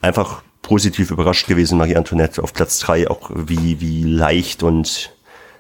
einfach 0.01 0.43
positiv 0.63 1.11
überrascht 1.11 1.47
gewesen, 1.49 1.79
Marie 1.79 1.97
Antoinette 1.97 2.43
auf 2.43 2.53
Platz 2.53 2.79
drei 2.79 3.09
auch 3.09 3.31
wie, 3.35 3.81
wie 3.81 4.05
leicht 4.05 4.63
und 4.63 5.13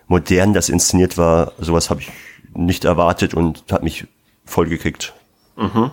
modern 0.07 0.55
das 0.55 0.69
inszeniert 0.69 1.19
war. 1.19 1.53
Sowas 1.59 1.91
habe 1.91 2.01
ich 2.01 2.11
nicht 2.55 2.85
erwartet 2.85 3.35
und 3.35 3.65
hat 3.71 3.83
mich 3.83 4.07
vollgekriegt. 4.45 5.13
Mhm. 5.57 5.91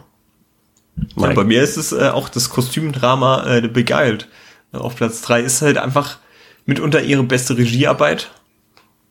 Ja, 1.16 1.34
bei 1.34 1.44
mir 1.44 1.64
ist 1.64 1.78
es 1.78 1.92
äh, 1.92 2.10
auch 2.10 2.30
das 2.30 2.50
Kostümdrama 2.50 3.58
äh, 3.58 3.68
Beguiled. 3.68 4.28
Auf 4.72 4.96
Platz 4.98 5.22
drei 5.22 5.42
ist 5.42 5.62
halt 5.62 5.78
einfach 5.78 6.20
mitunter 6.66 7.02
ihre 7.02 7.24
beste 7.24 7.58
Regiearbeit 7.58 8.30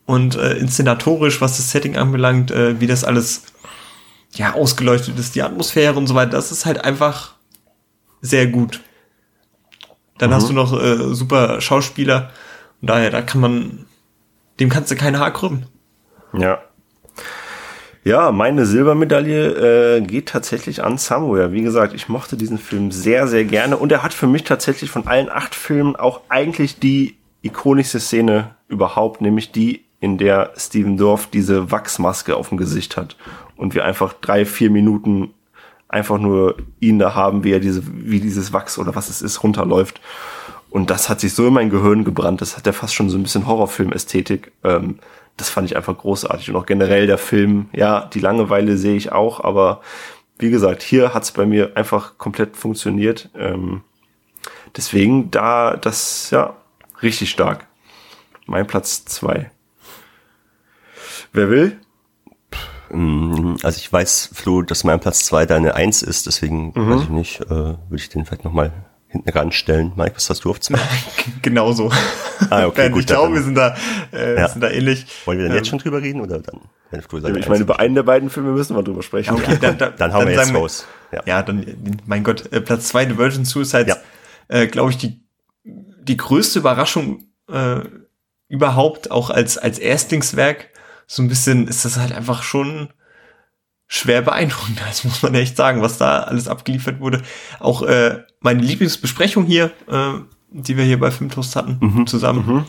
und 0.09 0.36
äh, 0.36 0.55
inszenatorisch, 0.55 1.43
was 1.43 1.59
das 1.59 1.70
Setting 1.70 1.98
anbelangt, 1.98 2.51
äh, 2.51 2.80
wie 2.80 2.86
das 2.86 3.05
alles 3.05 3.43
ja 4.32 4.55
ausgeleuchtet 4.55 5.18
ist, 5.18 5.35
die 5.35 5.43
Atmosphäre 5.43 5.97
und 5.97 6.06
so 6.06 6.14
weiter, 6.14 6.30
das 6.30 6.51
ist 6.51 6.64
halt 6.64 6.82
einfach 6.82 7.35
sehr 8.22 8.47
gut. 8.47 8.80
Dann 10.16 10.30
mhm. 10.30 10.35
hast 10.35 10.48
du 10.48 10.55
noch 10.55 10.72
äh, 10.72 11.14
super 11.14 11.60
Schauspieler 11.60 12.30
und 12.80 12.89
daher, 12.89 13.10
da 13.10 13.20
kann 13.20 13.43
man, 13.43 13.85
dem 14.59 14.70
kannst 14.70 14.90
du 14.90 14.97
keine 14.97 15.18
Haar 15.18 15.35
krümmen. 15.35 15.66
Ja. 16.32 16.62
Ja, 18.02 18.32
meine 18.32 18.64
Silbermedaille 18.64 19.97
äh, 19.97 20.01
geht 20.01 20.30
tatsächlich 20.30 20.82
an 20.82 20.97
Somewhere. 20.97 21.52
Wie 21.52 21.60
gesagt, 21.60 21.93
ich 21.93 22.09
mochte 22.09 22.39
diesen 22.39 22.56
Film 22.56 22.93
sehr, 22.93 23.28
sehr 23.28 23.44
gerne 23.44 23.76
und 23.76 23.93
er 23.93 24.02
hat 24.02 24.14
für 24.14 24.26
mich 24.26 24.44
tatsächlich 24.44 24.90
von 24.90 25.06
allen 25.06 25.28
acht 25.28 25.55
Filmen 25.55 25.97
auch 25.97 26.22
eigentlich 26.30 26.78
die 26.78 27.18
ikonischste 27.43 28.01
Szene 28.01 28.55
überhaupt, 28.68 29.20
nämlich 29.20 29.52
die 29.52 29.88
in 30.00 30.18
der 30.18 30.52
Steven 30.56 30.96
Dorff 30.96 31.26
diese 31.26 31.70
Wachsmaske 31.70 32.36
auf 32.36 32.50
dem 32.50 32.58
Gesicht 32.58 32.96
hat 32.96 33.16
und 33.56 33.74
wir 33.74 33.84
einfach 33.84 34.12
drei, 34.12 34.44
vier 34.44 34.70
Minuten 34.70 35.34
einfach 35.88 36.18
nur 36.18 36.56
ihn 36.80 36.98
da 36.98 37.14
haben, 37.14 37.44
wie 37.44 37.52
er 37.52 37.60
diese, 37.60 37.82
wie 37.86 38.20
dieses 38.20 38.52
Wachs 38.52 38.78
oder 38.78 38.94
was 38.94 39.08
es 39.08 39.22
ist, 39.22 39.42
runterläuft. 39.42 40.00
Und 40.70 40.90
das 40.90 41.08
hat 41.08 41.20
sich 41.20 41.32
so 41.32 41.46
in 41.46 41.54
mein 41.54 41.70
Gehirn 41.70 42.04
gebrannt. 42.04 42.42
Das 42.42 42.56
hat 42.56 42.66
ja 42.66 42.72
fast 42.72 42.94
schon 42.94 43.08
so 43.08 43.16
ein 43.16 43.22
bisschen 43.22 43.46
Horrorfilm-Ästhetik. 43.46 44.52
Ähm, 44.64 44.98
das 45.38 45.48
fand 45.48 45.70
ich 45.70 45.76
einfach 45.76 45.96
großartig. 45.96 46.50
Und 46.50 46.56
auch 46.56 46.66
generell 46.66 47.06
der 47.06 47.16
Film, 47.16 47.70
ja, 47.72 48.04
die 48.12 48.20
Langeweile 48.20 48.76
sehe 48.76 48.96
ich 48.96 49.12
auch, 49.12 49.42
aber 49.42 49.80
wie 50.38 50.50
gesagt, 50.50 50.82
hier 50.82 51.14
hat 51.14 51.22
es 51.22 51.32
bei 51.32 51.46
mir 51.46 51.76
einfach 51.76 52.18
komplett 52.18 52.56
funktioniert. 52.56 53.30
Ähm, 53.34 53.82
deswegen 54.76 55.30
da 55.30 55.76
das, 55.76 56.30
ja, 56.30 56.54
richtig 57.02 57.30
stark. 57.30 57.66
Mein 58.46 58.66
Platz 58.66 59.04
zwei. 59.04 59.50
Wer 61.32 61.50
will? 61.50 61.78
Also 63.62 63.76
ich 63.76 63.92
weiß, 63.92 64.30
Flo, 64.32 64.62
dass 64.62 64.82
mein 64.82 64.98
Platz 64.98 65.26
zwei 65.26 65.44
deine 65.44 65.74
Eins 65.74 66.02
ist, 66.02 66.26
deswegen 66.26 66.72
mhm. 66.74 66.90
weiß 66.90 67.02
ich 67.02 67.09
nicht, 67.10 67.40
äh, 67.42 67.48
würde 67.48 67.96
ich 67.96 68.09
den 68.09 68.24
vielleicht 68.24 68.44
nochmal 68.44 68.72
hinten 69.09 69.28
ranstellen. 69.30 69.92
Mike, 69.96 70.12
was 70.16 70.30
hast 70.30 70.44
du 70.44 70.50
auf 70.50 70.60
zwei? 70.60 70.78
Genauso. 71.42 71.90
Ah, 72.48 72.66
okay, 72.66 72.88
gut. 72.90 73.00
Ich 73.00 73.06
glaube, 73.06 73.34
wir 73.34 73.42
sind 73.42 73.56
da, 73.56 73.76
äh, 74.12 74.36
ja. 74.36 74.48
sind 74.48 74.62
da 74.62 74.70
ähnlich. 74.70 75.06
Wollen 75.26 75.38
wir 75.38 75.44
denn 75.44 75.52
ähm, 75.52 75.59
jetzt 75.59 75.68
schon 75.68 75.78
drüber 75.78 76.00
reden 76.00 76.20
oder 76.20 76.38
dann? 76.38 76.60
Wenn 76.90 77.02
Flo 77.02 77.20
sagt, 77.20 77.36
ich 77.36 77.48
meine, 77.48 77.62
über 77.62 77.78
einen 77.78 77.94
der 77.94 78.02
beiden 78.02 78.30
Filme 78.30 78.52
müssen 78.52 78.74
wir 78.74 78.82
drüber 78.82 79.02
sprechen. 79.02 79.34
Okay, 79.34 79.59
dann, 79.60 79.76
dann, 79.76 79.94
dann 79.96 80.12
hauen 80.12 80.20
dann 80.26 80.28
wir 80.28 80.36
jetzt 80.36 80.55
raus. 80.55 80.86
Ja. 81.12 81.22
ja, 81.26 81.42
dann, 81.42 82.00
mein 82.06 82.24
Gott, 82.24 82.50
äh, 82.52 82.60
Platz 82.60 82.88
zwei, 82.88 83.06
The 83.06 83.18
Virgin 83.18 83.44
Suicides, 83.44 83.88
ja. 83.88 83.96
äh, 84.48 84.66
glaube 84.66 84.90
ich, 84.90 84.98
die, 84.98 85.22
die 85.64 86.16
größte 86.16 86.59
Überraschung 86.59 87.24
äh, 87.50 87.80
überhaupt, 88.48 89.10
auch 89.10 89.28
als, 89.28 89.59
als 89.59 89.78
Erstlingswerk 89.78 90.70
so 91.09 91.22
ein 91.22 91.28
bisschen 91.28 91.66
ist 91.66 91.85
das 91.85 91.97
halt 91.97 92.12
einfach 92.12 92.43
schon 92.44 92.90
schwer 93.89 94.22
beeindruckend, 94.22 94.80
das 94.86 95.02
muss 95.02 95.22
man 95.22 95.35
echt 95.35 95.56
sagen, 95.56 95.82
was 95.82 95.98
da 95.98 96.20
alles 96.20 96.47
abgeliefert 96.47 97.01
wurde. 97.01 97.22
Auch 97.59 97.82
äh, 97.82 98.22
meine 98.40 98.62
Lieblingsbesprechung 98.62 99.47
hier, 99.47 99.72
äh, 99.89 100.12
die 100.51 100.76
wir 100.76 100.85
hier 100.85 101.01
bei 101.01 101.10
Filmtoast 101.10 101.56
hatten, 101.56 101.78
mhm. 101.80 102.06
zusammen. 102.06 102.47
Mhm. 102.47 102.64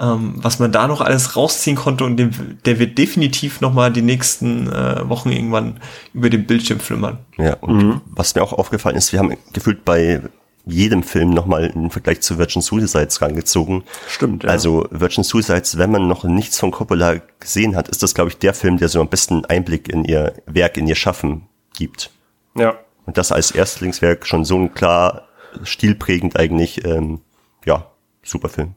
Ähm, 0.00 0.34
was 0.36 0.60
man 0.60 0.70
da 0.70 0.86
noch 0.86 1.00
alles 1.00 1.34
rausziehen 1.34 1.76
konnte 1.76 2.04
und 2.04 2.16
dem, 2.16 2.30
der 2.64 2.78
wird 2.78 2.96
definitiv 2.98 3.60
noch 3.60 3.72
mal 3.72 3.92
die 3.92 4.02
nächsten 4.02 4.72
äh, 4.72 5.08
Wochen 5.08 5.30
irgendwann 5.30 5.80
über 6.14 6.30
den 6.30 6.46
Bildschirm 6.46 6.78
flimmern. 6.78 7.18
Ja, 7.36 7.54
und 7.54 7.76
mhm. 7.76 8.00
was 8.06 8.34
mir 8.34 8.42
auch 8.42 8.52
aufgefallen 8.52 8.96
ist, 8.96 9.12
wir 9.12 9.18
haben 9.18 9.36
gefühlt 9.52 9.84
bei 9.84 10.22
jedem 10.68 11.02
Film 11.02 11.30
nochmal 11.30 11.66
im 11.74 11.90
Vergleich 11.90 12.20
zu 12.20 12.38
Virgin 12.38 12.62
Suicides 12.62 13.22
rangezogen. 13.22 13.84
Stimmt, 14.06 14.44
ja. 14.44 14.50
Also 14.50 14.86
Virgin 14.90 15.24
Suicides, 15.24 15.78
wenn 15.78 15.90
man 15.90 16.06
noch 16.06 16.24
nichts 16.24 16.60
von 16.60 16.70
Coppola 16.70 17.20
gesehen 17.40 17.74
hat, 17.74 17.88
ist 17.88 18.02
das, 18.02 18.14
glaube 18.14 18.30
ich, 18.30 18.38
der 18.38 18.54
Film, 18.54 18.76
der 18.78 18.88
so 18.88 19.00
am 19.00 19.08
besten 19.08 19.44
Einblick 19.46 19.88
in 19.88 20.04
ihr 20.04 20.34
Werk, 20.46 20.76
in 20.76 20.86
ihr 20.86 20.94
Schaffen 20.94 21.46
gibt. 21.76 22.10
Ja. 22.54 22.74
Und 23.06 23.16
das 23.16 23.32
als 23.32 23.50
Erstlingswerk 23.50 24.26
schon 24.26 24.44
so 24.44 24.56
ein 24.56 24.74
klar 24.74 25.28
stilprägend 25.62 26.38
eigentlich, 26.38 26.84
ähm, 26.84 27.20
ja, 27.64 27.86
super 28.22 28.50
Film. 28.50 28.74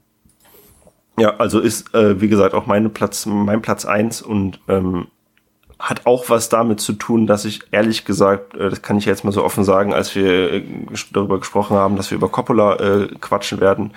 Ja, 1.19 1.35
also 1.37 1.59
ist, 1.59 1.93
äh, 1.93 2.21
wie 2.21 2.29
gesagt, 2.29 2.53
auch 2.53 2.65
meine 2.65 2.89
Platz, 2.89 3.25
mein 3.25 3.61
Platz 3.61 3.85
eins 3.85 4.21
und 4.21 4.61
ähm, 4.69 5.07
hat 5.81 6.05
auch 6.05 6.29
was 6.29 6.49
damit 6.49 6.79
zu 6.79 6.93
tun, 6.93 7.27
dass 7.27 7.43
ich 7.43 7.61
ehrlich 7.71 8.05
gesagt, 8.05 8.55
äh, 8.55 8.69
das 8.69 8.81
kann 8.81 8.97
ich 8.97 9.05
jetzt 9.05 9.23
mal 9.23 9.31
so 9.31 9.43
offen 9.43 9.63
sagen, 9.63 9.93
als 9.93 10.15
wir 10.15 10.53
äh, 10.53 10.63
darüber 11.11 11.39
gesprochen 11.39 11.75
haben, 11.75 11.95
dass 11.95 12.11
wir 12.11 12.17
über 12.17 12.29
Coppola 12.29 12.75
äh, 12.75 13.07
quatschen 13.19 13.59
werden, 13.59 13.93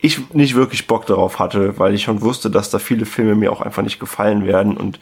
ich 0.00 0.32
nicht 0.34 0.54
wirklich 0.54 0.86
Bock 0.86 1.06
darauf 1.06 1.38
hatte, 1.38 1.78
weil 1.78 1.94
ich 1.94 2.04
schon 2.04 2.20
wusste, 2.20 2.50
dass 2.50 2.70
da 2.70 2.78
viele 2.78 3.06
Filme 3.06 3.34
mir 3.34 3.50
auch 3.52 3.60
einfach 3.60 3.82
nicht 3.82 3.98
gefallen 3.98 4.46
werden. 4.46 4.76
Und 4.76 5.00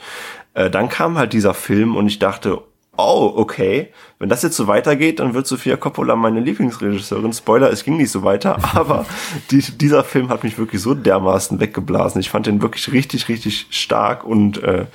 äh, 0.55 0.71
dann 0.71 0.89
kam 0.89 1.19
halt 1.19 1.33
dieser 1.33 1.55
Film 1.55 1.97
und 1.97 2.07
ich 2.07 2.19
dachte, 2.19 2.63
oh, 2.97 3.33
okay, 3.37 3.93
wenn 4.19 4.29
das 4.29 4.43
jetzt 4.43 4.57
so 4.57 4.67
weitergeht, 4.67 5.21
dann 5.21 5.35
wird 5.35 5.47
Sofia 5.47 5.77
Coppola 5.77 6.17
meine 6.17 6.41
Lieblingsregisseurin. 6.41 7.33
Spoiler, 7.33 7.71
es 7.71 7.85
ging 7.85 7.97
nicht 7.97 8.11
so 8.11 8.23
weiter, 8.23 8.59
aber 8.75 9.07
die, 9.51 9.61
dieser 9.61 10.05
Film 10.05 10.29
hat 10.29 10.45
mich 10.45 10.59
wirklich 10.59 10.81
so 10.83 10.95
dermaßen 10.95 11.61
weggeblasen. 11.61 12.21
Ich 12.21 12.31
fand 12.31 12.47
den 12.47 12.63
wirklich 12.63 12.93
richtig, 12.93 13.29
richtig 13.29 13.67
stark 13.71 14.25
und 14.25 14.63
äh, 14.63 14.87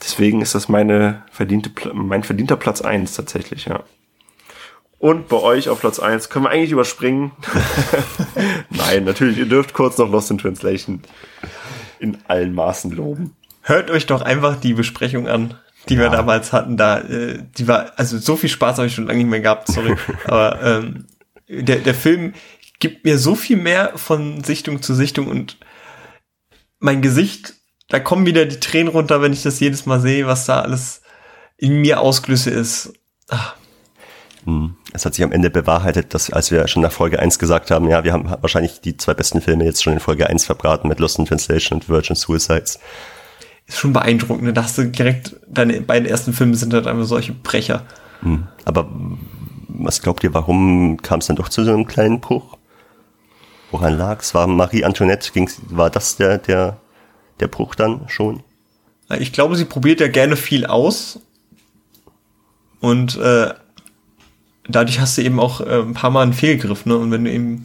deswegen 0.00 0.40
ist 0.40 0.54
das 0.54 0.68
meine 0.68 1.22
verdiente, 1.30 1.70
mein 1.92 2.22
verdienter 2.22 2.56
Platz 2.56 2.80
eins 2.80 3.14
tatsächlich, 3.14 3.66
ja. 3.66 3.80
Und 4.98 5.28
bei 5.28 5.36
euch 5.36 5.68
auf 5.68 5.80
Platz 5.80 5.98
eins 5.98 6.30
können 6.30 6.46
wir 6.46 6.50
eigentlich 6.50 6.72
überspringen. 6.72 7.32
Nein, 8.70 9.04
natürlich, 9.04 9.36
ihr 9.36 9.46
dürft 9.46 9.74
kurz 9.74 9.98
noch 9.98 10.10
Lost 10.10 10.30
in 10.30 10.38
Translation 10.38 11.02
in 11.98 12.18
allen 12.26 12.54
Maßen 12.54 12.90
loben. 12.90 13.36
Hört 13.60 13.90
euch 13.90 14.06
doch 14.06 14.22
einfach 14.22 14.56
die 14.56 14.74
Besprechung 14.74 15.28
an 15.28 15.54
die 15.88 15.94
ja. 15.94 16.02
wir 16.02 16.10
damals 16.10 16.52
hatten, 16.52 16.76
da, 16.76 17.00
äh, 17.00 17.42
die 17.56 17.68
war, 17.68 17.92
also 17.96 18.18
so 18.18 18.36
viel 18.36 18.48
Spaß 18.48 18.78
habe 18.78 18.86
ich 18.86 18.94
schon 18.94 19.06
lange 19.06 19.18
nicht 19.18 19.30
mehr 19.30 19.40
gehabt, 19.40 19.68
sorry. 19.68 19.96
Aber 20.24 20.62
ähm, 20.62 21.06
der, 21.48 21.76
der 21.76 21.94
Film 21.94 22.34
gibt 22.78 23.04
mir 23.04 23.18
so 23.18 23.34
viel 23.34 23.56
mehr 23.56 23.92
von 23.96 24.42
Sichtung 24.44 24.82
zu 24.82 24.94
Sichtung 24.94 25.26
und 25.28 25.58
mein 26.78 27.02
Gesicht, 27.02 27.54
da 27.88 28.00
kommen 28.00 28.26
wieder 28.26 28.46
die 28.46 28.60
Tränen 28.60 28.88
runter, 28.88 29.22
wenn 29.22 29.32
ich 29.32 29.42
das 29.42 29.60
jedes 29.60 29.86
Mal 29.86 30.00
sehe, 30.00 30.26
was 30.26 30.46
da 30.46 30.60
alles 30.60 31.02
in 31.56 31.80
mir 31.80 32.00
Ausglüsse 32.00 32.50
ist. 32.50 32.92
Ach. 33.28 33.54
Hm. 34.44 34.76
Es 34.92 35.04
hat 35.04 35.14
sich 35.14 35.24
am 35.24 35.32
Ende 35.32 35.50
bewahrheitet, 35.50 36.14
dass 36.14 36.30
als 36.30 36.50
wir 36.50 36.68
schon 36.68 36.82
nach 36.82 36.92
Folge 36.92 37.18
1 37.18 37.38
gesagt 37.38 37.70
haben, 37.70 37.88
ja, 37.88 38.04
wir 38.04 38.12
haben 38.12 38.30
wahrscheinlich 38.40 38.80
die 38.80 38.96
zwei 38.96 39.14
besten 39.14 39.40
Filme 39.40 39.64
jetzt 39.64 39.82
schon 39.82 39.94
in 39.94 40.00
Folge 40.00 40.28
1 40.28 40.44
verbraten 40.44 40.88
mit 40.88 41.00
Lost 41.00 41.18
in 41.18 41.24
Translation 41.24 41.80
und 41.80 41.88
Virgin 41.88 42.16
Suicides. 42.16 42.78
Ist 43.66 43.78
schon 43.78 43.92
beeindruckend. 43.92 44.56
Da 44.56 44.62
hast 44.62 44.78
du 44.78 44.86
direkt, 44.86 45.36
deine 45.46 45.80
beiden 45.80 46.08
ersten 46.08 46.32
Filme 46.32 46.54
sind 46.54 46.74
halt 46.74 46.86
einfach 46.86 47.04
solche 47.04 47.32
Brecher. 47.32 47.86
Hm. 48.20 48.46
Aber 48.64 48.88
was 49.68 50.02
glaubt 50.02 50.22
ihr, 50.24 50.34
warum 50.34 50.98
kam 51.02 51.20
es 51.20 51.26
dann 51.26 51.36
doch 51.36 51.48
zu 51.48 51.64
so 51.64 51.72
einem 51.72 51.86
kleinen 51.86 52.20
Bruch? 52.20 52.56
Woran 53.70 53.96
lag 53.98 54.20
es? 54.20 54.34
War 54.34 54.46
Marie 54.46 54.84
Antoinette, 54.84 55.32
ging's, 55.32 55.60
war 55.68 55.90
das 55.90 56.16
der, 56.16 56.38
der, 56.38 56.76
der 57.40 57.48
Bruch 57.48 57.74
dann 57.74 58.08
schon? 58.08 58.42
Ich 59.18 59.32
glaube, 59.32 59.56
sie 59.56 59.64
probiert 59.64 60.00
ja 60.00 60.08
gerne 60.08 60.36
viel 60.36 60.66
aus. 60.66 61.20
Und 62.80 63.16
äh, 63.16 63.52
dadurch 64.68 65.00
hast 65.00 65.18
du 65.18 65.22
eben 65.22 65.40
auch 65.40 65.60
äh, 65.60 65.80
ein 65.80 65.94
paar 65.94 66.10
Mal 66.10 66.22
einen 66.22 66.32
Fehlgriff, 66.32 66.86
ne? 66.86 66.96
Und 66.96 67.10
wenn 67.10 67.24
du 67.24 67.32
eben, 67.32 67.64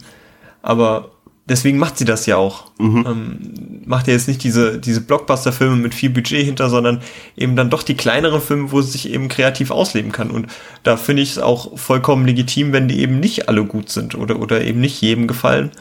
aber 0.61 1.11
deswegen 1.49 1.77
macht 1.77 1.97
sie 1.97 2.05
das 2.05 2.25
ja 2.25 2.37
auch. 2.37 2.71
Mhm. 2.77 3.05
Ähm, 3.07 3.81
macht 3.85 4.07
ja 4.07 4.13
jetzt 4.13 4.27
nicht 4.27 4.43
diese, 4.43 4.79
diese 4.79 5.01
Blockbuster-Filme 5.01 5.75
mit 5.75 5.93
viel 5.93 6.09
Budget 6.09 6.45
hinter, 6.45 6.69
sondern 6.69 7.01
eben 7.35 7.55
dann 7.55 7.69
doch 7.69 7.83
die 7.83 7.97
kleineren 7.97 8.41
Filme, 8.41 8.71
wo 8.71 8.81
sie 8.81 8.91
sich 8.91 9.09
eben 9.11 9.27
kreativ 9.27 9.71
ausleben 9.71 10.11
kann. 10.11 10.31
Und 10.31 10.47
da 10.83 10.95
finde 10.95 11.23
ich 11.23 11.31
es 11.31 11.39
auch 11.39 11.77
vollkommen 11.77 12.25
legitim, 12.25 12.71
wenn 12.71 12.87
die 12.87 12.99
eben 12.99 13.19
nicht 13.19 13.49
alle 13.49 13.65
gut 13.65 13.89
sind 13.89 14.15
oder, 14.15 14.39
oder 14.39 14.61
eben 14.61 14.79
nicht 14.79 15.01
jedem 15.01 15.27
gefallen. 15.27 15.71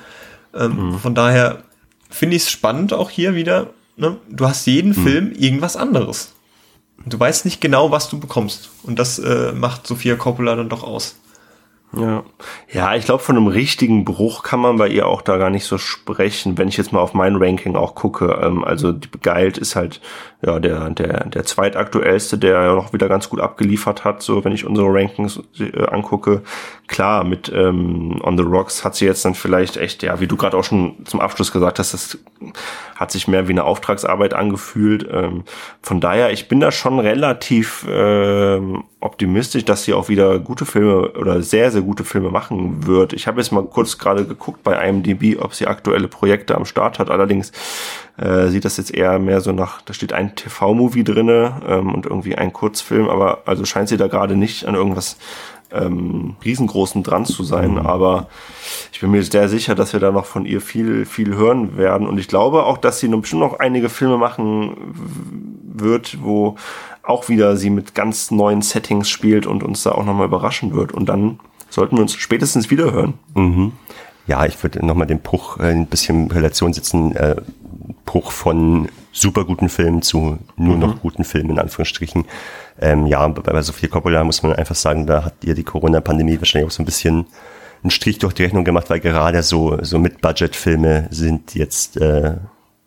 Ähm, 0.55 0.91
mhm. 0.91 0.99
Von 0.99 1.15
daher 1.15 1.63
finde 2.11 2.37
ich 2.37 2.43
es 2.43 2.51
spannend 2.51 2.93
auch 2.93 3.11
hier 3.11 3.35
wieder. 3.35 3.71
Ne? 3.97 4.17
Du 4.31 4.47
hast 4.47 4.67
jeden 4.67 4.91
mhm. 4.91 5.05
Film 5.05 5.33
irgendwas 5.33 5.77
anderes. 5.77 6.33
Du 7.07 7.19
weißt 7.19 7.45
nicht 7.45 7.61
genau, 7.61 7.91
was 7.91 8.09
du 8.09 8.19
bekommst. 8.19 8.71
Und 8.83 8.99
das 8.99 9.19
äh, 9.19 9.53
macht 9.53 9.87
Sophia 9.87 10.17
Coppola 10.17 10.57
dann 10.57 10.69
doch 10.69 10.83
aus. 10.83 11.17
Ja, 11.97 12.23
ja, 12.71 12.95
ich 12.95 13.07
glaube, 13.07 13.23
von 13.23 13.37
einem 13.37 13.47
richtigen 13.47 14.05
Bruch 14.05 14.43
kann 14.43 14.61
man 14.61 14.77
bei 14.77 14.89
ihr 14.89 15.07
auch 15.07 15.23
da 15.23 15.39
gar 15.39 15.49
nicht 15.49 15.65
so 15.65 15.79
sprechen, 15.79 16.59
wenn 16.59 16.69
ich 16.69 16.77
jetzt 16.77 16.93
mal 16.93 17.01
auf 17.01 17.15
mein 17.15 17.37
Ranking 17.37 17.77
auch 17.77 17.95
gucke. 17.95 18.41
Ähm, 18.43 18.63
also 18.63 18.93
die 18.93 19.09
Begeilt 19.09 19.57
ist 19.57 19.75
halt 19.75 20.03
ja 20.41 20.61
der 20.61 20.91
der 20.91 21.25
der 21.27 21.45
zweitaktuellste, 21.45 22.39
der 22.39 22.63
ja 22.63 22.75
noch 22.75 22.93
wieder 22.93 23.09
ganz 23.09 23.29
gut 23.29 23.41
abgeliefert 23.41 24.05
hat. 24.05 24.23
So, 24.23 24.45
wenn 24.45 24.53
ich 24.53 24.65
unsere 24.65 24.89
Rankings 24.89 25.41
äh, 25.59 25.87
angucke, 25.87 26.43
klar 26.87 27.25
mit 27.25 27.51
ähm, 27.55 28.21
On 28.23 28.37
the 28.37 28.45
Rocks 28.45 28.85
hat 28.85 28.95
sie 28.95 29.05
jetzt 29.07 29.25
dann 29.25 29.35
vielleicht 29.35 29.77
echt, 29.77 30.03
ja, 30.03 30.21
wie 30.21 30.27
du 30.27 30.37
gerade 30.37 30.57
auch 30.57 30.65
schon 30.65 31.05
zum 31.05 31.21
Abschluss 31.21 31.53
gesagt 31.53 31.79
hast, 31.79 31.93
das 31.93 32.19
hat 32.95 33.11
sich 33.11 33.29
mehr 33.29 33.49
wie 33.49 33.53
eine 33.53 33.65
Auftragsarbeit 33.65 34.35
angefühlt. 34.35 35.09
Ähm, 35.11 35.45
von 35.83 36.01
daher, 36.01 36.33
ich 36.33 36.49
bin 36.49 36.61
da 36.61 36.73
schon 36.73 36.99
relativ 36.99 37.87
ähm, 37.89 38.85
optimistisch, 39.01 39.65
dass 39.65 39.85
sie 39.85 39.95
auch 39.95 40.09
wieder 40.09 40.39
gute 40.39 40.67
Filme 40.67 41.13
oder 41.13 41.43
sehr, 41.43 41.71
sehr 41.71 41.83
gute 41.83 42.05
Filme 42.05 42.31
machen 42.31 42.87
wird. 42.87 43.13
Ich 43.13 43.27
habe 43.27 43.41
jetzt 43.41 43.53
mal 43.53 43.65
kurz 43.65 43.99
gerade 43.99 44.25
geguckt 44.25 44.63
bei 44.63 44.89
IMDb, 44.89 45.41
ob 45.41 45.55
sie 45.55 45.67
aktuelle 45.67 46.09
Projekte 46.09 46.57
am 46.57 46.65
Start 46.65 46.99
hat. 46.99 47.11
Allerdings 47.11 47.53
äh, 48.19 48.49
sieht 48.49 48.65
das 48.65 48.77
jetzt 48.77 48.95
eher 48.95 49.19
mehr 49.19 49.41
so 49.41 49.53
nach, 49.53 49.81
da 49.83 49.95
steht 49.95 50.13
ein 50.13 50.35
TV-Movie 50.35 51.05
drinne 51.05 51.61
ähm, 51.67 51.95
und 51.95 52.07
irgendwie 52.07 52.35
ein 52.35 52.53
Kurzfilm, 52.53 53.09
aber 53.09 53.43
also 53.47 53.65
scheint 53.65 53.89
sie 53.89 53.97
da 53.97 54.09
gerade 54.09 54.37
nicht 54.37 54.67
an 54.67 54.75
irgendwas 54.75 55.19
ähm, 55.71 56.37
riesengroßen 56.45 57.03
dran 57.03 57.27
zu 57.27 57.45
sein, 57.45 57.73
mhm. 57.73 57.87
aber 57.87 58.29
ich 58.93 59.01
bin 59.01 59.11
mir 59.11 59.23
sehr 59.23 59.49
sicher, 59.49 59.75
dass 59.75 59.93
wir 59.93 60.01
da 60.01 60.11
noch 60.11 60.25
von 60.25 60.47
ihr 60.47 60.61
viel, 60.61 61.05
viel 61.05 61.37
hören 61.37 61.77
werden. 61.77 62.07
Und 62.07 62.19
ich 62.19 62.29
glaube 62.29 62.65
auch, 62.65 62.79
dass 62.79 63.01
sie 63.01 63.09
bestimmt 63.09 63.43
noch 63.43 63.59
einige 63.59 63.89
Filme 63.89 64.17
machen 64.17 64.77
wird, 65.63 66.19
wo 66.23 66.57
auch 67.03 67.29
wieder 67.29 67.57
sie 67.57 67.71
mit 67.71 67.95
ganz 67.95 68.31
neuen 68.31 68.63
Settings 68.63 69.09
spielt 69.09 69.47
und 69.47 69.63
uns 69.63 69.83
da 69.83 69.93
auch 69.93 70.05
nochmal 70.05 70.27
überraschen 70.27 70.75
wird. 70.75 70.93
Und 70.93 71.09
dann 71.09 71.39
sollten 71.71 71.97
wir 71.97 72.03
uns 72.03 72.15
spätestens 72.15 72.71
wieder 72.71 72.93
hören. 72.93 73.15
Mhm. 73.35 73.73
Ja, 74.27 74.45
ich 74.45 74.63
würde 74.63 74.85
nochmal 74.85 75.07
den 75.07 75.21
Bruch 75.21 75.59
äh, 75.59 75.71
ein 75.71 75.87
bisschen 75.87 76.25
in 76.25 76.31
Relation 76.31 76.73
setzen. 76.73 77.17
Äh, 77.17 77.37
Bruch 78.09 78.31
von 78.33 78.89
super 79.13 79.45
guten 79.45 79.69
Filmen 79.69 80.01
zu 80.01 80.39
nur 80.57 80.77
mhm. 80.77 80.81
noch 80.81 81.01
guten 81.03 81.25
Filmen, 81.25 81.51
in 81.51 81.59
Anführungsstrichen. 81.59 82.25
Ähm, 82.81 83.07
ja, 83.07 83.29
bei, 83.29 83.61
Sophia 83.61 83.91
Coppola 83.91 84.25
muss 84.25 84.43
man 84.43 84.55
einfach 84.55 84.77
sagen, 84.77 85.07
da 85.07 85.27
hat 85.27 85.45
ihr 85.45 85.55
die 85.55 85.63
Corona-Pandemie 85.63 86.39
wahrscheinlich 86.39 86.69
auch 86.69 86.75
so 86.75 86.83
ein 86.83 86.87
bisschen 86.87 87.27
einen 87.83 87.91
Strich 87.91 88.19
durch 88.19 88.33
die 88.33 88.45
Rechnung 88.45 88.65
gemacht, 88.65 88.89
weil 88.89 89.01
gerade 89.01 89.43
so, 89.43 89.77
so 89.83 89.99
Mit-Budget-Filme 89.99 91.09
sind 91.11 91.55
jetzt 91.55 91.99
äh, 91.99 92.37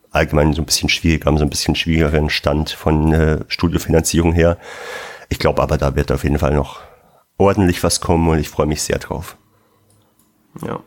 allgemein 0.09 0.53
so 0.53 0.63
ein 0.63 0.65
bisschen 0.65 0.89
schwierig, 0.89 1.27
haben 1.27 1.37
so 1.37 1.43
ein 1.43 1.51
bisschen 1.51 1.75
schwierigeren 1.75 2.31
Stand 2.31 2.71
von 2.71 3.13
äh, 3.13 3.39
Studiofinanzierung 3.47 4.33
her. 4.33 4.57
Ich 5.29 5.37
glaube 5.37 5.61
aber, 5.61 5.77
da 5.77 5.95
wird 5.95 6.11
auf 6.11 6.23
jeden 6.23 6.39
Fall 6.39 6.55
noch 6.55 6.79
ordentlich 7.37 7.83
was 7.83 8.01
kommen 8.01 8.27
und 8.27 8.39
ich 8.39 8.49
freue 8.49 8.65
mich 8.65 8.81
sehr 8.81 8.97
drauf. 8.97 9.37
Ja. 10.65 10.79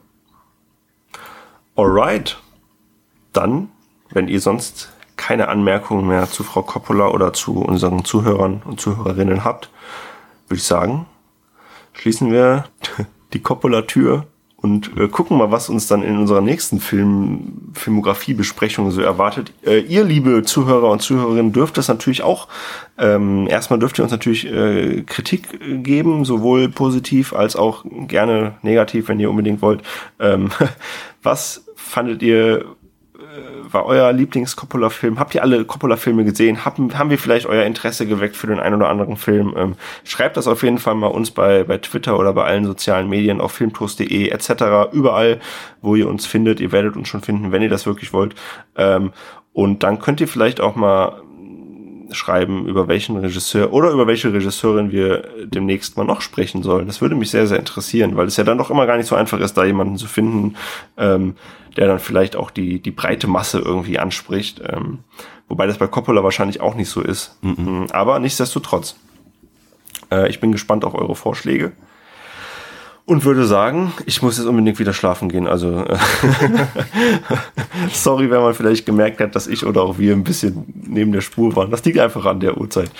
Alright. 1.76 2.36
Dann, 3.32 3.68
wenn 4.14 4.28
ihr 4.28 4.40
sonst 4.40 4.92
keine 5.16 5.48
Anmerkungen 5.48 6.06
mehr 6.08 6.28
zu 6.28 6.42
Frau 6.42 6.62
Coppola 6.62 7.08
oder 7.08 7.32
zu 7.32 7.58
unseren 7.58 8.04
Zuhörern 8.04 8.62
und 8.64 8.80
Zuhörerinnen 8.80 9.44
habt, 9.44 9.70
würde 10.48 10.58
ich 10.58 10.64
sagen, 10.64 11.06
schließen 11.92 12.32
wir 12.32 12.64
die 13.32 13.40
Coppola-Tür 13.40 14.26
und 14.64 14.96
äh, 14.96 15.08
gucken 15.08 15.36
mal, 15.36 15.50
was 15.50 15.68
uns 15.68 15.88
dann 15.88 16.02
in 16.02 16.16
unserer 16.16 16.40
nächsten 16.40 16.80
Film, 16.80 17.70
Filmografie-Besprechung 17.74 18.90
so 18.92 19.02
erwartet. 19.02 19.52
Äh, 19.62 19.80
ihr, 19.80 20.04
liebe 20.04 20.42
Zuhörer 20.42 20.90
und 20.90 21.02
Zuhörerinnen, 21.02 21.52
dürft 21.52 21.76
das 21.76 21.88
natürlich 21.88 22.22
auch. 22.22 22.48
Ähm, 22.96 23.46
erstmal 23.46 23.78
dürft 23.78 23.98
ihr 23.98 24.04
uns 24.04 24.12
natürlich 24.12 24.46
äh, 24.46 25.02
Kritik 25.02 25.82
geben, 25.84 26.24
sowohl 26.24 26.70
positiv 26.70 27.34
als 27.34 27.56
auch 27.56 27.84
gerne 28.08 28.54
negativ, 28.62 29.08
wenn 29.08 29.20
ihr 29.20 29.28
unbedingt 29.28 29.60
wollt. 29.60 29.82
Ähm, 30.18 30.48
was 31.22 31.66
fandet 31.76 32.22
ihr 32.22 32.64
war 33.70 33.86
euer 33.86 34.12
Lieblings-Coppola-Film? 34.12 35.18
Habt 35.18 35.34
ihr 35.34 35.42
alle 35.42 35.64
Coppola-Filme 35.64 36.24
gesehen? 36.24 36.64
Haben, 36.64 36.98
haben 36.98 37.10
wir 37.10 37.18
vielleicht 37.18 37.46
euer 37.46 37.64
Interesse 37.64 38.06
geweckt 38.06 38.36
für 38.36 38.48
den 38.48 38.58
einen 38.58 38.74
oder 38.76 38.88
anderen 38.88 39.16
Film? 39.16 39.54
Ähm, 39.56 39.76
schreibt 40.02 40.36
das 40.36 40.48
auf 40.48 40.62
jeden 40.62 40.78
Fall 40.78 40.96
mal 40.96 41.08
uns 41.08 41.30
bei, 41.30 41.62
bei 41.62 41.78
Twitter 41.78 42.18
oder 42.18 42.32
bei 42.32 42.44
allen 42.44 42.64
sozialen 42.64 43.08
Medien 43.08 43.40
auf 43.40 43.52
filmtoast.de 43.52 44.28
etc. 44.28 44.92
Überall, 44.92 45.40
wo 45.80 45.94
ihr 45.94 46.08
uns 46.08 46.26
findet. 46.26 46.60
Ihr 46.60 46.72
werdet 46.72 46.96
uns 46.96 47.08
schon 47.08 47.22
finden, 47.22 47.52
wenn 47.52 47.62
ihr 47.62 47.68
das 47.68 47.86
wirklich 47.86 48.12
wollt. 48.12 48.34
Ähm, 48.76 49.12
und 49.52 49.84
dann 49.84 50.00
könnt 50.00 50.20
ihr 50.20 50.28
vielleicht 50.28 50.60
auch 50.60 50.74
mal 50.74 51.22
schreiben, 52.14 52.66
über 52.66 52.88
welchen 52.88 53.16
Regisseur 53.16 53.72
oder 53.72 53.90
über 53.90 54.06
welche 54.06 54.32
Regisseurin 54.32 54.92
wir 54.92 55.28
demnächst 55.44 55.96
mal 55.96 56.04
noch 56.04 56.20
sprechen 56.20 56.62
sollen. 56.62 56.86
Das 56.86 57.00
würde 57.00 57.14
mich 57.14 57.30
sehr, 57.30 57.46
sehr 57.46 57.58
interessieren, 57.58 58.16
weil 58.16 58.26
es 58.26 58.36
ja 58.36 58.44
dann 58.44 58.58
doch 58.58 58.70
immer 58.70 58.86
gar 58.86 58.96
nicht 58.96 59.06
so 59.06 59.14
einfach 59.14 59.40
ist, 59.40 59.54
da 59.54 59.64
jemanden 59.64 59.96
zu 59.96 60.06
finden, 60.06 60.56
ähm, 60.96 61.36
der 61.76 61.86
dann 61.86 61.98
vielleicht 61.98 62.36
auch 62.36 62.50
die, 62.50 62.80
die 62.80 62.90
breite 62.90 63.26
Masse 63.26 63.58
irgendwie 63.58 63.98
anspricht. 63.98 64.62
Ähm, 64.66 65.00
wobei 65.48 65.66
das 65.66 65.78
bei 65.78 65.86
Coppola 65.86 66.22
wahrscheinlich 66.24 66.60
auch 66.60 66.74
nicht 66.74 66.88
so 66.88 67.02
ist. 67.02 67.38
Mhm. 67.42 67.86
Aber 67.92 68.18
nichtsdestotrotz. 68.18 68.96
Äh, 70.10 70.28
ich 70.28 70.40
bin 70.40 70.52
gespannt 70.52 70.84
auf 70.84 70.94
eure 70.94 71.14
Vorschläge. 71.14 71.72
Und 73.06 73.24
würde 73.24 73.44
sagen, 73.44 73.92
ich 74.06 74.22
muss 74.22 74.38
jetzt 74.38 74.46
unbedingt 74.46 74.78
wieder 74.78 74.94
schlafen 74.94 75.28
gehen. 75.28 75.46
Also 75.46 75.84
äh, 75.84 75.98
sorry, 77.92 78.30
wenn 78.30 78.40
man 78.40 78.54
vielleicht 78.54 78.86
gemerkt 78.86 79.20
hat, 79.20 79.36
dass 79.36 79.46
ich 79.46 79.66
oder 79.66 79.82
auch 79.82 79.98
wir 79.98 80.14
ein 80.14 80.24
bisschen 80.24 80.64
neben 80.86 81.12
der 81.12 81.20
Spur 81.20 81.54
waren. 81.54 81.70
Das 81.70 81.84
liegt 81.84 81.98
einfach 81.98 82.24
an 82.24 82.40
der 82.40 82.58
Uhrzeit. 82.58 82.90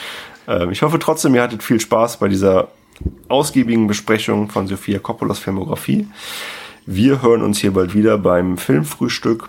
Ähm, 0.46 0.70
ich 0.70 0.82
hoffe 0.82 0.98
trotzdem, 0.98 1.34
ihr 1.34 1.42
hattet 1.42 1.62
viel 1.62 1.80
Spaß 1.80 2.18
bei 2.18 2.28
dieser 2.28 2.68
ausgiebigen 3.28 3.86
Besprechung 3.86 4.50
von 4.50 4.66
Sophia 4.66 4.98
Coppolas 4.98 5.38
Filmografie. 5.38 6.06
Wir 6.86 7.22
hören 7.22 7.42
uns 7.42 7.58
hier 7.58 7.72
bald 7.72 7.94
wieder 7.94 8.18
beim 8.18 8.58
Filmfrühstück. 8.58 9.48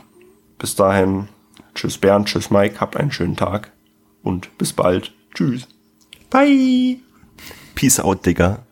Bis 0.58 0.76
dahin, 0.76 1.28
tschüss 1.74 1.98
Bernd, 1.98 2.30
tschüss 2.30 2.50
Mike, 2.50 2.80
habt 2.80 2.96
einen 2.96 3.12
schönen 3.12 3.36
Tag 3.36 3.72
und 4.24 4.58
bis 4.58 4.72
bald. 4.72 5.14
Tschüss. 5.34 5.68
Bye. 6.30 6.98
Peace 7.76 8.00
out, 8.00 8.26
Digga. 8.26 8.65